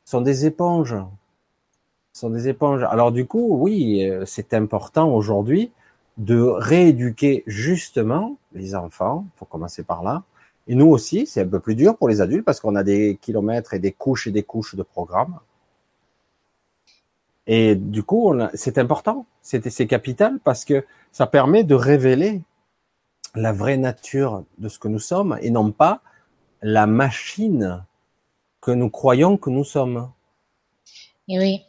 Ils 0.06 0.10
sont 0.12 0.22
des 0.22 0.46
éponges. 0.46 0.96
Ils 2.14 2.20
sont 2.20 2.30
des 2.30 2.48
éponges. 2.48 2.84
Alors 2.84 3.12
du 3.12 3.26
coup, 3.26 3.58
oui, 3.60 4.08
euh, 4.08 4.26
c'est 4.26 4.54
important 4.54 5.10
aujourd'hui 5.12 5.72
de 6.18 6.40
rééduquer 6.40 7.44
justement 7.48 8.38
les 8.54 8.76
enfants. 8.76 9.26
Faut 9.36 9.46
commencer 9.46 9.84
par 9.84 10.04
là. 10.04 10.24
Et 10.68 10.76
nous 10.76 10.88
aussi, 10.88 11.26
c'est 11.28 11.42
un 11.42 11.48
peu 11.48 11.60
plus 11.60 11.76
dur 11.76 11.96
pour 11.96 12.10
les 12.10 12.20
adultes 12.22 12.44
parce 12.46 12.60
qu'on 12.60 12.76
a 12.76 12.84
des 12.84 13.18
kilomètres 13.22 13.74
et 13.74 13.80
des 13.80 13.92
couches 13.92 14.28
et 14.28 14.32
des 14.32 14.44
couches 14.44 14.76
de 14.76 14.84
programmes. 14.84 15.40
Et 17.46 17.76
du 17.76 18.04
coup, 18.04 18.34
c'est 18.54 18.78
important, 18.78 19.26
c'est 19.42 19.88
capital 19.88 20.40
parce 20.44 20.66
que 20.66 20.86
ça 21.14 21.28
permet 21.28 21.64
de 21.64 21.76
révéler 21.76 22.42
la 23.36 23.54
vraie 23.54 23.78
nature 23.78 24.44
de 24.58 24.68
ce 24.68 24.80
que 24.80 24.90
nous 24.90 25.00
sommes 25.00 25.38
et 25.42 25.50
non 25.50 25.72
pas 25.72 26.02
la 26.62 26.88
machine 26.88 27.86
que 28.60 28.72
nous 28.72 28.90
croyons 28.90 29.38
que 29.38 29.50
nous 29.50 29.64
sommes. 29.64 30.12
Et 31.30 31.40
oui. 31.40 31.67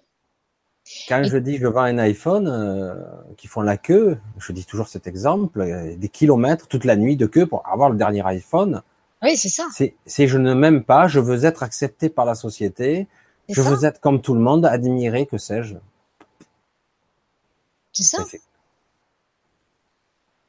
Quand 1.09 1.23
je 1.25 1.37
dis 1.39 1.59
je 1.59 1.67
vends 1.67 1.83
un 1.83 1.99
iPhone 1.99 2.49
euh, 2.49 2.95
qui 3.37 3.47
font 3.47 3.61
la 3.61 3.77
queue, 3.77 4.19
je 4.39 4.53
dis 4.53 4.65
toujours 4.65 4.89
cet 4.89 5.07
exemple, 5.07 5.61
euh, 5.61 5.97
des 5.97 6.09
kilomètres 6.09 6.67
toute 6.67 6.85
la 6.85 6.97
nuit 6.97 7.17
de 7.17 7.27
queue 7.27 7.47
pour 7.47 7.67
avoir 7.67 7.91
le 7.91 7.97
dernier 7.97 8.25
iPhone. 8.27 8.83
Oui, 9.23 9.37
c'est 9.37 9.49
ça. 9.49 9.67
C'est 9.73 10.27
je 10.27 10.39
ne 10.39 10.55
m'aime 10.55 10.85
pas, 10.85 11.09
je 11.09 11.21
veux 11.21 11.45
être 11.45 11.63
accepté 11.63 12.09
par 12.09 12.25
la 12.25 12.35
société, 12.35 13.07
je 13.49 13.61
veux 13.61 13.85
être 13.85 14.01
comme 14.01 14.23
tout 14.23 14.35
le 14.35 14.41
monde, 14.41 14.65
admiré, 14.65 15.27
que 15.27 15.39
sais-je. 15.39 15.75
C'est 17.93 18.05
ça. 18.05 18.25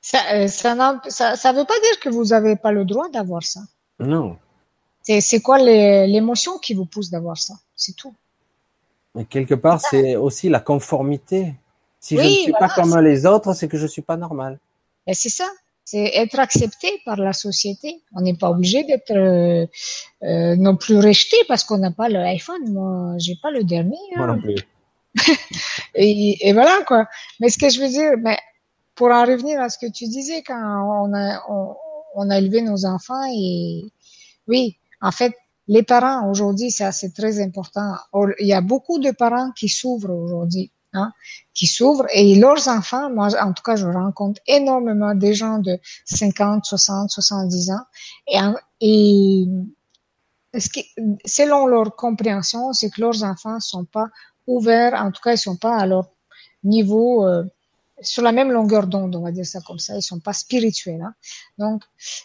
Ça, 0.01 0.19
euh, 0.33 0.47
ça, 0.47 1.35
ça, 1.35 1.51
veut 1.51 1.65
pas 1.65 1.79
dire 1.79 1.99
que 1.99 2.09
vous 2.09 2.25
n'avez 2.25 2.55
pas 2.55 2.71
le 2.71 2.85
droit 2.85 3.09
d'avoir 3.09 3.43
ça. 3.43 3.61
Non. 3.99 4.37
C'est 5.03 5.41
quoi 5.41 5.57
l'émotion 5.59 6.57
qui 6.59 6.73
vous 6.73 6.85
pousse 6.85 7.09
d'avoir 7.09 7.37
ça? 7.37 7.55
C'est 7.75 7.95
tout. 7.95 8.13
Mais 9.15 9.25
quelque 9.25 9.55
part, 9.55 9.81
c'est 9.81 10.15
aussi 10.15 10.49
la 10.49 10.59
conformité. 10.59 11.53
Si 11.99 12.17
je 12.17 12.21
ne 12.21 12.29
suis 12.29 12.51
pas 12.53 12.69
comme 12.69 12.97
les 12.99 13.25
autres, 13.25 13.53
c'est 13.53 13.67
que 13.67 13.77
je 13.77 13.87
suis 13.87 14.01
pas 14.01 14.17
normal. 14.17 14.59
C'est 15.11 15.29
ça 15.29 15.45
c'est 15.89 16.11
être 16.17 16.37
accepté 16.37 17.01
par 17.03 17.17
la 17.17 17.33
société. 17.33 18.03
On 18.13 18.21
n'est 18.21 18.35
pas 18.35 18.51
obligé 18.51 18.83
d'être 18.83 19.11
euh, 19.11 19.65
euh, 20.21 20.55
non 20.55 20.75
plus 20.75 20.99
rejeté 20.99 21.35
parce 21.47 21.63
qu'on 21.63 21.79
n'a 21.79 21.89
pas 21.89 22.09
l'iPhone. 22.09 22.71
Moi, 22.71 23.15
j'ai 23.17 23.35
pas 23.41 23.49
le 23.49 23.63
dernier. 23.63 23.97
Moi 24.15 24.27
non 24.27 24.39
plus. 24.39 24.55
et, 25.95 26.47
et, 26.47 26.53
voilà 26.53 26.83
quoi. 26.85 27.07
Mais 27.39 27.49
ce 27.49 27.57
que 27.57 27.69
je 27.69 27.81
veux 27.81 27.87
dire, 27.87 28.11
mais 28.19 28.37
pour 28.93 29.07
en 29.07 29.25
revenir 29.25 29.59
à 29.59 29.69
ce 29.69 29.79
que 29.79 29.91
tu 29.91 30.05
disais 30.05 30.43
quand 30.43 30.55
on 31.07 31.11
a 31.15 31.41
on, 31.49 31.75
on 32.13 32.29
a 32.29 32.37
élevé 32.37 32.61
nos 32.61 32.85
enfants 32.85 33.25
et 33.33 33.85
oui, 34.47 34.77
en 35.01 35.11
fait, 35.11 35.33
les 35.69 35.83
parents 35.83 36.29
aujourd'hui, 36.29 36.71
ça 36.71 36.91
c'est 36.91 37.13
très 37.13 37.39
important. 37.39 37.93
Il 38.39 38.47
y 38.47 38.53
a 38.53 38.61
beaucoup 38.61 38.97
de 38.99 39.11
parents 39.11 39.51
qui 39.51 39.69
s'ouvrent 39.69 40.11
aujourd'hui 40.11 40.71
hein, 40.93 41.11
qui 41.53 41.67
s'ouvrent 41.67 42.07
et 42.11 42.35
leurs 42.35 42.67
enfants, 42.67 43.09
moi 43.11 43.27
en 43.39 43.53
tout 43.53 43.61
cas 43.63 43.75
je 43.75 43.85
rencontre 43.85 44.41
énormément 44.47 45.13
des 45.13 45.35
gens 45.35 45.59
de 45.59 45.77
50, 46.05 46.65
60, 46.65 47.11
70 47.11 47.69
ans 47.69 47.85
et, 48.27 48.39
et 48.81 49.45
ce 50.59 50.69
qui, 50.69 50.87
selon 51.25 51.67
leur 51.67 51.95
compréhension, 51.95 52.73
c'est 52.73 52.89
que 52.89 53.01
leurs 53.01 53.23
enfants 53.23 53.59
sont 53.59 53.85
pas 53.85 54.07
ouverts, 54.47 54.95
en 54.95 55.11
tout 55.11 55.21
cas 55.21 55.33
ils 55.33 55.37
sont 55.37 55.57
pas 55.57 55.77
à 55.77 55.85
leur 55.85 56.09
niveau 56.63 57.27
euh, 57.27 57.43
sur 58.01 58.23
la 58.23 58.31
même 58.31 58.51
longueur 58.51 58.87
d'onde, 58.87 59.15
on 59.15 59.21
va 59.21 59.31
dire 59.31 59.45
ça 59.45 59.61
comme 59.61 59.77
ça, 59.77 59.95
ils 59.95 60.01
sont 60.01 60.19
pas 60.19 60.33
spirituels. 60.33 61.03
Hein. 61.03 61.13
Donc, 61.59 61.83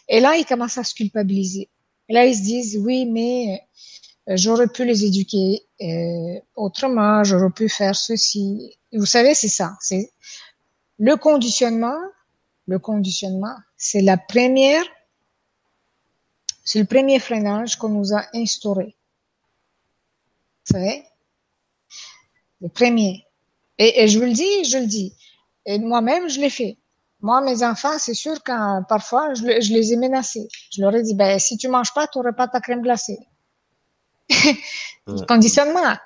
et 0.09 0.21
là 0.21 0.35
ils 0.37 0.47
commencent 0.47 0.79
à 0.79 0.85
se 0.85 0.95
culpabiliser. 0.95 1.69
Et 2.15 2.17
là 2.17 2.27
ils 2.27 2.37
se 2.37 2.43
disent 2.43 2.77
oui 2.77 3.07
mais 3.07 3.61
euh, 4.29 4.37
j'aurais 4.37 4.69
pu 4.69 4.85
les 4.85 5.05
éduquer 5.05 5.67
euh, 5.83 6.41
autrement, 6.55 7.25
j'aurais 7.25 7.51
pu 7.51 7.69
faire 7.69 7.97
ceci. 7.97 8.77
vous 8.93 9.07
savez, 9.07 9.35
c'est 9.35 9.49
ça. 9.49 9.77
C'est 9.81 10.13
le 10.99 11.17
conditionnement. 11.17 11.99
Le 12.67 12.79
conditionnement, 12.79 13.57
c'est 13.77 14.01
la 14.01 14.17
première, 14.17 14.85
c'est 16.65 16.79
le 16.79 16.87
premier 16.87 17.19
freinage 17.19 17.77
qu'on 17.77 17.91
nous 17.91 18.15
a 18.15 18.25
instauré. 18.33 18.97
Vous 20.65 20.79
savez, 20.79 21.05
le 22.63 22.71
premier. 22.71 23.27
Et, 23.77 24.09
je 24.09 24.19
vous 24.19 24.25
le 24.25 24.33
dis, 24.33 24.65
je 24.65 24.79
le 24.79 24.87
dis. 24.87 25.15
Et 25.67 25.79
moi-même, 25.79 26.31
je 26.31 26.41
l'ai 26.41 26.49
fait. 26.49 26.79
Moi, 27.25 27.41
mes 27.41 27.63
enfants, 27.63 27.99
c'est 27.99 28.13
sûr 28.13 28.43
que 28.43 28.85
parfois, 28.87 29.33
je, 29.33 29.41
je, 29.41 29.73
les 29.73 29.95
ai 29.95 29.97
menacés. 29.97 30.47
Je 30.71 30.83
leur 30.83 30.95
ai 30.95 31.03
dit, 31.03 31.15
ben, 31.15 31.39
si 31.39 31.57
tu 31.57 31.69
manges 31.69 31.95
pas, 31.95 32.07
tu 32.07 32.19
n'auras 32.19 32.33
pas 32.33 32.49
ta 32.49 32.61
crème 32.61 32.83
glacée. 32.83 33.17
Conditionnement. 35.27 35.97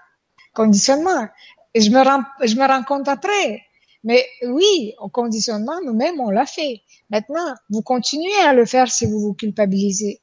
Conditionnement. 0.54 1.26
Et 1.74 1.80
je 1.80 1.90
me 1.90 2.04
rends, 2.04 2.22
je 2.44 2.54
me 2.54 2.64
rends 2.64 2.84
compte 2.84 3.08
après. 3.08 3.62
Mais 4.04 4.24
oui, 4.46 4.94
au 5.00 5.08
conditionnement, 5.08 5.80
nous-mêmes, 5.84 6.20
on 6.20 6.30
l'a 6.30 6.46
fait. 6.46 6.82
Maintenant, 7.10 7.52
vous 7.68 7.82
continuez 7.82 8.38
à 8.46 8.54
le 8.54 8.64
faire 8.64 8.88
si 8.88 9.04
vous 9.04 9.18
vous 9.18 9.34
culpabilisez. 9.34 10.22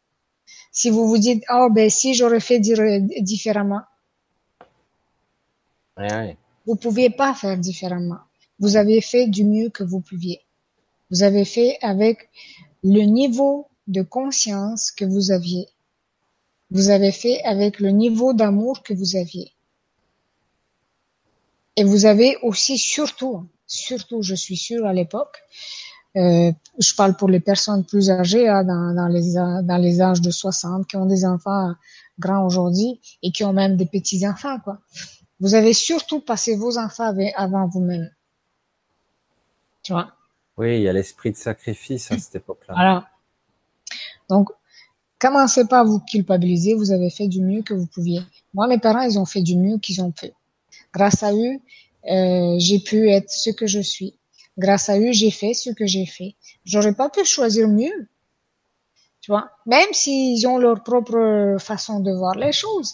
Si 0.72 0.90
vous 0.90 1.10
vous 1.10 1.18
dites, 1.18 1.44
oh, 1.52 1.68
ben, 1.70 1.90
si 1.90 2.14
j'aurais 2.14 2.40
fait 2.40 2.62
différemment. 2.62 3.82
Vous 6.66 6.78
pouviez 6.78 7.10
pas 7.10 7.34
faire 7.34 7.58
différemment. 7.58 8.20
Vous 8.60 8.78
avez 8.78 9.02
fait 9.02 9.28
du 9.28 9.44
mieux 9.44 9.68
que 9.68 9.84
vous 9.84 10.00
pouviez. 10.00 10.45
Vous 11.12 11.24
avez 11.24 11.46
fait 11.46 11.78
avec 11.82 12.30
le 12.84 13.02
niveau 13.02 13.68
de 13.88 14.02
conscience 14.02 14.92
que 14.92 15.06
vous 15.06 15.32
aviez. 15.32 15.68
Vous 16.72 16.90
avez 16.90 17.12
fait 17.12 17.44
avec 17.44 17.80
le 17.80 17.90
niveau 17.90 18.34
d'amour 18.34 18.84
que 18.84 18.94
vous 18.94 19.16
aviez. 19.16 19.52
Et 21.76 21.84
vous 21.84 22.06
avez 22.06 22.38
aussi 22.42 22.78
surtout, 22.78 23.48
surtout, 23.68 24.22
je 24.22 24.34
suis 24.34 24.58
sûre 24.58 24.86
à 24.86 24.94
l'époque, 24.94 25.38
euh, 26.16 26.52
je 26.80 26.96
parle 26.96 27.18
pour 27.18 27.28
les 27.28 27.42
personnes 27.42 27.84
plus 27.86 28.10
âgées, 28.10 28.48
hein, 28.48 28.64
dans, 28.64 29.08
les, 29.08 29.34
dans 29.34 29.78
les 29.82 30.02
âges 30.02 30.22
de 30.22 30.32
60, 30.32 30.88
qui 30.88 30.96
ont 30.96 31.06
des 31.06 31.26
enfants 31.26 31.74
grands 32.20 32.46
aujourd'hui 32.46 33.02
et 33.22 33.32
qui 33.32 33.44
ont 33.44 33.52
même 33.52 33.76
des 33.76 33.86
petits-enfants. 33.86 34.60
quoi. 34.60 34.80
Vous 35.42 35.54
avez 35.56 35.74
surtout 35.74 36.22
passé 36.22 36.56
vos 36.56 36.78
enfants 36.78 37.14
avant 37.36 37.68
vous-même. 37.68 38.10
Tu 39.84 39.92
vois? 39.92 40.14
Oui, 40.58 40.78
il 40.78 40.82
y 40.84 40.90
a 40.90 40.94
l'esprit 40.94 41.32
de 41.32 41.38
sacrifice 41.38 42.12
à 42.12 42.18
cette 42.18 42.36
époque-là. 42.36 42.74
Voilà. 42.74 43.10
Donc, 44.30 44.50
commencez 45.20 45.66
pas 45.68 45.82
à 45.82 45.84
vous 45.84 46.00
culpabiliser, 46.00 46.74
vous 46.74 46.92
avez 46.92 47.10
fait 47.10 47.28
du 47.28 47.42
mieux 47.42 47.62
que 47.62 47.74
vous 47.74 47.88
pouviez. 47.88 48.22
Moi, 48.54 48.68
mes 48.68 48.80
parents, 48.80 49.02
ils 49.02 49.20
ont 49.20 49.26
fait 49.26 49.42
du 49.42 49.58
mieux 49.58 49.78
qu'ils 49.78 50.02
ont 50.02 50.12
pu. 50.12 50.32
Grâce 50.94 51.24
à 51.24 51.34
eux, 51.34 51.60
euh, 52.10 52.56
j'ai 52.58 52.80
pu 52.80 53.10
être 53.10 53.30
ce 53.30 53.50
que 53.50 53.68
je 53.68 53.80
suis. 53.80 54.18
Grâce 54.58 54.90
à 54.90 54.98
eux, 54.98 55.12
j'ai 55.12 55.32
fait 55.32 55.54
ce 55.54 55.72
que 55.72 55.86
j'ai 55.86 56.06
fait. 56.06 56.36
J'aurais 56.64 56.94
pas 56.94 57.10
pu 57.10 57.26
choisir 57.26 57.68
mieux. 57.68 58.08
Tu 59.20 59.32
vois, 59.32 59.50
même 59.66 59.92
s'ils 59.92 60.48
ont 60.48 60.58
leur 60.58 60.84
propre 60.84 61.58
façon 61.60 62.00
de 62.00 62.12
voir 62.14 62.36
les 62.36 62.52
choses. 62.52 62.94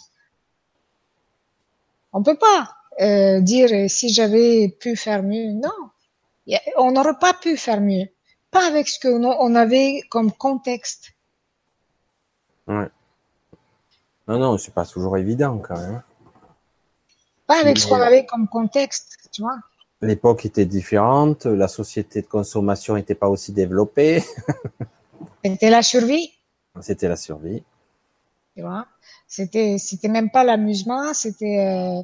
On 2.12 2.22
peut 2.22 2.38
pas 2.38 2.74
euh, 3.00 3.40
dire 3.40 3.90
si 3.90 4.08
j'avais 4.08 4.68
pu 4.68 4.96
faire 4.96 5.22
mieux. 5.22 5.52
Non, 5.52 5.70
on 6.76 6.92
n'aurait 6.92 7.18
pas 7.20 7.34
pu 7.34 7.56
faire 7.56 7.80
mieux. 7.80 8.06
Pas 8.50 8.66
avec 8.66 8.88
ce 8.88 9.00
qu'on 9.00 9.54
avait 9.54 10.02
comme 10.10 10.32
contexte. 10.32 11.12
Ouais. 12.66 12.88
Non, 14.28 14.38
non, 14.38 14.58
c'est 14.58 14.74
pas 14.74 14.86
toujours 14.86 15.16
évident 15.16 15.58
quand 15.58 15.78
même. 15.78 16.02
Pas 17.46 17.60
avec 17.60 17.78
ce 17.78 17.86
qu'on 17.86 18.00
avait 18.00 18.24
comme 18.26 18.48
contexte, 18.48 19.28
tu 19.32 19.42
vois. 19.42 19.56
L'époque 20.00 20.44
était 20.44 20.66
différente, 20.66 21.46
la 21.46 21.68
société 21.68 22.22
de 22.22 22.26
consommation 22.26 22.94
n'était 22.94 23.14
pas 23.14 23.28
aussi 23.28 23.52
développée. 23.52 24.22
C'était 25.44 25.70
la 25.70 25.82
survie. 25.82 26.32
C'était 26.80 27.08
la 27.08 27.16
survie. 27.16 27.62
Tu 28.56 28.62
vois, 28.62 28.86
c'était 29.26 29.78
c'était 29.78 30.08
même 30.08 30.30
pas 30.30 30.44
l'amusement, 30.44 31.14
c'était 31.14 31.58
euh, 31.58 32.02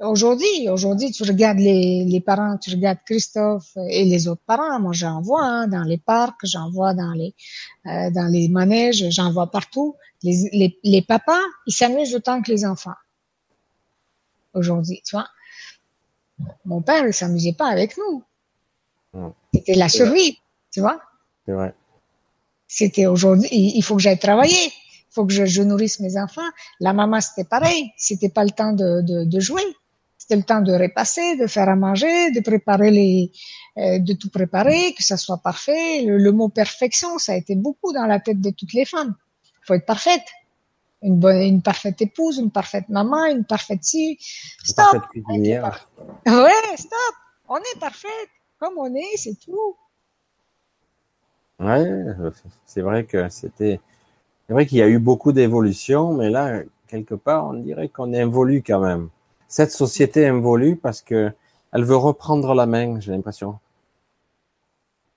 aujourd'hui. 0.00 0.68
Aujourd'hui, 0.68 1.10
tu 1.12 1.22
regardes 1.22 1.58
les, 1.58 2.04
les 2.04 2.20
parents, 2.20 2.56
tu 2.58 2.70
regardes 2.70 2.98
Christophe 3.04 3.76
et 3.88 4.04
les 4.04 4.28
autres 4.28 4.42
parents. 4.46 4.80
Moi, 4.80 4.92
j'en 4.92 5.20
vois 5.20 5.44
hein, 5.44 5.68
dans 5.68 5.84
les 5.84 5.98
parcs, 5.98 6.40
j'en 6.44 6.70
vois 6.70 6.94
dans 6.94 7.12
les 7.12 7.34
euh, 7.86 8.10
dans 8.10 8.26
les 8.30 8.48
manèges, 8.48 9.04
j'en 9.10 9.32
vois 9.32 9.50
partout. 9.50 9.96
Les, 10.22 10.48
les, 10.52 10.78
les 10.84 11.02
papas, 11.02 11.40
ils 11.66 11.72
s'amusent 11.72 12.14
autant 12.14 12.42
que 12.42 12.50
les 12.50 12.64
enfants 12.64 12.94
aujourd'hui, 14.54 15.02
tu 15.04 15.16
vois. 15.16 15.28
Mon 16.64 16.82
père, 16.82 17.06
il 17.06 17.14
s'amusait 17.14 17.52
pas 17.52 17.68
avec 17.68 17.96
nous. 17.96 18.22
C'était 19.52 19.74
la 19.74 19.88
survie, 19.88 20.38
tu 20.72 20.80
vois. 20.80 21.00
C'est 21.46 21.52
vrai. 21.52 21.74
C'était 22.66 23.06
aujourd'hui, 23.06 23.48
il 23.52 23.82
faut 23.82 23.96
que 23.96 24.02
j'aille 24.02 24.18
travailler, 24.18 24.66
il 24.66 25.10
faut 25.10 25.26
que 25.26 25.32
je, 25.32 25.62
nourrisse 25.62 26.00
mes 26.00 26.18
enfants. 26.18 26.48
La 26.80 26.92
maman, 26.94 27.20
c'était 27.20 27.44
pareil. 27.44 27.92
C'était 27.98 28.30
pas 28.30 28.44
le 28.44 28.50
temps 28.50 28.72
de, 28.72 29.02
de, 29.02 29.24
de 29.24 29.40
jouer. 29.40 29.62
C'était 30.22 30.36
le 30.36 30.44
temps 30.44 30.60
de 30.60 30.72
repasser, 30.72 31.34
de 31.34 31.48
faire 31.48 31.68
à 31.68 31.74
manger, 31.74 32.30
de 32.30 32.38
préparer 32.38 32.92
les, 32.92 33.32
euh, 33.76 33.98
de 33.98 34.12
tout 34.12 34.30
préparer, 34.30 34.94
que 34.96 35.02
ça 35.02 35.16
soit 35.16 35.38
parfait. 35.38 36.02
Le, 36.02 36.16
le, 36.16 36.30
mot 36.30 36.48
perfection, 36.48 37.18
ça 37.18 37.32
a 37.32 37.34
été 37.34 37.56
beaucoup 37.56 37.92
dans 37.92 38.06
la 38.06 38.20
tête 38.20 38.40
de 38.40 38.50
toutes 38.50 38.72
les 38.72 38.84
femmes. 38.84 39.16
Il 39.44 39.66
faut 39.66 39.74
être 39.74 39.84
parfaite 39.84 40.22
une 41.02 41.18
bonne, 41.18 41.42
une 41.42 41.60
parfaite 41.60 42.00
épouse, 42.02 42.38
une 42.38 42.52
parfaite 42.52 42.88
maman, 42.88 43.24
une 43.24 43.44
parfaite 43.44 43.82
si. 43.82 44.16
Stop. 44.62 44.92
Parfaite 44.92 45.24
Ouais, 46.24 46.76
stop. 46.76 47.14
On 47.48 47.56
est 47.56 47.80
parfaite. 47.80 48.30
Comme 48.60 48.74
on 48.78 48.94
est, 48.94 49.16
c'est 49.16 49.34
tout. 49.40 49.74
Ouais, 51.58 51.84
c'est 52.64 52.82
vrai 52.82 53.06
que 53.06 53.28
c'était, 53.28 53.80
c'est 54.46 54.52
vrai 54.52 54.66
qu'il 54.66 54.78
y 54.78 54.82
a 54.82 54.88
eu 54.88 55.00
beaucoup 55.00 55.32
d'évolution, 55.32 56.14
mais 56.14 56.30
là, 56.30 56.62
quelque 56.86 57.16
part, 57.16 57.48
on 57.48 57.54
dirait 57.54 57.88
qu'on 57.88 58.12
évolue 58.12 58.62
quand 58.64 58.78
même. 58.78 59.08
Cette 59.52 59.70
société 59.70 60.22
évolue 60.22 60.76
parce 60.76 61.02
que 61.02 61.30
elle 61.72 61.84
veut 61.84 61.96
reprendre 61.96 62.54
la 62.54 62.64
main, 62.64 62.98
j'ai 63.00 63.12
l'impression. 63.12 63.58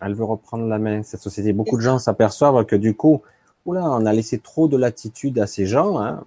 Elle 0.01 0.13
veut 0.13 0.25
reprendre 0.25 0.67
la 0.67 0.77
main, 0.77 1.03
cette 1.03 1.21
société. 1.21 1.53
Beaucoup 1.53 1.77
de 1.77 1.81
gens 1.81 1.99
s'aperçoivent 1.99 2.65
que 2.65 2.75
du 2.75 2.97
coup, 2.97 3.21
oula, 3.65 3.89
on 3.89 4.05
a 4.05 4.11
laissé 4.11 4.39
trop 4.39 4.67
de 4.67 4.75
latitude 4.75 5.39
à 5.39 5.47
ces 5.47 5.65
gens. 5.65 6.01
Hein. 6.01 6.25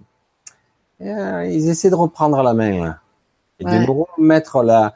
Euh, 1.01 1.45
ils 1.45 1.69
essaient 1.69 1.91
de 1.91 1.95
reprendre 1.95 2.41
la 2.41 2.55
main 2.55 2.97
et 3.59 3.65
de 3.65 4.07
remettre 4.17 4.63
la, 4.63 4.95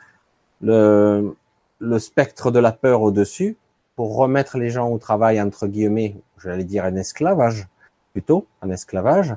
le, 0.61 1.35
le 1.77 1.99
spectre 1.99 2.49
de 2.49 2.57
la 2.57 2.71
peur 2.71 3.03
au-dessus 3.03 3.57
pour 3.95 4.15
remettre 4.15 4.57
les 4.57 4.71
gens 4.71 4.89
au 4.89 4.97
travail 4.97 5.39
entre 5.39 5.67
guillemets, 5.67 6.15
j'allais 6.39 6.63
dire 6.63 6.83
un 6.83 6.95
esclavage 6.95 7.67
plutôt, 8.11 8.47
un 8.63 8.71
esclavage, 8.71 9.35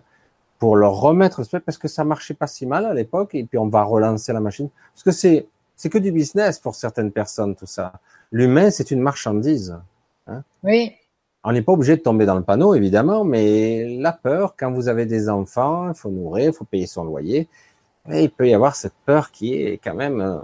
pour 0.59 0.77
leur 0.77 0.95
remettre 0.95 1.43
parce 1.65 1.79
que 1.79 1.89
ça 1.89 2.05
marchait 2.05 2.35
pas 2.35 2.47
si 2.47 2.67
mal 2.67 2.85
à 2.87 2.95
l'époque 2.95 3.35
et 3.35 3.45
puis 3.45 3.59
on 3.59 3.69
va 3.69 3.83
relancer 3.83 4.33
la 4.33 4.41
machine 4.41 4.69
parce 4.95 5.03
que 5.03 5.13
c'est 5.13 5.47
c'est 5.77 5.91
que 5.91 5.99
du 5.99 6.11
business 6.11 6.59
pour 6.59 6.75
certaines 6.75 7.13
personnes 7.13 7.55
tout 7.55 7.67
ça. 7.67 7.93
L'humain 8.33 8.71
c'est 8.71 8.91
une 8.91 9.01
marchandise. 9.01 9.77
Hein. 10.27 10.43
Oui. 10.63 10.95
On 11.45 11.53
n'est 11.53 11.63
pas 11.63 11.73
obligé 11.73 11.97
de 11.97 12.03
tomber 12.03 12.27
dans 12.27 12.35
le 12.35 12.43
panneau, 12.43 12.75
évidemment, 12.75 13.23
mais 13.23 13.99
la 14.01 14.13
peur, 14.13 14.57
quand 14.57 14.73
vous 14.73 14.89
avez 14.89 15.07
des 15.07 15.29
enfants, 15.29 15.89
il 15.89 15.95
faut 15.95 16.11
nourrir, 16.11 16.47
il 16.47 16.53
faut 16.53 16.65
payer 16.65 16.89
son 16.89 17.05
loyer, 17.05 17.49
et 18.11 18.25
il 18.25 18.31
peut 18.31 18.49
y 18.49 18.55
avoir 18.55 18.75
cette 18.75 18.97
peur 19.05 19.31
qui 19.31 19.55
est 19.55 19.79
quand 19.79 19.95
même 19.95 20.21
euh, 20.21 20.39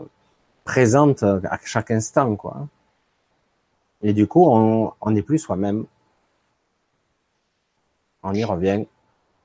présente 0.62 1.24
à 1.24 1.58
chaque 1.64 1.90
instant, 1.90 2.36
quoi. 2.36 2.68
Et 4.00 4.12
du 4.12 4.28
coup, 4.28 4.46
on 4.46 5.10
n'est 5.10 5.22
plus 5.22 5.40
soi-même. 5.40 5.86
On 8.22 8.34
y 8.34 8.44
revient. 8.44 8.84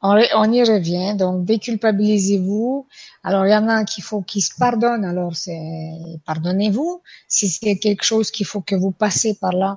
On, 0.10 0.52
y 0.52 0.64
revient. 0.64 1.16
Donc, 1.16 1.44
déculpabilisez-vous. 1.44 2.88
Alors, 3.24 3.46
il 3.46 3.52
y 3.52 3.56
en 3.56 3.68
a 3.68 3.84
qui 3.84 4.02
faut 4.02 4.22
qu'ils 4.22 4.44
se 4.44 4.56
pardonnent. 4.58 5.04
Alors, 5.04 5.36
c'est 5.36 5.92
pardonnez-vous. 6.26 7.02
Si 7.28 7.50
c'est 7.50 7.78
quelque 7.78 8.04
chose 8.04 8.32
qu'il 8.32 8.46
faut 8.46 8.62
que 8.62 8.76
vous 8.76 8.92
passez 8.92 9.36
par 9.36 9.52
là, 9.52 9.76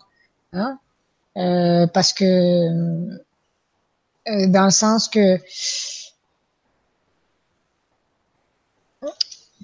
hein, 0.52 0.78
euh, 1.36 1.86
parce 1.88 2.12
que 2.12 2.24
euh, 2.24 3.18
dans 4.48 4.66
le 4.66 4.70
sens 4.70 5.08
que 5.08 5.38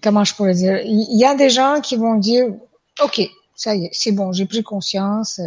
comment 0.02 0.24
je 0.24 0.34
pourrais 0.34 0.54
dire? 0.54 0.80
Il 0.84 1.18
y 1.18 1.24
a 1.24 1.34
des 1.34 1.50
gens 1.50 1.80
qui 1.80 1.96
vont 1.96 2.16
dire 2.16 2.46
ok 3.02 3.20
ça 3.54 3.74
y 3.74 3.86
est 3.86 3.90
c'est 3.92 4.12
bon 4.12 4.32
j'ai 4.32 4.46
pris 4.46 4.62
conscience 4.62 5.40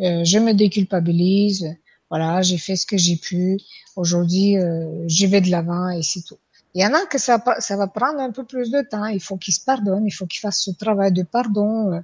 euh, 0.00 0.24
je 0.24 0.38
me 0.38 0.52
déculpabilise 0.52 1.76
voilà 2.10 2.42
j'ai 2.42 2.58
fait 2.58 2.76
ce 2.76 2.86
que 2.86 2.96
j'ai 2.96 3.16
pu 3.16 3.58
aujourd'hui 3.96 4.58
euh, 4.58 5.04
je 5.08 5.26
vais 5.26 5.40
de 5.40 5.50
l'avant 5.50 5.90
et 5.90 6.02
c'est 6.02 6.22
tout 6.22 6.38
il 6.74 6.82
y 6.82 6.86
en 6.86 6.92
a 6.92 7.06
que 7.06 7.18
ça, 7.18 7.42
ça 7.60 7.76
va 7.76 7.86
prendre 7.86 8.20
un 8.20 8.30
peu 8.30 8.44
plus 8.44 8.70
de 8.70 8.82
temps 8.82 9.06
il 9.06 9.20
faut 9.20 9.36
qu'ils 9.36 9.54
se 9.54 9.64
pardonnent 9.64 10.06
il 10.06 10.10
faut 10.10 10.26
qu'ils 10.26 10.40
fassent 10.40 10.62
ce 10.62 10.70
travail 10.70 11.12
de 11.12 11.22
pardon 11.22 11.90
mais 11.90 12.02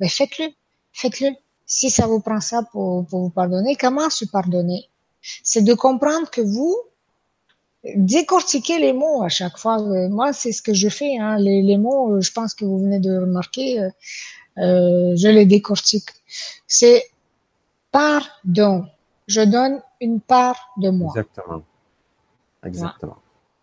ben, 0.00 0.08
faites-le 0.08 0.46
faites-le 0.92 1.30
si 1.72 1.88
ça 1.88 2.06
vous 2.06 2.20
prend 2.20 2.40
ça 2.40 2.62
pour, 2.70 3.06
pour 3.06 3.22
vous 3.22 3.30
pardonner, 3.30 3.76
comment 3.76 4.10
se 4.10 4.26
pardonner? 4.26 4.90
C'est 5.42 5.62
de 5.62 5.72
comprendre 5.72 6.28
que 6.30 6.42
vous 6.42 6.76
décortiquez 7.96 8.78
les 8.78 8.92
mots 8.92 9.22
à 9.22 9.30
chaque 9.30 9.56
fois. 9.56 9.80
Euh, 9.80 10.10
moi, 10.10 10.34
c'est 10.34 10.52
ce 10.52 10.60
que 10.60 10.74
je 10.74 10.90
fais. 10.90 11.16
Hein. 11.18 11.38
Les, 11.38 11.62
les, 11.62 11.78
mots, 11.78 12.16
euh, 12.16 12.20
je 12.20 12.30
pense 12.30 12.52
que 12.52 12.66
vous 12.66 12.78
venez 12.78 13.00
de 13.00 13.16
remarquer, 13.16 13.80
euh, 13.80 13.88
euh, 14.58 15.16
je 15.16 15.28
les 15.28 15.46
décortique. 15.46 16.10
C'est 16.66 17.06
pardon. 17.90 18.86
Je 19.32 19.40
donne 19.40 19.80
une 20.00 20.20
part 20.20 20.60
de 20.76 20.90
moi. 20.90 21.12
Exactement. 21.16 21.62
Exactement. 22.62 23.16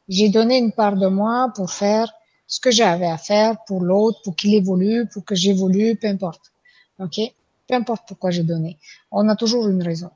J'ai 0.07 0.29
donné 0.29 0.57
une 0.57 0.71
part 0.71 0.95
de 0.95 1.07
moi 1.07 1.51
pour 1.55 1.69
faire 1.69 2.11
ce 2.47 2.59
que 2.59 2.71
j'avais 2.71 3.05
à 3.05 3.19
faire 3.19 3.63
pour 3.67 3.81
l'autre, 3.81 4.19
pour 4.23 4.35
qu'il 4.35 4.55
évolue, 4.55 5.07
pour 5.13 5.23
que 5.23 5.35
j'évolue, 5.35 5.95
peu 5.95 6.07
importe. 6.07 6.51
OK? 6.97 7.19
Peu 7.67 7.75
importe 7.75 8.07
pourquoi 8.07 8.31
j'ai 8.31 8.43
donné. 8.43 8.79
On 9.11 9.29
a 9.29 9.35
toujours 9.35 9.67
une 9.67 9.83
raison. 9.83 10.09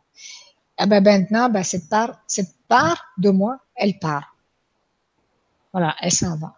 Eh 0.81 0.87
ben 0.87 1.03
maintenant, 1.03 1.49
ben 1.49 1.63
cette 1.63 1.87
part, 1.87 2.19
cette 2.25 2.55
part 2.67 3.05
de 3.19 3.29
moi, 3.29 3.59
elle 3.75 3.99
part. 3.99 4.35
Voilà, 5.71 5.95
elle 6.01 6.11
s'en 6.11 6.35
va. 6.37 6.55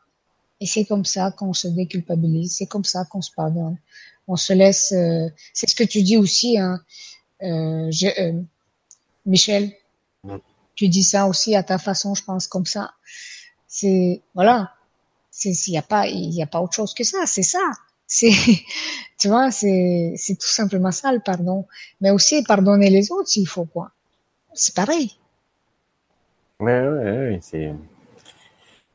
Et 0.61 0.65
c'est 0.65 0.85
comme 0.85 1.03
ça 1.03 1.31
qu'on 1.31 1.51
se 1.51 1.67
déculpabilise, 1.67 2.55
c'est 2.57 2.65
comme 2.65 2.85
ça 2.85 3.03
qu'on 3.03 3.21
se 3.21 3.31
pardonne. 3.35 3.77
On 4.29 4.37
se 4.37 4.53
laisse. 4.53 4.93
Euh, 4.93 5.27
c'est 5.53 5.69
ce 5.69 5.75
que 5.75 5.83
tu 5.83 6.01
dis 6.01 6.15
aussi, 6.15 6.57
hein, 6.57 6.79
euh, 7.43 7.91
je, 7.91 8.07
euh, 8.21 8.41
Michel. 9.25 9.71
Tu 10.75 10.89
dis 10.89 11.03
ça 11.03 11.27
aussi 11.27 11.55
à 11.55 11.63
ta 11.63 11.77
façon, 11.77 12.15
je 12.15 12.23
pense, 12.23 12.47
comme 12.47 12.65
ça. 12.65 12.93
C'est 13.67 14.21
voilà. 14.33 14.71
C'est 15.31 15.51
il 15.67 15.73
y 15.73 15.77
a 15.77 15.81
pas 15.81 16.07
il 16.07 16.33
y 16.33 16.41
a 16.41 16.47
pas 16.47 16.61
autre 16.61 16.73
chose 16.73 16.93
que 16.93 17.03
ça. 17.03 17.25
C'est 17.25 17.43
ça. 17.43 17.59
C'est 18.07 18.31
tu 19.17 19.27
vois 19.29 19.51
c'est 19.51 20.13
c'est 20.17 20.35
tout 20.35 20.47
simplement 20.47 20.91
ça 20.91 21.11
le 21.11 21.19
pardon. 21.19 21.65
Mais 22.01 22.11
aussi 22.11 22.43
pardonner 22.43 22.89
les 22.89 23.11
autres 23.11 23.29
s'il 23.29 23.47
faut 23.47 23.65
quoi. 23.65 23.91
C'est 24.53 24.75
pareil. 24.75 25.17
Ouais 26.59 26.87
ouais, 26.87 27.17
ouais 27.17 27.39
c'est 27.41 27.73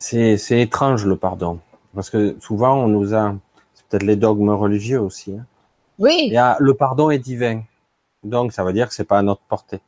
c'est, 0.01 0.37
c'est 0.37 0.59
étrange 0.61 1.05
le 1.05 1.15
pardon. 1.15 1.59
Parce 1.93 2.09
que 2.09 2.35
souvent 2.39 2.75
on 2.75 2.87
nous 2.87 3.13
a, 3.13 3.35
c'est 3.75 3.85
peut-être 3.85 4.03
les 4.03 4.15
dogmes 4.15 4.49
religieux 4.49 4.99
aussi. 4.99 5.33
Hein. 5.33 5.45
Oui. 5.99 6.23
Il 6.25 6.33
y 6.33 6.37
a, 6.37 6.57
le 6.59 6.73
pardon 6.73 7.11
est 7.11 7.19
divin. 7.19 7.61
Donc 8.23 8.51
ça 8.51 8.63
veut 8.63 8.73
dire 8.73 8.87
que 8.87 8.95
c'est 8.95 9.05
pas 9.05 9.19
à 9.19 9.21
notre 9.21 9.41
portée. 9.41 9.79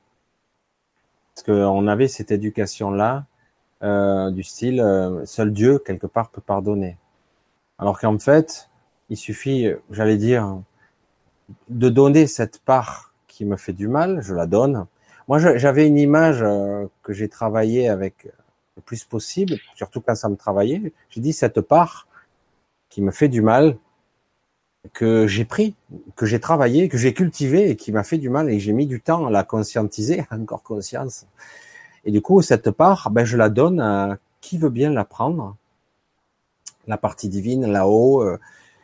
Parce 1.36 1.46
qu'on 1.46 1.88
avait 1.88 2.08
cette 2.08 2.32
éducation-là, 2.32 3.26
euh, 3.84 4.32
du 4.32 4.44
style, 4.44 4.80
euh, 4.80 5.26
seul 5.26 5.52
Dieu, 5.52 5.80
quelque 5.80 6.08
part, 6.08 6.30
peut 6.30 6.42
pardonner. 6.42 6.98
Alors 7.78 8.00
qu'en 8.00 8.18
fait, 8.20 8.70
il 9.10 9.18
suffit, 9.18 9.68
j'allais 9.90 10.18
dire, 10.18 10.62
de 11.70 11.90
donner 11.90 12.28
cette 12.28 12.60
part 12.60 13.14
qui 13.28 13.46
me 13.46 13.58
fait 13.58 13.74
du 13.74 13.88
mal, 13.88 14.22
je 14.22 14.34
la 14.34 14.46
donne. 14.46 14.86
Moi, 15.28 15.40
j'avais 15.58 15.88
une 15.88 15.98
image 15.98 16.42
euh, 16.42 16.86
que 17.02 17.14
j'ai 17.14 17.30
travaillée 17.30 17.90
avec 17.90 18.28
le 18.76 18.82
plus 18.82 19.04
possible, 19.04 19.56
surtout 19.76 20.02
quand 20.02 20.16
ça 20.16 20.30
me 20.30 20.36
travaillait. 20.36 20.94
J'ai 21.10 21.22
dit 21.22 21.34
cette 21.34 21.62
part 21.62 22.08
qui 22.90 23.02
me 23.02 23.12
fait 23.12 23.30
du 23.30 23.42
mal, 23.42 23.78
que 24.92 25.28
j'ai 25.28 25.46
pris, 25.46 25.76
que 26.16 26.26
j'ai 26.26 26.40
travaillé, 26.40 26.90
que 26.90 26.98
j'ai 26.98 27.14
cultivé 27.14 27.70
et 27.70 27.76
qui 27.76 27.92
m'a 27.92 28.04
fait 28.04 28.18
du 28.18 28.30
mal 28.30 28.50
et 28.50 28.60
j'ai 28.60 28.74
mis 28.74 28.86
du 28.86 29.00
temps 29.00 29.26
à 29.28 29.32
la 29.32 29.44
conscientiser, 29.44 30.26
encore 30.32 30.64
conscience. 30.64 31.26
Et 32.06 32.12
du 32.12 32.22
coup, 32.22 32.42
cette 32.42 32.72
part, 32.72 33.10
ben, 33.12 33.24
je 33.24 33.38
la 33.38 33.50
donne 33.50 33.80
à 33.80 34.18
qui 34.42 34.58
veut 34.58 34.70
bien 34.70 34.92
la 34.92 35.06
prendre. 35.06 35.56
La 36.86 36.98
partie 36.98 37.30
divine, 37.30 37.66
là-haut, 37.66 38.24
euh, 38.24 38.38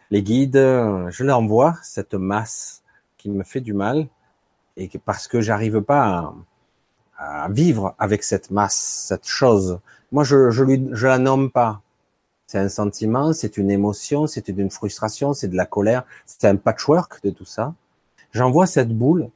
les 0.10 0.24
guides, 0.24 0.56
je 0.56 1.24
l'envoie, 1.24 1.76
cette 1.84 2.14
masse 2.14 2.82
qui 3.18 3.30
me 3.30 3.44
fait 3.44 3.60
du 3.60 3.74
mal 3.74 4.08
et 4.78 4.90
parce 5.04 5.28
que 5.28 5.42
j'arrive 5.42 5.82
pas 5.82 6.34
à, 7.18 7.44
à 7.44 7.50
vivre 7.50 7.96
avec 8.00 8.24
cette 8.24 8.50
masse, 8.50 9.06
cette 9.08 9.28
chose. 9.28 9.80
Moi, 10.12 10.24
je, 10.24 10.50
je, 10.50 10.64
lui, 10.64 10.88
je 10.92 11.06
la 11.06 11.18
nomme 11.18 11.52
pas. 11.52 11.82
C'est 12.50 12.58
un 12.58 12.68
sentiment, 12.68 13.32
c'est 13.32 13.58
une 13.58 13.70
émotion, 13.70 14.26
c'est 14.26 14.48
une 14.48 14.72
frustration, 14.72 15.36
c'est 15.36 15.50
de 15.50 15.56
la 15.56 15.68
colère, 15.68 16.04
c'est 16.26 16.46
un 16.46 16.56
patchwork 16.56 17.22
de 17.24 17.30
tout 17.30 17.46
ça. 17.46 17.76
J'envoie 18.32 18.66
cette 18.66 18.90
boule 18.90 19.30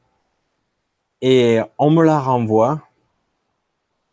et 1.20 1.60
on 1.78 1.92
me 1.92 2.02
la 2.02 2.18
renvoie 2.18 2.82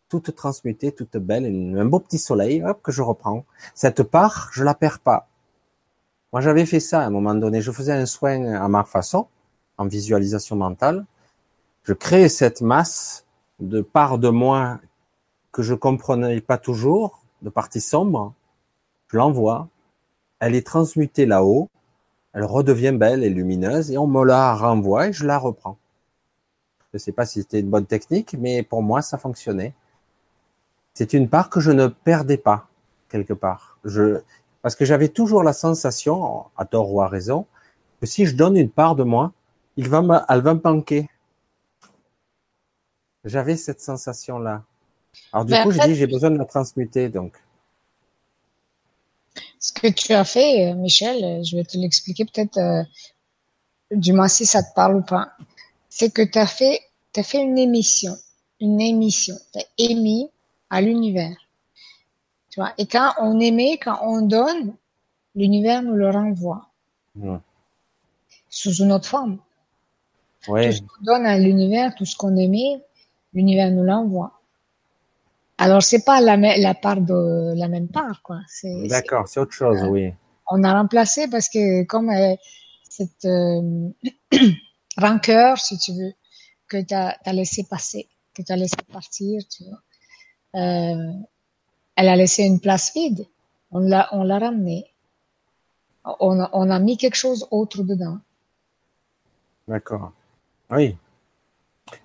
toute 0.08 0.36
transmutée, 0.36 0.92
toute 0.92 1.16
belle, 1.16 1.46
un 1.76 1.84
beau 1.84 1.98
petit 1.98 2.18
soleil, 2.18 2.62
hop, 2.62 2.80
que 2.80 2.92
je 2.92 3.02
reprends. 3.02 3.44
Cette 3.74 4.04
part, 4.04 4.50
je 4.52 4.62
la 4.62 4.72
perds 4.72 5.00
pas. 5.00 5.26
Moi, 6.32 6.40
j'avais 6.40 6.64
fait 6.64 6.78
ça 6.78 7.00
à 7.00 7.04
un 7.04 7.10
moment 7.10 7.34
donné. 7.34 7.60
Je 7.60 7.72
faisais 7.72 7.92
un 7.92 8.06
soin 8.06 8.54
à 8.54 8.68
ma 8.68 8.84
façon, 8.84 9.26
en 9.78 9.86
visualisation 9.86 10.54
mentale. 10.54 11.06
Je 11.82 11.92
crée 11.92 12.28
cette 12.28 12.60
masse 12.60 13.26
de 13.58 13.80
part 13.80 14.18
de 14.18 14.28
moi 14.28 14.78
que 15.50 15.64
je 15.64 15.74
comprenais 15.74 16.40
pas 16.40 16.56
toujours, 16.56 17.24
de 17.42 17.50
partie 17.50 17.80
sombre, 17.80 18.32
je 19.12 19.18
l'envoie, 19.18 19.68
elle 20.40 20.54
est 20.54 20.66
transmutée 20.66 21.26
là-haut, 21.26 21.68
elle 22.32 22.44
redevient 22.44 22.92
belle 22.92 23.24
et 23.24 23.28
lumineuse, 23.28 23.90
et 23.90 23.98
on 23.98 24.06
me 24.06 24.24
la 24.24 24.54
renvoie 24.54 25.08
et 25.08 25.12
je 25.12 25.26
la 25.26 25.38
reprends. 25.38 25.76
Je 26.92 26.96
ne 26.96 26.98
sais 26.98 27.12
pas 27.12 27.26
si 27.26 27.40
c'était 27.40 27.60
une 27.60 27.70
bonne 27.70 27.86
technique, 27.86 28.34
mais 28.38 28.62
pour 28.62 28.82
moi, 28.82 29.02
ça 29.02 29.18
fonctionnait. 29.18 29.74
C'est 30.94 31.12
une 31.12 31.28
part 31.28 31.50
que 31.50 31.60
je 31.60 31.70
ne 31.70 31.86
perdais 31.88 32.38
pas, 32.38 32.68
quelque 33.08 33.34
part. 33.34 33.78
Je, 33.84 34.20
parce 34.62 34.76
que 34.76 34.84
j'avais 34.84 35.08
toujours 35.08 35.42
la 35.42 35.52
sensation, 35.52 36.46
à 36.56 36.64
tort 36.64 36.92
ou 36.92 37.02
à 37.02 37.08
raison, 37.08 37.46
que 38.00 38.06
si 38.06 38.26
je 38.26 38.34
donne 38.34 38.56
une 38.56 38.70
part 38.70 38.96
de 38.96 39.04
moi, 39.04 39.32
il 39.76 39.88
va 39.88 40.02
me, 40.02 40.18
elle 40.28 40.40
va 40.40 40.54
me 40.54 40.60
manquer. 40.62 41.08
J'avais 43.24 43.56
cette 43.56 43.80
sensation-là. 43.80 44.64
Alors 45.32 45.44
du 45.44 45.54
coup, 45.62 45.70
j'ai 45.70 45.86
dit, 45.86 45.94
j'ai 45.94 46.06
besoin 46.06 46.30
de 46.30 46.38
la 46.38 46.44
transmuter, 46.44 47.08
donc. 47.08 47.38
Ce 49.58 49.72
que 49.72 49.86
tu 49.86 50.12
as 50.12 50.24
fait, 50.24 50.70
euh, 50.70 50.74
Michel, 50.74 51.24
euh, 51.24 51.42
je 51.42 51.56
vais 51.56 51.64
te 51.64 51.76
l'expliquer 51.76 52.24
peut-être, 52.24 52.58
euh, 52.58 52.82
du 53.90 54.12
moins 54.12 54.28
si 54.28 54.46
ça 54.46 54.62
te 54.62 54.74
parle 54.74 54.96
ou 54.96 55.02
pas. 55.02 55.32
C'est 55.88 56.12
que 56.12 56.22
tu 56.22 56.38
as 56.38 56.46
fait, 56.46 56.80
as 57.16 57.22
fait 57.22 57.42
une 57.42 57.58
émission, 57.58 58.16
une 58.60 58.80
émission. 58.80 59.36
Tu 59.52 59.60
as 59.60 59.64
émis 59.78 60.30
à 60.70 60.80
l'univers. 60.80 61.36
Tu 62.50 62.60
vois, 62.60 62.72
et 62.78 62.86
quand 62.86 63.12
on 63.18 63.40
émet, 63.40 63.78
quand 63.78 63.98
on 64.02 64.22
donne, 64.22 64.74
l'univers 65.34 65.82
nous 65.82 65.94
le 65.94 66.10
renvoie. 66.10 66.68
Sous 68.48 68.74
une 68.74 68.92
autre 68.92 69.06
forme. 69.06 69.38
Ouais. 70.48 70.70
Tout 70.70 70.76
ce 70.76 70.80
qu'on 70.82 71.04
donne 71.04 71.26
à 71.26 71.38
l'univers, 71.38 71.94
tout 71.94 72.04
ce 72.04 72.16
qu'on 72.16 72.36
émet, 72.36 72.82
l'univers 73.32 73.70
nous 73.70 73.84
l'envoie. 73.84 74.41
Alors 75.62 75.80
c'est 75.80 76.04
pas 76.04 76.20
la, 76.20 76.36
la 76.36 76.74
part 76.74 77.00
de 77.00 77.54
la 77.56 77.68
même 77.68 77.86
part, 77.86 78.20
quoi. 78.24 78.40
D'accord, 78.88 79.28
c'est 79.28 79.38
autre 79.38 79.52
chose, 79.52 79.80
oui. 79.84 80.12
On 80.50 80.64
a 80.64 80.72
remplacé 80.72 81.28
parce 81.28 81.48
que 81.48 81.84
comme 81.84 82.10
euh, 82.10 82.34
cette 82.88 83.24
euh, 83.26 83.88
rancœur, 84.96 85.58
si 85.58 85.78
tu 85.78 85.92
veux, 85.92 86.12
que 86.66 86.82
tu 86.82 86.94
as, 86.94 87.16
laissé 87.32 87.62
passer, 87.62 88.08
que 88.34 88.42
tu 88.42 88.50
as 88.50 88.56
laissé 88.56 88.74
partir, 88.92 89.40
tu 89.48 89.62
vois, 89.62 90.60
euh, 90.60 91.12
elle 91.94 92.08
a 92.08 92.16
laissé 92.16 92.42
une 92.42 92.58
place 92.58 92.92
vide. 92.92 93.24
On 93.70 93.78
l'a, 93.78 94.08
on 94.10 94.24
l'a 94.24 94.40
ramenée. 94.40 94.92
On 96.18 96.40
a, 96.40 96.50
on 96.54 96.70
a 96.70 96.80
mis 96.80 96.96
quelque 96.96 97.14
chose 97.14 97.46
autre 97.52 97.84
dedans. 97.84 98.18
D'accord. 99.68 100.10
Oui. 100.70 100.96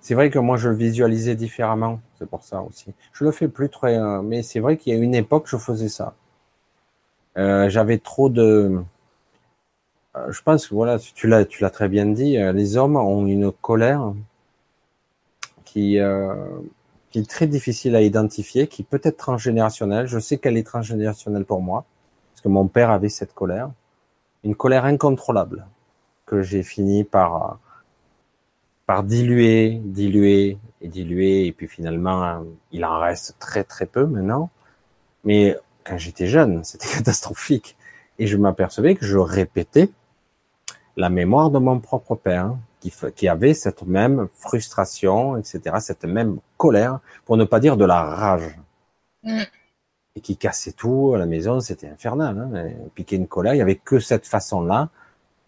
C'est 0.00 0.14
vrai 0.14 0.30
que 0.30 0.38
moi 0.38 0.56
je 0.56 0.68
visualisais 0.68 1.34
différemment, 1.34 2.00
c'est 2.18 2.28
pour 2.28 2.42
ça 2.42 2.62
aussi. 2.62 2.94
Je 3.12 3.24
le 3.24 3.30
fais 3.30 3.48
plus 3.48 3.68
très, 3.68 3.98
euh, 3.98 4.22
mais 4.22 4.42
c'est 4.42 4.60
vrai 4.60 4.76
qu'il 4.76 4.94
y 4.94 4.96
a 4.96 4.98
une 5.00 5.14
époque 5.14 5.46
je 5.46 5.56
faisais 5.56 5.88
ça. 5.88 6.14
Euh, 7.36 7.68
j'avais 7.68 7.98
trop 7.98 8.28
de, 8.28 8.80
euh, 10.16 10.32
je 10.32 10.42
pense 10.42 10.66
que 10.66 10.74
voilà, 10.74 10.98
tu 10.98 11.28
l'as, 11.28 11.44
tu 11.44 11.62
l'as 11.62 11.70
très 11.70 11.88
bien 11.88 12.06
dit, 12.06 12.36
les 12.36 12.76
hommes 12.76 12.96
ont 12.96 13.26
une 13.26 13.52
colère 13.52 14.12
qui, 15.64 15.98
qui 17.10 17.18
est 17.18 17.28
très 17.28 17.46
difficile 17.46 17.94
à 17.96 18.02
identifier, 18.02 18.66
qui 18.66 18.82
peut 18.82 19.00
être 19.04 19.16
transgénérationnelle. 19.18 20.06
Je 20.06 20.18
sais 20.18 20.38
qu'elle 20.38 20.56
est 20.56 20.66
transgénérationnelle 20.66 21.44
pour 21.44 21.62
moi, 21.62 21.84
parce 22.32 22.42
que 22.42 22.48
mon 22.48 22.66
père 22.68 22.90
avait 22.90 23.08
cette 23.08 23.34
colère, 23.34 23.70
une 24.44 24.54
colère 24.54 24.84
incontrôlable 24.84 25.66
que 26.26 26.42
j'ai 26.42 26.62
fini 26.62 27.04
par 27.04 27.58
par 28.88 29.04
diluer, 29.04 29.82
diluer 29.84 30.56
et 30.80 30.88
diluer, 30.88 31.44
et 31.44 31.52
puis 31.52 31.68
finalement, 31.68 32.42
il 32.72 32.86
en 32.86 32.98
reste 32.98 33.36
très 33.38 33.62
très 33.62 33.84
peu 33.84 34.06
maintenant. 34.06 34.48
Mais 35.24 35.58
quand 35.84 35.98
j'étais 35.98 36.26
jeune, 36.26 36.64
c'était 36.64 36.88
catastrophique. 36.88 37.76
Et 38.18 38.26
je 38.26 38.38
m'apercevais 38.38 38.94
que 38.94 39.04
je 39.04 39.18
répétais 39.18 39.90
la 40.96 41.10
mémoire 41.10 41.50
de 41.50 41.58
mon 41.58 41.78
propre 41.80 42.14
père, 42.14 42.56
qui, 42.80 42.90
qui 43.14 43.28
avait 43.28 43.52
cette 43.52 43.82
même 43.82 44.26
frustration, 44.32 45.36
etc., 45.36 45.76
cette 45.80 46.06
même 46.06 46.38
colère, 46.56 47.00
pour 47.26 47.36
ne 47.36 47.44
pas 47.44 47.60
dire 47.60 47.76
de 47.76 47.84
la 47.84 48.02
rage. 48.02 48.58
Mm. 49.22 49.42
Et 50.16 50.20
qui 50.22 50.38
cassait 50.38 50.72
tout 50.72 51.12
à 51.14 51.18
la 51.18 51.26
maison, 51.26 51.60
c'était 51.60 51.88
infernal. 51.88 52.38
Hein. 52.38 52.88
Piquer 52.94 53.16
une 53.16 53.28
colère, 53.28 53.54
il 53.54 53.58
y 53.58 53.62
avait 53.62 53.76
que 53.76 54.00
cette 54.00 54.26
façon-là 54.26 54.88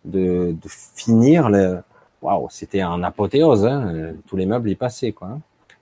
de, 0.04 0.54
de 0.60 0.68
finir 0.68 1.48
le, 1.48 1.82
waouh, 2.22 2.48
c'était 2.50 2.82
en 2.82 3.02
apothéose. 3.02 3.66
Hein. 3.66 4.14
Tous 4.26 4.36
les 4.36 4.46
meubles 4.46 4.70
y 4.70 4.74
passaient, 4.74 5.12
quoi. 5.12 5.38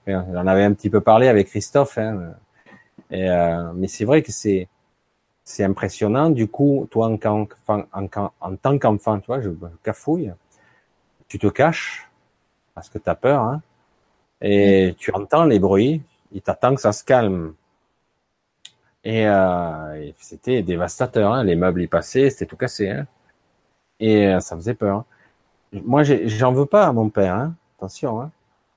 J'en 0.07 0.47
avais 0.47 0.63
un 0.63 0.73
petit 0.73 0.89
peu 0.89 1.01
parlé 1.01 1.27
avec 1.27 1.47
Christophe. 1.47 1.97
Hein. 1.97 2.33
Et, 3.11 3.29
euh, 3.29 3.71
mais 3.75 3.87
c'est 3.87 4.05
vrai 4.05 4.21
que 4.21 4.31
c'est 4.31 4.67
c'est 5.43 5.63
impressionnant. 5.63 6.29
Du 6.29 6.47
coup, 6.47 6.87
toi, 6.91 7.07
en, 7.07 7.17
en, 7.67 7.87
en, 7.93 8.31
en 8.39 8.55
tant 8.55 8.77
qu'enfant, 8.77 9.19
tu 9.19 9.27
vois, 9.27 9.41
je, 9.41 9.49
cafouille. 9.83 10.31
Tu 11.27 11.39
te 11.39 11.47
caches 11.47 12.07
parce 12.75 12.89
que 12.89 12.99
tu 12.99 13.09
as 13.09 13.15
peur. 13.15 13.41
Hein, 13.41 13.61
et 14.41 14.95
tu 14.97 15.11
entends 15.11 15.45
les 15.45 15.59
bruits. 15.59 16.01
Il 16.31 16.41
t'attend 16.41 16.75
que 16.75 16.81
ça 16.81 16.91
se 16.93 17.03
calme. 17.03 17.53
Et, 19.03 19.27
euh, 19.27 20.11
c'était 20.19 20.61
dévastateur. 20.61 21.33
Hein. 21.33 21.43
Les 21.43 21.55
meubles 21.55 21.81
y 21.81 21.87
passaient, 21.87 22.29
c'était 22.29 22.45
tout 22.45 22.57
cassé. 22.57 22.89
Hein. 22.89 23.07
Et 23.99 24.27
euh, 24.27 24.39
ça 24.39 24.55
faisait 24.55 24.75
peur. 24.75 25.05
Moi, 25.73 26.03
j'en 26.03 26.51
veux 26.51 26.65
pas 26.65 26.87
à 26.87 26.93
mon 26.93 27.09
père, 27.09 27.35
hein. 27.35 27.55
attention, 27.77 28.21
hein. 28.21 28.31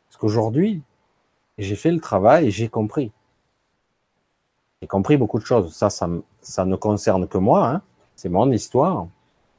parce 0.08 0.18
qu'aujourd'hui, 0.18 0.82
j'ai 1.58 1.76
fait 1.76 1.90
le 1.90 2.00
travail 2.00 2.48
et 2.48 2.50
j'ai 2.50 2.68
compris. 2.68 3.12
J'ai 4.80 4.88
compris 4.88 5.16
beaucoup 5.16 5.38
de 5.38 5.44
choses. 5.44 5.74
Ça, 5.74 5.90
ça, 5.90 6.08
ça 6.40 6.64
ne 6.64 6.76
concerne 6.76 7.26
que 7.28 7.38
moi. 7.38 7.68
Hein. 7.68 7.82
C'est 8.16 8.28
mon 8.28 8.50
histoire. 8.50 9.06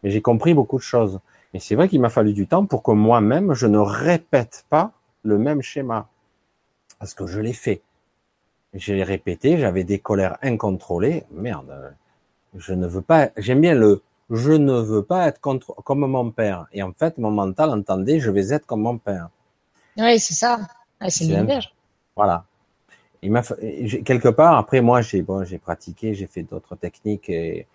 Mais 0.04 0.12
j'ai 0.12 0.22
compris 0.22 0.54
beaucoup 0.54 0.78
de 0.78 0.84
choses. 0.84 1.20
Et 1.54 1.60
c'est 1.60 1.76
vrai 1.76 1.88
qu'il 1.88 2.02
m'a 2.02 2.10
fallu 2.10 2.34
du 2.34 2.48
temps 2.48 2.66
pour 2.66 2.84
que 2.84 2.92
moi-même, 2.92 3.54
je 3.54 3.68
ne 3.68 3.78
répète 3.78 4.66
pas 4.70 4.92
le 5.24 5.38
même 5.38 5.62
schéma. 5.62 6.08
Parce 7.00 7.14
que 7.14 7.26
je 7.26 7.40
l'ai 7.40 7.54
fait. 7.54 7.82
J'ai 8.74 9.04
répété, 9.04 9.58
j'avais 9.58 9.84
des 9.84 10.00
colères 10.00 10.38
incontrôlées. 10.42 11.24
Merde, 11.32 11.96
je 12.56 12.74
ne 12.74 12.88
veux 12.88 13.02
pas, 13.02 13.30
j'aime 13.38 13.62
bien 13.62 13.76
le 13.76 14.02
je 14.30 14.52
ne 14.52 14.80
veux 14.80 15.04
pas 15.04 15.28
être 15.28 15.40
contre, 15.40 15.76
comme 15.84 16.06
mon 16.06 16.32
père. 16.32 16.68
Et 16.72 16.82
en 16.84 16.94
fait, 16.94 17.18
mon 17.18 17.32
mental 17.32 17.70
entendait, 17.70 18.20
je 18.20 18.32
vais 18.32 18.50
être 18.54 18.66
comme 18.66 18.82
mon 18.82 18.98
père. 18.98 19.30
Oui, 19.98 20.20
c'est 20.20 20.34
ça. 20.34 20.60
c'est 21.10 21.26
l'univers. 21.26 21.74
Voilà. 22.16 22.46
Il 23.22 23.32
m'a 23.32 23.42
quelque 23.42 24.28
part 24.28 24.58
après 24.58 24.82
moi 24.82 25.02
j'ai 25.02 25.22
bon 25.22 25.46
j'ai 25.46 25.58
pratiqué 25.58 26.14
j'ai 26.14 26.28
fait 26.28 26.44
d'autres 26.44 26.76
techniques 26.76 27.30
et, 27.30 27.68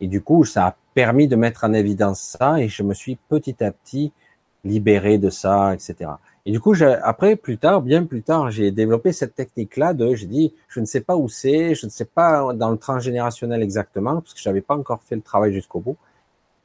et 0.00 0.06
du 0.06 0.20
coup 0.20 0.44
ça 0.44 0.66
a 0.68 0.76
permis 0.94 1.26
de 1.26 1.34
mettre 1.34 1.64
en 1.64 1.72
évidence 1.72 2.20
ça 2.20 2.60
et 2.60 2.68
je 2.68 2.84
me 2.84 2.94
suis 2.94 3.16
petit 3.16 3.64
à 3.64 3.72
petit 3.72 4.12
libéré 4.62 5.18
de 5.18 5.28
ça 5.28 5.74
etc 5.74 6.08
et 6.44 6.50
du 6.50 6.58
coup, 6.58 6.74
après, 7.02 7.36
plus 7.36 7.56
tard, 7.56 7.82
bien 7.82 8.04
plus 8.04 8.22
tard, 8.22 8.50
j'ai 8.50 8.72
développé 8.72 9.12
cette 9.12 9.36
technique-là 9.36 9.94
de, 9.94 10.14
j'ai 10.14 10.26
dit, 10.26 10.54
je 10.68 10.80
ne 10.80 10.84
sais 10.84 11.00
pas 11.00 11.16
où 11.16 11.28
c'est, 11.28 11.76
je 11.76 11.86
ne 11.86 11.90
sais 11.90 12.04
pas 12.04 12.52
dans 12.52 12.70
le 12.70 12.78
transgénérationnel 12.78 13.62
exactement, 13.62 14.20
parce 14.20 14.34
que 14.34 14.40
je 14.40 14.48
n'avais 14.48 14.60
pas 14.60 14.76
encore 14.76 15.02
fait 15.02 15.14
le 15.14 15.22
travail 15.22 15.52
jusqu'au 15.52 15.78
bout. 15.78 15.96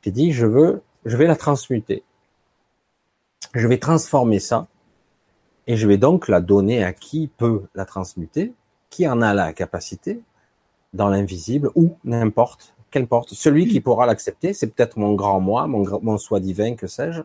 J'ai 0.02 0.12
dit, 0.12 0.32
je 0.32 0.48
veux, 0.48 0.82
je 1.06 1.16
vais 1.16 1.28
la 1.28 1.36
transmuter. 1.36 2.04
Je 3.54 3.68
vais 3.68 3.78
transformer 3.78 4.40
ça, 4.40 4.68
et 5.68 5.78
je 5.78 5.88
vais 5.88 5.98
donc 5.98 6.28
la 6.28 6.42
donner 6.42 6.84
à 6.84 6.92
qui 6.92 7.28
peut 7.28 7.64
la 7.76 7.86
transmuter, 7.86 8.54
qui 8.90 9.08
en 9.08 9.22
a 9.22 9.36
la 9.36 9.54
capacité, 9.54 10.22
dans 10.94 11.10
l'invisible, 11.10 11.70
ou 11.76 11.98
n'importe, 12.04 12.74
qu'importe. 12.90 13.30
Celui 13.36 13.68
qui 13.68 13.80
pourra 13.80 14.08
l'accepter, 14.08 14.54
c'est 14.54 14.68
peut-être 14.68 14.98
mon 14.98 15.14
grand 15.14 15.40
moi, 15.40 15.68
mon, 15.68 15.86
mon 16.02 16.18
soi 16.18 16.40
divin, 16.40 16.76
que 16.76 16.88
sais-je 16.88 17.22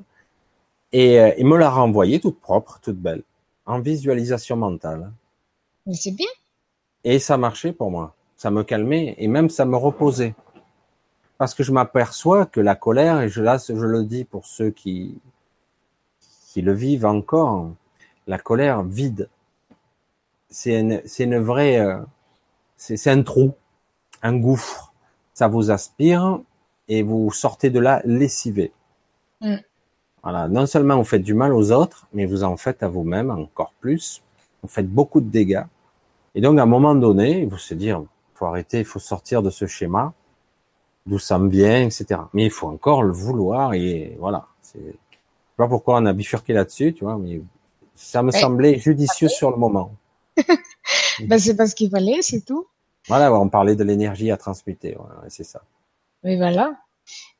et 0.92 1.18
euh, 1.18 1.32
il 1.38 1.46
me 1.46 1.56
l'a 1.56 1.70
renvoyée 1.70 2.20
toute 2.20 2.40
propre, 2.40 2.78
toute 2.80 2.98
belle, 2.98 3.22
en 3.66 3.80
visualisation 3.80 4.56
mentale. 4.56 5.10
Mais 5.86 5.94
c'est 5.94 6.12
bien. 6.12 6.28
Et 7.04 7.18
ça 7.18 7.36
marchait 7.36 7.72
pour 7.72 7.90
moi. 7.90 8.14
Ça 8.36 8.50
me 8.50 8.62
calmait 8.62 9.14
et 9.18 9.28
même 9.28 9.50
ça 9.50 9.64
me 9.64 9.76
reposait. 9.76 10.34
Parce 11.38 11.54
que 11.54 11.62
je 11.62 11.72
m'aperçois 11.72 12.46
que 12.46 12.60
la 12.60 12.74
colère, 12.74 13.20
et 13.20 13.28
je, 13.28 13.42
là, 13.42 13.58
je 13.58 13.72
le 13.72 14.04
dis 14.04 14.24
pour 14.24 14.46
ceux 14.46 14.70
qui, 14.70 15.18
qui 16.48 16.62
le 16.62 16.72
vivent 16.72 17.06
encore, 17.06 17.70
la 18.26 18.38
colère 18.38 18.82
vide. 18.82 19.28
C'est 20.50 20.78
une, 20.78 21.02
c'est 21.06 21.24
une 21.24 21.38
vraie, 21.38 21.80
euh, 21.80 21.98
c'est, 22.76 22.96
c'est 22.96 23.10
un 23.10 23.22
trou, 23.22 23.54
un 24.22 24.36
gouffre. 24.36 24.92
Ça 25.34 25.48
vous 25.48 25.70
aspire 25.70 26.40
et 26.88 27.02
vous 27.02 27.32
sortez 27.32 27.70
de 27.70 27.80
là 27.80 28.02
lessivé. 28.04 28.72
Mm. 29.40 29.56
Voilà, 30.22 30.48
non 30.48 30.66
seulement 30.66 30.96
vous 30.96 31.04
faites 31.04 31.22
du 31.22 31.34
mal 31.34 31.52
aux 31.52 31.72
autres, 31.72 32.06
mais 32.12 32.26
vous 32.26 32.44
en 32.44 32.56
faites 32.56 32.82
à 32.82 32.88
vous-même 32.88 33.30
encore 33.30 33.72
plus. 33.80 34.22
Vous 34.62 34.68
faites 34.68 34.88
beaucoup 34.88 35.20
de 35.20 35.28
dégâts. 35.28 35.64
Et 36.34 36.40
donc, 36.40 36.58
à 36.58 36.62
un 36.62 36.66
moment 36.66 36.94
donné, 36.94 37.42
il 37.42 37.50
faut 37.50 37.56
se 37.58 37.74
dire, 37.74 38.02
faut 38.34 38.46
arrêter, 38.46 38.80
il 38.80 38.84
faut 38.84 39.00
sortir 39.00 39.42
de 39.42 39.50
ce 39.50 39.66
schéma, 39.66 40.12
d'où 41.06 41.18
ça 41.18 41.38
me 41.38 41.50
vient, 41.50 41.82
etc. 41.82 42.20
Mais 42.32 42.44
il 42.44 42.50
faut 42.50 42.68
encore 42.68 43.02
le 43.02 43.12
vouloir 43.12 43.74
et 43.74 44.16
voilà. 44.20 44.46
Je 44.62 44.78
sais 44.78 44.94
pas 45.56 45.66
pourquoi 45.68 45.98
on 45.98 46.06
a 46.06 46.12
bifurqué 46.12 46.52
là-dessus, 46.52 46.94
tu 46.94 47.04
vois, 47.04 47.18
mais 47.18 47.42
ça 47.94 48.22
me 48.22 48.30
semblait 48.30 48.78
judicieux 48.78 49.28
sur 49.28 49.50
le 49.50 49.56
moment. 49.56 49.94
ben, 51.26 51.38
c'est 51.38 51.56
parce 51.56 51.74
qu'il 51.74 51.90
fallait, 51.90 52.22
c'est 52.22 52.44
tout. 52.44 52.66
Voilà, 53.08 53.34
on 53.34 53.48
parlait 53.48 53.74
de 53.74 53.82
l'énergie 53.82 54.30
à 54.30 54.36
transmuter, 54.36 54.96
c'est 55.28 55.44
ça. 55.44 55.62
Oui, 56.22 56.36
voilà. 56.36 56.76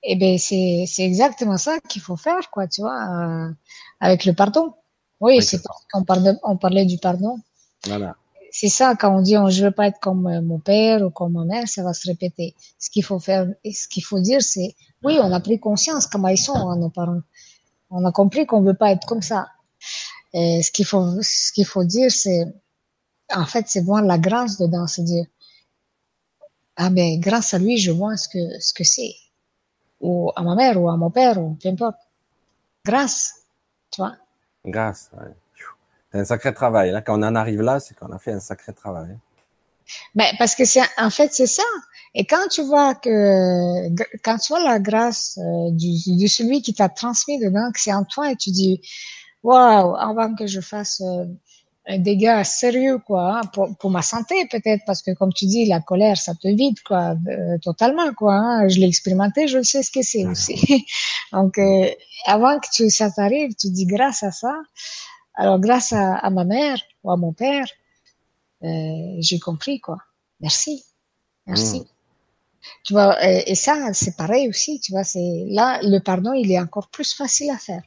Et 0.04 0.12
eh 0.12 0.16
ben 0.16 0.36
c'est 0.38 0.84
c'est 0.88 1.04
exactement 1.04 1.56
ça 1.56 1.78
qu'il 1.80 2.02
faut 2.02 2.16
faire, 2.16 2.50
quoi, 2.50 2.66
tu 2.66 2.80
vois, 2.80 3.00
euh, 3.02 3.50
avec 4.00 4.24
le 4.24 4.32
pardon. 4.32 4.74
Oui, 5.20 5.40
c'est 5.42 5.60
qu'on 5.92 6.04
parlait, 6.04 6.34
on 6.42 6.56
parlait 6.56 6.84
du 6.84 6.98
pardon. 6.98 7.38
Voilà. 7.86 8.16
C'est 8.50 8.68
ça 8.68 8.94
quand 8.96 9.16
on 9.16 9.22
dit 9.22 9.36
on, 9.36 9.48
je 9.48 9.64
veux 9.64 9.70
pas 9.70 9.86
être 9.86 10.00
comme 10.00 10.26
euh, 10.26 10.42
mon 10.42 10.58
père 10.58 11.02
ou 11.02 11.10
comme 11.10 11.32
ma 11.32 11.44
mère, 11.44 11.68
ça 11.68 11.82
va 11.84 11.94
se 11.94 12.08
répéter. 12.08 12.54
Ce 12.78 12.90
qu'il 12.90 13.04
faut 13.04 13.20
faire, 13.20 13.46
ce 13.64 13.88
qu'il 13.88 14.04
faut 14.04 14.20
dire, 14.20 14.42
c'est 14.42 14.74
oui, 15.04 15.18
on 15.20 15.32
a 15.32 15.40
pris 15.40 15.60
conscience 15.60 16.06
comment 16.06 16.28
ils 16.28 16.38
sont 16.38 16.54
hein, 16.54 16.76
nos 16.76 16.90
parents. 16.90 17.22
On 17.90 18.04
a 18.04 18.12
compris 18.12 18.46
qu'on 18.46 18.62
veut 18.62 18.74
pas 18.74 18.90
être 18.90 19.06
comme 19.06 19.22
ça. 19.22 19.48
Et 20.34 20.62
ce 20.62 20.72
qu'il 20.72 20.84
faut, 20.86 21.22
ce 21.22 21.52
qu'il 21.52 21.66
faut 21.66 21.84
dire, 21.84 22.10
c'est 22.10 22.44
en 23.34 23.46
fait, 23.46 23.66
c'est 23.68 23.82
voir 23.82 24.02
la 24.02 24.18
grâce 24.18 24.58
dedans, 24.58 24.86
c'est 24.86 25.04
dire 25.04 25.26
ah 26.76 26.90
ben 26.90 27.20
grâce 27.20 27.54
à 27.54 27.58
lui, 27.58 27.78
je 27.78 27.90
vois 27.92 28.16
ce 28.16 28.28
que 28.28 28.60
ce 28.60 28.72
que 28.72 28.84
c'est 28.84 29.14
ou 30.02 30.30
à 30.36 30.42
ma 30.42 30.54
mère 30.54 30.80
ou 30.80 30.90
à 30.90 30.96
mon 30.96 31.10
père 31.10 31.38
ou 31.38 31.56
peu 31.62 31.68
importe. 31.68 31.96
Grâce, 32.84 33.44
tu 33.90 34.02
vois. 34.02 34.16
Grâce, 34.66 35.10
ouais. 35.14 35.32
C'est 36.12 36.18
un 36.18 36.24
sacré 36.24 36.52
travail. 36.52 36.90
Là, 36.90 37.00
quand 37.00 37.18
on 37.18 37.22
en 37.22 37.34
arrive 37.34 37.62
là, 37.62 37.80
c'est 37.80 37.94
qu'on 37.94 38.12
a 38.12 38.18
fait 38.18 38.32
un 38.32 38.40
sacré 38.40 38.74
travail. 38.74 39.16
Mais 40.14 40.30
ben, 40.30 40.36
parce 40.38 40.54
que 40.54 40.64
c'est 40.64 40.82
en 40.98 41.10
fait 41.10 41.32
c'est 41.32 41.46
ça. 41.46 41.62
Et 42.14 42.26
quand 42.26 42.48
tu 42.48 42.62
vois 42.62 42.94
que 42.94 43.88
quand 44.22 44.38
tu 44.38 44.52
vois 44.52 44.62
la 44.62 44.78
grâce 44.78 45.38
euh, 45.38 45.70
du, 45.70 45.88
de 45.88 46.26
celui 46.26 46.60
qui 46.62 46.74
t'a 46.74 46.88
transmis 46.88 47.38
dedans, 47.38 47.70
que 47.72 47.80
c'est 47.80 47.92
en 47.92 48.04
toi, 48.04 48.30
et 48.30 48.36
tu 48.36 48.50
dis 48.50 48.80
waouh, 49.42 49.96
avant 49.96 50.34
que 50.34 50.46
je 50.46 50.60
fasse 50.60 51.00
euh, 51.00 51.24
un 51.86 51.98
dégât 51.98 52.44
sérieux 52.44 52.98
quoi 52.98 53.38
hein, 53.38 53.40
pour, 53.52 53.76
pour 53.76 53.90
ma 53.90 54.02
santé 54.02 54.46
peut-être 54.48 54.82
parce 54.86 55.02
que 55.02 55.10
comme 55.12 55.32
tu 55.32 55.46
dis 55.46 55.66
la 55.66 55.80
colère 55.80 56.16
ça 56.16 56.34
te 56.34 56.46
vide 56.46 56.80
quoi 56.86 57.16
euh, 57.28 57.58
totalement 57.58 58.12
quoi 58.14 58.34
hein. 58.34 58.68
je 58.68 58.78
l'ai 58.78 58.86
expérimenté 58.86 59.48
je 59.48 59.62
sais 59.62 59.82
ce 59.82 59.90
que 59.90 60.02
c'est 60.02 60.24
aussi. 60.26 60.86
Donc 61.32 61.58
euh, 61.58 61.90
avant 62.26 62.58
que 62.60 62.68
tu, 62.72 62.88
ça 62.88 63.10
t'arrive 63.10 63.54
tu 63.58 63.70
dis 63.70 63.86
grâce 63.86 64.22
à 64.22 64.30
ça. 64.30 64.54
Alors 65.34 65.58
grâce 65.58 65.92
à, 65.92 66.16
à 66.16 66.30
ma 66.30 66.44
mère 66.44 66.78
ou 67.02 67.10
à 67.10 67.16
mon 67.16 67.32
père 67.32 67.66
euh, 68.62 69.16
j'ai 69.18 69.40
compris 69.40 69.80
quoi. 69.80 69.98
Merci. 70.40 70.84
Merci. 71.46 71.80
Mmh. 71.80 71.84
tu 72.84 72.92
vois 72.92 73.16
et, 73.28 73.50
et 73.50 73.54
ça 73.56 73.92
c'est 73.92 74.16
pareil 74.16 74.48
aussi 74.48 74.78
tu 74.78 74.92
vois 74.92 75.02
c'est 75.02 75.46
là 75.48 75.80
le 75.82 75.98
pardon 75.98 76.32
il 76.32 76.52
est 76.52 76.60
encore 76.60 76.88
plus 76.88 77.12
facile 77.12 77.50
à 77.50 77.58
faire 77.58 77.82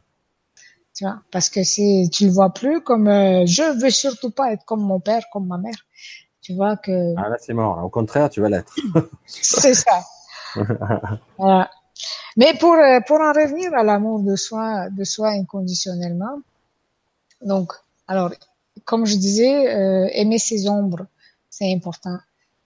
tu 0.95 1.03
vois, 1.03 1.19
parce 1.29 1.49
que 1.49 1.63
c'est, 1.63 2.09
tu 2.11 2.25
le 2.25 2.31
vois 2.31 2.53
plus 2.53 2.81
comme 2.81 3.09
euh, 3.09 3.45
je 3.45 3.79
veux 3.81 3.89
surtout 3.89 4.31
pas 4.31 4.53
être 4.53 4.63
comme 4.63 4.81
mon 4.81 5.01
père, 5.01 5.23
comme 5.31 5.45
ma 5.45 5.57
mère. 5.57 5.75
Tu 6.41 6.53
vois 6.53 6.77
que. 6.77 7.13
Ah 7.17 7.27
là, 7.29 7.35
c'est 7.39 7.53
mort. 7.53 7.83
Au 7.83 7.89
contraire, 7.89 8.29
tu 8.29 8.39
vas 8.39 8.49
l'être. 8.49 8.73
c'est 9.25 9.73
ça. 9.73 10.03
voilà. 11.37 11.69
Mais 12.37 12.53
pour, 12.57 12.73
euh, 12.73 12.99
pour 13.05 13.19
en 13.19 13.33
revenir 13.33 13.73
à 13.73 13.83
l'amour 13.83 14.21
de 14.21 14.35
soi, 14.35 14.89
de 14.89 15.03
soi 15.03 15.29
inconditionnellement, 15.29 16.39
donc, 17.41 17.73
alors, 18.07 18.31
comme 18.85 19.05
je 19.05 19.15
disais, 19.15 19.75
euh, 19.75 20.07
aimer 20.13 20.39
ses 20.39 20.67
ombres, 20.69 21.07
c'est 21.49 21.73
important. 21.73 22.17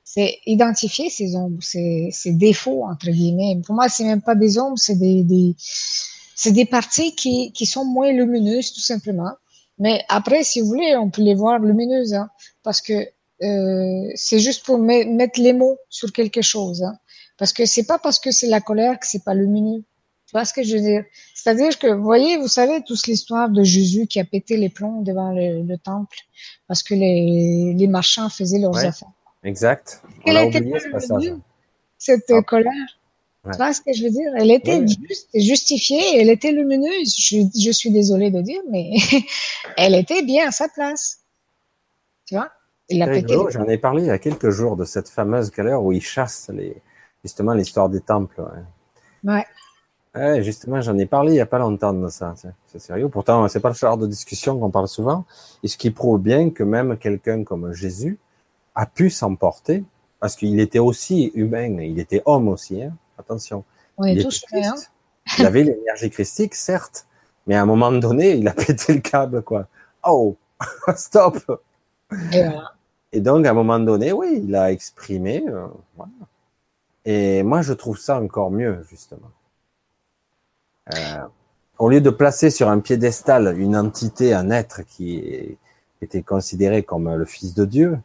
C'est 0.03 0.39
identifier 0.45 1.09
ses 1.09 1.35
ombres, 1.35 1.61
ses, 1.61 2.09
ses 2.11 2.33
défauts, 2.33 2.83
entre 2.85 3.09
guillemets. 3.09 3.61
Pour 3.65 3.75
moi, 3.75 3.89
c'est 3.89 4.03
même 4.03 4.21
pas 4.21 4.35
des 4.35 4.57
ombres, 4.57 4.77
c'est 4.77 4.95
des, 4.95 5.23
des, 5.23 5.55
c'est 6.41 6.53
des 6.53 6.63
parties 6.63 7.15
qui, 7.15 7.51
qui 7.51 7.65
sont 7.65 7.83
moins 7.83 8.13
lumineuses, 8.13 8.71
tout 8.71 8.79
simplement. 8.79 9.33
Mais 9.77 10.05
après, 10.07 10.45
si 10.45 10.61
vous 10.61 10.67
voulez, 10.67 10.95
on 10.95 11.09
peut 11.09 11.21
les 11.21 11.35
voir 11.35 11.59
lumineuses, 11.59 12.13
hein, 12.13 12.29
parce 12.63 12.79
que 12.79 12.93
euh, 12.93 14.09
c'est 14.15 14.39
juste 14.39 14.65
pour 14.65 14.77
mettre 14.77 15.37
les 15.41 15.51
mots 15.51 15.77
sur 15.89 16.13
quelque 16.13 16.41
chose. 16.41 16.81
Hein, 16.81 16.97
parce 17.37 17.51
que 17.51 17.65
c'est 17.65 17.83
pas 17.83 17.99
parce 17.99 18.19
que 18.19 18.31
c'est 18.31 18.47
la 18.47 18.61
colère 18.61 18.97
que 19.01 19.05
c'est 19.05 19.25
pas 19.25 19.33
lumineux. 19.33 19.83
Tu 20.27 20.31
vois 20.31 20.45
ce 20.45 20.53
que 20.53 20.63
je 20.63 20.77
veux 20.77 20.81
dire? 20.81 21.03
C'est-à-dire 21.35 21.77
que, 21.77 21.87
vous 21.87 22.03
voyez, 22.03 22.37
vous 22.37 22.47
savez 22.47 22.83
tous 22.87 23.07
l'histoire 23.07 23.49
de 23.49 23.63
Jésus 23.65 24.07
qui 24.07 24.21
a 24.21 24.23
pété 24.23 24.55
les 24.55 24.69
plombs 24.69 25.01
devant 25.01 25.33
le, 25.33 25.75
temple 25.77 26.19
parce 26.69 26.83
que 26.83 26.93
les, 26.93 27.73
les 27.75 27.87
marchands 27.87 28.29
faisaient 28.29 28.59
leurs 28.59 28.77
affaires. 28.77 29.11
Exact. 29.43 30.01
On 30.25 30.33
a 30.37 30.45
oublié 30.45 30.79
ce 30.79 30.89
passage. 30.89 31.33
Cette 31.97 32.31
ah. 32.31 32.41
colère. 32.43 32.98
Tu 33.45 33.57
vois 33.57 33.73
ce 33.73 33.81
que 33.81 33.93
je 33.93 34.03
veux 34.03 34.09
dire? 34.09 34.31
Elle 34.35 34.51
était 34.51 34.85
juste, 34.85 35.29
justifiée, 35.33 36.19
elle 36.19 36.29
était 36.29 36.51
lumineuse. 36.51 37.15
Je, 37.17 37.37
je 37.57 37.71
suis 37.71 37.89
désolée 37.89 38.31
de 38.31 38.41
dire, 38.41 38.61
mais 38.69 38.91
elle 39.77 39.95
était 39.95 40.23
bien 40.23 40.49
à 40.49 40.51
sa 40.51 40.67
place. 40.67 41.19
Tu 42.25 42.35
vois? 42.35 42.51
J'en 42.89 43.67
ai 43.67 43.77
parlé 43.77 44.03
il 44.03 44.07
y 44.07 44.11
a 44.11 44.17
quelques 44.17 44.49
jours 44.49 44.75
de 44.75 44.83
cette 44.83 45.09
fameuse 45.09 45.51
galère 45.51 45.83
où 45.83 45.91
ils 45.91 46.01
chassent 46.01 46.49
les, 46.53 46.75
justement 47.23 47.53
l'histoire 47.53 47.87
des 47.87 48.01
temples. 48.01 48.43
Ouais. 49.23 49.45
ouais. 50.15 50.43
justement, 50.43 50.81
j'en 50.81 50.97
ai 50.97 51.05
parlé 51.05 51.33
il 51.33 51.35
y 51.35 51.41
a 51.41 51.45
pas 51.45 51.59
longtemps 51.59 51.93
de 51.93 52.07
ça. 52.09 52.33
C'est 52.67 52.79
sérieux. 52.79 53.07
Pourtant, 53.09 53.47
c'est 53.47 53.59
pas 53.59 53.69
le 53.69 53.75
genre 53.75 53.97
de 53.97 54.07
discussion 54.07 54.59
qu'on 54.59 54.71
parle 54.71 54.87
souvent. 54.87 55.25
Et 55.63 55.67
ce 55.67 55.77
qui 55.77 55.91
prouve 55.91 56.19
bien 56.19 56.49
que 56.49 56.63
même 56.63 56.97
quelqu'un 56.97 57.43
comme 57.43 57.73
Jésus 57.73 58.17
a 58.75 58.85
pu 58.85 59.09
s'emporter 59.09 59.83
parce 60.19 60.35
qu'il 60.35 60.59
était 60.59 60.79
aussi 60.79 61.31
humain, 61.35 61.79
il 61.79 61.99
était 61.99 62.21
homme 62.25 62.47
aussi. 62.47 62.83
Hein 62.83 62.93
Attention. 63.19 63.65
On 63.97 64.05
est 64.05 64.13
il 64.13 64.23
tous 64.23 64.45
hein. 64.53 64.75
Il 65.37 65.45
avait 65.45 65.63
l'énergie 65.63 66.09
christique, 66.09 66.55
certes, 66.55 67.05
mais 67.45 67.55
à 67.55 67.61
un 67.61 67.65
moment 67.65 67.91
donné, 67.91 68.31
il 68.31 68.47
a 68.47 68.53
pété 68.65 68.93
le 68.93 69.01
câble, 69.01 69.43
quoi. 69.43 69.67
Oh, 70.07 70.37
stop. 70.95 71.37
et 73.11 73.19
donc, 73.19 73.45
à 73.45 73.51
un 73.51 73.53
moment 73.53 73.79
donné, 73.79 74.13
oui, 74.13 74.41
il 74.43 74.55
a 74.55 74.71
exprimé. 74.71 75.43
Euh, 75.47 75.67
voilà. 75.97 76.11
Et 77.05 77.43
moi, 77.43 77.61
je 77.61 77.73
trouve 77.73 77.97
ça 77.97 78.19
encore 78.19 78.51
mieux, 78.51 78.85
justement. 78.89 79.31
Euh, 80.93 81.19
au 81.77 81.89
lieu 81.89 82.01
de 82.01 82.09
placer 82.09 82.49
sur 82.49 82.69
un 82.69 82.79
piédestal 82.79 83.59
une 83.59 83.75
entité, 83.75 84.33
un 84.33 84.49
être 84.49 84.81
qui 84.83 85.57
était 86.01 86.21
considéré 86.21 86.83
comme 86.83 87.13
le 87.13 87.25
Fils 87.25 87.53
de 87.53 87.65
Dieu, 87.65 87.99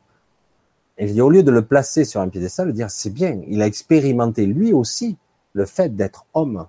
et 0.99 1.21
au 1.21 1.31
lieu 1.31 1.43
de 1.43 1.51
le 1.51 1.65
placer 1.65 2.05
sur 2.05 2.21
un 2.21 2.29
piédestal, 2.29 2.69
de 2.69 2.73
dire 2.73 2.91
c'est 2.91 3.11
bien, 3.11 3.41
il 3.49 3.63
a 3.63 3.67
expérimenté 3.67 4.47
lui 4.47 4.73
aussi 4.73 5.17
le 5.53 5.67
fait 5.67 5.95
d'être 5.95 6.27
homme. 6.35 6.67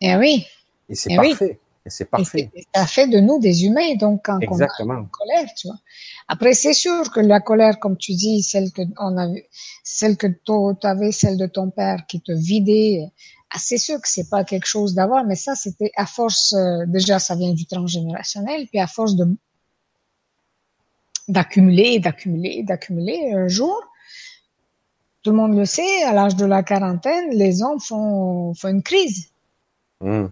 Et 0.00 0.10
eh 0.10 0.16
oui. 0.16 0.46
Et 0.88 0.94
c'est 0.94 1.12
eh 1.12 1.16
parfait. 1.16 1.58
Et 1.84 1.90
c'est 1.90 2.04
parfait. 2.04 2.50
ça 2.74 2.86
fait 2.86 3.08
de 3.08 3.18
nous 3.18 3.40
des 3.40 3.64
humains, 3.64 3.94
donc 3.96 4.22
quand 4.24 4.38
Exactement. 4.38 4.94
on 4.94 4.96
a 4.96 5.00
une 5.00 5.08
colère, 5.08 5.48
tu 5.56 5.66
vois. 5.66 5.78
Après, 6.28 6.54
c'est 6.54 6.74
sûr 6.74 7.10
que 7.10 7.18
la 7.20 7.40
colère, 7.40 7.80
comme 7.80 7.96
tu 7.96 8.12
dis, 8.12 8.42
celle 8.42 8.70
que 8.70 8.82
on 8.98 9.18
a, 9.18 9.28
celle 9.82 10.16
que 10.16 10.28
tu 10.28 10.86
avais, 10.86 11.10
celle 11.10 11.36
de 11.36 11.46
ton 11.46 11.70
père 11.70 12.06
qui 12.06 12.20
te 12.20 12.32
vidait, 12.32 13.10
ah, 13.50 13.58
c'est 13.58 13.78
sûr 13.78 14.00
que 14.00 14.08
c'est 14.08 14.30
pas 14.30 14.44
quelque 14.44 14.66
chose 14.66 14.94
d'avoir, 14.94 15.24
mais 15.24 15.34
ça, 15.34 15.54
c'était 15.54 15.90
à 15.96 16.06
force, 16.06 16.54
euh, 16.54 16.84
déjà, 16.86 17.18
ça 17.18 17.34
vient 17.34 17.52
du 17.52 17.66
transgénérationnel, 17.66 18.66
puis 18.68 18.78
à 18.78 18.86
force 18.86 19.16
de 19.16 19.26
d'accumuler, 21.28 21.98
d'accumuler, 21.98 22.62
d'accumuler 22.62 23.32
un 23.34 23.48
jour, 23.48 23.80
tout 25.22 25.30
le 25.30 25.36
monde 25.36 25.56
le 25.56 25.64
sait, 25.64 26.02
à 26.02 26.12
l'âge 26.12 26.36
de 26.36 26.44
la 26.44 26.62
quarantaine, 26.62 27.30
les 27.30 27.62
hommes 27.62 27.80
font, 27.80 28.54
font 28.54 28.68
une 28.68 28.82
crise. 28.82 29.30
Mmh. 30.00 30.26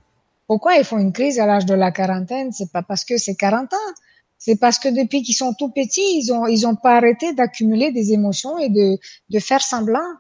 Pourquoi 0.47 0.75
ils 0.75 0.85
font 0.85 0.99
une 0.99 1.13
crise 1.13 1.39
à 1.39 1.47
l'âge 1.47 1.65
de 1.65 1.75
la 1.75 1.93
quarantaine? 1.93 2.51
C'est 2.51 2.73
pas 2.73 2.83
parce 2.83 3.05
que 3.05 3.19
c'est 3.19 3.37
40 3.37 3.73
ans. 3.73 3.77
C'est 4.37 4.57
parce 4.57 4.79
que 4.79 4.89
depuis 4.89 5.23
qu'ils 5.23 5.37
sont 5.37 5.55
tout 5.55 5.71
petits, 5.71 6.19
ils 6.19 6.33
ont 6.33 6.47
ils 6.47 6.67
ont 6.67 6.75
pas 6.75 6.97
arrêté 6.97 7.35
d'accumuler 7.35 7.93
des 7.93 8.13
émotions 8.13 8.59
et 8.59 8.69
de 8.71 8.99
de 9.29 9.39
faire 9.39 9.61
semblant. 9.61 10.11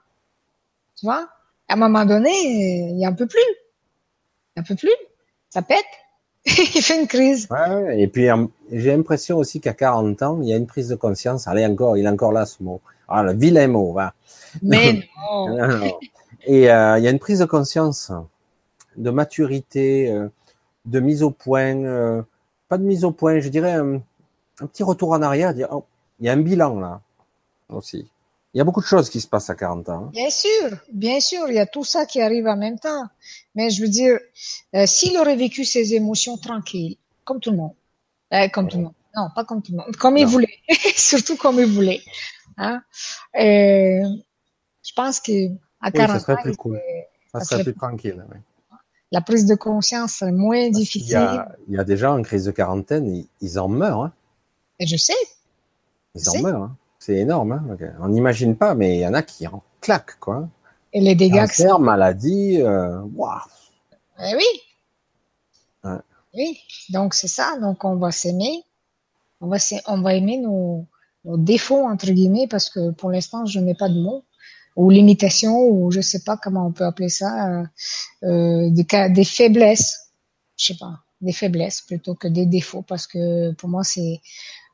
Tu 0.96 1.06
vois? 1.06 1.28
À 1.68 1.72
un 1.72 1.76
moment 1.76 2.04
donné, 2.04 2.30
il 2.30 2.98
y 3.00 3.04
a 3.04 3.08
un 3.08 3.14
peu 3.14 3.26
plus. 3.26 3.40
Un 4.56 4.62
peu 4.62 4.76
plus. 4.76 4.94
Ça 5.48 5.62
pète. 5.62 5.86
il 6.46 6.82
fait 6.82 7.00
une 7.00 7.06
crise. 7.06 7.48
Ouais, 7.50 8.00
et 8.00 8.08
puis 8.08 8.28
j'ai 8.72 8.96
l'impression 8.96 9.38
aussi 9.38 9.60
qu'à 9.60 9.74
40 9.74 10.22
ans, 10.22 10.38
il 10.42 10.48
y 10.48 10.54
a 10.54 10.56
une 10.56 10.66
prise 10.66 10.88
de 10.88 10.94
conscience. 10.94 11.46
Allez 11.46 11.66
encore, 11.66 11.96
il 11.96 12.06
est 12.06 12.08
encore 12.08 12.32
là 12.32 12.46
ce 12.46 12.62
mot. 12.62 12.80
Ah, 13.08 13.22
le 13.22 13.32
vilain 13.32 13.68
mot, 13.68 13.92
va. 13.92 14.14
Mais 14.62 15.02
non. 15.48 15.90
Et 16.46 16.70
euh, 16.70 16.98
il 16.98 17.04
y 17.04 17.08
a 17.08 17.10
une 17.10 17.18
prise 17.18 17.40
de 17.40 17.44
conscience 17.44 18.12
de 18.96 19.10
maturité, 19.10 20.10
euh, 20.10 20.28
de 20.86 21.00
mise 21.00 21.22
au 21.22 21.30
point, 21.30 21.76
euh, 21.84 22.22
pas 22.68 22.78
de 22.78 22.84
mise 22.84 23.04
au 23.04 23.12
point, 23.12 23.40
je 23.40 23.48
dirais 23.48 23.72
un, 23.72 24.00
petit 24.66 24.82
retour 24.82 25.12
en 25.12 25.22
arrière, 25.22 25.54
dire 25.54 25.68
oh, 25.70 25.84
il 26.18 26.26
y 26.26 26.28
a 26.28 26.32
un 26.32 26.40
bilan 26.40 26.80
là 26.80 27.00
aussi. 27.68 28.10
Il 28.52 28.58
y 28.58 28.60
a 28.60 28.64
beaucoup 28.64 28.80
de 28.80 28.86
choses 28.86 29.08
qui 29.10 29.20
se 29.20 29.28
passent 29.28 29.50
à 29.50 29.54
40 29.54 29.88
ans. 29.88 30.04
Hein. 30.06 30.10
Bien 30.12 30.30
sûr, 30.30 30.70
bien 30.92 31.20
sûr, 31.20 31.48
il 31.48 31.54
y 31.54 31.58
a 31.58 31.66
tout 31.66 31.84
ça 31.84 32.04
qui 32.04 32.20
arrive 32.20 32.46
en 32.46 32.56
même 32.56 32.78
temps. 32.78 33.04
Mais 33.54 33.70
je 33.70 33.82
veux 33.82 33.88
dire, 33.88 34.18
euh, 34.74 34.86
s'il 34.86 35.16
aurait 35.18 35.36
vécu 35.36 35.64
ses 35.64 35.94
émotions 35.94 36.36
tranquilles, 36.36 36.96
comme 37.24 37.38
tout 37.38 37.52
le 37.52 37.58
monde, 37.58 37.74
comme 38.52 38.68
tout 38.68 38.78
le 38.78 38.84
monde, 38.84 38.94
non, 39.16 39.28
pas 39.34 39.44
comme 39.44 39.62
tout 39.62 39.72
le 39.72 39.78
monde, 39.78 39.96
comme 39.96 40.16
il 40.16 40.26
voulait, 40.26 40.58
surtout 40.96 41.36
comme 41.36 41.58
il 41.58 41.66
voulait. 41.66 42.02
Hein? 42.56 42.82
je 43.34 44.92
pense 44.94 45.20
que 45.20 45.48
à 45.80 45.90
40 45.90 46.18
ça 46.18 46.20
serait 46.20 46.42
plus 46.42 46.56
cool. 46.56 46.80
Ça, 47.32 47.40
serait, 47.40 47.62
plus 47.62 47.74
tranquille. 47.74 48.24
Oui 48.30 48.38
la 49.12 49.20
prise 49.20 49.46
de 49.46 49.54
conscience 49.54 50.14
serait 50.14 50.32
moins 50.32 50.70
difficile. 50.70 51.08
Il 51.08 51.12
y, 51.12 51.16
a, 51.16 51.56
il 51.68 51.74
y, 51.74 51.78
a, 51.78 51.84
des 51.84 51.96
gens 51.96 52.18
en 52.18 52.22
crise 52.22 52.44
de 52.44 52.50
quarantaine, 52.50 53.24
ils, 53.40 53.58
en 53.58 53.68
meurent. 53.68 54.02
Hein. 54.02 54.12
Et 54.78 54.86
je 54.86 54.96
sais. 54.96 55.12
Ils 56.14 56.28
en 56.30 56.40
meurent. 56.42 56.62
Hein. 56.62 56.76
C'est 57.00 57.16
énorme. 57.16 57.52
Hein. 57.52 57.76
On 58.00 58.08
n'imagine 58.08 58.54
pas, 58.54 58.74
mais 58.74 58.98
il 58.98 59.00
y 59.00 59.06
en 59.06 59.14
a 59.14 59.22
qui 59.22 59.46
en 59.48 59.62
claquent. 59.80 60.18
Quoi. 60.20 60.48
Et 60.92 61.00
les 61.00 61.16
dégâts 61.16 61.46
Cancer, 61.46 61.76
que 61.76 61.82
maladie, 61.82 62.60
euh, 62.60 63.00
Eh 64.22 64.36
oui. 64.36 65.92
Oui. 66.34 66.60
Donc 66.90 67.14
c'est 67.14 67.26
ça. 67.26 67.58
Donc 67.60 67.84
on 67.84 67.96
va 67.96 68.12
s'aimer. 68.12 68.62
On 69.40 69.48
va, 69.48 69.56
on 69.86 70.02
va 70.02 70.14
aimer 70.14 70.36
nos, 70.36 70.86
nos 71.24 71.38
défauts, 71.38 71.86
entre 71.88 72.10
guillemets, 72.10 72.46
parce 72.46 72.68
que 72.68 72.90
pour 72.90 73.10
l'instant, 73.10 73.46
je 73.46 73.58
n'ai 73.58 73.74
pas 73.74 73.88
de 73.88 73.98
mots 73.98 74.24
ou 74.76 74.90
limitation 74.90 75.68
ou 75.68 75.90
je 75.90 76.00
sais 76.00 76.20
pas 76.20 76.36
comment 76.36 76.66
on 76.66 76.72
peut 76.72 76.84
appeler 76.84 77.08
ça 77.08 77.48
euh, 77.48 77.64
euh, 78.22 78.70
des 78.70 78.84
cas 78.84 79.08
des 79.08 79.24
faiblesses 79.24 80.12
je 80.56 80.66
sais 80.66 80.78
pas 80.78 81.00
des 81.20 81.32
faiblesses 81.32 81.80
plutôt 81.80 82.14
que 82.14 82.28
des 82.28 82.46
défauts 82.46 82.82
parce 82.82 83.06
que 83.06 83.52
pour 83.54 83.68
moi 83.68 83.82
c'est 83.82 84.20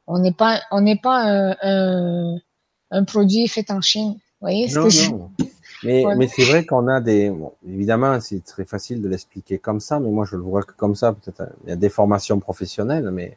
on 0.06 0.18
n'est 0.18 0.32
pas 0.32 0.60
on 0.70 0.80
n'est 0.80 0.98
pas 0.98 1.22
un, 1.22 1.56
un, 1.62 2.36
un, 2.90 3.04
produit 3.04 3.48
fait 3.48 3.70
en 3.70 3.80
Chine 3.80 4.12
vous 4.12 4.20
voyez 4.40 4.68
non, 4.72 4.88
non. 5.10 5.30
mais 5.82 6.04
mais 6.16 6.28
c'est 6.28 6.44
vrai 6.44 6.64
qu'on 6.64 6.88
a 6.88 7.00
des 7.00 7.30
bon, 7.30 7.52
évidemment 7.66 8.20
c'est 8.20 8.44
très 8.44 8.64
facile 8.64 9.02
de 9.02 9.08
l'expliquer 9.08 9.58
comme 9.58 9.80
ça 9.80 10.00
mais 10.00 10.10
moi 10.10 10.24
je 10.24 10.36
le 10.36 10.42
vois 10.42 10.62
que 10.62 10.72
comme 10.72 10.94
ça 10.94 11.12
peut-être 11.12 11.44
il 11.64 11.70
y 11.70 11.72
a 11.72 11.76
des 11.76 11.88
formations 11.88 12.38
professionnelles 12.40 13.10
mais 13.10 13.36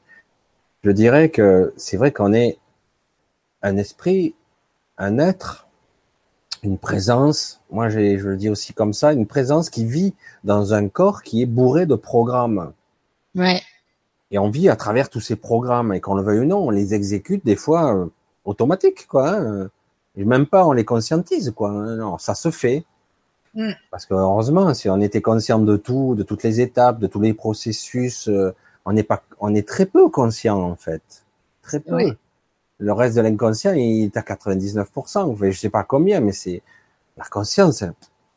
je 0.84 0.92
dirais 0.92 1.30
que 1.30 1.74
c'est 1.78 1.98
vrai 1.98 2.12
qu'on 2.12 2.34
est 2.34 2.58
un 3.62 3.78
esprit 3.78 4.36
un 4.98 5.18
être 5.18 5.70
une 6.64 6.78
présence, 6.78 7.62
moi 7.72 7.90
je 7.90 8.00
le 8.00 8.38
dis 8.38 8.50
aussi 8.50 8.74
comme 8.74 8.94
ça, 8.94 9.14
une 9.14 9.28
présence 9.28 9.70
qui 9.70 9.86
vit 9.86 10.14
dans 10.44 10.74
un 10.74 10.88
corps 10.90 11.24
qui 11.24 11.42
est 11.42 11.46
bourré 11.46 11.86
de 11.86 11.96
programmes. 11.96 12.74
Ouais. 13.36 13.62
Et 14.32 14.38
on 14.38 14.50
vit 14.50 14.70
à 14.70 14.76
travers 14.76 15.10
tous 15.10 15.22
ces 15.22 15.36
programmes, 15.36 15.94
et 15.94 16.02
qu'on 16.02 16.16
le 16.16 16.24
veuille 16.24 16.40
ou 16.40 16.46
non, 16.46 16.68
on 16.68 16.70
les 16.70 16.94
exécute 16.94 17.46
des 17.46 17.56
fois 17.56 17.96
euh, 17.96 18.06
automatiques, 18.46 19.08
quoi. 19.08 19.32
Hein. 19.32 19.70
Et 20.16 20.26
même 20.26 20.46
pas 20.46 20.66
on 20.66 20.72
les 20.72 20.86
conscientise, 20.86 21.52
quoi. 21.56 21.72
Hein. 21.72 21.96
Non, 21.96 22.18
ça 22.18 22.36
se 22.36 22.52
fait. 22.52 22.86
Mm. 23.56 23.72
Parce 23.92 24.06
que 24.06 24.14
heureusement, 24.14 24.74
si 24.74 24.90
on 24.90 25.00
était 25.02 25.22
conscient 25.22 25.60
de 25.60 25.78
tout, 25.78 26.16
de 26.16 26.24
toutes 26.24 26.44
les 26.44 26.62
étapes, 26.62 27.00
de 27.00 27.08
tous 27.08 27.22
les 27.22 27.34
processus, 27.34 28.28
euh, 28.28 28.54
on 28.86 28.94
n'est 28.94 29.04
pas, 29.04 29.24
on 29.40 29.54
est 29.56 29.68
très 29.68 29.86
peu 29.86 30.10
conscient 30.10 30.62
en 30.62 30.76
fait, 30.76 31.26
très 31.62 31.80
peu. 31.80 32.16
Le 32.82 32.94
reste 32.94 33.18
de 33.18 33.22
l'inconscient, 33.22 33.74
il 33.74 34.06
est 34.06 34.18
à 34.18 34.22
99%. 34.22 35.18
Enfin, 35.18 35.52
je 35.52 35.60
sais 35.60 35.70
pas 35.70 35.84
combien, 35.84 36.22
mais 36.22 36.32
c'est 36.32 36.62
la 37.18 37.26
conscience, 37.26 37.84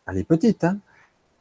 elle 0.07 0.19
est 0.19 0.25
petite. 0.25 0.65
Hein 0.65 0.79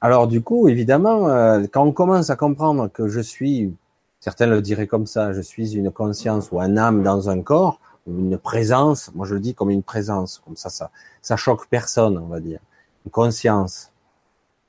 Alors 0.01 0.27
du 0.27 0.41
coup, 0.41 0.67
évidemment, 0.67 1.27
euh, 1.29 1.63
quand 1.71 1.83
on 1.83 1.93
commence 1.93 2.29
à 2.29 2.35
comprendre 2.35 2.89
que 2.89 3.07
je 3.07 3.19
suis, 3.19 3.73
certains 4.21 4.45
le 4.45 4.61
diraient 4.61 4.87
comme 4.87 5.07
ça, 5.07 5.33
je 5.33 5.41
suis 5.41 5.75
une 5.75 5.91
conscience 5.91 6.49
ou 6.51 6.61
un 6.61 6.77
âme 6.77 7.03
dans 7.03 7.29
un 7.29 7.41
corps, 7.41 7.79
ou 8.07 8.17
une 8.17 8.37
présence. 8.37 9.11
Moi, 9.13 9.27
je 9.27 9.33
le 9.33 9.41
dis 9.41 9.53
comme 9.53 9.69
une 9.69 9.83
présence, 9.83 10.41
comme 10.45 10.55
ça, 10.55 10.69
ça, 10.69 10.89
ça 11.21 11.35
choque 11.35 11.67
personne, 11.67 12.17
on 12.17 12.27
va 12.27 12.39
dire. 12.39 12.59
Une 13.05 13.11
conscience 13.11 13.91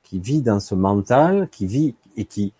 qui 0.03 0.19
vit 0.19 0.41
dans 0.41 0.59
ce 0.59 0.75
mental, 0.75 1.47
qui 1.49 1.65
vit 1.65 1.95
et 2.17 2.25
qui 2.25 2.51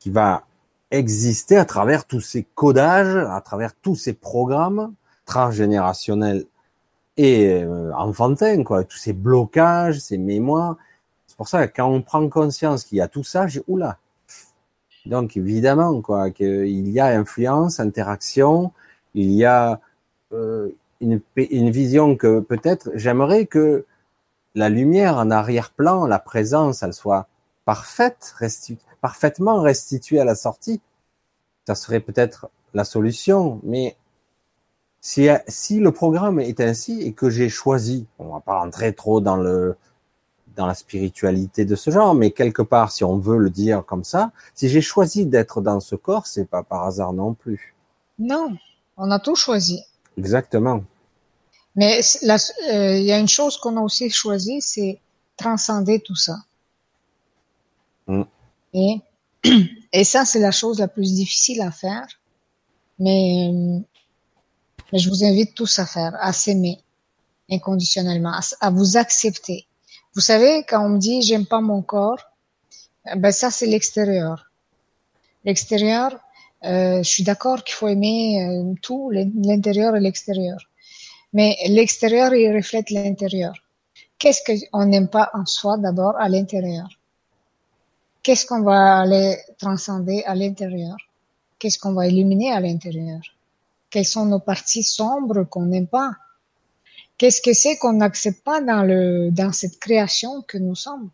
qui 0.00 0.10
va 0.10 0.44
exister 0.90 1.56
à 1.56 1.64
travers 1.64 2.06
tous 2.06 2.20
ces 2.20 2.42
codages, 2.54 3.16
à 3.30 3.40
travers 3.40 3.74
tous 3.74 3.94
ces 3.94 4.14
programmes, 4.14 4.92
transgénérationnel 5.26 6.46
et 7.16 7.62
euh, 7.62 7.92
enfantin, 7.94 8.64
quoi, 8.64 8.82
tous 8.82 8.96
ces 8.96 9.12
blocages, 9.12 10.00
ces 10.00 10.18
mémoires. 10.18 10.76
C'est 11.26 11.36
pour 11.36 11.48
ça 11.48 11.68
que 11.68 11.76
quand 11.76 11.88
on 11.88 12.02
prend 12.02 12.28
conscience 12.28 12.84
qu'il 12.84 12.98
y 12.98 13.00
a 13.00 13.08
tout 13.08 13.22
ça, 13.22 13.46
j'ai 13.46 13.62
oula. 13.68 13.98
Donc 15.10 15.36
évidemment, 15.36 16.00
quoi, 16.02 16.30
qu'il 16.30 16.88
y 16.88 17.00
a 17.00 17.06
influence, 17.06 17.80
interaction, 17.80 18.70
il 19.14 19.32
y 19.32 19.44
a 19.44 19.80
euh, 20.32 20.68
une, 21.00 21.20
vision 21.70 22.16
que 22.16 22.38
peut-être 22.38 22.90
j'aimerais 22.94 23.46
que 23.46 23.86
la 24.54 24.68
lumière 24.68 25.16
en 25.16 25.32
arrière-plan, 25.32 26.06
la 26.06 26.20
présence, 26.20 26.84
elle 26.84 26.92
soit 26.92 27.26
parfaite, 27.64 28.36
parfaitement 29.00 29.60
restituée 29.60 30.20
à 30.20 30.24
la 30.24 30.36
sortie. 30.36 30.80
Ça 31.66 31.74
serait 31.74 32.00
peut-être 32.00 32.48
la 32.72 32.84
solution, 32.84 33.60
mais 33.64 33.96
si, 35.00 35.28
si 35.48 35.80
le 35.80 35.90
programme 35.90 36.38
est 36.38 36.60
ainsi 36.60 37.02
et 37.02 37.14
que 37.14 37.30
j'ai 37.30 37.48
choisi, 37.48 38.06
on 38.20 38.32
va 38.32 38.38
pas 38.38 38.60
rentrer 38.60 38.92
trop 38.92 39.20
dans 39.20 39.36
le 39.36 39.76
dans 40.60 40.66
la 40.66 40.74
spiritualité 40.74 41.64
de 41.64 41.74
ce 41.74 41.90
genre, 41.90 42.14
mais 42.14 42.32
quelque 42.32 42.60
part, 42.60 42.92
si 42.92 43.02
on 43.02 43.16
veut 43.16 43.38
le 43.38 43.48
dire 43.48 43.82
comme 43.86 44.04
ça, 44.04 44.30
si 44.54 44.68
j'ai 44.68 44.82
choisi 44.82 45.24
d'être 45.24 45.62
dans 45.62 45.80
ce 45.80 45.96
corps, 45.96 46.26
c'est 46.26 46.44
pas 46.44 46.62
par 46.62 46.84
hasard 46.84 47.14
non 47.14 47.32
plus. 47.32 47.74
Non, 48.18 48.54
on 48.98 49.10
a 49.10 49.18
tout 49.18 49.36
choisi. 49.36 49.82
Exactement. 50.18 50.84
Mais 51.76 52.00
euh, 52.00 52.98
il 52.98 53.04
y 53.04 53.12
a 53.12 53.18
une 53.18 53.28
chose 53.28 53.56
qu'on 53.56 53.78
a 53.78 53.80
aussi 53.80 54.10
choisi, 54.10 54.60
c'est 54.60 55.00
transcender 55.38 56.00
tout 56.00 56.16
ça. 56.16 56.36
Mm. 58.06 58.22
Et, 58.74 59.00
et 59.92 60.04
ça, 60.04 60.26
c'est 60.26 60.40
la 60.40 60.50
chose 60.50 60.78
la 60.78 60.88
plus 60.88 61.14
difficile 61.14 61.62
à 61.62 61.70
faire. 61.70 62.06
Mais 62.98 63.50
mais 64.92 64.98
je 64.98 65.08
vous 65.08 65.24
invite 65.24 65.54
tous 65.54 65.78
à 65.78 65.86
faire, 65.86 66.14
à 66.20 66.32
s'aimer 66.32 66.78
inconditionnellement, 67.50 68.32
à, 68.60 68.70
vous 68.70 68.96
accepter. 68.96 69.66
Vous 70.14 70.20
savez, 70.20 70.64
quand 70.68 70.84
on 70.84 70.90
me 70.90 70.98
dit 70.98 71.22
j'aime 71.22 71.46
pas 71.46 71.60
mon 71.60 71.82
corps, 71.82 72.30
eh 73.12 73.16
ben 73.16 73.32
ça 73.32 73.50
c'est 73.50 73.66
l'extérieur. 73.66 74.50
L'extérieur, 75.44 76.18
euh, 76.64 77.02
je 77.02 77.08
suis 77.08 77.22
d'accord 77.22 77.64
qu'il 77.64 77.74
faut 77.74 77.88
aimer 77.88 78.44
euh, 78.44 78.74
tout, 78.82 79.10
l'intérieur 79.10 79.96
et 79.96 80.00
l'extérieur. 80.00 80.58
Mais 81.32 81.56
l'extérieur, 81.68 82.34
il 82.34 82.54
reflète 82.54 82.90
l'intérieur. 82.90 83.54
Qu'est-ce 84.18 84.42
qu'on 84.70 84.84
n'aime 84.84 85.08
pas 85.08 85.30
en 85.32 85.46
soi 85.46 85.78
d'abord 85.78 86.16
à 86.18 86.28
l'intérieur? 86.28 86.88
Qu'est-ce 88.22 88.44
qu'on 88.44 88.62
va 88.62 89.00
aller 89.00 89.38
transcender 89.58 90.22
à 90.26 90.34
l'intérieur? 90.34 90.96
Qu'est-ce 91.58 91.78
qu'on 91.78 91.94
va 91.94 92.06
éliminer 92.06 92.52
à 92.52 92.60
l'intérieur? 92.60 93.20
Quelles 93.88 94.04
sont 94.04 94.26
nos 94.26 94.40
parties 94.40 94.82
sombres 94.82 95.44
qu'on 95.44 95.66
n'aime 95.66 95.86
pas? 95.86 96.12
Qu'est-ce 97.20 97.42
que 97.42 97.52
c'est 97.52 97.76
qu'on 97.76 97.92
n'accepte 97.92 98.42
pas 98.42 98.62
dans 98.62 98.82
le 98.82 99.30
dans 99.30 99.52
cette 99.52 99.78
création 99.78 100.40
que 100.40 100.56
nous 100.56 100.74
sommes? 100.74 101.10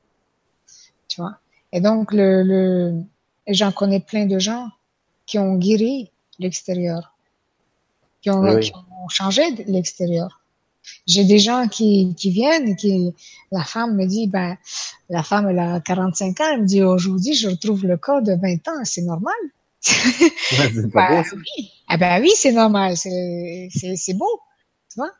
Tu 1.08 1.20
vois? 1.20 1.40
Et 1.72 1.80
donc 1.80 2.12
le, 2.12 2.44
le 2.44 3.02
j'en 3.48 3.72
connais 3.72 3.98
plein 3.98 4.24
de 4.26 4.38
gens 4.38 4.68
qui 5.26 5.36
ont 5.40 5.56
guéri 5.56 6.12
l'extérieur, 6.38 7.16
qui 8.22 8.30
ont, 8.30 8.44
changé 9.08 9.42
l'extérieur. 9.66 10.40
J'ai 11.08 11.24
des 11.24 11.40
gens 11.40 11.66
qui, 11.66 12.14
qui 12.16 12.30
viennent 12.30 12.76
qui, 12.76 13.12
la 13.50 13.64
femme 13.64 13.96
me 13.96 14.06
dit, 14.06 14.28
ben, 14.28 14.56
la 15.08 15.24
femme, 15.24 15.48
elle 15.48 15.58
a 15.58 15.80
45 15.80 16.40
ans, 16.40 16.44
elle 16.52 16.62
me 16.62 16.66
dit, 16.66 16.84
aujourd'hui, 16.84 17.34
je 17.34 17.48
retrouve 17.48 17.84
le 17.84 17.96
corps 17.96 18.22
de 18.22 18.32
20 18.32 18.68
ans, 18.68 18.84
c'est 18.84 19.02
normal. 19.02 19.34
ben, 20.94 21.24
oui. 21.34 21.72
Ah 21.88 21.96
ben 21.96 22.22
oui, 22.22 22.30
c'est 22.36 22.52
normal, 22.52 22.96
c'est 22.96 24.14
beau, 24.14 24.40
tu 24.88 25.00
vois? 25.00 25.10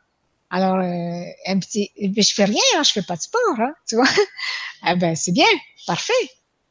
Alors, 0.49 0.77
euh, 0.77 1.23
un 1.47 1.59
petit, 1.59 1.91
je 1.97 2.33
fais 2.33 2.45
rien, 2.45 2.61
hein, 2.77 2.83
je 2.83 2.91
fais 2.91 3.01
pas 3.01 3.15
de 3.15 3.21
sport, 3.21 3.59
hein, 3.59 3.73
tu 3.87 3.95
vois. 3.95 4.05
Ah 4.83 4.95
ben 4.95 5.15
c'est 5.15 5.31
bien, 5.31 5.47
parfait. 5.87 6.13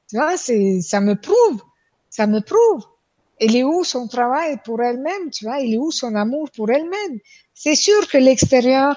Tu 0.08 0.16
vois, 0.16 0.36
c'est, 0.36 0.80
ça 0.80 1.00
me 1.00 1.16
prouve, 1.16 1.60
ça 2.08 2.26
me 2.28 2.40
prouve. 2.40 2.86
Elle 3.40 3.56
est 3.56 3.64
où 3.64 3.84
son 3.84 4.06
travail 4.06 4.56
pour 4.64 4.80
elle-même, 4.80 5.30
tu 5.32 5.44
vois, 5.44 5.58
il 5.58 5.74
est 5.74 5.78
où 5.78 5.90
son 5.90 6.14
amour 6.14 6.48
pour 6.52 6.70
elle-même? 6.70 7.18
C'est 7.52 7.74
sûr 7.74 8.08
que 8.08 8.16
l'extérieur, 8.16 8.96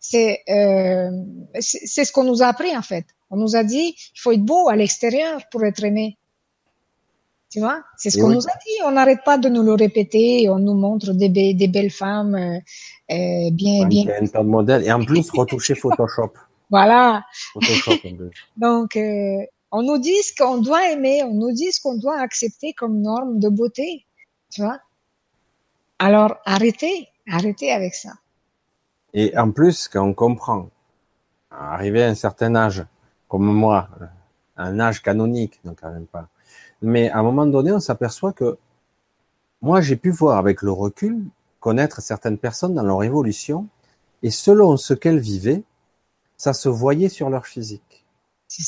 c'est, 0.00 0.42
euh, 0.48 1.10
c'est 1.60 2.04
ce 2.04 2.12
qu'on 2.12 2.24
nous 2.24 2.42
a 2.42 2.46
appris 2.46 2.76
en 2.76 2.82
fait. 2.82 3.06
On 3.30 3.36
nous 3.36 3.56
a 3.56 3.64
dit, 3.64 3.96
il 4.14 4.20
faut 4.20 4.32
être 4.32 4.44
beau 4.44 4.68
à 4.68 4.76
l'extérieur 4.76 5.42
pour 5.50 5.64
être 5.64 5.82
aimé. 5.84 6.16
Tu 7.54 7.60
vois, 7.60 7.84
c'est 7.96 8.10
ce 8.10 8.18
qu'on 8.18 8.30
nous 8.30 8.44
a 8.48 8.58
dit. 8.66 8.82
On 8.84 8.90
n'arrête 8.90 9.20
pas 9.24 9.38
de 9.38 9.48
nous 9.48 9.62
le 9.62 9.74
répéter. 9.74 10.48
On 10.50 10.58
nous 10.58 10.74
montre 10.74 11.12
des, 11.12 11.28
des 11.28 11.68
belles 11.68 11.92
femmes 11.92 12.34
euh, 12.34 12.58
euh 13.12 13.50
bien, 13.52 13.86
bien. 13.86 14.06
Y 14.06 14.36
a 14.36 14.42
modèle 14.42 14.82
et 14.82 14.90
en 14.90 15.04
plus 15.04 15.30
retoucher 15.30 15.76
Photoshop. 15.76 16.32
Voilà. 16.68 17.22
Photoshop 17.52 17.92
Donc, 18.56 18.96
euh, 18.96 19.38
on 19.70 19.82
nous 19.82 19.98
dit 19.98 20.20
ce 20.24 20.34
qu'on 20.34 20.58
doit 20.58 20.90
aimer, 20.90 21.22
on 21.22 21.34
nous 21.34 21.52
dit 21.52 21.70
ce 21.70 21.80
qu'on 21.80 21.96
doit 21.96 22.18
accepter 22.18 22.72
comme 22.72 23.00
norme 23.00 23.38
de 23.38 23.48
beauté, 23.48 24.04
tu 24.50 24.62
vois? 24.62 24.80
Alors 26.00 26.38
arrêtez, 26.44 27.06
arrêtez 27.30 27.70
avec 27.70 27.94
ça. 27.94 28.14
Et 29.12 29.38
en 29.38 29.52
plus, 29.52 29.86
quand 29.86 30.04
on 30.04 30.12
comprend, 30.12 30.70
arrivé 31.52 32.02
à 32.02 32.08
un 32.08 32.16
certain 32.16 32.56
âge, 32.56 32.84
comme 33.28 33.44
moi, 33.44 33.88
un 34.56 34.80
âge 34.80 35.00
canonique, 35.00 35.60
donc 35.64 35.78
quand 35.80 35.92
même 35.92 36.08
pas. 36.08 36.28
Mais 36.84 37.10
à 37.10 37.18
un 37.18 37.22
moment 37.22 37.46
donné, 37.46 37.72
on 37.72 37.80
s'aperçoit 37.80 38.32
que 38.32 38.58
moi, 39.62 39.80
j'ai 39.80 39.96
pu 39.96 40.10
voir 40.10 40.36
avec 40.36 40.60
le 40.60 40.70
recul, 40.70 41.24
connaître 41.58 42.02
certaines 42.02 42.36
personnes 42.36 42.74
dans 42.74 42.82
leur 42.82 43.02
évolution, 43.02 43.66
et 44.22 44.30
selon 44.30 44.76
ce 44.76 44.92
qu'elles 44.92 45.18
vivaient, 45.18 45.62
ça 46.36 46.52
se 46.52 46.68
voyait 46.68 47.08
sur 47.08 47.30
leur 47.30 47.46
physique. 47.46 48.04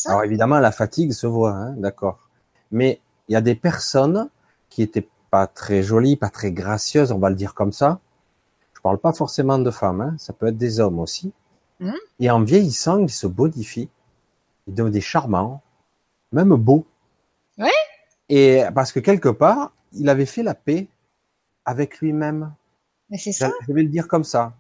Alors 0.06 0.24
évidemment, 0.24 0.58
la 0.58 0.72
fatigue 0.72 1.12
se 1.12 1.26
voit, 1.26 1.52
hein, 1.52 1.74
d'accord. 1.76 2.30
Mais 2.70 3.00
il 3.28 3.34
y 3.34 3.36
a 3.36 3.42
des 3.42 3.54
personnes 3.54 4.30
qui 4.70 4.82
étaient 4.82 5.08
pas 5.30 5.46
très 5.46 5.82
jolies, 5.82 6.16
pas 6.16 6.30
très 6.30 6.52
gracieuses, 6.52 7.12
on 7.12 7.18
va 7.18 7.28
le 7.28 7.36
dire 7.36 7.52
comme 7.52 7.72
ça. 7.72 8.00
Je 8.72 8.80
parle 8.80 8.98
pas 8.98 9.12
forcément 9.12 9.58
de 9.58 9.70
femmes, 9.70 10.00
hein, 10.00 10.14
ça 10.18 10.32
peut 10.32 10.46
être 10.46 10.56
des 10.56 10.80
hommes 10.80 10.98
aussi. 10.98 11.32
Mmh. 11.80 11.92
Et 12.20 12.30
en 12.30 12.42
vieillissant, 12.42 12.98
ils 12.98 13.10
se 13.10 13.26
modifient, 13.26 13.90
ils 14.66 14.74
deviennent 14.74 15.02
charmants, 15.02 15.60
même 16.32 16.54
beaux. 16.54 16.86
Oui. 17.58 17.68
Et 18.28 18.62
parce 18.74 18.92
que 18.92 19.00
quelque 19.00 19.28
part, 19.28 19.72
il 19.92 20.08
avait 20.08 20.26
fait 20.26 20.42
la 20.42 20.54
paix 20.54 20.88
avec 21.64 22.00
lui-même. 22.00 22.52
Mais 23.10 23.18
c'est 23.18 23.32
ça. 23.32 23.50
Je 23.66 23.72
vais 23.72 23.82
le 23.82 23.88
dire 23.88 24.08
comme 24.08 24.24
ça. 24.24 24.54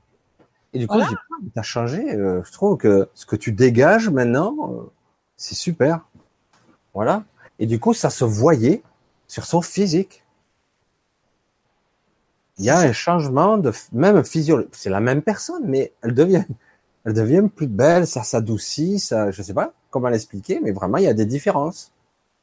Et 0.72 0.78
du 0.78 0.86
coup, 0.86 0.94
voilà. 0.94 1.08
tu 1.08 1.58
as 1.58 1.62
changé. 1.62 2.14
Euh, 2.14 2.42
je 2.44 2.52
trouve 2.52 2.76
que 2.76 3.08
ce 3.14 3.26
que 3.26 3.36
tu 3.36 3.52
dégages 3.52 4.10
maintenant, 4.10 4.54
euh, 4.72 4.90
c'est 5.36 5.54
super. 5.54 6.06
Voilà. 6.94 7.24
Et 7.58 7.66
du 7.66 7.80
coup, 7.80 7.94
ça 7.94 8.10
se 8.10 8.24
voyait 8.24 8.82
sur 9.26 9.44
son 9.44 9.62
physique. 9.62 10.22
Il 12.58 12.64
y 12.64 12.70
a 12.70 12.78
un 12.78 12.92
changement 12.92 13.58
de 13.58 13.72
même 13.92 14.24
physiologie. 14.24 14.68
C'est 14.72 14.90
la 14.90 15.00
même 15.00 15.22
personne, 15.22 15.64
mais 15.66 15.92
elle 16.02 16.14
devient, 16.14 16.44
elle 17.04 17.12
devient 17.12 17.42
plus 17.54 17.66
belle, 17.66 18.06
ça 18.06 18.22
s'adoucit, 18.22 18.98
ça, 18.98 19.30
je 19.30 19.42
sais 19.42 19.52
pas 19.52 19.74
comment 19.90 20.08
l'expliquer, 20.08 20.60
mais 20.60 20.72
vraiment 20.72 20.98
il 20.98 21.04
y 21.04 21.08
a 21.08 21.14
des 21.14 21.26
différences. 21.26 21.92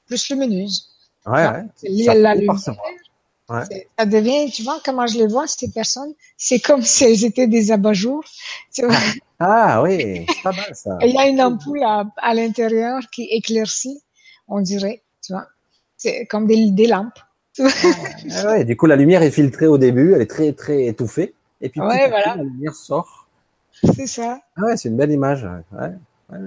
Plus 0.06 0.30
lumineuse. 0.30 0.93
Ouais, 1.26 1.48
ouais. 1.48 2.04
Ça, 2.04 2.14
la 2.16 2.36
lumière, 2.36 2.56
ouais. 3.50 3.88
ça 3.98 4.06
devient, 4.06 4.52
tu 4.52 4.64
vois, 4.64 4.80
comment 4.84 5.08
je 5.08 5.18
les 5.18 5.28
vois 5.28 5.48
ces 5.48 5.70
personnes, 5.70 6.14
c'est 6.38 6.60
comme 6.60 6.82
si 6.82 7.06
elles 7.06 7.24
étaient 7.24 7.48
des 7.48 7.72
abat-jours. 7.72 8.24
Ah 9.40 9.82
oui, 9.82 10.26
c'est 10.28 10.44
pas 10.44 10.52
mal 10.52 10.76
ça. 10.76 10.98
Il 11.02 11.14
y 11.14 11.18
a 11.18 11.28
une 11.28 11.41
ampoule 11.41 11.84
à, 11.84 12.06
à 12.18 12.34
l'intérieur 12.34 13.02
qui 13.12 13.24
éclaircit, 13.24 14.02
on 14.48 14.62
dirait, 14.62 15.02
tu 15.26 15.34
vois. 15.34 15.48
C'est 15.98 16.26
comme 16.26 16.48
des, 16.48 16.72
des 16.72 16.88
lampes. 16.88 17.20
ah, 17.60 18.45
ouais, 18.45 18.66
du 18.66 18.76
coup, 18.76 18.88
la 18.88 18.95
lumière 18.95 19.22
est 19.22 19.32
filtrée 19.32 19.68
au 19.68 19.78
début, 19.78 20.14
elle 20.14 20.22
est 20.22 20.30
très 20.30 20.54
très 20.54 20.86
étouffée, 20.86 21.34
et 21.62 21.70
puis 21.70 21.82
ouais, 21.82 22.10
voilà. 22.10 22.36
la 22.36 22.44
lumière 22.44 22.74
sort. 22.74 23.28
C'est 23.95 24.08
ça. 24.08 24.40
Ah 24.58 24.62
ouais, 24.64 24.78
c'est 24.78 24.90
une 24.90 24.98
belle 24.98 25.12
image. 25.12 25.48
Ouais. 25.72 25.91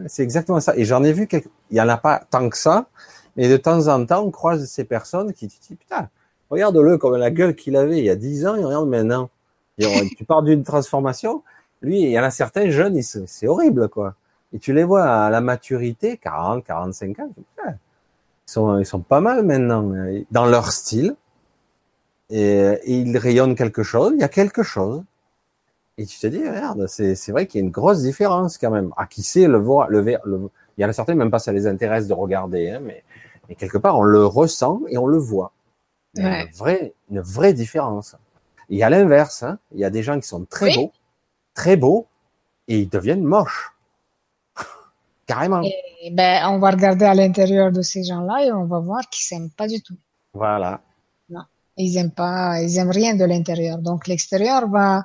c'est 0.08 0.22
exactement 0.22 0.60
ça. 0.60 0.74
Et 0.76 0.84
j'en 0.84 1.04
ai 1.04 1.12
vu 1.12 1.26
quelques... 1.26 1.48
Il 1.70 1.76
y 1.76 1.80
en 1.80 1.88
a 1.88 1.96
pas 1.96 2.24
tant 2.30 2.48
que 2.48 2.56
ça, 2.56 2.88
mais 3.36 3.48
de 3.48 3.56
temps 3.56 3.88
en 3.88 4.04
temps, 4.06 4.22
on 4.22 4.30
croise 4.30 4.64
ces 4.66 4.84
personnes 4.84 5.32
qui 5.32 5.48
tu 5.48 5.58
dis 5.60 5.74
putain, 5.74 6.08
regarde-le 6.50 6.98
comme 6.98 7.16
la 7.16 7.30
gueule 7.30 7.54
qu'il 7.54 7.76
avait 7.76 7.98
il 7.98 8.04
y 8.04 8.10
a 8.10 8.16
dix 8.16 8.46
ans 8.46 8.56
et 8.56 8.64
regarde 8.64 8.88
maintenant. 8.88 9.30
tu 9.78 10.24
pars 10.24 10.42
d'une 10.42 10.64
transformation. 10.64 11.42
Lui, 11.82 12.02
il 12.02 12.10
y 12.10 12.18
en 12.18 12.22
a 12.22 12.30
certains 12.30 12.70
jeunes, 12.70 13.00
c'est 13.02 13.46
horrible, 13.46 13.88
quoi. 13.88 14.14
Et 14.52 14.58
tu 14.58 14.72
les 14.72 14.84
vois 14.84 15.04
à 15.04 15.30
la 15.30 15.40
maturité, 15.40 16.16
40, 16.16 16.64
45 16.64 17.18
ans, 17.18 17.30
ils 17.66 17.74
sont, 18.46 18.78
ils 18.78 18.86
sont 18.86 19.00
pas 19.00 19.20
mal 19.20 19.44
maintenant, 19.44 19.92
dans 20.30 20.46
leur 20.46 20.72
style. 20.72 21.16
Et, 22.30 22.80
ils 22.86 23.16
rayonnent 23.18 23.54
quelque 23.54 23.82
chose, 23.82 24.12
il 24.14 24.20
y 24.20 24.24
a 24.24 24.28
quelque 24.28 24.62
chose. 24.62 25.02
Et 25.98 26.06
tu 26.06 26.18
te 26.18 26.26
dis, 26.26 26.38
regarde, 26.38 26.86
c'est 26.86 27.30
vrai 27.30 27.46
qu'il 27.46 27.60
y 27.60 27.64
a 27.64 27.66
une 27.66 27.72
grosse 27.72 28.02
différence 28.02 28.56
quand 28.56 28.70
même. 28.70 28.92
À 28.96 29.06
qui 29.06 29.22
sait 29.22 29.46
le 29.46 29.58
voir, 29.58 29.88
le, 29.88 30.00
le, 30.00 30.50
il 30.76 30.82
y 30.82 30.84
en 30.84 30.88
a 30.88 30.92
certains, 30.92 31.14
même 31.14 31.30
pas 31.30 31.38
ça 31.38 31.52
les 31.52 31.66
intéresse 31.66 32.06
de 32.06 32.14
regarder, 32.14 32.70
hein, 32.70 32.80
mais, 32.82 33.02
mais 33.48 33.54
quelque 33.54 33.78
part, 33.78 33.98
on 33.98 34.02
le 34.02 34.26
ressent 34.26 34.80
et 34.88 34.98
on 34.98 35.06
le 35.06 35.18
voit. 35.18 35.52
Il 36.14 36.22
y 36.22 36.26
a 36.26 36.42
une 36.42 36.52
vraie, 36.52 36.94
une 37.10 37.20
vraie 37.20 37.52
différence. 37.52 38.16
Il 38.68 38.78
y 38.78 38.82
a 38.82 38.90
l'inverse, 38.90 39.42
hein. 39.42 39.58
il 39.72 39.80
y 39.80 39.84
a 39.84 39.90
des 39.90 40.02
gens 40.02 40.18
qui 40.18 40.26
sont 40.26 40.44
très 40.44 40.74
beaux, 40.74 40.92
très 41.54 41.76
beaux 41.76 42.06
et 42.68 42.78
ils 42.80 42.88
deviennent 42.88 43.22
moches. 43.22 43.72
Carrément. 45.26 45.62
Et, 45.62 46.10
ben, 46.10 46.48
on 46.48 46.58
va 46.58 46.70
regarder 46.70 47.04
à 47.04 47.14
l'intérieur 47.14 47.70
de 47.70 47.82
ces 47.82 48.02
gens-là 48.02 48.44
et 48.44 48.52
on 48.52 48.64
va 48.64 48.80
voir 48.80 49.08
qu'ils 49.10 49.24
s'aiment 49.24 49.50
pas 49.50 49.68
du 49.68 49.82
tout. 49.82 49.96
Voilà. 50.32 50.80
Non, 51.28 51.42
ils 51.76 51.96
aiment 51.96 52.10
pas, 52.10 52.60
ils 52.62 52.78
aiment 52.78 52.90
rien 52.90 53.14
de 53.14 53.24
l'intérieur. 53.24 53.78
Donc 53.78 54.06
l'extérieur 54.06 54.68
va 54.68 55.04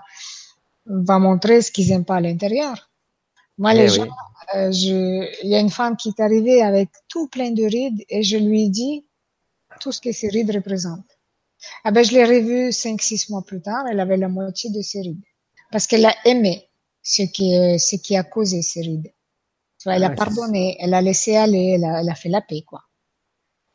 va 0.85 1.19
montrer 1.19 1.61
ce 1.61 1.71
qu'ils 1.71 1.91
aiment 1.91 2.05
pas 2.05 2.15
à 2.15 2.21
l'intérieur. 2.21 2.89
Moi, 3.57 3.73
les 3.73 3.83
eh 3.83 3.99
gens, 3.99 4.07
euh, 4.55 4.71
je, 4.71 5.43
il 5.43 5.49
y 5.49 5.55
a 5.55 5.59
une 5.59 5.69
femme 5.69 5.95
qui 5.95 6.09
est 6.09 6.19
arrivée 6.19 6.61
avec 6.61 6.89
tout 7.07 7.27
plein 7.27 7.51
de 7.51 7.63
rides 7.63 8.03
et 8.09 8.23
je 8.23 8.37
lui 8.37 8.63
ai 8.63 8.69
dit 8.69 9.05
tout 9.79 9.91
ce 9.91 10.01
que 10.01 10.11
ces 10.11 10.29
rides 10.29 10.51
représentent. 10.51 11.19
Ah 11.83 11.91
ben, 11.91 12.03
je 12.03 12.11
l'ai 12.11 12.25
revue 12.25 12.71
cinq, 12.71 13.01
six 13.01 13.29
mois 13.29 13.43
plus 13.43 13.61
tard, 13.61 13.85
elle 13.89 13.99
avait 13.99 14.17
la 14.17 14.29
moitié 14.29 14.69
de 14.71 14.81
ses 14.81 15.01
rides 15.01 15.23
parce 15.71 15.87
qu'elle 15.87 16.05
a 16.05 16.15
aimé 16.25 16.67
ce 17.03 17.23
qui, 17.23 17.53
ce 17.79 17.95
qui 17.95 18.15
a 18.15 18.23
causé 18.23 18.61
ces 18.61 18.81
rides. 18.81 19.11
Tu 19.79 19.89
vois, 19.89 19.95
elle 19.95 20.03
a 20.03 20.11
ah, 20.11 20.15
pardonné, 20.15 20.77
elle 20.79 20.93
a 20.93 21.01
laissé 21.01 21.35
aller, 21.35 21.73
elle 21.75 21.85
a, 21.85 22.01
elle 22.01 22.09
a 22.09 22.13
fait 22.13 22.29
la 22.29 22.41
paix, 22.41 22.61
quoi. 22.61 22.83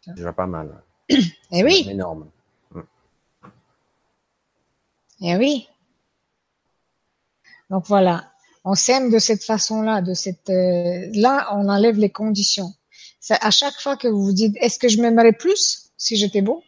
C'est 0.00 0.14
déjà 0.14 0.32
pas 0.32 0.46
mal. 0.46 0.82
Eh 1.50 1.64
oui. 1.64 1.86
Énorme. 1.88 2.30
Mm. 2.70 2.80
Eh 5.22 5.36
oui. 5.36 5.68
Donc 7.70 7.86
voilà, 7.86 8.32
on 8.66 8.74
s'aime 8.74 9.10
de 9.10 9.20
cette 9.20 9.44
façon-là, 9.44 10.02
de 10.02 10.12
cette 10.12 10.50
euh, 10.50 11.06
là, 11.14 11.48
on 11.52 11.68
enlève 11.68 11.96
les 11.98 12.10
conditions. 12.10 12.74
Ça, 13.20 13.38
à 13.40 13.50
chaque 13.52 13.80
fois 13.80 13.96
que 13.96 14.08
vous 14.08 14.22
vous 14.24 14.32
dites, 14.32 14.56
est-ce 14.60 14.80
que 14.80 14.88
je 14.88 15.00
m'aimerais 15.00 15.32
plus 15.32 15.92
si 15.96 16.16
j'étais 16.16 16.42
beau? 16.42 16.64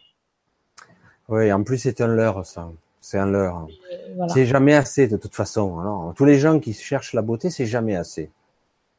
Oui, 1.27 1.51
en 1.51 1.61
plus 1.61 1.77
c'est 1.77 1.99
un 1.99 2.07
leurre 2.07 2.45
ça. 2.45 2.71
C'est 3.01 3.17
un 3.17 3.25
leurre. 3.25 3.67
Euh, 3.91 4.27
c'est 4.33 4.45
jamais 4.45 4.75
assez 4.75 5.07
de 5.07 5.17
toute 5.17 5.35
façon. 5.35 5.79
Alors, 5.79 6.13
tous 6.15 6.23
les 6.23 6.39
gens 6.39 6.59
qui 6.59 6.73
cherchent 6.73 7.13
la 7.13 7.21
beauté, 7.21 7.49
c'est 7.49 7.65
jamais 7.65 7.97
assez. 7.97 8.31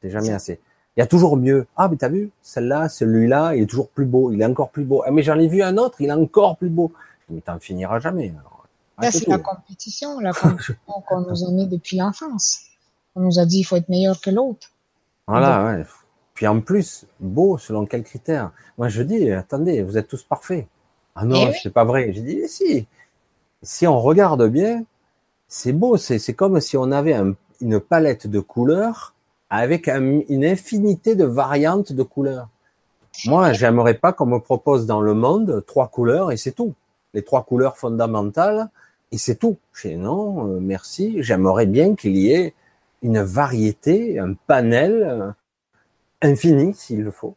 C'est 0.03 0.11
jamais 0.11 0.33
assez. 0.33 0.61
Il 0.97 1.01
y 1.01 1.03
a 1.03 1.07
toujours 1.07 1.39
mieux. 1.39 1.67
Ah, 1.77 1.89
mais 1.89 1.97
t'as 1.97 2.09
vu, 2.09 2.31
celle-là, 2.43 2.91
celui-là, 2.91 3.55
il 3.55 3.63
est 3.63 3.67
toujours 3.67 3.89
plus 3.89 4.05
beau, 4.05 4.31
il 4.31 4.43
est 4.43 4.47
encore 4.47 4.71
plus 4.71 4.85
beau. 4.85 5.03
Ah, 5.07 5.11
mais 5.11 5.23
j'en 5.23 5.39
ai 5.39 5.49
vu 5.49 5.63
un 5.63 5.79
autre, 5.79 6.01
il 6.01 6.09
est 6.09 6.13
encore 6.13 6.59
plus 6.59 6.69
beau. 6.69 6.93
Mais 7.31 7.41
t'en 7.41 7.59
finiras 7.59 7.99
jamais. 8.01 8.35
Là, 9.01 9.11
c'est 9.11 9.27
la 9.27 9.39
compétition, 9.39 10.21
la 10.21 10.33
compétition 10.33 10.75
qu'on 11.09 11.21
nous 11.21 11.45
a 11.45 11.51
mis 11.51 11.67
depuis 11.67 11.97
l'enfance. 11.97 12.67
On 13.17 13.21
nous 13.21 13.39
a 13.39 13.47
dit 13.47 13.59
il 13.59 13.65
faut 13.65 13.77
être 13.77 13.89
meilleur 13.89 14.21
que 14.21 14.31
l'autre. 14.31 14.71
Voilà, 15.27 15.65
ouais. 15.65 15.85
Puis 16.35 16.47
en 16.47 16.61
plus, 16.61 17.07
beau, 17.21 17.59
selon 17.59 17.87
quels 17.87 18.03
critères 18.03 18.53
Moi, 18.79 18.89
je 18.89 19.03
dis, 19.03 19.31
attendez, 19.31 19.83
vous 19.83 19.99
êtes 19.99 20.09
tous 20.09 20.23
parfaits. 20.23 20.67
Ah 21.15 21.25
non, 21.25 21.49
eh 21.49 21.53
c'est 21.63 21.73
pas 21.73 21.85
vrai. 21.85 22.13
J'ai 22.13 22.23
dit, 22.23 22.49
si. 22.49 22.87
Si 23.63 23.87
on 23.87 24.01
regarde 24.01 24.49
bien, 24.49 24.85
c'est 25.49 25.73
beau. 25.73 25.97
C'est 25.99 26.33
comme 26.33 26.61
si 26.61 26.77
on 26.77 26.93
avait 26.93 27.21
une 27.61 27.79
palette 27.81 28.27
de 28.27 28.41
couleurs 28.41 29.15
avec 29.51 29.89
une 29.89 30.45
infinité 30.45 31.15
de 31.15 31.25
variantes 31.25 31.93
de 31.93 32.03
couleurs. 32.03 32.49
Moi, 33.27 33.53
j'aimerais 33.53 33.95
pas 33.95 34.13
qu'on 34.13 34.27
me 34.27 34.39
propose 34.39 34.87
dans 34.87 35.01
le 35.01 35.15
monde 35.15 35.65
trois 35.67 35.89
couleurs 35.89 36.33
et 36.33 36.37
c'est 36.37 36.53
tout. 36.53 36.75
Les 37.13 37.23
trois 37.23 37.43
couleurs 37.43 37.77
fondamentales 37.77 38.71
et 39.13 39.19
c'est 39.19 39.35
tout. 39.35 39.59
Je 39.73 39.89
dis 39.89 39.97
non, 39.97 40.47
euh, 40.47 40.61
merci. 40.61 41.17
J'aimerais 41.19 41.67
bien 41.67 41.97
qu'il 41.97 42.17
y 42.17 42.33
ait 42.33 42.55
une 43.03 43.21
variété, 43.23 44.19
un 44.19 44.35
panel 44.35 45.03
euh, 45.03 45.31
infini 46.23 46.75
s'il 46.75 47.03
le 47.03 47.11
faut. 47.11 47.37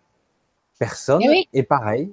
Personne 0.79 1.21
eh 1.23 1.47
est 1.53 1.63
pareil. 1.63 2.11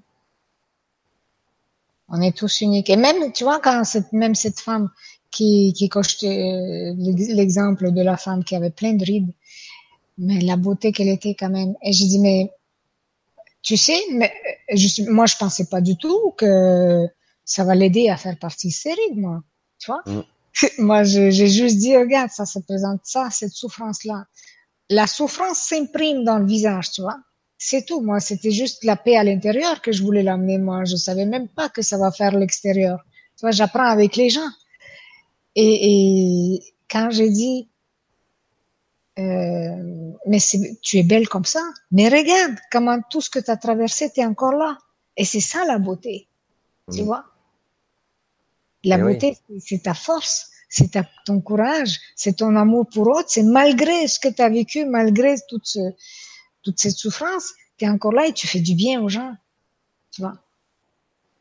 On 2.09 2.21
est 2.21 2.37
tous 2.37 2.61
uniques. 2.61 2.91
Et 2.91 2.97
même, 2.97 3.33
tu 3.33 3.45
vois, 3.45 3.61
quand 3.61 3.85
cette, 3.85 4.13
même 4.13 4.35
cette 4.35 4.61
femme 4.61 4.91
qui, 5.31 5.73
qui 5.73 5.89
euh, 6.27 6.95
l'exemple 6.97 7.93
de 7.93 8.03
la 8.03 8.17
femme 8.17 8.45
qui 8.45 8.57
avait 8.57 8.71
plein 8.71 8.95
de 8.95 9.05
rides, 9.05 9.33
mais 10.19 10.41
la 10.41 10.57
beauté 10.57 10.93
qu'elle 10.93 11.09
était 11.09 11.35
quand 11.35 11.51
même. 11.51 11.75
Et 11.83 11.93
j'ai 11.93 12.07
dit, 12.07 12.19
mais 12.19 12.53
tu 13.63 13.77
sais, 13.77 13.99
mais 14.13 14.33
je, 14.73 15.11
moi, 15.11 15.27
je 15.27 15.37
pensais 15.37 15.67
pas 15.67 15.81
du 15.81 15.97
tout 15.97 16.33
que 16.37 17.07
ça 17.45 17.65
va 17.65 17.75
l'aider 17.75 18.09
à 18.09 18.17
faire 18.17 18.39
partie 18.39 18.69
de 18.69 18.73
ces 18.73 18.91
rides, 18.93 19.19
moi. 19.19 19.43
Tu 19.79 19.91
vois? 19.91 20.03
Mm. 20.07 20.23
moi, 20.79 21.03
j'ai 21.03 21.31
juste 21.31 21.79
dit, 21.79 21.97
regarde, 21.97 22.31
ça 22.31 22.47
se 22.47 22.59
présente 22.59 23.01
ça, 23.05 23.29
cette 23.31 23.53
souffrance-là. 23.53 24.25
La 24.89 25.07
souffrance 25.07 25.59
s'imprime 25.59 26.25
dans 26.25 26.39
le 26.39 26.47
visage, 26.47 26.91
tu 26.93 27.03
vois. 27.03 27.19
C'est 27.59 27.85
tout. 27.85 28.01
Moi, 28.01 28.21
c'était 28.21 28.51
juste 28.51 28.85
la 28.85 28.97
paix 28.97 29.17
à 29.17 29.25
l'intérieur 29.25 29.83
que 29.83 29.93
je 29.93 30.03
voulais 30.03 30.23
l'amener. 30.23 30.59
Moi, 30.59 30.85
je 30.85 30.97
savais 30.97 31.27
même 31.27 31.49
pas 31.49 31.69
que 31.69 31.83
ça 31.83 31.99
va 31.99 32.11
faire 32.11 32.37
l'extérieur. 32.37 32.99
Tu 33.37 33.43
vois, 33.43 33.51
j'apprends 33.51 33.85
avec 33.85 34.17
les 34.17 34.31
gens. 34.31 34.49
Et, 35.55 36.55
et 36.55 36.63
quand 36.91 37.11
j'ai 37.11 37.31
dit, 37.31 37.69
euh, 39.19 40.13
mais 40.27 40.39
tu 40.83 40.97
es 40.99 41.03
belle 41.03 41.29
comme 41.29 41.45
ça, 41.45 41.61
mais 41.91 42.09
regarde 42.09 42.57
comment 42.73 42.99
tout 43.11 43.21
ce 43.21 43.29
que 43.29 43.39
tu 43.39 43.51
as 43.51 43.57
traversé, 43.57 44.11
tu 44.11 44.21
es 44.21 44.25
encore 44.25 44.53
là. 44.53 44.79
Et 45.17 45.25
c'est 45.25 45.41
ça 45.41 45.65
la 45.67 45.79
beauté. 45.79 46.29
Tu 46.93 47.03
vois? 47.03 47.25
La 48.85 48.97
eh 48.99 49.03
beauté, 49.03 49.39
c'est 49.59 49.83
ta 49.83 49.95
force, 49.95 50.51
c'est 50.69 50.91
ton 51.27 51.41
courage, 51.41 51.99
c'est 52.17 52.37
ton 52.37 52.57
amour 52.57 52.87
pour 52.93 53.09
autre, 53.09 53.29
c'est 53.29 53.43
malgré 53.43 54.07
ce 54.07 54.19
que 54.19 54.29
tu 54.29 54.41
as 54.41 54.49
vécu, 54.49 54.87
malgré 54.87 55.35
toute, 55.49 55.67
ce, 55.67 55.81
toute 56.63 56.79
cette 56.79 56.97
souffrance, 56.97 57.53
tu 57.77 57.85
es 57.85 57.89
encore 57.89 58.13
là 58.13 58.27
et 58.27 58.33
tu 58.33 58.47
fais 58.47 58.61
du 58.61 58.75
bien 58.75 59.03
aux 59.03 59.09
gens. 59.09 59.35
Tu 60.13 60.23
vois? 60.23 60.35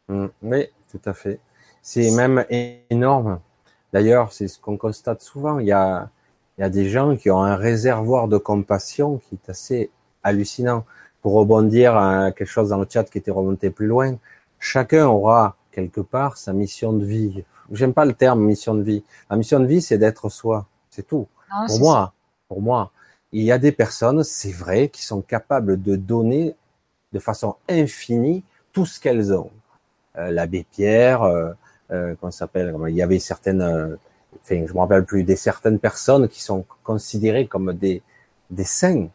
Mm. 0.10 0.28
Oui, 0.42 0.66
tout 0.92 1.02
à 1.06 1.14
fait. 1.14 1.40
C'est 1.82 2.12
même 2.12 2.46
énorme. 2.90 3.40
D'ailleurs, 3.94 4.34
c'est 4.34 4.48
ce 4.48 4.60
qu'on 4.60 4.78
constate 4.78 5.22
souvent. 5.22 5.60
Il 5.60 5.68
y 5.68 5.72
a, 5.72 6.10
il 6.58 6.62
y 6.62 6.64
a 6.64 6.70
des 6.70 6.90
gens 6.90 7.16
qui 7.16 7.32
ont 7.32 7.42
un 7.42 7.56
réservoir 7.56 8.28
de 8.28 8.38
compassion 8.38 9.22
qui 9.30 9.36
est 9.36 9.50
assez 9.50 9.90
hallucinant. 10.24 10.86
Pour 11.22 11.34
rebondir 11.34 11.98
à 11.98 12.32
quelque 12.32 12.48
chose 12.48 12.70
dans 12.70 12.78
le 12.78 12.88
chat 12.90 13.04
qui 13.04 13.18
était 13.18 13.32
remonté 13.32 13.70
plus 13.70 13.88
loin, 13.88 14.18
chacun 14.58 15.08
aura 15.08 15.58
quelque 15.72 16.02
part 16.02 16.38
sa 16.38 16.54
mission 16.54 16.94
de 16.94 17.06
vie. 17.06 17.44
J'aime 17.72 17.94
pas 17.94 18.06
le 18.06 18.14
terme 18.14 18.42
mission 18.42 18.76
de 18.76 18.82
vie. 18.82 19.04
La 19.30 19.38
mission 19.38 19.60
de 19.60 19.66
vie, 19.66 19.82
c'est 19.82 19.98
d'être 19.98 20.30
soi. 20.30 20.68
C'est 20.90 21.06
tout. 21.08 21.28
pour 21.68 21.80
moi, 21.80 22.14
pour 22.48 22.62
moi, 22.62 22.92
il 23.32 23.44
y 23.44 23.52
a 23.52 23.58
des 23.58 23.72
personnes, 23.72 24.24
c'est 24.24 24.52
vrai, 24.52 24.90
qui 24.90 25.04
sont 25.04 25.22
capables 25.22 25.82
de 25.82 25.96
donner 25.96 26.56
de 27.14 27.20
façon 27.20 27.56
infinie 27.70 28.44
tout 28.74 28.86
ce 28.86 29.00
qu'elles 29.00 29.34
ont. 29.34 29.52
Euh, 30.18 30.32
L'abbé 30.32 30.66
Pierre, 30.72 31.24
euh, 31.24 31.52
euh, 31.92 32.16
comment 32.20 32.32
s'appelle 32.32 32.76
Il 32.88 32.96
y 32.96 33.04
avait 33.04 33.20
certaines, 33.20 33.62
euh, 33.62 33.96
enfin, 34.44 34.66
je 34.68 34.74
me 34.74 34.80
rappelle 34.80 35.06
plus, 35.06 35.24
des 35.24 35.36
certaines 35.36 35.80
personnes 35.80 36.28
qui 36.28 36.42
sont 36.42 36.66
considérées 36.84 37.48
comme 37.48 37.74
des 37.74 38.02
des 38.50 38.64
saints, 38.64 39.08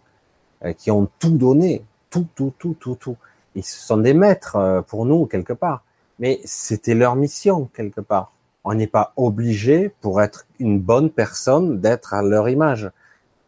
euh, 0.65 0.73
qui 0.73 0.91
ont 0.91 1.09
tout 1.19 1.37
donné, 1.37 1.85
tout, 2.11 2.27
tout, 2.35 2.53
tout, 2.59 2.77
tout, 2.79 2.95
tout. 2.97 3.17
Ils 3.55 3.65
sont 3.65 3.99
des 3.99 4.15
maîtres 4.15 4.57
euh, 4.57 4.83
pour 4.83 5.07
nous 5.07 5.27
quelque 5.27 5.53
part, 5.53 5.85
mais 6.19 6.41
c'était 6.45 6.95
leur 6.95 7.17
mission 7.17 7.71
quelque 7.75 8.01
part. 8.01 8.33
On 8.65 8.75
n'est 8.75 8.87
pas 8.87 9.13
obligé 9.17 9.91
pour 10.01 10.23
être 10.23 10.47
une 10.59 10.81
bonne 10.81 11.11
personne 11.11 11.81
d'être 11.81 12.15
à 12.15 12.23
leur 12.23 12.49
image. 12.49 12.91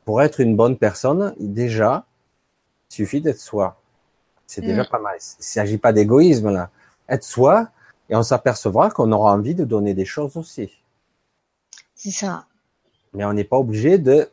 Pour 0.04 0.22
être 0.22 0.40
une 0.40 0.56
bonne 0.56 0.76
personne, 0.76 1.34
déjà, 1.38 2.04
il 2.90 2.94
suffit 2.94 3.20
d'être 3.20 3.40
soi. 3.40 3.80
C'est 4.46 4.60
déjà 4.60 4.82
mm. 4.82 4.88
pas 4.88 4.98
mal. 4.98 5.16
Il 5.18 5.44
s'agit 5.44 5.78
pas 5.78 5.92
d'égoïsme 5.92 6.50
là. 6.50 6.70
Être 7.08 7.24
soi, 7.24 7.70
et 8.08 8.16
on 8.16 8.22
s'apercevra 8.22 8.90
qu'on 8.90 9.10
aura 9.12 9.32
envie 9.32 9.54
de 9.54 9.64
donner 9.64 9.94
des 9.94 10.04
choses 10.04 10.36
aussi. 10.36 10.70
C'est 11.94 12.10
ça. 12.10 12.46
Mais 13.14 13.24
on 13.24 13.32
n'est 13.32 13.44
pas 13.44 13.56
obligé 13.56 13.98
de. 13.98 14.28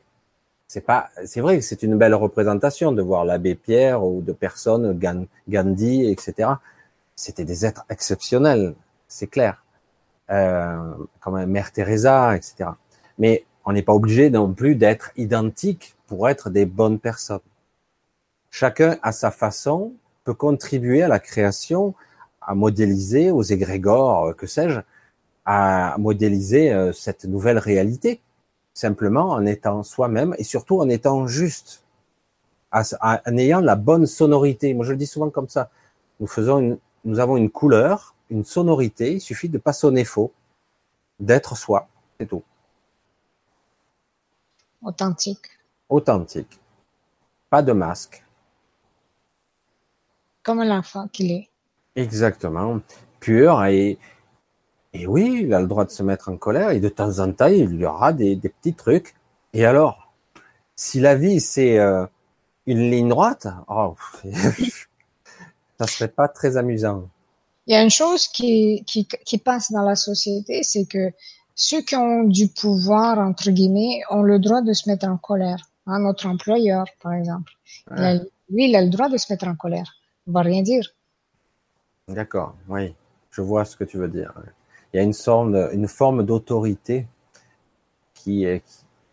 C'est 0.67 0.81
pas. 0.81 1.09
C'est 1.25 1.41
vrai 1.41 1.57
que 1.57 1.63
c'est 1.63 1.83
une 1.83 1.97
belle 1.97 2.15
représentation 2.15 2.91
de 2.91 3.01
voir 3.01 3.25
l'abbé 3.25 3.55
Pierre 3.55 4.03
ou 4.03 4.21
de 4.21 4.31
personnes 4.31 4.99
Gandhi, 5.47 6.09
etc. 6.09 6.49
C'était 7.23 7.45
des 7.45 7.65
êtres 7.65 7.85
exceptionnels, 7.89 8.75
c'est 9.07 9.27
clair. 9.27 9.63
Euh, 10.29 10.93
comme 11.21 11.45
Mère 11.45 11.71
Teresa, 11.71 12.35
etc. 12.35 12.71
Mais 13.17 13.45
on 13.63 13.71
n'est 13.71 13.81
pas 13.81 13.93
obligé 13.93 14.29
non 14.29 14.51
plus 14.53 14.75
d'être 14.75 15.11
identique 15.15 15.95
pour 16.07 16.27
être 16.27 16.49
des 16.49 16.65
bonnes 16.65 16.99
personnes. 16.99 17.39
Chacun, 18.51 18.97
à 19.03 19.13
sa 19.13 19.31
façon, 19.31 19.93
peut 20.25 20.33
contribuer 20.33 21.01
à 21.01 21.07
la 21.07 21.19
création 21.19 21.93
à 22.41 22.55
modéliser 22.55 23.31
aux 23.31 23.41
égrégores, 23.41 24.25
euh, 24.25 24.33
que 24.33 24.45
sais-je, 24.45 24.81
à 25.45 25.95
modéliser 25.99 26.73
euh, 26.73 26.91
cette 26.91 27.23
nouvelle 27.23 27.57
réalité, 27.57 28.19
simplement 28.73 29.29
en 29.29 29.45
étant 29.45 29.83
soi-même 29.83 30.35
et 30.37 30.43
surtout 30.43 30.81
en 30.81 30.89
étant 30.89 31.25
juste, 31.25 31.85
en 32.73 33.37
ayant 33.37 33.61
la 33.61 33.77
bonne 33.77 34.07
sonorité. 34.07 34.73
Moi, 34.73 34.83
je 34.83 34.91
le 34.91 34.97
dis 34.97 35.07
souvent 35.07 35.29
comme 35.29 35.47
ça. 35.47 35.69
Nous 36.19 36.27
faisons 36.27 36.59
une, 36.59 36.77
nous 37.05 37.19
avons 37.19 37.37
une 37.37 37.49
couleur, 37.49 38.15
une 38.29 38.43
sonorité. 38.43 39.13
Il 39.13 39.21
suffit 39.21 39.49
de 39.49 39.57
pas 39.57 39.73
sonner 39.73 40.05
faux, 40.05 40.31
d'être 41.19 41.57
soi, 41.57 41.87
c'est 42.19 42.27
tout. 42.27 42.43
Authentique. 44.81 45.47
Authentique. 45.89 46.59
Pas 47.49 47.61
de 47.61 47.71
masque. 47.71 48.23
Comme 50.43 50.63
l'enfant 50.63 51.07
qu'il 51.07 51.31
est. 51.31 51.49
Exactement. 51.95 52.81
Pur 53.19 53.63
et, 53.65 53.97
et 54.93 55.07
oui, 55.07 55.43
il 55.43 55.53
a 55.53 55.61
le 55.61 55.67
droit 55.67 55.85
de 55.85 55.91
se 55.91 56.03
mettre 56.03 56.29
en 56.29 56.37
colère 56.37 56.71
et 56.71 56.79
de 56.79 56.89
temps 56.89 57.19
en 57.19 57.31
temps, 57.31 57.47
il 57.47 57.75
y 57.75 57.85
aura 57.85 58.11
des, 58.11 58.35
des 58.35 58.49
petits 58.49 58.73
trucs. 58.73 59.15
Et 59.53 59.65
alors, 59.65 60.13
si 60.75 60.99
la 60.99 61.15
vie 61.15 61.39
c'est 61.39 61.79
euh, 61.79 62.05
une 62.65 62.89
ligne 62.91 63.09
droite, 63.09 63.47
oh, 63.67 63.95
ça 65.79 65.87
serait 65.87 66.07
pas 66.09 66.27
très 66.27 66.57
amusant. 66.57 67.09
Il 67.67 67.73
y 67.73 67.77
a 67.77 67.81
une 67.81 67.89
chose 67.89 68.27
qui, 68.27 68.83
qui, 68.85 69.07
qui 69.07 69.37
passe 69.37 69.71
dans 69.71 69.83
la 69.83 69.95
société, 69.95 70.63
c'est 70.63 70.85
que 70.85 71.11
ceux 71.55 71.81
qui 71.81 71.95
ont 71.95 72.23
du 72.23 72.47
pouvoir, 72.47 73.19
entre 73.19 73.51
guillemets, 73.51 74.01
ont 74.09 74.23
le 74.23 74.39
droit 74.39 74.61
de 74.61 74.73
se 74.73 74.89
mettre 74.89 75.07
en 75.07 75.17
colère. 75.17 75.69
Hein, 75.85 75.99
notre 75.99 76.27
employeur, 76.27 76.85
par 77.01 77.13
exemple. 77.13 77.51
lui, 78.49 78.69
il 78.69 78.75
a 78.75 78.81
le 78.81 78.89
droit 78.89 79.09
de 79.09 79.17
se 79.17 79.31
mettre 79.31 79.47
en 79.47 79.55
colère. 79.55 79.93
On 80.27 80.31
va 80.31 80.41
rien 80.41 80.61
dire. 80.61 80.85
D'accord, 82.07 82.55
oui, 82.69 82.93
je 83.31 83.41
vois 83.41 83.65
ce 83.65 83.75
que 83.75 83.83
tu 83.83 83.97
veux 83.97 84.07
dire. 84.07 84.33
Il 84.93 84.97
y 84.97 84.99
a 84.99 85.03
une 85.03 85.13
forme, 85.13 85.69
une 85.73 85.87
forme 85.87 86.25
d'autorité 86.25 87.07
qui, 88.13 88.45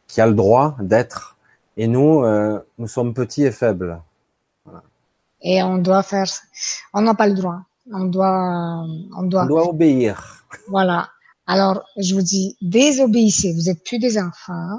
qui 0.07 0.21
a 0.21 0.27
le 0.27 0.35
droit 0.35 0.77
d'être. 0.81 1.37
Et 1.77 1.87
nous, 1.89 2.25
euh, 2.25 2.61
nous 2.79 2.89
sommes 2.89 3.15
petits 3.15 3.45
et 3.45 3.53
faibles. 3.53 4.01
Et 5.43 5.63
on 5.63 5.79
doit 5.79 6.03
faire, 6.03 6.27
on 6.93 7.03
n'a 7.03 7.15
pas 7.15 7.27
le 7.27 7.35
droit. 7.35 7.61
On 7.93 8.05
doit, 8.05 8.87
on 9.17 9.23
doit. 9.23 9.45
On 9.45 9.47
doit 9.47 9.69
obéir. 9.69 10.45
Voilà. 10.69 11.09
Alors, 11.47 11.83
je 11.97 12.15
vous 12.15 12.23
dis, 12.23 12.57
désobéissez. 12.61 13.53
Vous 13.55 13.69
êtes 13.69 13.83
plus 13.85 13.99
des 13.99 14.19
enfants, 14.19 14.79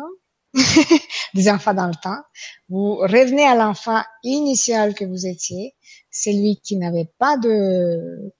des 1.34 1.50
enfants 1.50 1.74
dans 1.74 1.88
le 1.88 1.96
temps. 2.02 2.22
Vous 2.70 2.96
revenez 2.96 3.46
à 3.46 3.56
l'enfant 3.56 4.02
initial 4.24 4.94
que 4.94 5.04
vous 5.04 5.26
étiez 5.26 5.76
c'est 6.12 6.34
lui 6.34 6.60
qui 6.64 6.76
n'avait 6.76 7.10
pas 7.18 7.38
de, 7.38 8.34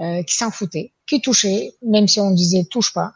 euh, 0.00 0.22
qui 0.22 0.34
s'en 0.34 0.50
foutait, 0.50 0.94
qui 1.06 1.20
touchait, 1.20 1.72
même 1.82 2.08
si 2.08 2.20
on 2.20 2.30
disait 2.30 2.64
touche 2.70 2.94
pas, 2.94 3.12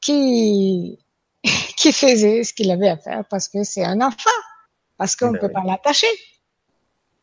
qui, 0.00 0.98
qui 1.76 1.92
faisait 1.92 2.44
ce 2.44 2.52
qu'il 2.52 2.70
avait 2.70 2.90
à 2.90 2.98
faire 2.98 3.24
parce 3.28 3.48
que 3.48 3.64
c'est 3.64 3.84
un 3.84 4.00
enfant, 4.02 4.30
parce 4.98 5.16
qu'on 5.16 5.28
ne 5.28 5.32
ben 5.32 5.40
peut 5.40 5.52
pas 5.52 5.64
l'attacher. 5.64 6.06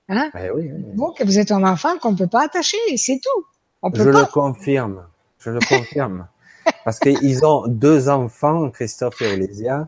Hein? 0.10 0.30
Oui, 0.34 0.70
oui, 0.72 1.14
que 1.18 1.24
vous 1.24 1.40
êtes 1.40 1.52
un 1.52 1.64
enfant 1.64 1.98
qu'on 1.98 2.12
ne 2.12 2.18
peut 2.18 2.28
pas 2.28 2.44
attacher, 2.44 2.78
c'est 2.98 3.20
tout. 3.24 3.46
On 3.82 3.92
peut 3.92 4.04
je 4.04 4.10
le 4.10 4.26
confirme, 4.26 5.06
je 5.40 5.50
le 5.52 5.60
confirme. 5.60 6.28
Parce 6.86 7.00
qu'ils 7.00 7.46
ont 7.46 7.68
deux 7.68 8.10
enfants, 8.10 8.70
Christophe 8.70 9.22
et 9.22 9.34
Olésia. 9.34 9.88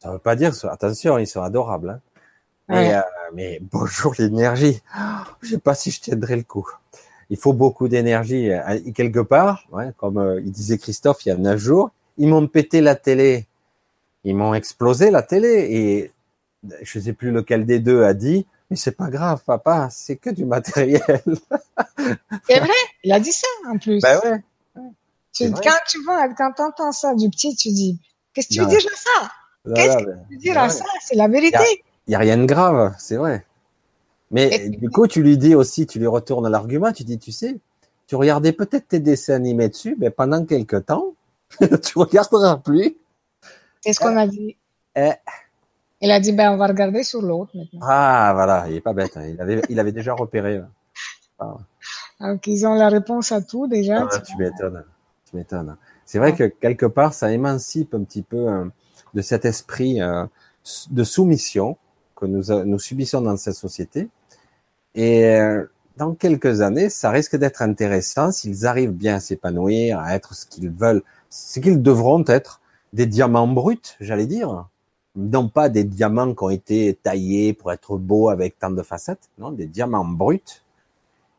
Ça 0.00 0.12
veut 0.12 0.18
pas 0.18 0.36
dire, 0.36 0.52
attention, 0.70 1.18
ils 1.18 1.26
sont 1.26 1.42
adorables. 1.42 1.90
Hein. 1.90 2.00
Mais, 2.68 2.94
euh, 2.94 3.00
mais 3.34 3.60
bonjour 3.62 4.14
l'énergie. 4.18 4.80
Je 5.42 5.50
sais 5.50 5.58
pas 5.58 5.74
si 5.74 5.90
je 5.90 6.00
tiendrai 6.00 6.36
le 6.36 6.42
coup. 6.42 6.68
Il 7.30 7.36
faut 7.36 7.52
beaucoup 7.52 7.88
d'énergie. 7.88 8.50
Euh, 8.50 8.78
quelque 8.94 9.20
part, 9.20 9.64
ouais, 9.72 9.92
comme 9.96 10.18
euh, 10.18 10.40
il 10.44 10.50
disait 10.50 10.78
Christophe 10.78 11.24
il 11.26 11.30
y 11.30 11.32
a 11.32 11.36
neuf 11.36 11.58
jours, 11.58 11.90
ils 12.16 12.28
m'ont 12.28 12.46
pété 12.46 12.80
la 12.80 12.94
télé. 12.94 13.46
Ils 14.24 14.36
m'ont 14.36 14.54
explosé 14.54 15.10
la 15.10 15.22
télé. 15.22 15.66
Et 15.70 16.12
je 16.82 16.98
sais 16.98 17.12
plus 17.12 17.30
lequel 17.30 17.66
des 17.66 17.78
deux 17.78 18.02
a 18.02 18.14
dit, 18.14 18.46
mais 18.70 18.76
c'est 18.76 18.92
pas 18.92 19.08
grave, 19.08 19.42
papa, 19.44 19.88
c'est 19.90 20.16
que 20.16 20.30
du 20.30 20.44
matériel. 20.44 21.00
c'est 22.48 22.60
vrai, 22.60 22.70
il 23.04 23.12
a 23.12 23.20
dit 23.20 23.32
ça 23.32 23.46
en 23.68 23.78
plus. 23.78 24.00
Ben 24.00 24.20
ouais. 24.24 25.52
quand 25.62 25.78
tu 25.88 26.02
vois, 26.04 26.28
quand 26.34 26.52
t'entends 26.52 26.92
ça 26.92 27.14
du 27.14 27.30
petit, 27.30 27.56
tu 27.56 27.68
dis, 27.68 28.00
qu'est-ce 28.32 28.48
que 28.48 28.54
tu 28.54 28.60
veux 28.60 28.66
dire 28.66 28.78
à 28.78 28.96
ça? 28.96 29.30
Qu'est-ce 29.74 29.96
que 29.96 30.02
tu 30.02 30.34
veux 30.34 30.36
dire 30.38 30.58
à 30.58 30.68
ça? 30.68 30.84
C'est 31.04 31.16
la 31.16 31.28
vérité. 31.28 31.82
Il 32.06 32.12
y 32.12 32.14
a, 32.14 32.18
rien 32.18 32.38
de 32.38 32.46
grave, 32.46 32.94
c'est 32.98 33.16
vrai. 33.16 33.44
Mais 34.30 34.68
du 34.68 34.90
coup, 34.90 35.06
tu 35.06 35.22
lui 35.22 35.38
dis 35.38 35.54
aussi, 35.54 35.86
tu 35.86 35.98
lui 35.98 36.06
retournes 36.06 36.48
l'argument, 36.48 36.92
tu 36.92 37.04
dis, 37.04 37.18
tu 37.18 37.32
sais, 37.32 37.58
tu 38.06 38.16
regardais 38.16 38.52
peut-être 38.52 38.88
tes 38.88 39.00
dessins 39.00 39.34
animés 39.34 39.68
dessus, 39.68 39.96
mais 39.98 40.10
pendant 40.10 40.44
quelques 40.44 40.86
temps, 40.86 41.14
tu 41.58 41.98
regarderas 41.98 42.56
plus. 42.56 42.96
C'est 43.82 43.92
ce 43.92 44.00
qu'on 44.00 44.16
a 44.16 44.26
dit. 44.26 44.56
Eh. 44.96 45.12
Il 46.00 46.10
a 46.10 46.20
dit, 46.20 46.32
ben, 46.32 46.52
on 46.52 46.56
va 46.56 46.68
regarder 46.68 47.02
sur 47.02 47.22
l'autre 47.22 47.50
maintenant. 47.54 47.80
Ah, 47.82 48.32
voilà, 48.34 48.66
il 48.68 48.76
est 48.76 48.80
pas 48.80 48.92
bête. 48.92 49.16
Hein. 49.16 49.26
Il 49.26 49.40
avait, 49.40 49.62
il 49.68 49.80
avait 49.80 49.92
déjà 49.92 50.14
repéré. 50.14 50.60
Ah. 51.38 51.56
Donc, 52.20 52.46
ils 52.46 52.66
ont 52.66 52.74
la 52.74 52.88
réponse 52.88 53.32
à 53.32 53.40
tout 53.40 53.66
déjà. 53.66 54.06
Ah, 54.10 54.20
tu 54.20 54.36
m'étonnes. 54.36 54.84
Tu 55.28 55.36
m'étonnes. 55.36 55.76
C'est 56.04 56.18
vrai 56.18 56.34
que 56.34 56.44
quelque 56.44 56.86
part, 56.86 57.14
ça 57.14 57.32
émancipe 57.32 57.94
un 57.94 58.02
petit 58.04 58.22
peu 58.22 58.48
euh, 58.48 58.64
de 59.14 59.22
cet 59.22 59.44
esprit 59.44 60.00
euh, 60.00 60.24
de 60.90 61.04
soumission 61.04 61.76
que 62.16 62.26
nous, 62.26 62.44
nous 62.64 62.78
subissons 62.78 63.20
dans 63.20 63.36
cette 63.36 63.54
société. 63.54 64.08
Et 64.94 65.26
euh, 65.26 65.64
dans 65.96 66.14
quelques 66.14 66.60
années, 66.60 66.90
ça 66.90 67.10
risque 67.10 67.36
d'être 67.36 67.60
intéressant 67.62 68.32
s'ils 68.32 68.66
arrivent 68.66 68.92
bien 68.92 69.16
à 69.16 69.20
s'épanouir, 69.20 69.98
à 69.98 70.14
être 70.14 70.34
ce 70.34 70.46
qu'ils 70.46 70.70
veulent, 70.70 71.02
ce 71.28 71.60
qu'ils 71.60 71.82
devront 71.82 72.24
être, 72.26 72.60
des 72.92 73.06
diamants 73.06 73.48
bruts, 73.48 73.96
j'allais 74.00 74.26
dire. 74.26 74.66
Non 75.20 75.48
pas 75.48 75.68
des 75.68 75.82
diamants 75.82 76.32
qui 76.32 76.44
ont 76.44 76.50
été 76.50 76.94
taillés 77.02 77.52
pour 77.52 77.72
être 77.72 77.96
beaux 77.98 78.28
avec 78.28 78.56
tant 78.56 78.70
de 78.70 78.82
facettes, 78.82 79.28
non, 79.36 79.50
des 79.50 79.66
diamants 79.66 80.04
bruts. 80.04 80.62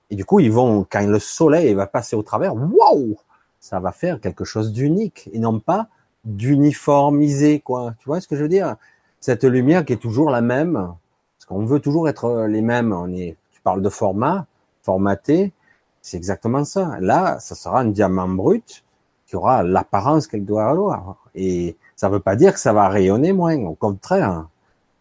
Et 0.10 0.18
du 0.18 0.26
coup, 0.26 0.42
ils 0.42 0.52
vont, 0.52 0.86
quand 0.90 1.08
le 1.08 1.18
soleil 1.20 1.74
va 1.74 1.88
passer 1.88 2.18
au 2.18 2.22
travers, 2.22 2.54
waouh, 2.54 3.16
ça 3.62 3.80
va 3.80 3.94
faire 3.94 4.20
quelque 4.20 4.44
chose 4.44 4.74
d'unique 4.74 5.30
et 5.32 5.40
non 5.40 5.62
pas 5.62 5.88
d'uniformisé, 6.26 7.62
quoi. 7.62 7.94
Tu 8.00 8.06
vois 8.06 8.20
ce 8.20 8.28
que 8.28 8.36
je 8.36 8.42
veux 8.42 8.50
dire? 8.50 8.76
Cette 9.22 9.46
lumière 9.46 9.86
qui 9.86 9.94
est 9.94 9.98
toujours 9.98 10.30
la 10.30 10.42
même, 10.42 10.74
parce 10.74 11.46
qu'on 11.48 11.66
veut 11.66 11.80
toujours 11.80 12.10
être 12.10 12.48
les 12.50 12.62
mêmes. 12.62 12.92
On 12.92 13.14
est, 13.14 13.38
tu 13.52 13.62
parles 13.62 13.82
de 13.82 13.90
format, 13.90 14.46
formaté, 14.82 15.54
c'est 16.02 16.18
exactement 16.18 16.66
ça. 16.66 16.98
Là, 17.00 17.40
ça 17.40 17.56
sera 17.56 17.80
un 17.80 17.86
diamant 17.86 18.28
brut 18.28 18.84
qui 19.26 19.38
aura 19.38 19.64
l'apparence 19.64 20.28
qu'elle 20.28 20.46
doit 20.46 20.66
avoir. 20.66 21.16
Et 21.34 21.78
ça 22.00 22.08
veut 22.08 22.22
pas 22.22 22.38
dire 22.38 22.54
que 22.54 22.62
ça 22.62 22.72
va 22.72 22.88
rayonner 22.88 23.34
moins. 23.34 23.58
Au 23.66 23.76
contraire, 23.76 24.48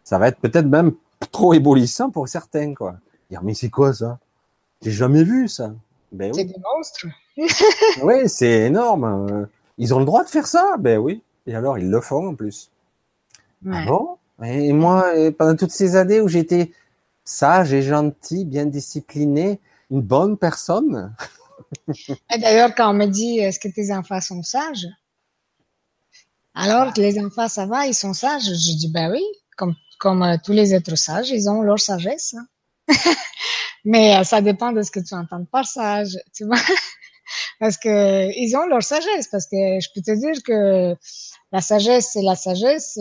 ça 0.03 0.17
va 0.17 0.27
être 0.27 0.37
peut-être 0.39 0.65
même 0.65 0.91
trop 1.31 1.53
éblouissant 1.53 2.09
pour 2.09 2.27
certains, 2.27 2.73
quoi. 2.73 2.97
Dire, 3.29 3.41
mais 3.41 3.53
c'est 3.53 3.69
quoi 3.69 3.93
ça? 3.93 4.19
J'ai 4.81 4.91
jamais 4.91 5.23
vu 5.23 5.47
ça. 5.47 5.71
Ben 6.11 6.29
oui. 6.33 6.41
C'est 6.41 6.43
des 6.43 6.59
monstres. 6.59 7.07
oui, 8.03 8.27
c'est 8.27 8.65
énorme. 8.65 9.47
Ils 9.77 9.93
ont 9.93 9.99
le 9.99 10.05
droit 10.05 10.25
de 10.25 10.29
faire 10.29 10.45
ça? 10.45 10.75
Ben 10.77 10.97
oui. 10.97 11.23
Et 11.47 11.55
alors, 11.55 11.77
ils 11.77 11.89
le 11.89 12.01
font 12.01 12.27
en 12.27 12.35
plus. 12.35 12.69
Ah 13.71 13.85
bon? 13.85 14.17
Et 14.43 14.73
moi, 14.73 15.05
pendant 15.37 15.55
toutes 15.55 15.71
ces 15.71 15.95
années 15.95 16.19
où 16.19 16.27
j'étais 16.27 16.73
sage 17.23 17.71
et 17.71 17.81
gentil, 17.81 18.43
bien 18.43 18.65
discipliné, 18.65 19.61
une 19.89 20.01
bonne 20.01 20.35
personne. 20.35 21.15
D'ailleurs, 22.41 22.75
quand 22.75 22.89
on 22.89 22.93
me 22.93 23.05
dit 23.05 23.39
est-ce 23.39 23.57
que 23.57 23.69
tes 23.69 23.93
enfants 23.93 24.19
sont 24.19 24.43
sages? 24.43 24.85
Alors 26.59 26.93
que 26.93 27.01
les 27.01 27.19
enfants, 27.19 27.47
ça 27.47 27.65
va, 27.65 27.87
ils 27.87 27.93
sont 27.93 28.13
sages. 28.13 28.43
Je 28.43 28.77
dis 28.77 28.91
ben 28.91 29.11
oui, 29.11 29.23
comme, 29.57 29.75
comme 29.99 30.23
euh, 30.23 30.37
tous 30.43 30.51
les 30.53 30.73
êtres 30.73 30.95
sages, 30.95 31.29
ils 31.29 31.49
ont 31.49 31.61
leur 31.61 31.79
sagesse. 31.79 32.35
Hein. 32.35 32.93
Mais 33.85 34.17
euh, 34.17 34.23
ça 34.23 34.41
dépend 34.41 34.71
de 34.71 34.81
ce 34.81 34.91
que 34.91 34.99
tu 34.99 35.13
entends 35.13 35.45
par 35.45 35.65
sage, 35.65 36.17
tu 36.35 36.45
vois 36.45 36.57
parce 37.59 37.77
que 37.77 38.29
ils 38.37 38.55
ont 38.57 38.65
leur 38.65 38.83
sagesse. 38.83 39.27
Parce 39.29 39.45
que 39.45 39.79
je 39.79 39.87
peux 39.93 40.01
te 40.01 40.11
dire 40.11 40.43
que 40.43 40.95
la 41.51 41.61
sagesse, 41.61 42.09
c'est 42.13 42.21
la 42.21 42.35
sagesse 42.35 42.97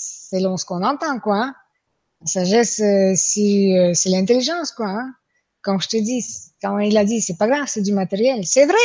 selon 0.00 0.56
ce 0.56 0.64
qu'on 0.64 0.82
entend, 0.82 1.18
quoi. 1.20 1.36
Hein. 1.36 1.54
La 2.22 2.26
sagesse, 2.26 2.80
euh, 2.80 3.12
euh, 3.12 3.94
c'est 3.94 4.08
l'intelligence, 4.08 4.72
quoi. 4.72 4.88
Hein. 4.88 5.14
Comme 5.62 5.80
je 5.80 5.88
te 5.88 5.96
dis, 5.96 6.24
quand 6.62 6.78
il 6.78 6.96
a 6.96 7.04
dit, 7.04 7.20
c'est 7.20 7.36
pas 7.36 7.48
grave, 7.48 7.66
c'est 7.66 7.82
du 7.82 7.92
matériel. 7.92 8.46
C'est 8.46 8.66
vrai. 8.66 8.76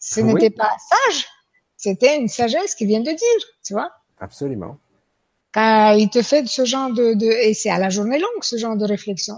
Ce 0.00 0.20
n'était 0.20 0.50
pas 0.50 0.70
sage. 0.90 1.26
C'était 1.84 2.18
une 2.18 2.28
sagesse 2.28 2.74
qui 2.74 2.86
vient 2.86 3.00
de 3.00 3.10
dire, 3.10 3.40
tu 3.62 3.74
vois. 3.74 3.90
Absolument. 4.18 4.78
Quand 5.52 5.92
il 5.92 6.08
te 6.08 6.22
fait 6.22 6.46
ce 6.46 6.64
genre 6.64 6.90
de, 6.90 7.12
de 7.12 7.26
et 7.26 7.52
c'est 7.52 7.68
à 7.68 7.78
la 7.78 7.90
journée 7.90 8.18
longue, 8.18 8.42
ce 8.42 8.56
genre 8.56 8.74
de 8.74 8.86
réflexion. 8.86 9.34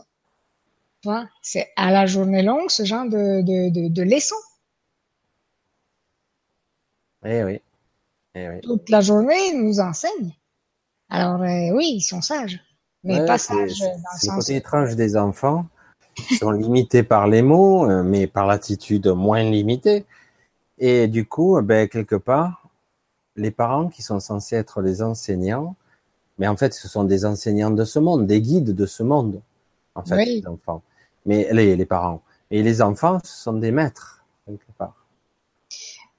Tu 1.03 1.09
vois, 1.09 1.25
c'est 1.43 1.69
à 1.75 1.91
la 1.91 2.07
journée 2.07 2.43
longue, 2.43 2.71
ce 2.71 2.85
genre 2.85 3.07
de, 3.07 3.43
de, 3.43 3.71
de, 3.71 3.89
de 3.89 4.03
leçon. 4.03 4.37
Eh 7.25 7.43
oui. 7.43 7.61
Eh 8.37 8.49
oui. 8.49 8.61
Toute 8.61 8.91
la 8.91 9.01
journée, 9.01 9.49
ils 9.49 9.61
nous 9.61 9.81
enseignent. 9.81 10.33
Alors, 11.11 11.43
euh, 11.43 11.75
oui, 11.75 11.95
ils 11.97 12.03
sont 12.03 12.23
sages. 12.23 12.61
Mais 13.03 13.27
pas 13.27 13.39
sages 13.39 13.77
dans 13.81 13.87
le 13.87 13.93
C'est 14.21 14.31
le 14.31 14.37
côté 14.37 14.55
étrange 14.55 14.95
des 14.95 15.17
enfants. 15.17 15.67
Ils 16.31 16.37
sont 16.37 16.53
limités 16.53 17.03
par 17.03 17.27
les 17.27 17.43
mots, 17.43 17.91
euh, 17.91 18.05
mais 18.05 18.29
par 18.29 18.47
l'attitude 18.47 19.09
moins 19.09 19.43
limitée. 19.43 20.05
Et 20.79 21.09
du 21.09 21.27
coup, 21.27 21.61
ben, 21.63 21.89
quelque 21.89 22.17
part, 22.17 22.69
les 23.37 23.51
parents 23.51 23.89
qui 23.89 24.03
sont 24.03 24.21
censés 24.21 24.57
être 24.57 24.83
les 24.83 25.03
enseignants, 25.03 25.75
mais 26.39 26.49
en 26.49 26.57
fait, 26.57 26.75
ce 26.75 26.89
sont 26.89 27.05
des 27.05 27.25
enseignants 27.25 27.71
de 27.71 27.85
ce 27.85 27.99
monde, 27.99 28.27
des 28.27 28.41
guides 28.41 28.75
de 28.75 28.87
ce 28.87 29.03
monde, 29.03 29.41
en 29.95 30.05
fait, 30.05 30.25
les 30.25 30.47
enfants. 30.47 30.83
Mais 31.25 31.49
les, 31.53 31.77
les 31.77 31.87
parents. 31.87 32.23
Et 32.51 32.63
les 32.63 32.83
enfants, 32.83 33.19
ce 33.25 33.43
sont 33.43 33.55
des 33.55 33.73
maîtres, 33.73 34.23
quelque 34.47 34.71
part. 34.77 35.07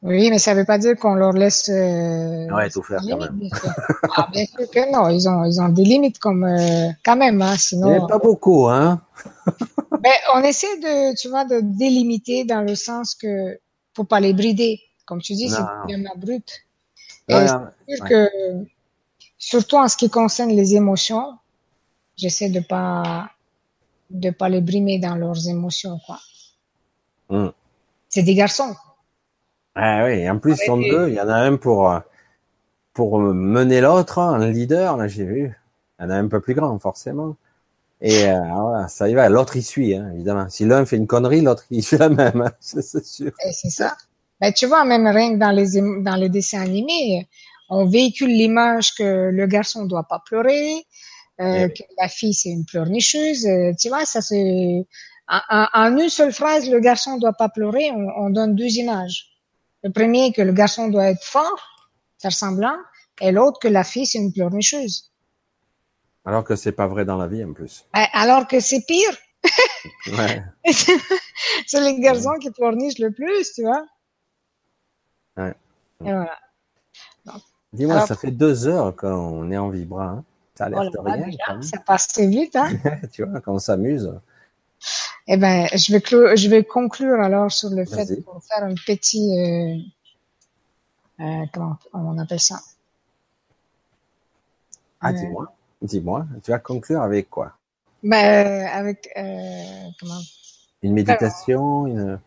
Oui, 0.03 0.29
mais 0.29 0.37
ça 0.37 0.53
ne 0.53 0.59
veut 0.59 0.65
pas 0.65 0.77
dire 0.77 0.95
qu'on 0.95 1.15
leur 1.15 1.33
laisse. 1.33 1.69
Euh, 1.69 2.47
ouais, 2.53 2.69
tout 2.69 2.83
faire 2.83 3.01
quand 3.01 3.17
même. 3.17 3.41
Ah, 4.15 4.27
bien 4.31 4.45
sûr 4.45 4.69
que 4.69 4.91
non, 4.91 5.09
ils 5.09 5.27
ont, 5.27 5.43
ils 5.45 5.59
ont 5.59 5.69
des 5.69 5.83
limites 5.83 6.17
comme 6.17 6.43
euh, 6.43 6.89
quand 7.03 7.15
même, 7.15 7.41
hein, 7.41 7.55
sinon. 7.57 7.89
Mais 7.89 8.07
pas 8.07 8.17
beaucoup, 8.17 8.67
hein. 8.67 9.01
ben, 9.45 10.13
on 10.35 10.41
essaie 10.41 10.77
de, 10.77 11.15
tu 11.15 11.29
vois, 11.29 11.45
de 11.45 11.59
délimiter 11.61 12.45
dans 12.45 12.61
le 12.61 12.73
sens 12.75 13.15
que 13.15 13.59
faut 13.97 14.03
pas 14.03 14.19
les 14.19 14.33
brider, 14.33 14.79
comme 15.05 15.21
tu 15.21 15.33
dis, 15.33 15.49
c'est 15.49 15.63
bien 15.87 15.99
brut. 16.15 16.49
Et 17.27 17.33
c'est 17.33 17.95
sûr 17.95 18.05
que, 18.05 18.29
surtout 19.37 19.77
en 19.77 19.87
ce 19.87 19.97
qui 19.97 20.09
concerne 20.09 20.51
les 20.51 20.75
émotions, 20.75 21.37
j'essaie 22.15 22.49
de 22.49 22.59
pas, 22.59 23.31
de 24.11 24.29
pas 24.29 24.49
les 24.49 24.61
brimer 24.61 24.99
dans 24.99 25.15
leurs 25.15 25.47
émotions, 25.49 25.99
quoi. 26.05 26.19
Hum. 27.29 27.51
C'est 28.07 28.23
des 28.23 28.35
garçons. 28.35 28.75
Ah 29.75 30.05
oui, 30.05 30.29
en 30.29 30.37
plus, 30.39 30.53
ils 30.61 30.65
sont 30.65 30.77
deux. 30.77 31.09
Il 31.09 31.15
y 31.15 31.21
en 31.21 31.27
a 31.27 31.35
un 31.35 31.57
pour, 31.57 31.91
euh, 31.91 31.99
pour 32.93 33.19
mener 33.19 33.81
l'autre, 33.81 34.19
hein, 34.19 34.39
un 34.39 34.51
leader, 34.51 34.95
là, 34.95 35.07
j'ai 35.07 35.25
vu. 35.25 35.55
Il 35.99 36.03
y 36.03 36.05
en 36.05 36.09
a 36.11 36.15
un 36.15 36.27
peu 36.27 36.39
plus 36.39 36.53
grand, 36.53 36.77
forcément. 36.79 37.35
Et 38.01 38.25
euh, 38.25 38.39
voilà, 38.39 38.87
ça 38.87 39.09
y 39.09 39.13
va. 39.13 39.27
L'autre, 39.29 39.55
il 39.55 39.63
suit, 39.63 39.95
hein, 39.95 40.11
évidemment. 40.13 40.47
Si 40.49 40.65
l'un 40.65 40.85
fait 40.85 40.97
une 40.97 41.07
connerie, 41.07 41.41
l'autre, 41.41 41.65
il 41.71 41.83
fait 41.83 41.97
la 41.97 42.09
même. 42.09 42.41
Hein, 42.41 42.51
c'est 42.59 43.05
sûr. 43.05 43.31
C'est 43.51 43.69
ça. 43.69 43.97
Ben, 44.39 44.53
tu 44.53 44.67
vois, 44.67 44.85
même 44.85 45.07
rien 45.07 45.33
que 45.33 45.39
dans 45.39 45.51
les, 45.51 45.81
dans 46.03 46.15
les 46.15 46.29
dessins 46.29 46.61
animés, 46.61 47.27
on 47.69 47.85
véhicule 47.85 48.29
l'image 48.29 48.93
que 48.93 49.29
le 49.31 49.47
garçon 49.47 49.85
doit 49.85 50.03
pas 50.07 50.21
pleurer, 50.25 50.85
euh, 51.41 51.67
eh 51.67 51.73
que 51.73 51.83
la 51.97 52.07
fille, 52.07 52.33
c'est 52.33 52.49
une 52.49 52.65
pleurnicheuse. 52.65 53.45
Euh, 53.47 53.71
tu 53.79 53.89
vois, 53.89 54.05
ça 54.05 54.21
c'est... 54.21 54.85
En, 55.29 55.67
en, 55.73 55.97
une 55.97 56.07
seule 56.07 56.31
phrase, 56.31 56.69
le 56.69 56.79
garçon 56.79 57.17
doit 57.17 57.33
pas 57.33 57.49
pleurer, 57.49 57.91
on, 57.91 58.07
on 58.17 58.29
donne 58.29 58.55
deux 58.55 58.77
images. 58.77 59.25
Le 59.83 59.91
premier, 59.91 60.31
que 60.31 60.41
le 60.41 60.53
garçon 60.53 60.87
doit 60.87 61.09
être 61.09 61.23
fort, 61.23 61.59
faire 62.21 62.31
semblant, 62.31 62.77
et 63.19 63.31
l'autre, 63.31 63.59
que 63.59 63.67
la 63.67 63.83
fille, 63.83 64.05
c'est 64.05 64.19
une 64.19 64.31
pleurnicheuse. 64.31 65.11
Alors 66.27 66.43
que 66.43 66.57
c'est 66.57 66.73
pas 66.73 66.87
vrai 66.87 67.05
dans 67.05 67.15
la 67.15 67.27
vie, 67.27 67.41
en 67.41 67.53
plus. 67.53 67.85
Alors 67.93 68.47
que 68.47 68.59
c'est 68.59 68.85
pire. 68.85 69.17
Ouais. 70.07 70.43
c'est 71.65 71.79
les 71.79 72.01
garçons 72.01 72.33
qui 72.41 72.51
pleurnichent 72.51 72.99
le 72.99 73.11
plus, 73.11 73.53
tu 73.53 73.61
vois. 73.61 73.85
Ouais. 75.37 75.53
Et 76.01 76.11
voilà. 76.11 76.37
Dis-moi, 77.71 78.05
ça 78.05 78.17
fait 78.17 78.31
deux 78.31 78.67
heures 78.67 78.93
qu'on 78.93 79.49
est 79.51 79.57
en 79.57 79.69
vibra. 79.69 80.05
Hein. 80.05 80.23
Ça 80.55 80.65
a 80.65 80.69
l'air 80.69 80.91
de 80.91 80.99
rien. 80.99 81.61
Ça 81.61 81.79
passe 81.79 82.09
très 82.09 82.27
vite. 82.27 82.57
Hein. 82.57 82.71
tu 83.13 83.23
vois, 83.23 83.39
quand 83.39 83.53
on 83.53 83.59
s'amuse. 83.59 84.13
Eh 85.27 85.37
ben, 85.37 85.67
je 85.73 85.93
vais, 85.93 86.35
je 86.35 86.49
vais 86.49 86.65
conclure 86.65 87.21
alors 87.21 87.53
sur 87.53 87.69
le 87.69 87.85
fait 87.85 88.21
pour 88.25 88.43
faire 88.43 88.65
un 88.65 88.75
petit, 88.75 89.87
euh, 91.19 91.23
euh, 91.23 91.45
comment 91.53 91.77
on 91.93 92.17
appelle 92.17 92.41
ça? 92.41 92.59
Ah, 94.99 95.13
dis-moi, 95.13 95.53
dis-moi, 95.81 96.25
tu 96.43 96.51
vas 96.51 96.59
conclure 96.59 97.01
avec 97.01 97.29
quoi? 97.29 97.53
Ben, 98.03 98.67
avec 98.67 99.09
comment? 99.99 100.21
Une 100.83 100.93
méditation, 100.93 101.87
une. 101.87 102.19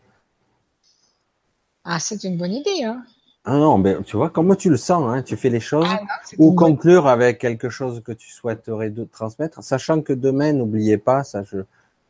Ah, 1.83 1.99
c'est 1.99 2.23
une 2.23 2.37
bonne 2.37 2.53
idée, 2.53 2.83
hein 2.83 3.03
ah 3.43 3.57
non, 3.57 3.79
mais 3.79 3.97
tu 4.03 4.17
vois, 4.17 4.29
comment 4.29 4.53
tu 4.53 4.69
le 4.69 4.77
sens, 4.77 5.03
hein, 5.07 5.23
tu 5.23 5.35
fais 5.35 5.49
les 5.49 5.59
choses, 5.59 5.87
ah 5.89 5.99
ou 6.37 6.53
conclure 6.53 7.07
avec 7.07 7.39
quelque 7.39 7.69
chose 7.69 8.03
que 8.05 8.11
tu 8.11 8.29
souhaiterais 8.29 8.91
de 8.91 9.03
transmettre, 9.03 9.63
sachant 9.63 10.01
que 10.01 10.13
demain, 10.13 10.53
n'oubliez 10.53 10.99
pas, 10.99 11.23
ça, 11.23 11.41
je, 11.41 11.57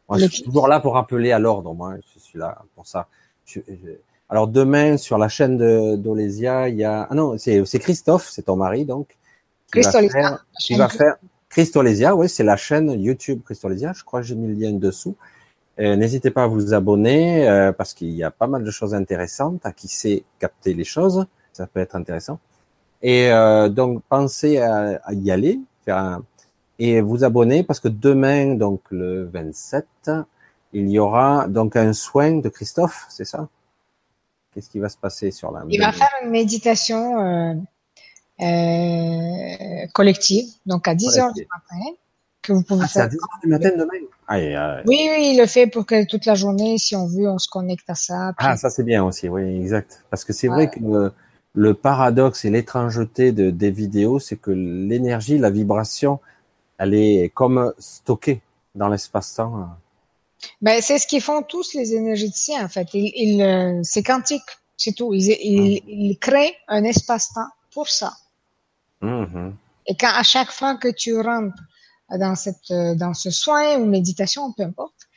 moi, 0.10 0.18
je 0.18 0.26
suis 0.26 0.44
toujours 0.44 0.68
là 0.68 0.82
pour 0.82 0.96
rappeler 0.96 1.32
à 1.32 1.40
l'ordre, 1.40 1.74
moi, 1.74 1.96
je 2.14 2.20
suis 2.20 2.38
là 2.38 2.62
pour 2.76 2.86
ça. 2.86 3.08
alors 4.28 4.50
demain, 4.50 4.98
sur 4.98 5.18
la 5.18 5.30
chaîne 5.30 5.58
d'Olésia, 5.96 6.68
il 6.68 6.76
y 6.76 6.84
a, 6.84 7.08
ah 7.10 7.16
non, 7.16 7.38
c'est 7.38 7.80
Christophe, 7.80 8.28
c'est 8.30 8.44
ton 8.44 8.58
mari, 8.58 8.84
donc, 8.84 9.18
Christolésia. 9.72 10.42
Tu 10.60 10.76
vas 10.76 10.90
faire 10.90 11.16
Christolésia, 11.52 12.16
oui, 12.16 12.30
c'est 12.30 12.46
la 12.46 12.56
chaîne 12.56 12.92
YouTube 12.92 13.42
Christolésia, 13.44 13.92
je 13.94 14.06
crois 14.06 14.22
que 14.22 14.28
j'ai 14.28 14.36
mis 14.36 14.48
le 14.48 14.54
lien 14.54 14.72
dessous. 14.72 15.18
Euh, 15.80 15.98
n'hésitez 15.98 16.32
pas 16.32 16.44
à 16.44 16.48
vous 16.48 16.74
abonner 16.74 17.48
euh, 17.50 17.74
parce 17.74 17.94
qu'il 17.94 18.12
y 18.12 18.24
a 18.24 18.32
pas 18.32 18.48
mal 18.48 18.64
de 18.64 18.72
choses 18.72 18.94
intéressantes 18.94 19.66
à 19.66 19.74
qui 19.74 19.90
sait 19.90 20.24
capter 20.40 20.74
les 20.74 20.86
choses. 20.86 21.26
Ça 21.52 21.68
peut 21.68 21.82
être 21.82 21.98
intéressant. 21.98 22.40
Et 23.02 23.30
euh, 23.32 23.68
donc 23.68 24.02
pensez 24.08 24.60
à, 24.60 25.02
y 25.12 25.30
aller, 25.30 25.60
faire 25.84 26.22
et 26.80 27.02
vous 27.02 27.26
abonner 27.26 27.64
parce 27.64 27.82
que 27.82 27.90
demain, 27.90 28.56
donc 28.56 28.82
le 28.90 29.26
27, 29.26 29.86
il 30.72 30.90
y 30.90 31.00
aura 31.00 31.50
donc 31.50 31.76
un 31.76 31.92
soin 31.92 32.38
de 32.38 32.48
Christophe, 32.48 33.08
c'est 33.10 33.26
ça? 33.26 33.50
Qu'est-ce 34.54 34.70
qui 34.70 34.80
va 34.80 34.88
se 34.88 34.98
passer 34.98 35.32
sur 35.32 35.52
la 35.52 35.64
Il 35.68 35.82
va 35.82 35.92
faire 35.92 36.12
une 36.24 36.30
méditation 36.30 37.66
collective, 39.94 40.46
donc 40.66 40.88
à 40.88 40.96
10 40.96 41.20
heures 41.20 41.34
du 41.34 41.42
matin 41.42 41.92
que 42.42 42.54
vous 42.54 42.64
pouvez 42.64 42.86
ah, 42.86 42.88
faire. 42.88 43.04
C'est 43.04 43.08
à 43.08 43.08
10 43.08 43.18
du 43.44 43.50
matin 43.50 43.70
demain? 43.78 44.00
Oui, 44.86 45.10
oui, 45.12 45.32
il 45.34 45.38
le 45.38 45.46
fait 45.46 45.68
pour 45.68 45.86
que 45.86 46.06
toute 46.06 46.26
la 46.26 46.36
journée, 46.36 46.78
si 46.78 46.96
on 46.96 47.06
veut, 47.06 47.30
on 47.30 47.38
se 47.38 47.50
connecte 47.50 47.90
à 47.90 47.96
ça. 47.96 48.34
Ah, 48.38 48.56
ça 48.56 48.70
c'est 48.70 48.84
bien 48.84 49.04
aussi, 49.04 49.28
oui, 49.28 49.44
exact. 49.62 50.04
Parce 50.10 50.24
que 50.24 50.34
c'est 50.34 50.48
vrai 50.48 50.70
que 50.70 51.12
le, 51.54 51.74
paradoxe 51.74 52.46
et 52.46 52.50
l'étrangeté 52.50 53.32
de, 53.32 53.50
des 53.50 53.72
vidéos, 53.72 54.20
c'est 54.20 54.38
que 54.38 54.52
l'énergie, 54.52 55.38
la 55.38 55.50
vibration, 55.50 56.20
elle 56.78 56.94
est 56.94 57.32
comme 57.34 57.74
stockée 57.78 58.42
dans 58.74 58.88
l'espace-temps. 58.88 59.68
Ben, 60.62 60.82
c'est 60.82 60.98
ce 60.98 61.08
qu'ils 61.08 61.22
font 61.22 61.44
tous 61.44 61.74
les 61.74 61.94
énergéticiens, 61.94 62.66
en 62.66 62.70
fait. 62.70 62.88
Ils, 62.94 63.42
euh, 63.42 63.82
c'est 63.84 64.02
quantique, 64.02 64.42
c'est 64.78 64.94
tout. 64.94 65.14
Ils, 65.14 65.30
ils, 65.30 65.84
ils, 65.88 66.18
créent 66.18 66.56
un 66.68 66.84
espace-temps 66.84 67.50
pour 67.74 67.90
ça. 67.90 68.14
Mm-hmm. 69.02 69.54
Et 69.88 69.96
quand 69.96 70.14
à 70.14 70.24
chaque 70.24 70.52
fois 70.52 70.76
que 70.76 70.88
tu 70.90 71.20
rentres 71.20 71.62
dans 72.10 72.36
cette 72.36 72.72
dans 72.72 73.14
ce 73.14 73.32
soin 73.32 73.78
ou 73.78 73.86
méditation, 73.86 74.52
peu 74.54 74.64
importe, 74.64 75.08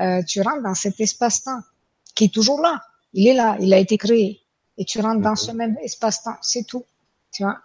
euh, 0.00 0.22
tu 0.22 0.40
rentres 0.40 0.62
dans 0.62 0.74
cet 0.74 1.00
espace-temps 1.00 1.60
qui 2.14 2.24
est 2.24 2.34
toujours 2.34 2.60
là. 2.60 2.82
Il 3.12 3.26
est 3.26 3.34
là, 3.34 3.56
il 3.60 3.72
a 3.72 3.78
été 3.78 3.96
créé. 3.96 4.40
Et 4.76 4.84
tu 4.84 5.00
rentres 5.00 5.22
dans 5.22 5.36
ce 5.36 5.50
même 5.52 5.76
espace-temps, 5.82 6.36
c'est 6.40 6.66
tout. 6.66 6.84
Tu 7.32 7.42
vois? 7.42 7.58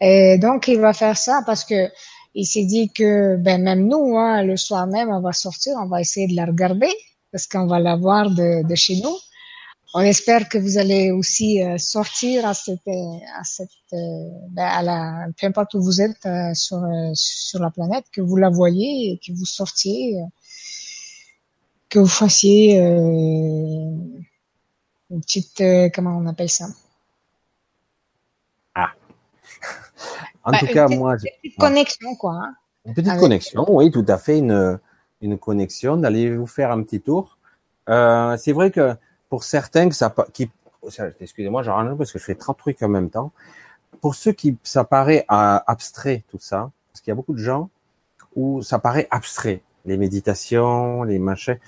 Et 0.00 0.38
donc 0.38 0.68
il 0.68 0.80
va 0.80 0.92
faire 0.92 1.16
ça 1.16 1.42
parce 1.46 1.64
que 1.64 1.90
il 2.34 2.46
s'est 2.46 2.64
dit 2.64 2.90
que 2.92 3.36
ben 3.36 3.62
même 3.62 3.86
nous, 3.86 4.18
hein, 4.18 4.42
le 4.42 4.56
soir 4.56 4.86
même, 4.86 5.08
on 5.08 5.20
va 5.20 5.32
sortir, 5.32 5.74
on 5.78 5.86
va 5.86 6.00
essayer 6.00 6.26
de 6.26 6.34
la 6.34 6.46
regarder 6.46 6.92
parce 7.30 7.46
qu'on 7.46 7.66
va 7.66 7.78
la 7.78 7.96
voir 7.96 8.30
de, 8.30 8.66
de 8.66 8.74
chez 8.74 8.96
nous 8.96 9.16
on 9.96 10.00
espère 10.00 10.48
que 10.48 10.58
vous 10.58 10.76
allez 10.76 11.12
aussi 11.12 11.62
euh, 11.62 11.78
sortir 11.78 12.44
à 12.46 12.52
cette, 12.52 12.86
à 12.88 13.44
cette, 13.44 13.68
euh, 13.92 14.28
ben, 14.50 14.64
à 14.64 14.82
la, 14.82 15.26
peu 15.40 15.46
importe 15.46 15.74
où 15.74 15.82
vous 15.82 16.00
êtes 16.00 16.26
euh, 16.26 16.52
sur, 16.52 16.82
sur 17.14 17.60
la 17.60 17.70
planète, 17.70 18.04
que 18.12 18.20
vous 18.20 18.36
la 18.36 18.50
voyez 18.50 19.12
et 19.12 19.20
que 19.24 19.30
vous 19.32 19.44
sortiez, 19.44 20.20
que 21.88 22.00
vous 22.00 22.08
fassiez 22.08 22.76
une 22.76 24.24
petite, 25.20 25.62
comment 25.94 26.18
on 26.18 26.26
appelle 26.26 26.50
ça? 26.50 26.66
Ah. 28.74 28.90
en 30.42 30.58
tout 30.58 30.66
cas, 30.66 30.88
moi, 30.88 31.14
une 31.14 31.30
petite 31.40 31.56
connexion, 31.56 32.16
quoi. 32.16 32.32
Hein, 32.32 32.56
une 32.84 32.94
petite 32.94 33.16
connexion, 33.16 33.64
oui, 33.68 33.92
tout 33.92 34.04
à 34.08 34.18
fait, 34.18 34.38
une, 34.38 34.80
une 35.20 35.38
connexion, 35.38 35.96
d'aller 35.96 36.34
vous 36.36 36.48
faire 36.48 36.72
un 36.72 36.82
petit 36.82 37.00
tour? 37.00 37.38
c'est 37.86 38.52
vrai 38.52 38.72
que 38.72 38.96
pour 39.28 39.44
certains 39.44 39.88
que 39.88 39.94
ça, 39.94 40.14
qui, 40.32 40.50
excusez-moi, 41.20 41.62
j'arrange 41.62 41.96
parce 41.96 42.12
que 42.12 42.18
je 42.18 42.24
fais 42.24 42.34
30 42.34 42.56
trucs 42.56 42.82
en 42.82 42.88
même 42.88 43.10
temps. 43.10 43.32
Pour 44.00 44.14
ceux 44.14 44.32
qui, 44.32 44.56
ça 44.62 44.84
paraît 44.84 45.24
euh, 45.30 45.58
abstrait 45.66 46.24
tout 46.30 46.38
ça, 46.40 46.70
parce 46.92 47.00
qu'il 47.00 47.10
y 47.10 47.12
a 47.12 47.14
beaucoup 47.14 47.32
de 47.32 47.38
gens 47.38 47.70
où 48.36 48.62
ça 48.62 48.78
paraît 48.78 49.08
abstrait, 49.10 49.62
les 49.84 49.96
méditations, 49.96 51.02
les 51.04 51.18
machins. 51.18 51.58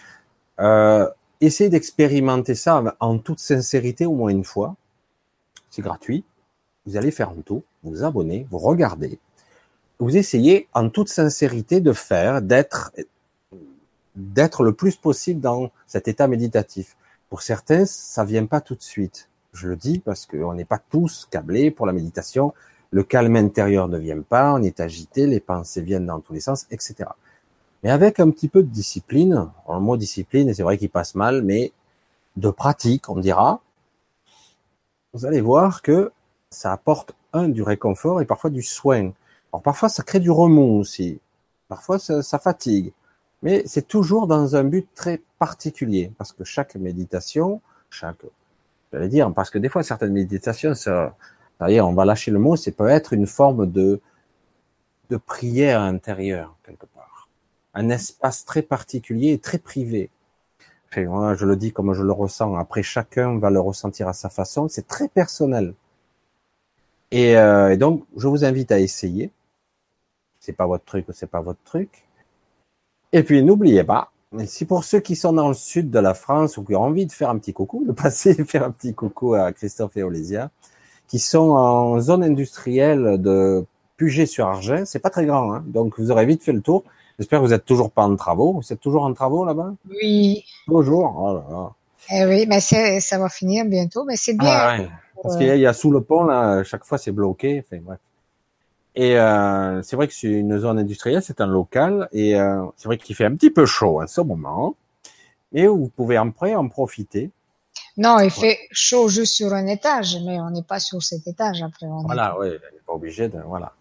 Euh, 0.60 1.08
essayez 1.40 1.70
d'expérimenter 1.70 2.54
ça 2.54 2.82
en 3.00 3.18
toute 3.18 3.38
sincérité 3.38 4.06
au 4.06 4.14
moins 4.14 4.30
une 4.30 4.44
fois. 4.44 4.76
C'est 5.70 5.82
gratuit. 5.82 6.24
Vous 6.86 6.96
allez 6.96 7.10
faire 7.10 7.30
un 7.30 7.40
tour, 7.40 7.62
vous 7.82 8.04
abonnez, 8.04 8.46
vous 8.50 8.58
regardez. 8.58 9.18
Vous 9.98 10.16
essayez 10.16 10.68
en 10.72 10.88
toute 10.88 11.08
sincérité 11.08 11.80
de 11.80 11.92
faire, 11.92 12.42
d'être, 12.42 12.92
d'être 14.14 14.62
le 14.62 14.72
plus 14.72 14.96
possible 14.96 15.40
dans 15.40 15.70
cet 15.86 16.06
état 16.06 16.28
méditatif. 16.28 16.96
Pour 17.28 17.42
certains, 17.42 17.86
ça 17.86 18.24
vient 18.24 18.46
pas 18.46 18.60
tout 18.60 18.74
de 18.74 18.82
suite. 18.82 19.28
Je 19.52 19.68
le 19.68 19.76
dis 19.76 19.98
parce 19.98 20.26
qu'on 20.26 20.54
n'est 20.54 20.64
pas 20.64 20.78
tous 20.78 21.26
câblés 21.30 21.70
pour 21.70 21.86
la 21.86 21.92
méditation. 21.92 22.54
Le 22.90 23.02
calme 23.02 23.36
intérieur 23.36 23.88
ne 23.88 23.98
vient 23.98 24.20
pas, 24.20 24.54
on 24.54 24.62
est 24.62 24.80
agité, 24.80 25.26
les 25.26 25.40
pensées 25.40 25.82
viennent 25.82 26.06
dans 26.06 26.20
tous 26.20 26.32
les 26.32 26.40
sens, 26.40 26.66
etc. 26.70 27.10
Mais 27.82 27.90
avec 27.90 28.20
un 28.20 28.30
petit 28.30 28.48
peu 28.48 28.62
de 28.62 28.68
discipline, 28.68 29.48
le 29.68 29.80
mot 29.80 29.96
discipline, 29.96 30.54
c'est 30.54 30.62
vrai 30.62 30.78
qu'il 30.78 30.90
passe 30.90 31.14
mal, 31.14 31.42
mais 31.42 31.72
de 32.36 32.50
pratique, 32.50 33.08
on 33.08 33.18
dira, 33.18 33.60
vous 35.12 35.26
allez 35.26 35.40
voir 35.40 35.82
que 35.82 36.12
ça 36.50 36.72
apporte 36.72 37.14
un 37.32 37.48
du 37.48 37.62
réconfort 37.62 38.20
et 38.20 38.24
parfois 38.24 38.50
du 38.50 38.62
soin. 38.62 39.12
Alors 39.52 39.62
parfois 39.62 39.88
ça 39.88 40.02
crée 40.02 40.20
du 40.20 40.30
remous 40.30 40.78
aussi, 40.78 41.18
parfois 41.68 41.98
ça, 41.98 42.22
ça 42.22 42.38
fatigue, 42.38 42.92
mais 43.46 43.62
c'est 43.64 43.86
toujours 43.86 44.26
dans 44.26 44.56
un 44.56 44.64
but 44.64 44.88
très 44.96 45.22
particulier, 45.38 46.10
parce 46.18 46.32
que 46.32 46.42
chaque 46.42 46.74
méditation, 46.74 47.60
chaque, 47.90 48.24
j'allais 48.92 49.06
dire, 49.06 49.32
parce 49.32 49.50
que 49.50 49.58
des 49.58 49.68
fois 49.68 49.84
certaines 49.84 50.14
méditations, 50.14 50.74
ça, 50.74 51.14
on 51.60 51.92
va 51.92 52.04
lâcher 52.04 52.32
le 52.32 52.40
mot, 52.40 52.56
c'est 52.56 52.72
peut 52.72 52.88
être 52.88 53.12
une 53.12 53.28
forme 53.28 53.70
de 53.70 54.00
de 55.10 55.16
prière 55.16 55.80
intérieure 55.80 56.56
quelque 56.64 56.86
part, 56.86 57.28
un 57.74 57.88
espace 57.88 58.44
très 58.44 58.62
particulier 58.62 59.30
et 59.30 59.38
très 59.38 59.58
privé. 59.58 60.10
je 60.90 61.44
le 61.46 61.54
dis 61.54 61.72
comme 61.72 61.92
je 61.94 62.02
le 62.02 62.10
ressens. 62.10 62.56
Après, 62.56 62.82
chacun 62.82 63.38
va 63.38 63.50
le 63.50 63.60
ressentir 63.60 64.08
à 64.08 64.12
sa 64.12 64.28
façon. 64.28 64.66
C'est 64.68 64.88
très 64.88 65.08
personnel. 65.08 65.74
Et, 67.12 67.36
euh, 67.36 67.76
donc, 67.76 68.04
je 68.16 68.26
vous 68.26 68.44
invite 68.44 68.72
à 68.72 68.80
essayer. 68.80 69.30
C'est 70.40 70.52
pas 70.52 70.66
votre 70.66 70.84
truc 70.84 71.08
ou 71.08 71.12
c'est 71.12 71.30
pas 71.30 71.42
votre 71.42 71.62
truc. 71.62 72.05
Et 73.16 73.22
puis, 73.22 73.42
n'oubliez 73.42 73.82
pas, 73.82 74.12
si 74.44 74.66
pour 74.66 74.84
ceux 74.84 75.00
qui 75.00 75.16
sont 75.16 75.32
dans 75.32 75.48
le 75.48 75.54
sud 75.54 75.90
de 75.90 75.98
la 75.98 76.12
France 76.12 76.58
ou 76.58 76.64
qui 76.64 76.74
ont 76.74 76.82
envie 76.82 77.06
de 77.06 77.12
faire 77.12 77.30
un 77.30 77.38
petit 77.38 77.54
coucou, 77.54 77.82
de 77.86 77.92
passer 78.02 78.36
et 78.38 78.44
faire 78.44 78.62
un 78.62 78.70
petit 78.70 78.92
coucou 78.92 79.32
à 79.32 79.52
Christophe 79.52 79.96
et 79.96 80.02
Olésia, 80.02 80.50
qui 81.08 81.18
sont 81.18 81.52
en 81.52 81.98
zone 81.98 82.22
industrielle 82.22 83.16
de 83.18 83.64
Puget-sur-Argent, 83.96 84.82
c'est 84.84 84.98
pas 84.98 85.08
très 85.08 85.24
grand, 85.24 85.54
hein, 85.54 85.64
donc 85.66 85.98
vous 85.98 86.10
aurez 86.10 86.26
vite 86.26 86.42
fait 86.42 86.52
le 86.52 86.60
tour. 86.60 86.84
J'espère 87.18 87.40
que 87.40 87.46
vous 87.46 87.54
êtes 87.54 87.64
toujours 87.64 87.90
pas 87.90 88.02
en 88.02 88.14
travaux. 88.16 88.52
Vous 88.52 88.70
êtes 88.70 88.80
toujours 88.80 89.04
en 89.04 89.14
travaux 89.14 89.46
là-bas? 89.46 89.72
Oui. 89.88 90.44
Bonjour. 90.66 91.14
Oh 91.18 91.70
Eh 92.12 92.26
oui, 92.26 92.44
mais 92.46 92.60
ça 92.60 93.18
va 93.18 93.30
finir 93.30 93.64
bientôt, 93.64 94.04
mais 94.04 94.16
c'est 94.16 94.34
bien. 94.34 94.50
Ah 94.50 94.76
Parce 95.22 95.38
qu'il 95.38 95.46
y, 95.46 95.66
a 95.66 95.72
sous 95.72 95.90
le 95.90 96.02
pont 96.02 96.24
là, 96.24 96.62
chaque 96.64 96.84
fois 96.84 96.98
c'est 96.98 97.12
bloqué. 97.12 97.64
Enfin, 97.64 97.80
bref. 97.82 97.98
Et 98.96 99.18
euh, 99.18 99.82
c'est 99.82 99.94
vrai 99.94 100.08
que 100.08 100.14
c'est 100.14 100.26
une 100.26 100.58
zone 100.58 100.78
industrielle, 100.78 101.22
c'est 101.22 101.42
un 101.42 101.46
local, 101.46 102.08
et 102.12 102.34
euh, 102.34 102.64
c'est 102.76 102.88
vrai 102.88 102.96
qu'il 102.96 103.14
fait 103.14 103.26
un 103.26 103.34
petit 103.34 103.50
peu 103.50 103.66
chaud 103.66 104.02
en 104.02 104.06
ce 104.06 104.22
moment, 104.22 104.74
mais 105.52 105.66
vous 105.66 105.90
pouvez 105.94 106.16
après 106.16 106.54
en 106.54 106.66
profiter. 106.68 107.30
Non, 107.98 108.20
il 108.20 108.30
fait 108.30 108.58
chaud 108.72 109.08
juste 109.08 109.34
sur 109.34 109.52
un 109.52 109.66
étage, 109.66 110.16
mais 110.24 110.40
on 110.40 110.48
n'est 110.48 110.62
pas 110.62 110.80
sur 110.80 111.02
cet 111.02 111.26
étage 111.26 111.62
après. 111.62 111.86
voilà, 112.06 112.38
oui, 112.40 112.46
on 112.48 112.50
n'est 112.52 112.82
pas 112.86 112.92
obligé 112.94 113.28
de, 113.28 113.38
voilà. 113.46 113.74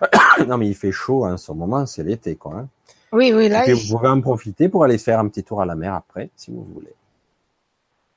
non, 0.48 0.56
mais 0.56 0.68
il 0.68 0.74
fait 0.74 0.92
chaud 0.92 1.26
en 1.26 1.36
ce 1.36 1.52
moment, 1.52 1.84
c'est 1.84 2.02
l'été, 2.02 2.36
quoi. 2.36 2.54
Hein. 2.56 2.68
Oui, 3.12 3.30
oui, 3.34 3.50
là. 3.50 3.68
Et 3.68 3.74
vous 3.74 3.98
pouvez 3.98 4.08
en 4.08 4.22
profiter 4.22 4.70
pour 4.70 4.84
aller 4.84 4.96
faire 4.96 5.18
un 5.18 5.28
petit 5.28 5.44
tour 5.44 5.60
à 5.60 5.66
la 5.66 5.74
mer 5.74 5.92
après, 5.92 6.30
si 6.34 6.50
vous 6.50 6.66
voulez. 6.72 6.94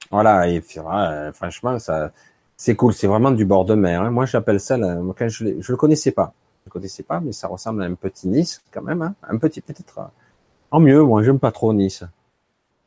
Voilà, 0.10 0.48
et 0.48 0.64
euh, 0.77 1.34
franchement, 1.34 1.80
ça, 1.80 2.11
c'est 2.56 2.77
cool, 2.77 2.94
c'est 2.94 3.07
vraiment 3.07 3.32
du 3.32 3.44
bord 3.44 3.65
de 3.65 3.76
mer. 3.76 4.03
Hein. 4.03 4.11
Moi, 4.11 4.26
j'appelle 4.26 4.61
ça, 4.61 4.77
quand 4.77 5.27
je, 5.27 5.60
je 5.60 5.72
le 5.73 5.77
connaissais 5.77 6.11
pas 6.11 6.34
je 6.66 6.70
connaissais 6.70 7.04
pas, 7.04 7.20
mais 7.20 7.32
ça 7.32 7.48
ressemble 7.48 7.84
à 7.84 7.86
un 7.86 7.94
petit 7.94 8.28
Nice 8.28 8.62
quand 8.72 8.82
même, 8.82 9.02
hein. 9.02 9.16
un 9.24 9.38
petit 9.38 9.62
peut-être. 9.62 10.10
En 10.72 10.80
mieux, 10.80 11.04
moi 11.04 11.24
j'aime 11.24 11.40
pas 11.40 11.52
trop 11.52 11.74
Nice. 11.74 12.04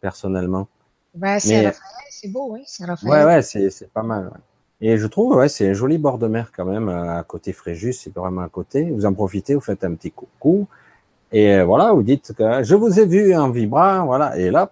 personnellement. 0.00 0.68
Ben, 1.14 1.38
c'est 1.38 1.72
c'est 2.20 2.28
beau, 2.28 2.48
oui, 2.50 2.62
c'est. 2.66 2.84
Ouais, 3.04 3.24
ouais, 3.24 3.42
c'est, 3.42 3.92
pas 3.92 4.02
mal. 4.02 4.26
Ouais. 4.26 4.40
Et 4.80 4.98
je 4.98 5.06
trouve, 5.06 5.36
ouais, 5.36 5.48
c'est 5.48 5.68
un 5.68 5.72
joli 5.72 5.98
bord 5.98 6.18
de 6.18 6.26
mer 6.26 6.50
quand 6.54 6.64
même, 6.64 6.88
à 6.88 7.22
côté 7.22 7.52
Fréjus, 7.52 7.92
c'est 7.92 8.12
vraiment 8.14 8.42
à 8.42 8.48
côté. 8.48 8.90
Vous 8.90 9.06
en 9.06 9.12
profitez, 9.12 9.54
vous 9.54 9.60
faites 9.60 9.84
un 9.84 9.94
petit 9.94 10.10
coucou. 10.10 10.66
Et 11.30 11.54
euh, 11.54 11.64
voilà, 11.64 11.92
vous 11.92 12.02
dites 12.02 12.32
que 12.32 12.62
je 12.62 12.74
vous 12.74 12.98
ai 12.98 13.06
vu 13.06 13.36
en 13.36 13.50
vibrant, 13.50 14.04
voilà. 14.06 14.36
Et 14.38 14.50
là, 14.50 14.70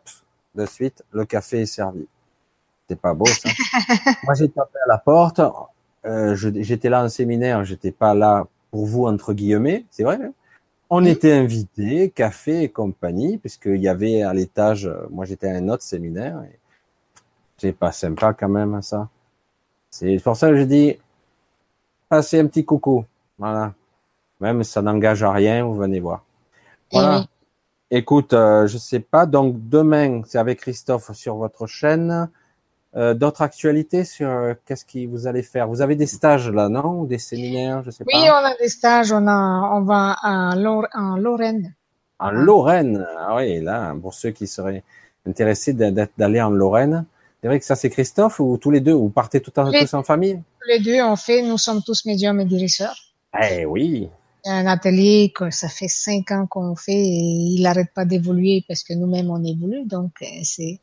de 0.54 0.66
suite, 0.66 1.04
le 1.12 1.24
café 1.24 1.62
est 1.62 1.66
servi. 1.66 2.06
C'est 2.88 3.00
pas 3.00 3.14
beau, 3.14 3.26
ça. 3.26 3.48
Moi, 4.24 4.34
j'ai 4.34 4.48
tapé 4.48 4.78
à 4.84 4.88
la 4.88 4.98
porte. 4.98 5.40
Euh, 6.04 6.34
j'étais 6.36 6.88
là 6.88 7.04
en 7.04 7.08
séminaire, 7.08 7.64
j'étais 7.64 7.90
pas 7.90 8.14
là 8.14 8.46
pour 8.70 8.86
vous, 8.86 9.06
entre 9.06 9.32
guillemets, 9.32 9.84
c'est 9.90 10.04
vrai. 10.04 10.18
Hein. 10.22 10.32
On 10.88 11.04
était 11.04 11.32
invités, 11.32 12.10
café 12.10 12.62
et 12.62 12.68
compagnie, 12.68 13.38
puisqu'il 13.38 13.80
y 13.80 13.88
avait 13.88 14.22
à 14.22 14.32
l'étage, 14.32 14.88
moi 15.10 15.24
j'étais 15.24 15.48
à 15.48 15.56
un 15.56 15.68
autre 15.68 15.82
séminaire. 15.82 16.42
Et 16.44 16.58
c'est 17.58 17.72
pas 17.72 17.90
sympa 17.90 18.34
quand 18.34 18.48
même, 18.48 18.80
ça. 18.82 19.08
C'est 19.90 20.18
pour 20.22 20.36
ça 20.36 20.50
que 20.50 20.56
je 20.56 20.62
dis, 20.62 20.96
passez 22.08 22.38
un 22.38 22.46
petit 22.46 22.64
coucou. 22.64 23.04
Voilà. 23.38 23.74
Même 24.40 24.62
ça 24.62 24.82
n'engage 24.82 25.22
à 25.22 25.32
rien, 25.32 25.64
vous 25.64 25.74
venez 25.74 26.00
voir. 26.00 26.24
Voilà. 26.92 27.26
Écoute, 27.90 28.32
euh, 28.32 28.66
je 28.66 28.78
sais 28.78 29.00
pas. 29.00 29.26
Donc 29.26 29.68
demain, 29.68 30.22
c'est 30.26 30.38
avec 30.38 30.60
Christophe 30.60 31.12
sur 31.12 31.36
votre 31.36 31.66
chaîne. 31.66 32.28
Euh, 32.96 33.12
D'autres 33.12 33.42
actualités 33.42 34.04
sur 34.04 34.28
euh, 34.28 34.54
qu'est-ce 34.64 34.84
que 34.84 35.06
vous 35.06 35.26
allez 35.26 35.42
faire? 35.42 35.68
Vous 35.68 35.82
avez 35.82 35.96
des 35.96 36.06
stages 36.06 36.50
là, 36.50 36.68
non? 36.70 37.04
Des 37.04 37.18
séminaires, 37.18 37.82
je 37.84 37.90
sais 37.90 38.04
pas? 38.04 38.10
Oui, 38.14 38.24
on 38.30 38.44
a 38.44 38.56
des 38.56 38.68
stages. 38.68 39.12
On 39.12 39.26
a, 39.26 39.70
on 39.74 39.82
va 39.82 40.16
en, 40.22 40.54
Lorraine. 40.54 41.74
En 42.18 42.30
Lorraine? 42.30 43.06
Ah 43.18 43.36
oui, 43.36 43.60
là, 43.60 43.94
pour 44.00 44.14
ceux 44.14 44.30
qui 44.30 44.46
seraient 44.46 44.82
intéressés 45.26 45.74
d'aller 45.74 46.40
en 46.40 46.50
Lorraine, 46.50 47.04
c'est 47.42 47.48
vrai 47.48 47.58
que 47.58 47.66
ça, 47.66 47.76
c'est 47.76 47.90
Christophe 47.90 48.40
ou 48.40 48.56
tous 48.56 48.70
les 48.70 48.80
deux? 48.80 48.94
Vous 48.94 49.10
partez 49.10 49.40
tout 49.40 49.56
en, 49.58 49.70
tous 49.70 49.94
en 49.94 50.02
famille? 50.02 50.40
Tous 50.62 50.68
les 50.68 50.80
deux, 50.80 51.00
en 51.02 51.16
fait, 51.16 51.42
nous 51.42 51.58
sommes 51.58 51.82
tous 51.82 52.06
médiums 52.06 52.40
et 52.40 52.46
guérisseurs. 52.46 52.96
Eh 53.42 53.66
oui. 53.66 54.08
Un 54.46 54.66
atelier 54.66 55.32
que 55.34 55.50
ça 55.50 55.68
fait 55.68 55.88
cinq 55.88 56.30
ans 56.30 56.46
qu'on 56.46 56.76
fait 56.76 56.92
et 56.92 57.20
il 57.54 57.62
n'arrête 57.62 57.92
pas 57.92 58.04
d'évoluer 58.04 58.64
parce 58.66 58.84
que 58.84 58.94
nous-mêmes 58.94 59.28
on 59.28 59.42
évolue. 59.44 59.84
Donc 59.84 60.12
euh, 60.22 60.26
c'est, 60.44 60.80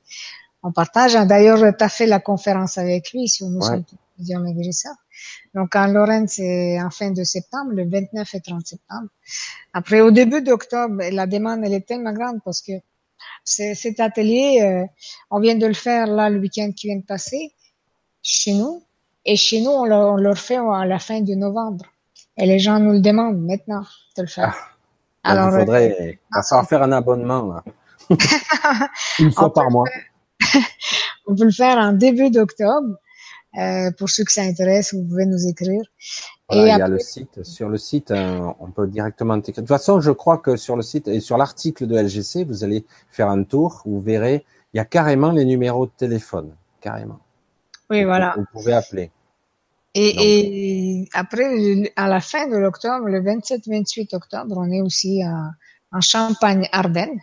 on 0.64 0.72
partage. 0.72 1.14
D'ailleurs, 1.14 1.60
tu 1.78 1.84
as 1.84 1.90
fait 1.90 2.06
la 2.06 2.20
conférence 2.20 2.78
avec 2.78 3.12
lui 3.12 3.28
sur 3.28 3.48
nous 3.48 3.62
sommes 3.62 3.84
médiums 4.18 4.48
et 4.48 4.54
guérisseurs. 4.54 4.96
Donc 5.54 5.76
en 5.76 5.88
Lorraine, 5.88 6.28
c'est 6.28 6.82
en 6.82 6.90
fin 6.90 7.12
de 7.12 7.24
septembre, 7.24 7.72
le 7.74 7.88
29 7.88 8.34
et 8.34 8.42
30 8.42 8.66
septembre. 8.66 9.08
Après, 9.74 10.02
au 10.02 10.12
début 10.12 10.42
d'octobre, 10.42 11.04
la 11.12 11.28
demande 11.28 11.62
elle 11.64 11.74
est 11.74 11.86
tellement 11.86 12.14
grande 12.14 12.40
parce 12.44 12.62
que 12.62 12.74
cet 13.44 14.00
atelier, 14.00 14.62
euh, 14.62 14.86
on 15.30 15.40
vient 15.40 15.56
de 15.56 15.68
le 15.68 15.74
faire 15.74 16.08
là 16.08 16.30
le 16.30 16.40
week-end 16.40 16.72
qui 16.76 16.88
vient 16.88 16.98
de 16.98 17.06
passer 17.06 17.54
chez 18.22 18.54
nous. 18.54 18.84
Et 19.26 19.36
chez 19.36 19.62
nous, 19.62 19.72
on 19.72 19.86
le, 19.86 20.30
refait 20.30 20.58
à 20.58 20.86
la 20.86 21.00
fin 21.00 21.22
de 21.22 21.34
novembre. 21.34 21.86
Et 22.38 22.46
les 22.46 22.60
gens 22.60 22.80
nous 22.80 22.94
le 22.94 23.00
demandent 23.00 23.42
maintenant 23.42 23.84
de 24.18 24.22
le 24.24 24.28
faire. 24.28 24.56
Ah, 25.24 25.32
Alors, 25.32 25.54
il 25.54 25.60
faudrait, 25.60 26.18
euh, 26.36 26.64
faire 26.64 26.84
un 26.84 26.92
abonnement 26.92 27.48
là. 27.48 27.64
une 29.20 29.32
fois 29.32 29.54
par 29.54 29.72
mois. 29.72 29.86
on 31.28 31.36
peut 31.36 31.46
le 31.46 31.52
faire 31.52 31.78
en 31.78 31.94
début 31.94 32.30
d'octobre. 32.30 32.98
Euh, 33.58 33.92
pour 33.92 34.10
ceux 34.10 34.24
que 34.24 34.32
ça 34.32 34.42
intéresse, 34.42 34.96
vous 34.96 35.04
pouvez 35.04 35.28
nous 35.28 35.48
écrire. 35.48 35.82
et 36.52 36.58
il 36.58 36.68
y 36.68 36.72
a 36.72 36.88
le 36.88 36.98
site. 36.98 37.44
Sur 37.44 37.70
le 37.70 37.78
site, 37.78 38.10
euh, 38.10 38.52
on 38.60 38.72
peut 38.72 38.88
directement 38.88 39.38
De 39.38 39.44
toute 39.44 39.68
façon, 39.68 40.02
je 40.02 40.10
crois 40.10 40.40
que 40.40 40.56
sur 40.56 40.76
le 40.76 40.82
site 40.82 41.08
et 41.08 41.20
sur 41.20 41.38
l'article 41.38 41.86
de 41.86 41.96
LGC, 41.96 42.46
vous 42.46 42.64
allez 42.64 42.84
faire 43.12 43.30
un 43.30 43.44
tour. 43.44 43.84
Vous 43.86 44.02
verrez, 44.02 44.44
il 44.74 44.78
y 44.78 44.80
a 44.80 44.86
carrément 44.86 45.32
les 45.32 45.46
numéros 45.46 45.86
de 45.86 45.92
téléphone, 45.96 46.56
carrément. 46.82 47.20
Oui, 47.92 48.04
voilà. 48.06 48.34
Vous 48.38 48.46
pouvez 48.52 48.74
appeler. 48.74 49.12
Et, 49.94 51.02
et, 51.02 51.10
après, 51.14 51.92
à 51.96 52.08
la 52.08 52.20
fin 52.20 52.48
de 52.48 52.58
l'octobre, 52.58 53.06
le 53.06 53.22
27-28 53.22 54.16
octobre, 54.16 54.56
on 54.58 54.72
est 54.72 54.82
aussi 54.82 55.22
en 55.92 56.02
Champagne-Ardennes. 56.02 57.20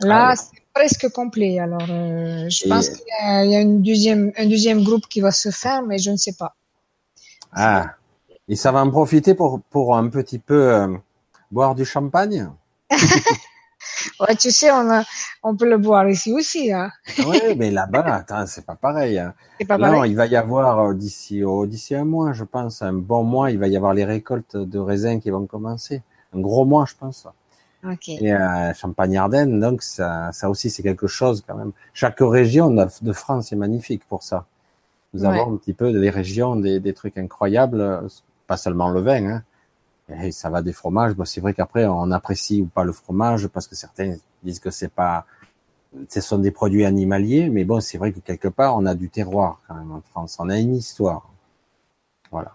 Là, 0.00 0.28
ah 0.30 0.36
c'est 0.36 0.62
presque 0.78 1.08
complet. 1.08 1.58
Alors, 1.58 1.86
euh, 1.90 2.48
je 2.48 2.68
pense 2.68 2.88
qu'il 2.88 3.50
y, 3.50 3.56
a, 3.56 3.60
une 3.60 3.82
deuxième, 3.82 4.32
un 4.36 4.46
deuxième 4.46 4.84
groupe 4.84 5.06
qui 5.08 5.20
va 5.20 5.32
se 5.32 5.50
faire, 5.50 5.82
mais 5.82 5.98
je 5.98 6.10
ne 6.10 6.16
sais 6.16 6.34
pas. 6.38 6.54
Ah, 7.52 7.94
et 8.48 8.54
ça 8.54 8.70
va 8.70 8.80
en 8.80 8.90
profiter 8.90 9.34
pour, 9.34 9.60
pour 9.70 9.96
un 9.96 10.08
petit 10.08 10.38
peu 10.38 10.72
euh, 10.72 10.96
boire 11.50 11.74
du 11.74 11.84
champagne? 11.84 12.48
Ouais, 14.20 14.34
tu 14.34 14.50
sais, 14.50 14.70
on, 14.70 14.90
a, 14.90 15.04
on 15.42 15.56
peut 15.56 15.68
le 15.68 15.78
boire 15.78 16.08
ici 16.08 16.32
aussi. 16.32 16.72
Hein. 16.72 16.90
oui, 17.26 17.40
mais 17.56 17.70
là-bas, 17.70 18.14
attends, 18.14 18.46
c'est 18.46 18.66
pas 18.66 18.74
pareil. 18.74 19.18
Hein. 19.18 19.34
Pas 19.66 19.78
Là, 19.78 20.06
il 20.06 20.16
va 20.16 20.26
y 20.26 20.36
avoir 20.36 20.80
euh, 20.80 20.94
d'ici 20.94 21.44
oh, 21.44 21.66
d'ici 21.66 21.94
un 21.94 22.04
mois, 22.04 22.32
je 22.32 22.44
pense, 22.44 22.82
un 22.82 22.92
bon 22.92 23.22
mois, 23.22 23.50
il 23.50 23.58
va 23.58 23.68
y 23.68 23.76
avoir 23.76 23.94
les 23.94 24.04
récoltes 24.04 24.56
de 24.56 24.78
raisins 24.78 25.20
qui 25.20 25.30
vont 25.30 25.46
commencer. 25.46 26.02
Un 26.34 26.40
gros 26.40 26.64
mois, 26.64 26.84
je 26.86 26.94
pense. 26.98 27.26
Et 28.08 28.34
euh, 28.34 28.74
Champagne-Ardenne, 28.74 29.60
donc 29.60 29.82
ça, 29.82 30.30
ça 30.32 30.50
aussi 30.50 30.68
c'est 30.68 30.82
quelque 30.82 31.06
chose 31.06 31.44
quand 31.46 31.54
même. 31.54 31.72
Chaque 31.94 32.18
région 32.20 32.70
de 32.70 33.12
France 33.12 33.52
est 33.52 33.56
magnifique 33.56 34.02
pour 34.08 34.22
ça. 34.24 34.46
Nous 35.14 35.24
avons 35.24 35.54
un 35.54 35.56
petit 35.56 35.72
peu 35.72 35.92
des 35.92 36.10
régions, 36.10 36.56
des, 36.56 36.80
des 36.80 36.92
trucs 36.92 37.16
incroyables, 37.16 38.08
pas 38.46 38.56
seulement 38.56 38.90
le 38.90 39.00
vin. 39.00 39.24
Hein. 39.26 39.42
Et 40.22 40.32
ça 40.32 40.50
va 40.50 40.60
des 40.60 40.72
fromages. 40.72 41.14
Bon, 41.14 41.24
c'est 41.24 41.40
vrai 41.40 41.54
qu'après 41.54 41.86
on 41.86 42.10
apprécie 42.10 42.62
ou 42.62 42.66
pas 42.66 42.84
le 42.84 42.92
fromage 42.92 43.46
parce 43.48 43.66
que 43.68 43.76
certains 43.76 44.16
disent 44.42 44.58
que 44.58 44.70
c'est 44.70 44.92
pas, 44.92 45.24
ce 46.08 46.20
sont 46.20 46.38
des 46.38 46.50
produits 46.50 46.84
animaliers, 46.84 47.48
mais 47.48 47.64
bon, 47.64 47.80
c'est 47.80 47.98
vrai 47.98 48.12
que 48.12 48.20
quelque 48.20 48.48
part 48.48 48.76
on 48.76 48.86
a 48.86 48.94
du 48.94 49.08
terroir 49.08 49.60
quand 49.68 49.74
même 49.74 49.92
en 49.92 50.00
France. 50.00 50.36
On 50.40 50.48
a 50.48 50.58
une 50.58 50.74
histoire. 50.74 51.30
Voilà. 52.30 52.52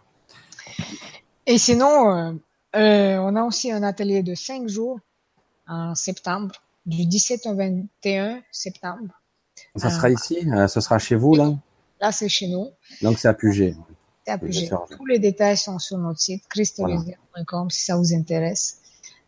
Et 1.46 1.58
sinon, 1.58 2.12
euh, 2.12 2.32
euh, 2.76 3.18
on 3.18 3.36
a 3.36 3.44
aussi 3.44 3.72
un 3.72 3.84
atelier 3.84 4.22
de 4.22 4.36
cinq 4.36 4.68
jours 4.68 5.00
en 5.68 5.96
septembre, 5.96 6.56
du 6.86 7.06
17 7.06 7.46
au 7.48 7.56
21 7.56 8.42
septembre. 8.52 9.14
Ça 9.76 9.90
sera 9.90 10.08
euh, 10.08 10.14
ici 10.14 10.38
euh, 10.52 10.68
Ce 10.68 10.82
sera 10.82 11.00
chez 11.00 11.16
vous, 11.16 11.36
là? 11.36 11.54
Là, 12.02 12.12
c'est 12.12 12.30
chez 12.30 12.48
nous. 12.48 12.70
Donc, 13.02 13.18
c'est 13.18 13.28
à 13.28 13.34
Puget. 13.34 13.76
C'est 14.26 14.32
à 14.32 14.38
Puget. 14.38 14.70
Tous 14.98 15.06
les 15.06 15.20
détails 15.20 15.58
sont 15.58 15.80
sur 15.80 15.98
notre 15.98 16.20
site, 16.20 16.44
christolizier.com, 16.50 17.70
si 17.70 17.86
ça 17.86 17.96
vous 17.96 18.14
intéresse. 18.14 18.80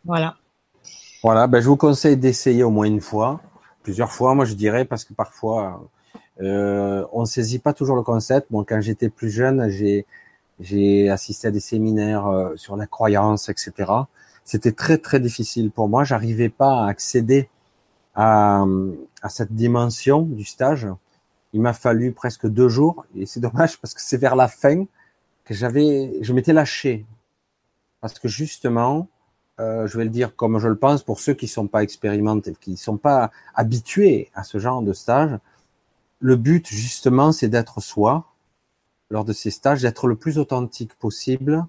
Voilà. 0.04 0.36
Voilà, 1.22 1.46
ben, 1.46 1.60
je 1.60 1.68
vous 1.68 1.76
conseille 1.76 2.16
d'essayer 2.16 2.62
au 2.62 2.70
moins 2.70 2.86
une 2.86 3.00
fois, 3.00 3.40
plusieurs 3.82 4.12
fois, 4.12 4.34
moi 4.34 4.44
je 4.44 4.54
dirais, 4.54 4.84
parce 4.84 5.04
que 5.04 5.14
parfois, 5.14 5.88
euh, 6.40 7.04
on 7.12 7.22
ne 7.22 7.26
saisit 7.26 7.58
pas 7.58 7.72
toujours 7.72 7.96
le 7.96 8.02
concept. 8.02 8.48
Bon, 8.50 8.62
quand 8.62 8.80
j'étais 8.80 9.08
plus 9.08 9.30
jeune, 9.30 9.68
j'ai 9.70 10.06
j'ai 10.60 11.10
assisté 11.10 11.48
à 11.48 11.50
des 11.50 11.60
séminaires 11.60 12.52
sur 12.56 12.76
la 12.76 12.86
croyance, 12.86 13.50
etc 13.50 14.04
c'était 14.46 14.72
très 14.72 14.96
très 14.96 15.20
difficile 15.20 15.70
pour 15.70 15.88
moi. 15.88 16.04
J'arrivais 16.04 16.48
pas 16.48 16.84
à 16.84 16.88
accéder 16.88 17.50
à, 18.14 18.64
à 19.20 19.28
cette 19.28 19.52
dimension 19.52 20.22
du 20.22 20.44
stage. 20.44 20.88
Il 21.52 21.60
m'a 21.60 21.74
fallu 21.74 22.12
presque 22.12 22.46
deux 22.46 22.68
jours 22.68 23.04
et 23.14 23.26
c'est 23.26 23.40
dommage 23.40 23.78
parce 23.78 23.92
que 23.92 24.00
c'est 24.00 24.16
vers 24.16 24.36
la 24.36 24.48
fin 24.48 24.84
que 25.44 25.52
j'avais, 25.52 26.12
je 26.22 26.32
m'étais 26.32 26.52
lâché 26.52 27.04
parce 28.00 28.18
que 28.18 28.28
justement, 28.28 29.08
euh, 29.58 29.86
je 29.86 29.98
vais 29.98 30.04
le 30.04 30.10
dire 30.10 30.36
comme 30.36 30.58
je 30.58 30.68
le 30.68 30.76
pense 30.76 31.02
pour 31.02 31.18
ceux 31.18 31.34
qui 31.34 31.48
sont 31.48 31.66
pas 31.66 31.82
expérimentés, 31.82 32.54
qui 32.60 32.76
sont 32.76 32.98
pas 32.98 33.32
habitués 33.54 34.30
à 34.34 34.44
ce 34.44 34.58
genre 34.58 34.82
de 34.82 34.92
stage. 34.92 35.38
Le 36.20 36.36
but 36.36 36.68
justement, 36.68 37.32
c'est 37.32 37.48
d'être 37.48 37.80
soi 37.80 38.26
lors 39.10 39.24
de 39.24 39.32
ces 39.32 39.50
stages, 39.50 39.82
d'être 39.82 40.06
le 40.06 40.16
plus 40.16 40.38
authentique 40.38 40.94
possible, 40.94 41.64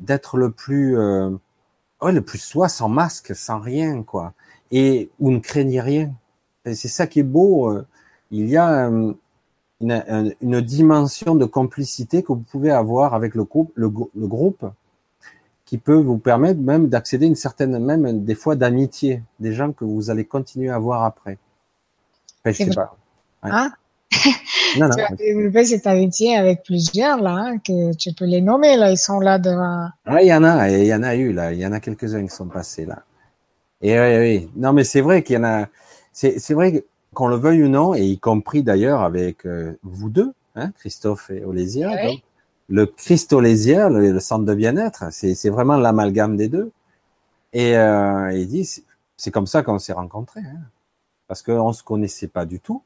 d'être 0.00 0.36
le 0.36 0.50
plus 0.50 0.98
euh, 0.98 1.30
ouais, 2.02 2.12
le 2.12 2.22
plus 2.22 2.38
soi, 2.38 2.68
sans 2.68 2.88
masque, 2.88 3.34
sans 3.34 3.60
rien, 3.60 4.02
quoi. 4.02 4.34
Et 4.70 5.10
où 5.20 5.30
ne 5.30 5.38
craignez 5.38 5.80
rien. 5.80 6.12
C'est 6.64 6.88
ça 6.88 7.06
qui 7.06 7.20
est 7.20 7.24
beau. 7.24 7.70
Euh. 7.70 7.86
Il 8.30 8.48
y 8.48 8.56
a 8.56 8.88
euh, 8.88 9.12
une, 9.80 10.34
une, 10.40 10.60
dimension 10.60 11.34
de 11.34 11.44
complicité 11.44 12.22
que 12.22 12.28
vous 12.28 12.44
pouvez 12.50 12.70
avoir 12.70 13.14
avec 13.14 13.34
le 13.34 13.44
groupe, 13.44 13.72
le, 13.74 13.88
groupe, 13.88 14.64
qui 15.66 15.76
peut 15.76 16.00
vous 16.00 16.18
permettre 16.18 16.60
même 16.60 16.88
d'accéder 16.88 17.26
à 17.26 17.28
une 17.28 17.34
certaine, 17.34 17.78
même 17.78 18.24
des 18.24 18.34
fois 18.34 18.56
d'amitié, 18.56 19.22
des 19.38 19.52
gens 19.52 19.72
que 19.72 19.84
vous 19.84 20.08
allez 20.08 20.24
continuer 20.24 20.70
à 20.70 20.78
voir 20.78 21.04
après. 21.04 21.38
je 22.46 22.52
sais 22.52 22.70
pas. 22.70 22.96
Ah, 23.42 23.70
non, 24.78 24.88
non. 24.88 24.94
Tu 24.94 25.00
as 25.02 25.16
développé 25.16 25.64
cette 25.64 25.86
amitié 25.86 26.36
avec 26.36 26.62
plusieurs, 26.62 27.20
là, 27.20 27.30
hein, 27.30 27.58
que 27.58 27.94
tu 27.96 28.12
peux 28.12 28.24
les 28.24 28.40
nommer, 28.40 28.76
là, 28.76 28.90
ils 28.90 28.98
sont 28.98 29.20
là 29.20 29.38
devant. 29.38 29.88
Oui, 30.06 30.20
il 30.22 30.28
y 30.28 30.34
en 30.34 30.44
a, 30.44 30.68
il 30.70 30.86
y 30.86 30.94
en 30.94 31.02
a 31.02 31.14
eu, 31.14 31.32
là, 31.32 31.52
il 31.52 31.60
y 31.60 31.66
en 31.66 31.72
a 31.72 31.80
quelques-uns 31.80 32.22
qui 32.22 32.34
sont 32.34 32.46
passés, 32.46 32.86
là. 32.86 33.02
Et 33.80 33.98
oui, 33.98 34.18
oui. 34.18 34.50
Non, 34.56 34.72
mais 34.72 34.84
c'est 34.84 35.00
vrai 35.00 35.22
qu'il 35.22 35.36
y 35.36 35.38
en 35.38 35.44
a, 35.44 35.66
c'est, 36.12 36.38
c'est 36.38 36.54
vrai 36.54 36.84
qu'on 37.14 37.28
le 37.28 37.36
veuille 37.36 37.64
ou 37.64 37.68
non, 37.68 37.94
et 37.94 38.02
y 38.02 38.18
compris 38.18 38.62
d'ailleurs 38.62 39.02
avec 39.02 39.44
euh, 39.46 39.78
vous 39.82 40.08
deux, 40.08 40.32
hein, 40.54 40.72
Christophe 40.78 41.30
et 41.30 41.44
Olésia, 41.44 41.90
le 42.68 42.86
Christ 42.86 43.32
Olésia, 43.32 43.88
le, 43.88 44.18
centre 44.20 44.44
de 44.44 44.54
bien-être, 44.54 45.04
c'est, 45.10 45.34
c'est 45.34 45.50
vraiment 45.50 45.76
l'amalgame 45.76 46.36
des 46.36 46.48
deux. 46.48 46.70
Et 47.52 47.76
euh, 47.76 48.32
il 48.32 48.48
dit, 48.48 48.66
c'est 49.16 49.30
comme 49.30 49.46
ça 49.46 49.62
qu'on 49.62 49.78
s'est 49.78 49.92
rencontrés. 49.92 50.40
Hein 50.40 50.60
parce 51.32 51.40
qu'on 51.40 51.72
se 51.72 51.82
connaissait 51.82 52.28
pas 52.28 52.44
du 52.44 52.60
tout. 52.60 52.82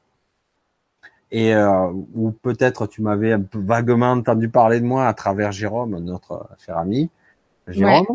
Et 1.36 1.54
euh, 1.54 1.92
ou 2.14 2.30
peut-être 2.30 2.86
tu 2.86 3.02
m'avais 3.02 3.32
un 3.32 3.42
peu 3.42 3.58
vaguement 3.58 4.12
entendu 4.12 4.48
parler 4.48 4.80
de 4.80 4.86
moi 4.86 5.06
à 5.06 5.12
travers 5.12 5.52
Jérôme, 5.52 5.98
notre 5.98 6.48
cher 6.64 6.78
ami 6.78 7.10
Jérôme. 7.68 8.06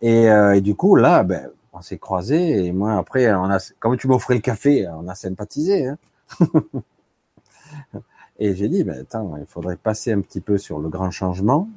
Et, 0.00 0.30
euh, 0.30 0.54
et, 0.54 0.62
du 0.62 0.74
coup 0.74 0.96
là, 0.96 1.22
ben, 1.22 1.50
on 1.74 1.82
s'est 1.82 1.98
croisés 1.98 2.64
et 2.64 2.72
moi 2.72 2.94
après, 2.94 3.30
on 3.34 3.44
a, 3.44 3.58
comme 3.78 3.98
tu 3.98 4.08
m'offrais 4.08 4.36
le 4.36 4.40
café, 4.40 4.88
on 4.88 5.06
a 5.06 5.14
sympathisé. 5.14 5.86
Hein 5.86 5.98
et 8.38 8.54
j'ai 8.54 8.70
dit, 8.70 8.84
ben 8.84 9.00
attends, 9.02 9.36
il 9.36 9.44
faudrait 9.44 9.76
passer 9.76 10.12
un 10.12 10.22
petit 10.22 10.40
peu 10.40 10.56
sur 10.56 10.78
le 10.78 10.88
grand 10.88 11.10
changement. 11.10 11.68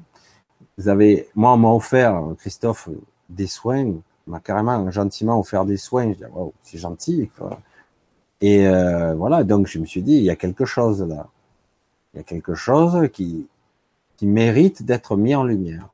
Vous 0.78 0.88
avez, 0.88 1.28
moi, 1.36 1.52
on 1.52 1.58
m'a 1.58 1.74
offert 1.74 2.24
Christophe 2.38 2.88
des 3.28 3.48
soins, 3.48 3.92
m'a 4.28 4.40
carrément 4.40 4.90
gentiment 4.92 5.38
offert 5.38 5.66
des 5.66 5.76
soins. 5.76 6.14
Je 6.14 6.20
dis, 6.20 6.32
wow, 6.34 6.54
c'est 6.62 6.78
gentil. 6.78 7.30
Quoi. 7.38 7.60
Et 8.42 8.68
euh, 8.68 9.14
voilà, 9.16 9.44
donc 9.44 9.68
je 9.68 9.80
me 9.80 9.86
suis 9.86 10.02
dit, 10.02 10.18
il 10.18 10.24
y 10.24 10.30
a 10.30 10.36
quelque 10.36 10.66
chose 10.66 11.02
là. 11.02 11.28
Il 12.14 12.18
y 12.18 12.20
a 12.20 12.24
quelque 12.24 12.56
chose 12.56 13.10
qui, 13.12 13.48
qui 14.18 14.26
mérite 14.26 14.84
d'être 14.84 15.16
mis 15.18 15.36
en 15.36 15.44
lumière. 15.44 15.90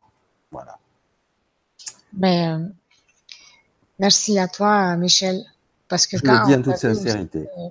Voilà. 0.51 0.77
Ben, 2.13 2.61
euh, 2.61 2.67
merci 3.99 4.37
à 4.37 4.47
toi, 4.47 4.95
Michel. 4.97 5.43
Parce 5.87 6.07
que 6.07 6.17
je 6.17 6.23
le 6.23 6.45
dis 6.45 6.55
en 6.55 6.61
toute 6.61 6.77
sincérité. 6.77 7.47
Euh, 7.57 7.67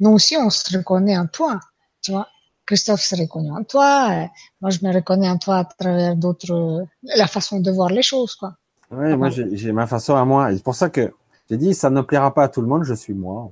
nous 0.00 0.10
aussi, 0.10 0.36
on 0.36 0.50
se 0.50 0.76
reconnaît 0.76 1.16
en 1.16 1.26
toi. 1.26 1.60
Tu 2.02 2.12
vois, 2.12 2.28
Christophe 2.66 3.00
se 3.00 3.16
reconnaît 3.16 3.50
en 3.50 3.64
toi. 3.64 4.28
Moi, 4.60 4.70
je 4.70 4.78
me 4.82 4.92
reconnais 4.92 5.28
en 5.28 5.38
toi 5.38 5.58
à 5.58 5.64
travers 5.64 6.14
d'autres, 6.14 6.86
la 7.02 7.26
façon 7.26 7.60
de 7.60 7.70
voir 7.70 7.90
les 7.90 8.02
choses, 8.02 8.34
quoi. 8.34 8.54
Oui, 8.90 9.16
moi, 9.16 9.30
j'ai 9.30 9.72
ma 9.72 9.86
façon 9.86 10.14
à 10.14 10.24
moi. 10.24 10.52
C'est 10.52 10.62
pour 10.62 10.74
ça 10.74 10.88
que 10.88 11.12
j'ai 11.50 11.56
dit, 11.56 11.74
ça 11.74 11.90
ne 11.90 12.00
plaira 12.00 12.32
pas 12.32 12.44
à 12.44 12.48
tout 12.48 12.60
le 12.60 12.68
monde, 12.68 12.84
je 12.84 12.94
suis 12.94 13.14
moi. 13.14 13.50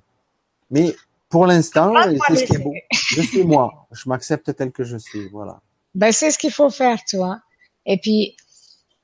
Mais 0.73 0.97
pour 1.28 1.47
l'instant, 1.47 1.94
c'est 2.27 2.36
ce 2.36 2.44
qui 2.44 2.55
est 2.57 2.59
beau. 2.59 2.74
Je 2.90 3.23
suis 3.23 3.44
moi. 3.44 3.86
Je 3.93 4.09
m'accepte 4.09 4.55
tel 4.57 4.73
que 4.73 4.82
je 4.82 4.97
suis. 4.97 5.28
Voilà. 5.28 5.61
Ben, 5.94 6.11
c'est 6.11 6.31
ce 6.32 6.39
qu'il 6.39 6.51
faut 6.51 6.70
faire, 6.70 6.99
tu 7.05 7.19
vois. 7.19 7.40
Et 7.86 7.99
puis, 7.99 8.36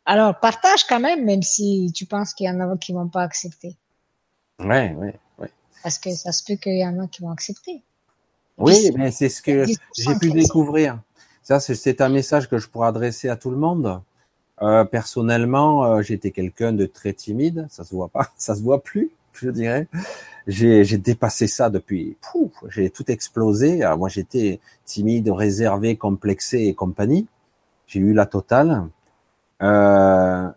alors, 0.06 0.40
partage 0.40 0.84
quand 0.88 1.00
même, 1.00 1.24
même 1.24 1.42
si 1.42 1.92
tu 1.94 2.06
penses 2.06 2.34
qu'il 2.34 2.46
y 2.46 2.50
en 2.50 2.58
a 2.60 2.76
qui 2.78 2.92
vont 2.92 3.08
pas 3.08 3.22
accepter. 3.22 3.76
Ouais, 4.58 4.94
ouais, 4.98 5.14
ouais. 5.38 5.50
Parce 5.82 5.98
que 5.98 6.10
ça 6.10 6.32
se 6.32 6.42
peut 6.42 6.56
qu'il 6.56 6.78
y 6.78 6.86
en 6.86 6.98
a 6.98 7.06
qui 7.06 7.22
vont 7.22 7.30
accepter. 7.30 7.82
Oui, 8.56 8.90
mais 8.96 9.10
c'est 9.10 9.28
ce 9.28 9.40
que 9.40 9.64
j'ai 9.66 10.14
pu 10.20 10.30
découvrir. 10.30 10.98
Ça, 11.42 11.60
c'est 11.60 12.00
un 12.00 12.08
message 12.08 12.48
que 12.48 12.58
je 12.58 12.68
pourrais 12.68 12.88
adresser 12.88 13.28
à 13.28 13.36
tout 13.36 13.50
le 13.50 13.56
monde. 13.56 14.00
Euh, 14.60 14.84
personnellement, 14.84 15.84
euh, 15.84 16.02
j'étais 16.02 16.30
quelqu'un 16.32 16.72
de 16.72 16.84
très 16.86 17.12
timide. 17.12 17.66
Ça 17.70 17.84
se 17.84 17.94
voit 17.94 18.08
pas, 18.08 18.30
ça 18.36 18.54
se 18.54 18.62
voit 18.62 18.82
plus, 18.82 19.10
je 19.40 19.50
dirais. 19.50 19.88
J'ai 20.46 20.98
dépassé 20.98 21.46
ça 21.46 21.70
depuis. 21.70 22.16
J'ai 22.68 22.90
tout 22.90 23.10
explosé. 23.10 23.82
Alors, 23.82 23.98
moi, 23.98 24.08
j'étais 24.08 24.60
timide, 24.84 25.30
réservé, 25.30 25.96
complexé 25.96 26.64
et 26.64 26.74
compagnie. 26.74 27.26
J'ai 27.86 28.00
eu 28.00 28.14
la 28.14 28.26
totale. 28.26 28.88
Euh, 29.62 30.48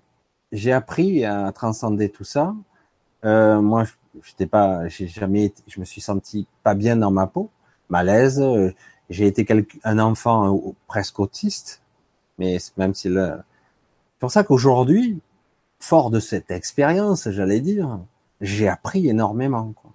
j'ai 0.52 0.72
appris 0.72 1.26
à 1.26 1.52
transcender 1.52 2.10
tout 2.10 2.24
ça. 2.24 2.56
Euh, 3.26 3.62
moi, 3.62 3.86
j'étais 4.24 4.48
pas, 4.48 4.88
j'ai 4.88 5.08
jamais, 5.08 5.54
je 5.68 5.80
me 5.80 5.86
suis 5.86 6.02
senti 6.02 6.48
pas 6.64 6.74
bien 6.74 6.96
dans 6.98 7.12
ma 7.12 7.28
peau, 7.28 7.50
malaise. 7.90 8.44
J'ai 9.10 9.28
été 9.28 9.46
un 9.84 10.00
enfant 10.00 10.56
euh, 10.56 10.72
presque 10.88 11.20
autiste, 11.20 11.82
mais 12.38 12.58
même 12.78 12.94
si 12.94 13.10
le, 13.10 13.34
c'est 14.22 14.26
pour 14.26 14.32
ça 14.32 14.44
qu'aujourd'hui, 14.44 15.20
fort 15.80 16.12
de 16.12 16.20
cette 16.20 16.52
expérience, 16.52 17.30
j'allais 17.32 17.60
dire, 17.60 18.00
j'ai 18.42 18.68
appris 18.68 19.08
énormément. 19.08 19.74
Quoi. 19.74 19.92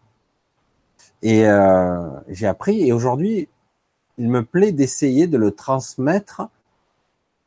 Et 1.23 1.47
euh, 1.47 2.09
j'ai 2.29 2.47
appris, 2.47 2.87
et 2.87 2.93
aujourd'hui, 2.93 3.49
il 4.19 4.29
me 4.29 4.45
plaît 4.45 4.73
d'essayer 4.73 5.27
de 5.27 5.37
le 5.37 5.51
transmettre 5.51 6.49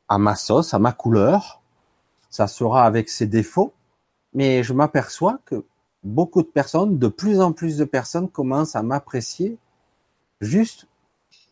à 0.08 0.18
ma 0.18 0.36
sauce, 0.36 0.74
à 0.74 0.80
ma 0.80 0.92
couleur. 0.92 1.62
Ça 2.30 2.48
sera 2.48 2.86
avec 2.86 3.10
ses 3.10 3.26
défauts, 3.26 3.74
mais 4.34 4.64
je 4.64 4.74
m'aperçois 4.74 5.40
que 5.46 5.64
beaucoup 6.04 6.42
de 6.42 6.48
personnes, 6.48 7.00
de 7.00 7.08
plus 7.08 7.42
en 7.42 7.54
plus 7.54 7.78
de 7.78 7.86
personnes 7.86 8.30
commencent 8.30 8.76
à 8.76 8.84
m'apprécier 8.84 9.58
juste 10.42 10.88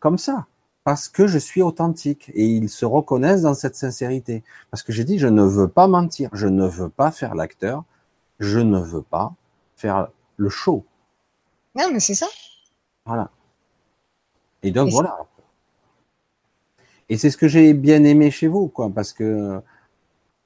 comme 0.00 0.18
ça, 0.18 0.46
parce 0.84 1.08
que 1.08 1.26
je 1.26 1.38
suis 1.38 1.62
authentique 1.62 2.30
et 2.34 2.46
ils 2.46 2.68
se 2.68 2.84
reconnaissent 2.84 3.42
dans 3.42 3.54
cette 3.54 3.74
sincérité. 3.74 4.44
Parce 4.70 4.82
que 4.82 4.92
j'ai 4.92 5.04
dit, 5.04 5.18
je 5.18 5.26
ne 5.26 5.42
veux 5.42 5.68
pas 5.68 5.88
mentir, 5.88 6.30
je 6.32 6.46
ne 6.46 6.66
veux 6.66 6.88
pas 6.88 7.10
faire 7.10 7.34
l'acteur, 7.34 7.84
je 8.38 8.58
ne 8.58 8.78
veux 8.78 9.02
pas 9.02 9.34
faire 9.76 10.08
le 10.36 10.48
show. 10.48 10.84
Non, 11.74 11.90
mais 11.92 12.00
c'est 12.00 12.14
ça. 12.14 12.26
Voilà. 13.04 13.30
Et 14.62 14.70
donc 14.70 14.90
voilà. 14.90 15.16
Et 17.08 17.16
c'est 17.16 17.30
ce 17.30 17.36
que 17.36 17.48
j'ai 17.48 17.72
bien 17.72 18.04
aimé 18.04 18.30
chez 18.30 18.48
vous, 18.48 18.68
quoi, 18.68 18.90
parce 18.90 19.12
que 19.12 19.60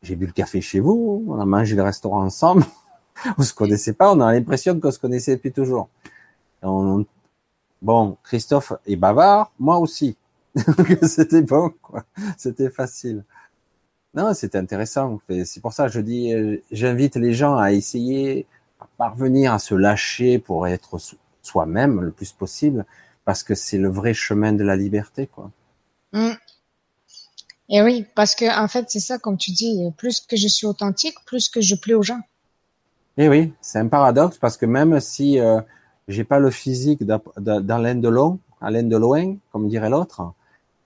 j'ai 0.03 0.17
bu 0.17 0.27
le 0.27 0.33
café 0.33 0.61
chez 0.61 0.81
vous, 0.81 1.25
on 1.29 1.41
a 1.41 1.45
mangé 1.45 1.75
le 1.75 1.83
restaurant 1.83 2.23
ensemble. 2.23 2.65
on 3.39 3.43
se 3.43 3.55
connaissait 3.55 3.93
pas, 3.93 4.13
on 4.13 4.21
a 4.21 4.33
l'impression 4.33 4.79
qu'on 4.79 4.91
se 4.91 4.99
connaissait 4.99 5.37
depuis 5.37 5.53
toujours. 5.53 5.89
Bon, 7.83 8.17
Christophe 8.23 8.75
est 8.87 8.97
bavard, 8.97 9.51
moi 9.59 9.79
aussi. 9.79 10.17
c'était 11.03 11.43
bon, 11.43 11.73
quoi. 11.83 12.05
C'était 12.37 12.71
facile. 12.71 13.25
Non, 14.15 14.35
c'était 14.35 14.59
intéressant. 14.59 15.21
C'est 15.45 15.61
pour 15.61 15.73
ça 15.73 15.87
que 15.87 15.93
je 15.93 16.01
dis, 16.01 16.35
euh, 16.35 16.59
j'invite 16.71 17.17
les 17.17 17.33
gens 17.33 17.57
à 17.57 17.73
essayer, 17.73 18.47
à 18.81 18.87
parvenir 18.99 19.55
à 19.55 19.59
se 19.59 19.75
lâcher 19.75 20.39
pour 20.39 20.67
être 20.67 20.99
soi-même 21.43 22.01
le 22.01 22.11
plus 22.11 22.33
possible, 22.33 22.85
parce 23.25 23.43
que 23.43 23.55
c'est 23.55 23.79
le 23.79 23.89
vrai 23.89 24.13
chemin 24.13 24.53
de 24.53 24.65
la 24.65 24.77
liberté, 24.77 25.27
quoi. 25.27 25.51
Mm. 26.13 26.33
Et 27.71 27.81
oui, 27.81 28.05
parce 28.15 28.35
que 28.35 28.45
en 28.63 28.69
fait, 28.69 28.87
c'est 28.89 29.01
ça, 29.01 29.19
comme 29.19 29.39
tu 29.39 29.51
dis, 29.51 29.91
plus 29.97 30.21
que 30.21 30.37
je 30.37 30.47
suis 30.47 30.67
authentique, 30.67 31.15
plus 31.25 31.49
que 31.49 31.63
je 31.63 31.75
plais 31.75 31.95
aux 31.95 32.03
gens. 32.03 32.21
Et 33.17 33.29
oui, 33.29 33.53
c'est 33.61 33.79
un 33.79 33.89
paradoxe 33.89 34.39
parce 34.39 34.57
que 34.59 34.67
même 34.67 35.01
si 35.01 35.39
euh, 35.39 35.61
j'ai 36.09 36.25
pas 36.25 36.39
le 36.39 36.51
physique 36.51 37.03
d'Alain 37.05 37.95
Delon, 37.95 38.39
Alain 38.61 38.83
Delon, 38.83 39.39
comme 39.53 39.69
dirait 39.69 39.91
l'autre, 39.91 40.33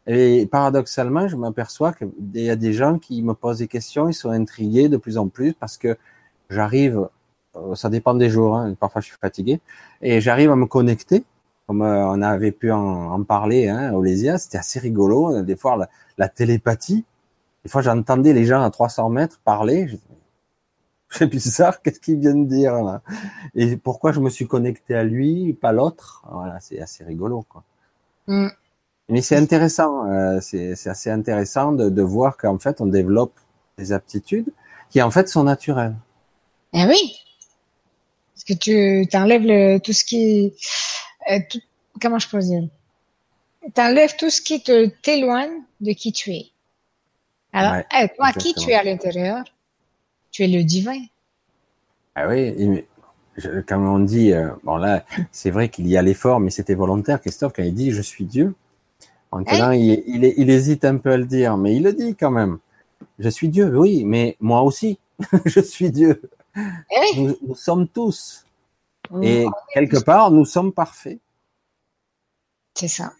et 0.06 0.46
paradoxalement, 0.46 1.26
je 1.26 1.36
m'aperçois 1.36 1.92
qu'il 1.92 2.10
y 2.34 2.50
a 2.50 2.56
des 2.56 2.72
gens 2.72 2.98
qui 2.98 3.22
me 3.22 3.34
posent 3.34 3.58
des 3.58 3.66
questions, 3.66 4.08
ils 4.08 4.14
sont 4.14 4.30
intrigués 4.30 4.88
de 4.88 4.96
plus 4.96 5.18
en 5.18 5.28
plus 5.28 5.52
parce 5.52 5.76
que 5.78 5.96
j'arrive, 6.48 7.08
euh, 7.56 7.74
ça 7.74 7.88
dépend 7.88 8.14
des 8.14 8.30
jours, 8.30 8.56
hein, 8.56 8.74
parfois 8.78 9.00
je 9.00 9.06
suis 9.06 9.16
fatigué, 9.20 9.60
et 10.02 10.20
j'arrive 10.20 10.52
à 10.52 10.56
me 10.56 10.66
connecter, 10.66 11.24
comme 11.66 11.82
euh, 11.82 12.06
on 12.06 12.22
avait 12.22 12.52
pu 12.52 12.70
en, 12.70 13.22
parler, 13.24 13.68
hein, 13.68 13.92
Olésia, 13.94 14.38
c'était 14.38 14.58
assez 14.58 14.78
rigolo, 14.78 15.42
des 15.42 15.56
fois 15.56 15.76
la, 15.76 15.88
la 16.18 16.28
télépathie, 16.28 17.04
des 17.64 17.70
fois 17.70 17.82
j'entendais 17.82 18.32
les 18.32 18.44
gens 18.44 18.62
à 18.62 18.70
300 18.70 19.08
mètres 19.10 19.40
parler, 19.44 19.88
c'est 21.10 21.26
bizarre, 21.26 21.82
qu'est-ce 21.82 21.98
qu'il 21.98 22.18
vient 22.20 22.36
de 22.36 22.46
dire 22.46 22.74
là? 22.74 23.02
Et 23.54 23.76
pourquoi 23.76 24.12
je 24.12 24.20
me 24.20 24.30
suis 24.30 24.46
connecté 24.46 24.94
à 24.94 25.04
lui, 25.04 25.52
pas 25.52 25.72
l'autre? 25.72 26.24
Voilà, 26.30 26.60
c'est 26.60 26.80
assez 26.80 27.04
rigolo, 27.04 27.44
quoi. 27.48 27.64
Mm. 28.26 28.48
Mais 29.08 29.22
c'est 29.22 29.36
intéressant, 29.36 30.10
euh, 30.10 30.40
c'est 30.40 30.86
assez 30.86 31.10
intéressant 31.10 31.72
de, 31.72 31.88
de 31.88 32.02
voir 32.02 32.36
qu'en 32.36 32.58
fait 32.58 32.80
on 32.80 32.86
développe 32.86 33.34
des 33.78 33.92
aptitudes 33.92 34.48
qui 34.90 35.00
en 35.00 35.10
fait 35.10 35.28
sont 35.28 35.44
naturelles. 35.44 35.94
Eh 36.72 36.84
oui, 36.86 37.16
parce 38.34 38.44
que 38.44 38.54
tu 38.54 39.08
t'enlèves 39.08 39.44
le 39.44 39.78
tout 39.78 39.92
ce 39.92 40.04
qui, 40.04 40.52
euh, 41.30 41.38
tout, 41.48 41.60
comment 42.00 42.18
je 42.18 42.28
peux 42.28 42.40
dire, 42.40 42.68
t'enlèves 43.74 44.16
tout 44.16 44.30
ce 44.30 44.40
qui 44.40 44.62
te 44.62 44.86
t'éloigne 45.02 45.62
de 45.80 45.92
qui 45.92 46.12
tu 46.12 46.32
es. 46.32 46.46
Alors, 47.52 47.72
ouais, 47.72 48.08
toi, 48.16 48.32
qui 48.32 48.54
tu 48.54 48.70
es 48.70 48.74
à 48.74 48.82
l'intérieur 48.82 49.44
tu 50.36 50.44
es 50.44 50.48
le 50.48 50.62
divin. 50.64 51.00
Ah 52.14 52.28
oui, 52.28 52.84
comme 53.66 53.88
on 53.88 54.00
dit, 54.00 54.32
euh, 54.32 54.50
bon 54.64 54.76
là, 54.76 55.02
c'est 55.32 55.50
vrai 55.50 55.70
qu'il 55.70 55.86
y 55.86 55.96
a 55.96 56.02
l'effort, 56.02 56.40
mais 56.40 56.50
c'était 56.50 56.74
volontaire, 56.74 57.22
Christophe, 57.22 57.54
quand 57.56 57.62
il 57.62 57.72
dit 57.72 57.90
je 57.90 58.02
suis 58.02 58.26
Dieu. 58.26 58.54
Maintenant, 59.38 59.70
il, 59.72 60.02
il, 60.06 60.50
hésite 60.50 60.84
un 60.84 60.96
peu 60.96 61.12
à 61.12 61.16
le 61.16 61.24
dire, 61.24 61.56
mais 61.56 61.76
il 61.76 61.82
le 61.82 61.92
dit 61.92 62.14
quand 62.14 62.30
même. 62.30 62.58
Je 63.18 63.28
suis 63.28 63.48
Dieu, 63.48 63.76
oui, 63.76 64.04
mais 64.04 64.36
moi 64.40 64.62
aussi, 64.62 64.98
je 65.44 65.60
suis 65.60 65.90
Dieu. 65.90 66.22
Eh 66.56 67.20
nous, 67.20 67.54
sommes 67.54 67.88
tous. 67.88 68.44
Et 69.22 69.46
quelque 69.72 69.98
part, 69.98 70.30
nous 70.30 70.44
sommes 70.44 70.72
parfaits. 70.72 71.18
C'est 72.74 72.88
ça. 72.88 73.12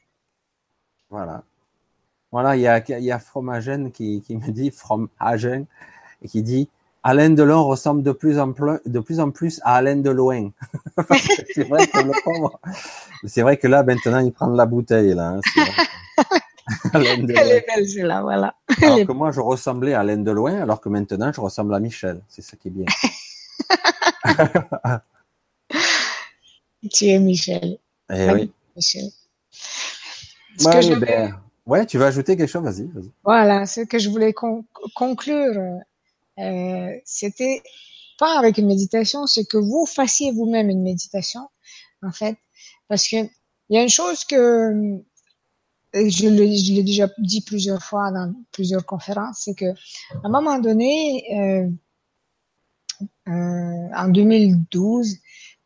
Voilà. 1.10 1.42
Voilà, 2.32 2.56
il 2.56 2.62
y 2.62 2.66
a, 2.66 2.82
y 2.98 3.10
a 3.10 3.18
Fromagen 3.18 3.90
qui, 3.90 4.20
qui 4.22 4.36
me 4.36 4.50
dit, 4.50 4.70
Fromagen, 4.70 5.64
et 6.22 6.28
qui 6.28 6.42
dit, 6.42 6.68
Alain 7.08 7.30
Delon 7.30 7.64
ressemble 7.64 8.02
de 8.02 8.10
plus 8.10 8.40
en 8.40 8.50
plus, 8.52 8.80
de 8.84 8.98
plus, 8.98 9.20
en 9.20 9.30
plus 9.30 9.60
à 9.62 9.76
Alain 9.76 9.96
Deloin. 9.96 10.50
c'est 11.54 11.62
vrai 11.62 11.86
que 11.86 11.98
c'est 13.26 13.42
vrai 13.42 13.56
que 13.58 13.68
là, 13.68 13.84
maintenant, 13.84 14.18
il 14.18 14.32
prend 14.32 14.48
de 14.48 14.56
la 14.56 14.66
bouteille, 14.66 15.14
là. 15.14 15.36
Hein, 15.36 15.40
Elle 16.94 17.06
est 17.06 17.66
belle, 17.66 18.06
là, 18.06 18.22
voilà. 18.22 18.54
Alors 18.82 19.06
que 19.06 19.12
moi, 19.12 19.30
je 19.30 19.40
ressemblais 19.40 19.94
à 19.94 20.00
Alain 20.00 20.18
Deloin, 20.18 20.60
alors 20.60 20.80
que 20.80 20.88
maintenant, 20.88 21.32
je 21.32 21.40
ressemble 21.40 21.74
à 21.74 21.80
Michel. 21.80 22.22
C'est 22.28 22.42
ça 22.42 22.56
qui 22.56 22.68
est 22.68 22.70
bien. 22.70 22.86
Tu 26.92 27.06
es 27.06 27.18
Michel. 27.18 27.78
Eh 28.12 28.30
oui. 28.30 28.52
Michel. 28.76 29.10
Ouais, 30.64 30.96
ben, 30.96 31.40
ouais, 31.66 31.84
tu 31.84 31.98
vas 31.98 32.06
ajouter 32.06 32.36
quelque 32.36 32.48
chose, 32.48 32.62
vas-y. 32.62 32.88
voilà, 33.24 33.66
ce 33.66 33.80
que 33.80 33.98
je 33.98 34.08
voulais 34.08 34.32
conclure, 34.94 35.80
euh, 36.38 36.90
c'était 37.04 37.62
pas 38.18 38.38
avec 38.38 38.58
une 38.58 38.66
méditation, 38.66 39.26
c'est 39.26 39.44
que 39.44 39.58
vous 39.58 39.84
fassiez 39.86 40.32
vous-même 40.32 40.70
une 40.70 40.82
méditation, 40.82 41.48
en 42.02 42.12
fait, 42.12 42.36
parce 42.88 43.08
que 43.08 43.16
il 43.68 43.76
y 43.76 43.78
a 43.78 43.82
une 43.82 43.88
chose 43.88 44.24
que 44.24 45.00
je 46.08 46.28
l'ai 46.28 46.82
déjà 46.82 47.08
dit 47.18 47.40
plusieurs 47.40 47.82
fois 47.82 48.10
dans 48.10 48.34
plusieurs 48.52 48.84
conférences, 48.84 49.42
c'est 49.44 49.54
que 49.54 49.66
à 49.66 50.24
un 50.24 50.28
moment 50.28 50.58
donné, 50.58 51.24
euh, 51.34 51.68
euh, 53.28 53.88
en 53.94 54.08
2012, 54.08 55.16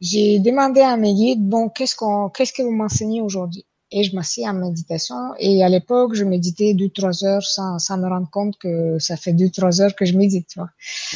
j'ai 0.01 0.39
demandé 0.39 0.81
à 0.81 0.97
mes 0.97 1.15
guides, 1.15 1.47
bon, 1.47 1.69
qu'est-ce 1.69 1.95
qu'on, 1.95 2.31
qu'est-ce 2.31 2.53
que 2.53 2.63
vous 2.63 2.71
m'enseignez 2.71 3.21
aujourd'hui? 3.21 3.65
Et 3.93 4.05
je 4.05 4.15
m'assieds 4.15 4.49
en 4.49 4.55
méditation. 4.55 5.35
Et 5.39 5.65
à 5.65 5.69
l'époque, 5.69 6.15
je 6.15 6.25
méditais 6.25 6.75
deux 6.75 6.91
trois 6.91 7.25
heures 7.25 7.43
sans, 7.43 7.79
sans 7.79 7.99
me 7.99 8.09
rendre 8.09 8.31
compte 8.31 8.57
que 8.57 8.99
ça 8.99 9.17
fait 9.17 9.33
deux 9.33 9.51
trois 9.51 9.81
heures 9.81 9.95
que 9.97 10.05
je 10.05 10.17
médite. 10.17 10.49
Tu 10.49 10.61
vois. 10.61 10.71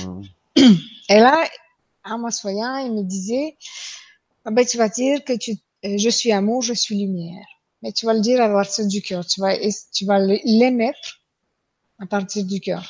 Mmh. 0.05 0.23
Et 1.09 1.21
là, 1.21 1.45
en 2.05 2.19
m'assoyant, 2.19 2.77
il 2.79 2.93
me 2.93 3.03
disait, 3.03 3.57
ah 4.45 4.51
ben, 4.51 4.67
tu 4.67 4.77
vas 4.77 4.89
dire 4.89 5.25
que 5.25 5.35
tu, 5.35 5.53
euh, 5.85 5.97
je 5.97 6.09
suis 6.09 6.33
amour, 6.33 6.63
je 6.63 6.75
suis 6.75 6.97
lumière 6.97 7.47
mais 7.85 7.93
tu 7.93 8.07
vas 8.07 8.15
le 8.15 8.21
dire 8.21 8.41
à 8.41 8.49
partir 8.49 8.87
du 8.87 9.03
cœur. 9.03 9.27
Tu 9.27 9.43
vas, 9.43 9.53
tu 9.93 10.07
vas 10.07 10.19
l'émettre 10.19 11.21
à 12.01 12.07
partir 12.07 12.43
du 12.45 12.59
cœur. 12.59 12.83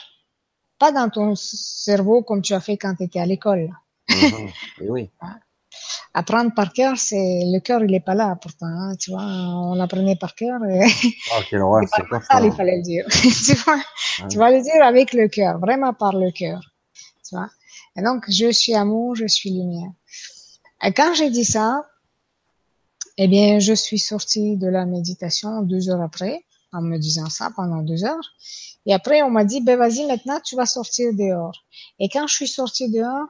Pas 0.78 0.92
dans 0.92 1.10
ton 1.10 1.34
cerveau 1.34 2.22
comme 2.22 2.42
tu 2.42 2.54
as 2.54 2.60
fait 2.60 2.76
quand 2.76 2.94
tu 2.94 3.02
étais 3.02 3.18
à 3.18 3.26
l'école. 3.26 3.70
Mhm. 4.08 4.50
oui. 4.88 5.10
Apprendre 6.16 6.54
par 6.54 6.72
cœur, 6.72 6.96
c'est 6.96 7.42
le 7.52 7.58
cœur, 7.58 7.82
il 7.82 7.92
est 7.92 7.98
pas 7.98 8.14
là 8.14 8.38
pourtant. 8.40 8.66
Hein, 8.66 8.94
tu 8.94 9.10
vois, 9.10 9.24
on 9.24 9.80
apprenait 9.80 10.14
par 10.14 10.36
cœur. 10.36 10.64
Et... 10.64 10.86
Oh, 11.32 11.40
quelle 11.50 11.62
horreur, 11.62 11.82
c'est 11.92 12.08
pas 12.08 12.20
ça. 12.20 12.40
Il 12.40 12.52
fallait 12.52 12.76
le 12.76 12.82
dire. 12.82 13.04
tu, 13.10 13.54
vois, 13.54 13.80
tu 14.30 14.38
vas 14.38 14.52
le 14.52 14.62
dire 14.62 14.80
avec 14.84 15.12
le 15.12 15.26
cœur, 15.26 15.58
vraiment 15.58 15.92
par 15.92 16.12
le 16.12 16.30
cœur. 16.30 16.60
Tu 17.28 17.34
vois. 17.34 17.50
Et 17.96 18.02
donc, 18.02 18.26
je 18.30 18.52
suis 18.52 18.76
amour, 18.76 19.16
je 19.16 19.26
suis 19.26 19.50
lumière. 19.50 19.90
Et 20.84 20.92
quand 20.92 21.14
j'ai 21.14 21.30
dit 21.30 21.44
ça, 21.44 21.84
eh 23.16 23.28
bien, 23.28 23.58
je 23.58 23.72
suis 23.72 23.98
sortie 23.98 24.56
de 24.56 24.66
la 24.66 24.86
méditation 24.86 25.62
deux 25.62 25.88
heures 25.90 26.02
après, 26.02 26.44
en 26.72 26.82
me 26.82 26.98
disant 26.98 27.30
ça 27.30 27.50
pendant 27.54 27.82
deux 27.82 28.04
heures. 28.04 28.32
Et 28.86 28.92
après, 28.92 29.22
on 29.22 29.30
m'a 29.30 29.44
dit, 29.44 29.60
ben 29.60 29.78
vas-y, 29.78 30.06
maintenant, 30.06 30.40
tu 30.44 30.56
vas 30.56 30.66
sortir 30.66 31.12
dehors. 31.14 31.64
Et 31.98 32.08
quand 32.08 32.26
je 32.26 32.34
suis 32.34 32.48
sortie 32.48 32.90
dehors, 32.90 33.28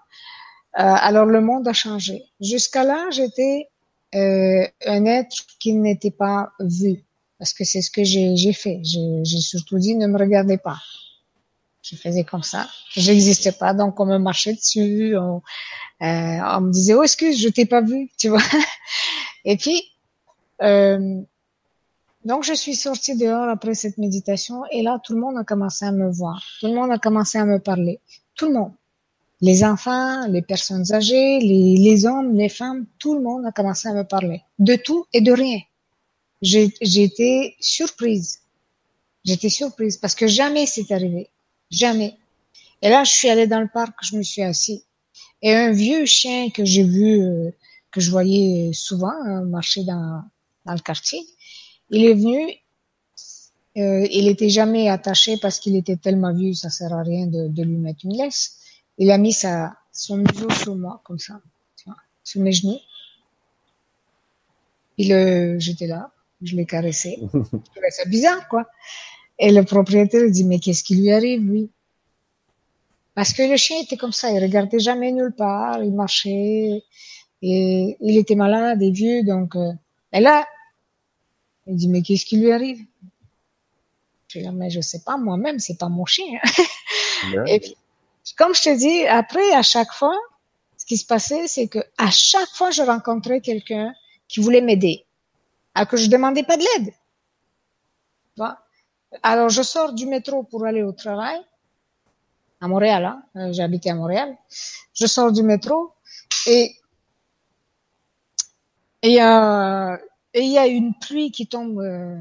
euh, 0.79 0.83
alors 0.83 1.27
le 1.27 1.41
monde 1.41 1.69
a 1.69 1.73
changé. 1.73 2.25
Jusqu'à 2.41 2.85
là, 2.85 3.09
j'étais 3.11 3.69
euh, 4.15 4.67
un 4.87 5.05
être 5.07 5.37
qui 5.61 5.75
n'était 5.75 6.11
pas 6.11 6.51
vu, 6.61 7.05
parce 7.39 7.53
que 7.53 7.65
c'est 7.65 7.83
ce 7.83 7.91
que 7.91 8.03
j'ai 8.03 8.53
fait. 8.53 8.81
J'ai 8.83 9.41
surtout 9.41 9.79
dit, 9.79 9.95
ne 9.95 10.07
me 10.07 10.19
regardez 10.19 10.59
pas. 10.59 10.79
Je 11.83 11.97
faisais 11.97 12.25
comme 12.25 12.43
ça. 12.43 12.67
J'existais 12.93 13.53
pas, 13.53 13.75
donc 13.75 14.01
on 14.01 14.07
me 14.07 14.19
marchait 14.19 14.55
dessus. 14.55 15.15
On, 15.19 15.43
euh, 16.03 16.39
on 16.57 16.61
me 16.63 16.73
disait, 16.73 16.95
oh 16.95 17.03
excuse, 17.03 17.39
je 17.41 17.49
t'ai 17.49 17.67
pas 17.67 17.83
vu, 17.83 18.11
tu 18.19 18.31
vois. 18.31 18.43
Et 19.45 19.57
puis, 19.57 19.83
euh, 20.63 21.21
donc 22.25 22.45
je 22.45 22.55
suis 22.55 22.75
sortie 22.75 23.17
dehors 23.17 23.49
après 23.49 23.75
cette 23.75 23.99
méditation 23.99 24.63
et 24.71 24.83
là, 24.83 25.01
tout 25.05 25.15
le 25.15 25.21
monde 25.21 25.37
a 25.37 25.45
commencé 25.45 25.85
à 25.85 25.93
me 25.93 26.11
voir. 26.11 26.43
Tout 26.61 26.69
le 26.69 26.75
monde 26.75 26.91
a 26.91 26.99
commencé 26.99 27.39
à 27.39 27.45
me 27.45 27.59
parler. 27.59 28.01
Tout 28.35 28.47
le 28.47 28.55
monde. 28.55 28.73
Les 29.41 29.63
enfants, 29.63 30.27
les 30.29 30.43
personnes 30.43 30.91
âgées, 30.93 31.39
les, 31.41 31.77
les 31.77 32.07
hommes, 32.07 32.35
les 32.35 32.49
femmes, 32.49 32.87
tout 32.99 33.15
le 33.15 33.21
monde 33.21 33.45
a 33.45 33.53
commencé 33.53 33.89
à 33.89 33.93
me 33.93 34.05
parler. 34.05 34.43
De 34.59 34.77
tout 34.77 35.05
et 35.13 35.21
de 35.21 35.33
rien. 35.33 35.61
J'étais 36.41 37.55
surprise. 37.61 38.41
J'étais 39.25 39.49
surprise 39.49 39.97
parce 39.97 40.15
que 40.15 40.27
jamais 40.27 40.67
c'est 40.67 40.91
arrivé. 40.93 41.29
Jamais. 41.71 42.17
Et 42.83 42.89
là, 42.89 43.05
je 43.05 43.13
suis 43.13 43.29
allée 43.29 43.47
dans 43.47 43.61
le 43.61 43.69
parc, 43.69 43.95
je 44.03 44.17
me 44.17 44.23
suis 44.23 44.43
assise. 44.43 44.85
Et 45.43 45.55
un 45.55 45.73
vieux 45.73 46.05
chien 46.05 46.51
que 46.51 46.65
j'ai 46.65 46.85
vu 46.85 47.23
euh, 47.23 47.51
que 47.95 48.01
je 48.01 48.11
voyais 48.11 48.73
souvent 48.73 49.13
hein, 49.25 49.45
marcher 49.45 49.85
dans, 49.85 50.25
dans 50.67 50.73
le 50.73 50.81
quartier. 50.81 51.21
Il 51.91 52.05
est 52.05 52.15
venu, 52.15 52.41
euh, 53.77 54.07
il 54.11 54.27
était 54.27 54.49
jamais 54.49 54.89
attaché 54.89 55.37
parce 55.41 55.61
qu'il 55.61 55.77
était 55.77 55.97
tellement 55.97 56.35
vieux, 56.35 56.55
ça 56.55 56.71
sert 56.71 56.93
à 56.93 57.05
rien 57.05 57.29
de, 57.29 57.47
de, 57.47 57.63
lui 57.63 57.77
mettre 57.77 58.01
une 58.05 58.17
laisse. 58.17 58.59
Il 58.99 59.13
a 59.13 59.19
mis 59.19 59.33
sa, 59.33 59.77
son 59.93 60.17
museau 60.17 60.51
sur 60.51 60.75
moi, 60.75 61.03
comme 61.05 61.21
ça, 61.21 61.41
tu 61.77 61.85
vois, 61.85 61.97
sur 62.25 62.41
mes 62.41 62.51
genoux. 62.51 62.81
Il, 64.99 65.13
euh, 65.13 65.57
j'étais 65.61 65.87
là, 65.87 66.11
je 66.43 66.57
l'ai 66.57 66.67
caressé. 66.67 67.21
je 67.33 67.39
trouvais 67.39 67.91
ça 67.91 68.05
bizarre, 68.07 68.49
quoi. 68.49 68.67
Et 69.39 69.53
le 69.53 69.63
propriétaire 69.63 70.29
dit, 70.31 70.45
mais 70.45 70.59
qu'est-ce 70.59 70.83
qui 70.83 70.97
lui 70.97 71.13
arrive, 71.13 71.43
lui? 71.43 71.71
Parce 73.15 73.33
que 73.33 73.49
le 73.49 73.57
chien 73.57 73.81
était 73.81 73.97
comme 73.97 74.13
ça, 74.13 74.33
il 74.33 74.43
regardait 74.43 74.81
jamais 74.81 75.13
nulle 75.13 75.35
part, 75.37 75.81
il 75.85 75.93
marchait, 75.93 76.83
et 77.47 77.99
il 78.01 78.17
était 78.17 78.37
malade 78.37 78.83
et 78.83 78.91
vieux, 78.91 79.23
donc. 79.23 79.55
Euh, 79.55 79.73
et 80.13 80.21
là, 80.21 80.47
il 81.67 81.77
dit 81.77 81.89
mais 81.89 82.01
qu'est-ce 82.01 82.25
qui 82.25 82.39
lui 82.39 82.51
arrive? 82.51 82.81
Je 84.29 84.39
dis 84.39 84.49
mais 84.51 84.71
je 84.71 84.81
sais 84.81 85.03
pas 85.05 85.19
moi-même, 85.19 85.59
c'est 85.59 85.79
pas 85.79 85.91
mon 85.91 86.07
chien. 86.07 86.41
et 87.47 87.61
puis, 87.61 87.77
comme 88.39 88.55
je 88.55 88.63
te 88.63 88.79
dis, 88.79 89.07
après 89.07 89.53
à 89.53 89.63
chaque 89.63 89.93
fois, 89.93 90.17
ce 90.79 90.87
qui 90.87 90.97
se 90.97 91.05
passait, 91.05 91.47
c'est 91.47 91.69
que 91.69 91.81
à 91.99 92.11
chaque 92.11 92.49
fois 92.49 92.71
je 92.71 92.83
rencontrais 92.83 93.43
quelqu'un 93.43 93.95
qui 94.27 94.41
voulait 94.41 94.63
m'aider, 94.63 95.05
alors 95.75 95.89
que 95.89 95.99
je 95.99 96.09
demandais 96.09 96.45
pas 96.45 96.57
de 96.57 96.65
l'aide. 96.65 96.95
Alors 99.23 99.51
je 99.51 99.63
sors 99.63 99.93
du 99.93 100.07
métro 100.07 100.45
pour 100.45 100.65
aller 100.65 100.83
au 100.83 100.93
travail 100.93 101.39
à 102.63 102.69
Montréal, 102.69 103.05
hein. 103.05 103.23
Euh, 103.37 103.53
j'habitais 103.53 103.91
à 103.91 103.95
Montréal. 103.95 104.35
Je 104.95 105.07
sors 105.07 105.31
du 105.31 105.43
métro 105.43 105.93
et 106.47 106.75
et 109.05 109.23
euh, 109.23 109.97
il 110.33 110.51
y 110.51 110.57
a 110.57 110.67
une 110.67 110.95
pluie 110.95 111.31
qui 111.31 111.47
tombe, 111.47 111.79
euh, 111.79 112.17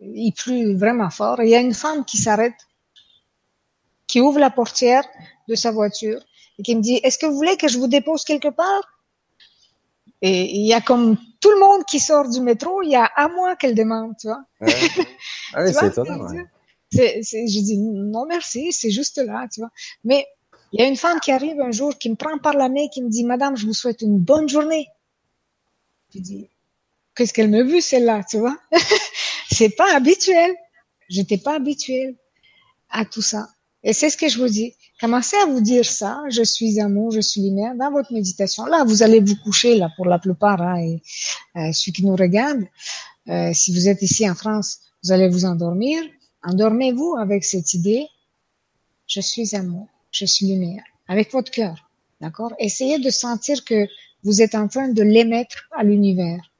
il 0.00 0.32
pleut 0.32 0.76
vraiment 0.76 1.10
fort. 1.10 1.42
Il 1.42 1.48
y 1.48 1.56
a 1.56 1.60
une 1.60 1.74
femme 1.74 2.04
qui 2.04 2.18
s'arrête, 2.18 2.54
qui 4.06 4.20
ouvre 4.20 4.38
la 4.38 4.50
portière 4.50 5.02
de 5.48 5.56
sa 5.56 5.72
voiture 5.72 6.20
et 6.58 6.62
qui 6.62 6.76
me 6.76 6.80
dit 6.80 7.00
Est-ce 7.02 7.18
que 7.18 7.26
vous 7.26 7.34
voulez 7.34 7.56
que 7.56 7.66
je 7.66 7.78
vous 7.78 7.88
dépose 7.88 8.22
quelque 8.22 8.48
part? 8.48 9.02
Et 10.22 10.56
il 10.56 10.66
y 10.66 10.72
a 10.72 10.80
comme 10.80 11.16
tout 11.40 11.50
le 11.50 11.58
monde 11.58 11.84
qui 11.84 11.98
sort 11.98 12.28
du 12.28 12.40
métro, 12.40 12.80
il 12.82 12.90
y 12.90 12.96
a 12.96 13.04
à 13.04 13.26
moi 13.26 13.56
qu'elle 13.56 13.74
demande, 13.74 14.14
tu 14.18 14.28
vois. 14.28 14.44
Ah 15.56 15.64
oui, 15.64 15.72
c'est 15.72 15.88
étonnant. 15.88 16.28
je 16.92 17.60
dis 17.60 17.78
non 17.78 18.24
merci, 18.26 18.72
c'est 18.72 18.90
juste 18.90 19.18
là, 19.18 19.46
tu 19.52 19.60
vois. 19.60 19.70
Mais 20.04 20.26
il 20.72 20.80
y 20.80 20.84
a 20.84 20.88
une 20.88 20.96
femme 20.96 21.18
qui 21.18 21.32
arrive 21.32 21.60
un 21.60 21.72
jour, 21.72 21.98
qui 21.98 22.08
me 22.08 22.14
prend 22.14 22.38
par 22.38 22.54
la 22.54 22.68
main, 22.68 22.86
qui 22.92 23.02
me 23.02 23.08
dit 23.08 23.24
Madame, 23.24 23.56
je 23.56 23.66
vous 23.66 23.74
souhaite 23.74 24.00
une 24.00 24.18
bonne 24.18 24.48
journée. 24.48 24.86
Qu'est-ce 27.14 27.32
qu'elle 27.32 27.50
me 27.50 27.62
veut 27.62 27.80
celle-là, 27.80 28.22
tu 28.28 28.38
vois? 28.38 28.56
C'est 29.50 29.70
pas 29.70 29.94
habituel. 29.94 30.52
J'étais 31.08 31.38
pas 31.38 31.56
habituelle 31.56 32.16
à 32.90 33.04
tout 33.04 33.22
ça. 33.22 33.48
Et 33.82 33.92
c'est 33.92 34.08
ce 34.08 34.16
que 34.16 34.28
je 34.28 34.38
vous 34.38 34.48
dis. 34.48 34.74
Commencez 34.98 35.36
à 35.36 35.46
vous 35.46 35.60
dire 35.60 35.84
ça. 35.84 36.22
Je 36.30 36.42
suis 36.42 36.80
amour, 36.80 37.10
je 37.10 37.20
suis 37.20 37.42
lumière 37.42 37.74
dans 37.74 37.90
votre 37.90 38.12
méditation. 38.12 38.64
Là, 38.64 38.82
vous 38.84 39.02
allez 39.02 39.20
vous 39.20 39.36
coucher 39.44 39.76
là 39.76 39.90
pour 39.96 40.06
la 40.06 40.18
plupart. 40.18 40.62
Hein, 40.62 40.80
et 40.80 41.02
euh, 41.56 41.72
ceux 41.72 41.92
qui 41.92 42.04
nous 42.04 42.16
regardent, 42.16 42.64
euh, 43.28 43.52
si 43.52 43.74
vous 43.74 43.88
êtes 43.88 44.00
ici 44.00 44.28
en 44.28 44.34
France, 44.34 44.78
vous 45.02 45.12
allez 45.12 45.28
vous 45.28 45.44
endormir. 45.44 46.02
Endormez-vous 46.42 47.16
avec 47.20 47.44
cette 47.44 47.74
idée. 47.74 48.06
Je 49.06 49.20
suis 49.20 49.54
amour, 49.54 49.86
je 50.10 50.24
suis 50.24 50.46
lumière, 50.46 50.82
avec 51.08 51.30
votre 51.30 51.50
cœur. 51.50 51.76
D'accord? 52.22 52.54
Essayez 52.58 52.98
de 52.98 53.10
sentir 53.10 53.64
que 53.66 53.86
vous 54.24 54.42
êtes 54.42 54.54
en 54.54 54.68
train 54.68 54.88
de 54.88 55.02
l'émettre 55.02 55.68
à 55.72 55.84
l'univers. 55.84 56.50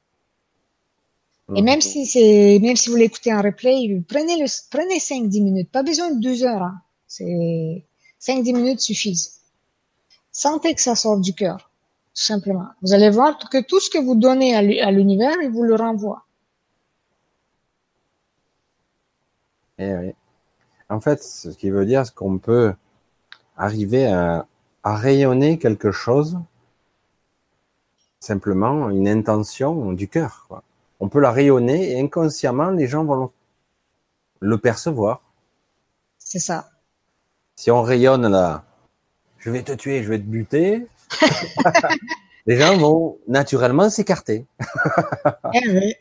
Et 1.55 1.61
même 1.61 1.81
si 1.81 2.07
c'est, 2.07 2.57
même 2.59 2.75
si 2.75 2.89
vous 2.89 2.95
l'écoutez 2.95 3.31
en 3.31 3.41
replay, 3.41 4.03
prenez 4.07 4.37
le, 4.37 4.45
prenez 4.71 4.99
5, 4.99 5.29
10 5.29 5.41
minutes. 5.41 5.71
Pas 5.71 5.83
besoin 5.83 6.11
de 6.11 6.19
2 6.19 6.43
heures, 6.43 6.63
hein. 6.63 6.81
C'est, 7.07 7.85
5, 8.17 8.43
10 8.43 8.53
minutes 8.53 8.79
suffisent. 8.79 9.41
Sentez 10.31 10.73
que 10.73 10.81
ça 10.81 10.95
sort 10.95 11.19
du 11.19 11.33
cœur. 11.33 11.69
Tout 12.15 12.23
simplement. 12.23 12.67
Vous 12.81 12.93
allez 12.93 13.11
voir 13.11 13.37
que 13.49 13.61
tout 13.61 13.79
ce 13.79 13.89
que 13.91 13.99
vous 13.99 14.15
donnez 14.15 14.55
à 14.55 14.91
l'univers, 14.91 15.35
il 15.43 15.49
vous 15.49 15.63
le 15.63 15.75
renvoie. 15.75 16.25
Eh 19.77 19.93
oui. 19.93 20.13
En 20.89 20.99
fait, 20.99 21.21
ce 21.21 21.49
qui 21.49 21.69
veut 21.69 21.85
dire 21.85 22.11
qu'on 22.15 22.39
peut 22.39 22.73
arriver 23.57 24.07
à, 24.07 24.47
à 24.83 24.95
rayonner 24.95 25.59
quelque 25.59 25.91
chose 25.91 26.39
simplement 28.25 28.89
une 28.89 29.07
intention 29.07 29.91
du 29.93 30.07
cœur. 30.07 30.47
On 30.99 31.09
peut 31.09 31.19
la 31.19 31.31
rayonner 31.31 31.91
et 31.91 31.99
inconsciemment, 31.99 32.71
les 32.71 32.87
gens 32.87 33.03
vont 33.05 33.31
le 34.39 34.57
percevoir. 34.57 35.21
C'est 36.17 36.39
ça. 36.39 36.69
Si 37.55 37.71
on 37.71 37.81
rayonne 37.81 38.27
là, 38.27 38.63
je 39.37 39.49
vais 39.49 39.63
te 39.63 39.71
tuer, 39.73 40.03
je 40.03 40.09
vais 40.09 40.17
te 40.17 40.23
buter, 40.23 40.87
les 42.45 42.57
gens 42.57 42.77
vont 42.77 43.17
naturellement 43.27 43.89
s'écarter. 43.89 44.45
Eh 45.53 45.95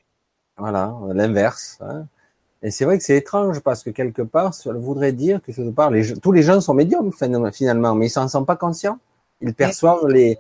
voilà, 0.57 0.95
l'inverse. 1.13 1.79
Hein. 1.81 2.07
Et 2.63 2.71
c'est 2.71 2.85
vrai 2.85 2.97
que 2.97 3.05
c'est 3.05 3.17
étrange 3.17 3.61
parce 3.61 3.83
que 3.83 3.91
quelque 3.91 4.23
part, 4.23 4.55
ça 4.55 4.73
voudrait 4.73 5.13
dire 5.13 5.43
que 5.43 5.53
quelque 5.53 5.71
part, 5.71 5.91
tous 6.23 6.33
les 6.33 6.43
gens 6.43 6.61
sont 6.61 6.75
médiums 6.75 7.13
finalement, 7.13 7.95
mais 7.95 8.07
ils 8.07 8.11
s'en 8.11 8.29
sont 8.29 8.45
pas 8.45 8.57
conscients. 8.57 8.99
Ils 9.43 9.53
perçoivent 9.53 10.07
les, 10.09 10.39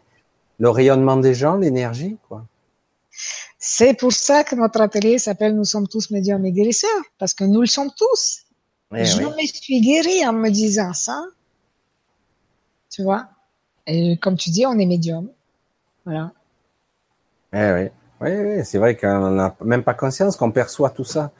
le 0.58 0.70
rayonnement 0.70 1.16
des 1.16 1.34
gens, 1.34 1.57
l'énergie, 1.57 2.16
quoi. 2.28 2.44
C'est 3.58 3.94
pour 3.94 4.12
ça 4.12 4.44
que 4.44 4.55
notre 4.57 4.81
atelier 4.81 5.18
s'appelle 5.18 5.55
Nous 5.55 5.65
sommes 5.65 5.89
tous 5.89 6.10
médiums 6.10 6.44
et 6.44 6.52
guérisseurs, 6.52 6.91
parce 7.18 7.33
que 7.33 7.44
nous 7.44 7.60
le 7.60 7.66
sommes 7.66 7.91
tous. 7.97 8.44
Eh 8.94 9.05
je 9.05 9.23
me 9.23 9.47
suis 9.47 9.81
guéri 9.81 10.26
en 10.26 10.33
me 10.33 10.50
disant 10.50 10.92
ça. 10.92 11.24
Tu 12.91 13.02
vois? 13.02 13.26
Et 13.86 14.18
comme 14.18 14.36
tu 14.36 14.50
dis, 14.50 14.66
on 14.66 14.78
est 14.78 14.86
médium. 14.86 15.28
Voilà. 16.05 16.33
Eh 17.52 17.73
oui, 17.73 17.89
oui, 18.20 18.31
oui. 18.31 18.65
c'est 18.65 18.78
vrai 18.78 18.97
qu'on 18.97 19.31
n'a 19.31 19.57
même 19.65 19.83
pas 19.83 19.94
conscience 19.94 20.36
qu'on 20.36 20.50
perçoit 20.50 20.91
tout 20.91 21.05
ça 21.05 21.33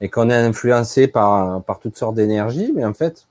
et 0.00 0.08
qu'on 0.08 0.30
est 0.30 0.36
influencé 0.36 1.08
par, 1.08 1.62
par 1.64 1.80
toutes 1.80 1.96
sortes 1.96 2.14
d'énergies, 2.14 2.72
mais 2.74 2.84
en 2.84 2.94
fait, 2.94 3.26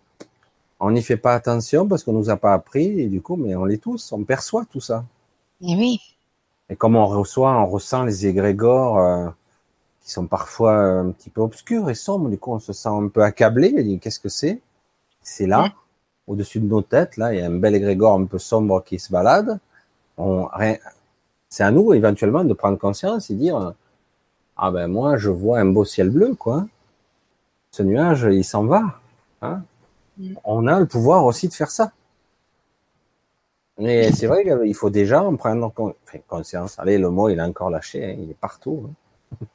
on 0.80 0.92
n'y 0.92 1.02
fait 1.02 1.18
pas 1.18 1.34
attention 1.34 1.88
parce 1.88 2.04
qu'on 2.04 2.14
nous 2.14 2.30
a 2.30 2.38
pas 2.38 2.54
appris 2.54 3.00
et 3.00 3.08
du 3.08 3.22
coup, 3.22 3.36
mais 3.36 3.56
on 3.56 3.66
l'est 3.66 3.82
tous, 3.82 4.12
on 4.12 4.24
perçoit 4.24 4.66
tout 4.66 4.82
ça. 4.82 5.06
Et 5.62 5.72
eh 5.72 5.76
oui. 5.76 6.00
Et 6.70 6.76
comme 6.76 6.96
on 6.96 7.06
reçoit, 7.06 7.52
on 7.52 7.68
ressent 7.68 8.04
les 8.04 8.28
égrégores 8.28 9.00
euh, 9.00 9.30
qui 10.04 10.12
sont 10.12 10.28
parfois 10.28 10.76
un 10.76 11.12
petit 11.12 11.30
peu 11.30 11.42
obscurs 11.42 11.90
et 11.90 11.96
sombres, 11.96 12.30
du 12.30 12.38
coup, 12.38 12.54
on 12.54 12.60
se 12.60 12.74
sent 12.74 12.90
un 12.90 13.08
peu 13.08 13.24
accablé. 13.24 14.00
Qu'est-ce 14.00 14.20
que 14.20 14.30
c'est? 14.30 14.62
C'est 15.22 15.48
là, 15.48 15.74
au-dessus 16.28 16.60
de 16.60 16.68
nos 16.68 16.82
têtes, 16.82 17.18
là, 17.18 17.34
il 17.34 17.40
y 17.40 17.42
a 17.42 17.48
un 17.48 17.58
bel 17.58 17.76
égrégore 17.76 18.20
un 18.20 18.26
peu 18.26 18.38
sombre 18.38 18.84
qui 18.84 19.00
se 19.00 19.12
balade. 19.12 19.60
On, 20.18 20.48
c'est 21.50 21.64
à 21.64 21.72
nous 21.72 21.94
éventuellement 21.94 22.44
de 22.44 22.54
prendre 22.54 22.78
conscience 22.78 23.30
et 23.30 23.36
dire 23.36 23.74
ah 24.58 24.72
ben 24.72 24.88
moi 24.88 25.18
je 25.18 25.30
vois 25.30 25.60
un 25.60 25.66
beau 25.66 25.86
ciel 25.86 26.10
bleu 26.10 26.36
quoi. 26.36 26.66
Ce 27.72 27.84
nuage 27.84 28.28
il 28.32 28.44
s'en 28.44 28.66
va. 28.66 29.00
Hein 29.42 29.62
mm. 30.18 30.36
On 30.44 30.68
a 30.68 30.80
le 30.80 30.86
pouvoir 30.86 31.26
aussi 31.26 31.48
de 31.48 31.54
faire 31.54 31.72
ça. 31.72 31.92
Mais 33.78 34.12
c'est 34.12 34.28
vrai 34.28 34.44
qu'il 34.44 34.74
faut 34.74 34.90
déjà 34.90 35.24
en 35.24 35.36
prendre 35.36 35.74
conscience. 36.28 36.80
Allez, 36.80 36.98
le 36.98 37.10
mot 37.10 37.30
il 37.30 37.40
a 37.40 37.48
encore 37.48 37.70
lâché, 37.70 38.06
hein, 38.06 38.16
il 38.18 38.32
est 38.32 38.40
partout. 38.40 38.90
Hein. 39.42 39.46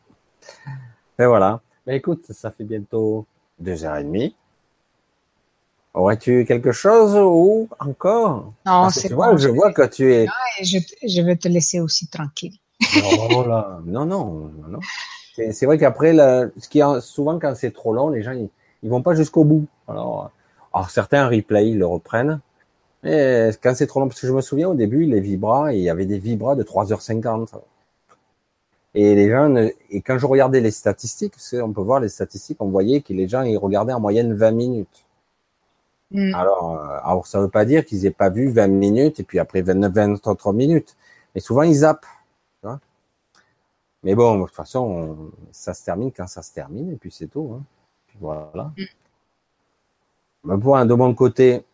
Et 1.18 1.26
voilà. 1.26 1.60
Mais 1.86 1.96
écoute, 1.96 2.26
ça 2.30 2.50
fait 2.50 2.64
bientôt 2.64 3.26
deux 3.58 3.84
heures 3.84 3.96
et 3.96 4.04
demie. 4.04 4.34
Aurais-tu 5.92 6.44
quelque 6.44 6.72
chose 6.72 7.16
ou 7.16 7.68
encore? 7.78 8.52
Non, 8.64 8.90
c'est 8.90 9.12
bon. 9.12 9.36
je 9.36 9.48
vois 9.48 9.72
que 9.72 9.86
tu 9.86 10.12
es. 10.14 10.26
je, 10.62 10.78
je 11.06 11.22
vais 11.22 11.36
te 11.36 11.48
laisser 11.48 11.80
aussi 11.80 12.06
tranquille. 12.06 12.54
Oh 13.04 13.44
non, 13.84 14.06
non, 14.06 14.50
non. 14.68 14.80
C'est 15.34 15.66
vrai 15.66 15.78
qu'après, 15.78 16.12
ce 16.12 16.68
qui 16.68 16.80
est 16.80 17.00
souvent 17.00 17.38
quand 17.38 17.54
c'est 17.54 17.72
trop 17.72 17.92
long, 17.92 18.10
les 18.10 18.22
gens 18.22 18.32
ils, 18.32 18.88
vont 18.88 19.02
pas 19.02 19.14
jusqu'au 19.14 19.44
bout. 19.44 19.66
Alors, 19.88 20.30
alors 20.72 20.90
certains 20.90 21.26
replay 21.26 21.70
ils 21.70 21.78
le 21.78 21.86
reprennent. 21.86 22.40
Mais 23.02 23.50
quand 23.62 23.74
c'est 23.74 23.86
trop 23.86 24.00
long, 24.00 24.08
parce 24.08 24.20
que 24.20 24.26
je 24.26 24.32
me 24.32 24.40
souviens 24.40 24.68
au 24.68 24.74
début, 24.74 25.04
les 25.04 25.20
vibras, 25.20 25.72
il 25.72 25.80
y 25.80 25.90
avait 25.90 26.06
des 26.06 26.18
vibras 26.18 26.54
de 26.54 26.62
3h50. 26.62 27.60
Et 28.94 29.14
les 29.14 29.30
gens, 29.30 29.54
et 29.56 30.00
quand 30.02 30.18
je 30.18 30.26
regardais 30.26 30.60
les 30.60 30.72
statistiques, 30.72 31.32
parce 31.32 31.50
qu'on 31.50 31.72
peut 31.72 31.80
voir 31.80 32.00
les 32.00 32.08
statistiques, 32.08 32.60
on 32.60 32.68
voyait 32.68 33.00
que 33.00 33.12
les 33.12 33.28
gens 33.28 33.42
ils 33.42 33.56
regardaient 33.56 33.92
en 33.92 34.00
moyenne 34.00 34.34
20 34.34 34.50
minutes. 34.50 35.04
Mm. 36.10 36.34
Alors, 36.34 36.74
euh, 36.74 36.98
alors, 37.04 37.26
ça 37.26 37.40
veut 37.40 37.48
pas 37.48 37.64
dire 37.64 37.84
qu'ils 37.84 38.04
aient 38.06 38.10
pas 38.10 38.30
vu 38.30 38.50
20 38.50 38.66
minutes 38.66 39.20
et 39.20 39.22
puis 39.22 39.38
après 39.38 39.62
29, 39.62 39.92
20 39.92 40.26
autres 40.26 40.52
minutes. 40.52 40.96
Mais 41.34 41.40
souvent, 41.40 41.62
ils 41.62 41.74
zappent. 41.74 42.06
Mais 44.02 44.14
bon, 44.14 44.38
de 44.38 44.44
toute 44.46 44.54
façon, 44.54 45.30
ça 45.52 45.74
se 45.74 45.84
termine 45.84 46.10
quand 46.10 46.26
ça 46.26 46.40
se 46.42 46.54
termine, 46.54 46.92
et 46.92 46.96
puis 46.96 47.10
c'est 47.10 47.26
tout. 47.26 47.54
Hein. 47.54 47.62
voilà. 48.18 48.72
Mm. 50.44 50.56
Bon, 50.56 50.84
de 50.86 50.94
mon 50.94 51.14
côté, 51.14 51.64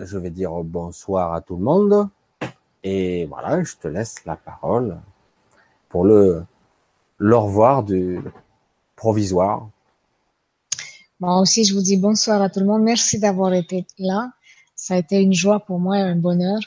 je 0.00 0.18
vais 0.18 0.30
dire 0.30 0.52
bonsoir 0.64 1.32
à 1.32 1.40
tout 1.40 1.56
le 1.56 1.64
monde. 1.64 2.08
Et 2.82 3.24
voilà, 3.26 3.62
je 3.62 3.76
te 3.76 3.88
laisse 3.88 4.24
la 4.24 4.36
parole 4.36 5.00
pour 5.88 6.04
le, 6.04 6.44
le 7.18 7.36
revoir 7.36 7.82
du 7.82 8.20
provisoire. 8.96 9.68
Moi 11.20 11.40
aussi, 11.40 11.64
je 11.64 11.74
vous 11.74 11.82
dis 11.82 11.96
bonsoir 11.96 12.42
à 12.42 12.50
tout 12.50 12.60
le 12.60 12.66
monde. 12.66 12.82
Merci 12.82 13.18
d'avoir 13.18 13.54
été 13.54 13.86
là. 13.98 14.32
Ça 14.74 14.94
a 14.94 14.98
été 14.98 15.20
une 15.20 15.32
joie 15.32 15.60
pour 15.60 15.78
moi, 15.78 15.96
un 15.96 16.16
bonheur. 16.16 16.58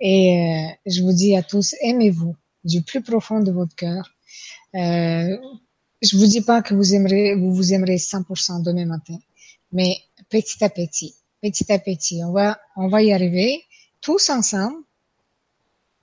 Et 0.00 0.36
euh, 0.36 0.74
je 0.86 1.02
vous 1.02 1.12
dis 1.12 1.36
à 1.36 1.42
tous, 1.42 1.74
aimez-vous 1.80 2.36
du 2.64 2.82
plus 2.82 3.02
profond 3.02 3.40
de 3.40 3.50
votre 3.50 3.74
cœur. 3.74 4.10
Euh, 4.74 5.36
je 6.02 6.16
vous 6.16 6.26
dis 6.26 6.42
pas 6.42 6.62
que 6.62 6.74
vous 6.74 6.94
aimerez, 6.94 7.34
vous 7.34 7.52
vous 7.52 7.72
aimerez 7.72 7.96
100% 7.96 8.62
demain 8.62 8.86
matin, 8.86 9.18
mais 9.72 9.96
petit 10.28 10.62
à 10.62 10.68
petit, 10.68 11.14
petit 11.42 11.70
à 11.72 11.78
petit, 11.78 12.22
on 12.24 12.32
va, 12.32 12.58
on 12.76 12.88
va 12.88 13.02
y 13.02 13.12
arriver 13.12 13.62
tous 14.00 14.30
ensemble 14.30 14.78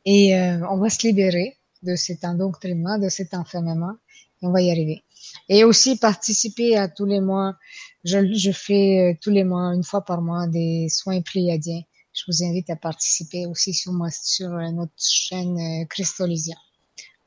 et 0.05 0.37
euh, 0.37 0.67
on 0.69 0.77
va 0.77 0.89
se 0.89 1.05
libérer 1.07 1.57
de 1.83 1.95
cet 1.95 2.23
endoctrinement, 2.23 2.97
de 2.97 3.09
cet 3.09 3.33
enfermement 3.33 3.95
et 4.41 4.47
on 4.47 4.51
va 4.51 4.61
y 4.61 4.71
arriver. 4.71 5.03
Et 5.49 5.63
aussi 5.63 5.97
participer 5.97 6.77
à 6.77 6.87
tous 6.87 7.05
les 7.05 7.19
mois. 7.19 7.55
Je, 8.03 8.33
je 8.33 8.51
fais 8.51 8.99
euh, 8.99 9.17
tous 9.21 9.31
les 9.31 9.43
mois, 9.43 9.73
une 9.73 9.83
fois 9.83 10.01
par 10.01 10.21
mois, 10.21 10.47
des 10.47 10.87
soins 10.89 11.21
pléiadiens 11.21 11.81
je 12.15 12.23
vous 12.27 12.43
invite 12.43 12.69
à 12.69 12.75
participer 12.75 13.45
aussi 13.45 13.73
sur, 13.73 13.91
moi, 13.91 14.07
sur 14.09 14.53
euh, 14.53 14.71
notre 14.71 14.93
chaîne 14.97 15.59
euh, 15.59 15.85
Christolisia. 15.89 16.55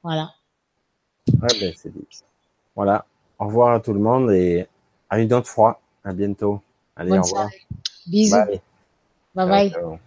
Voilà. 0.02 0.30
ben, 1.60 1.74
c'est 1.76 1.92
Voilà. 2.74 3.04
Au 3.38 3.46
revoir 3.46 3.74
à 3.74 3.80
tout 3.80 3.92
le 3.92 4.00
monde 4.00 4.32
et 4.32 4.66
à 5.10 5.18
une 5.18 5.32
autre 5.32 5.48
fois. 5.48 5.80
À 6.04 6.12
bientôt. 6.12 6.62
Allez, 6.96 7.18
au 7.18 7.22
revoir. 7.22 7.50
Beijo. 8.10 8.36
Bye, 8.36 8.60
bye. 9.34 9.46
bye. 9.46 9.70
Tchau, 9.70 9.80
tchau. 9.82 10.00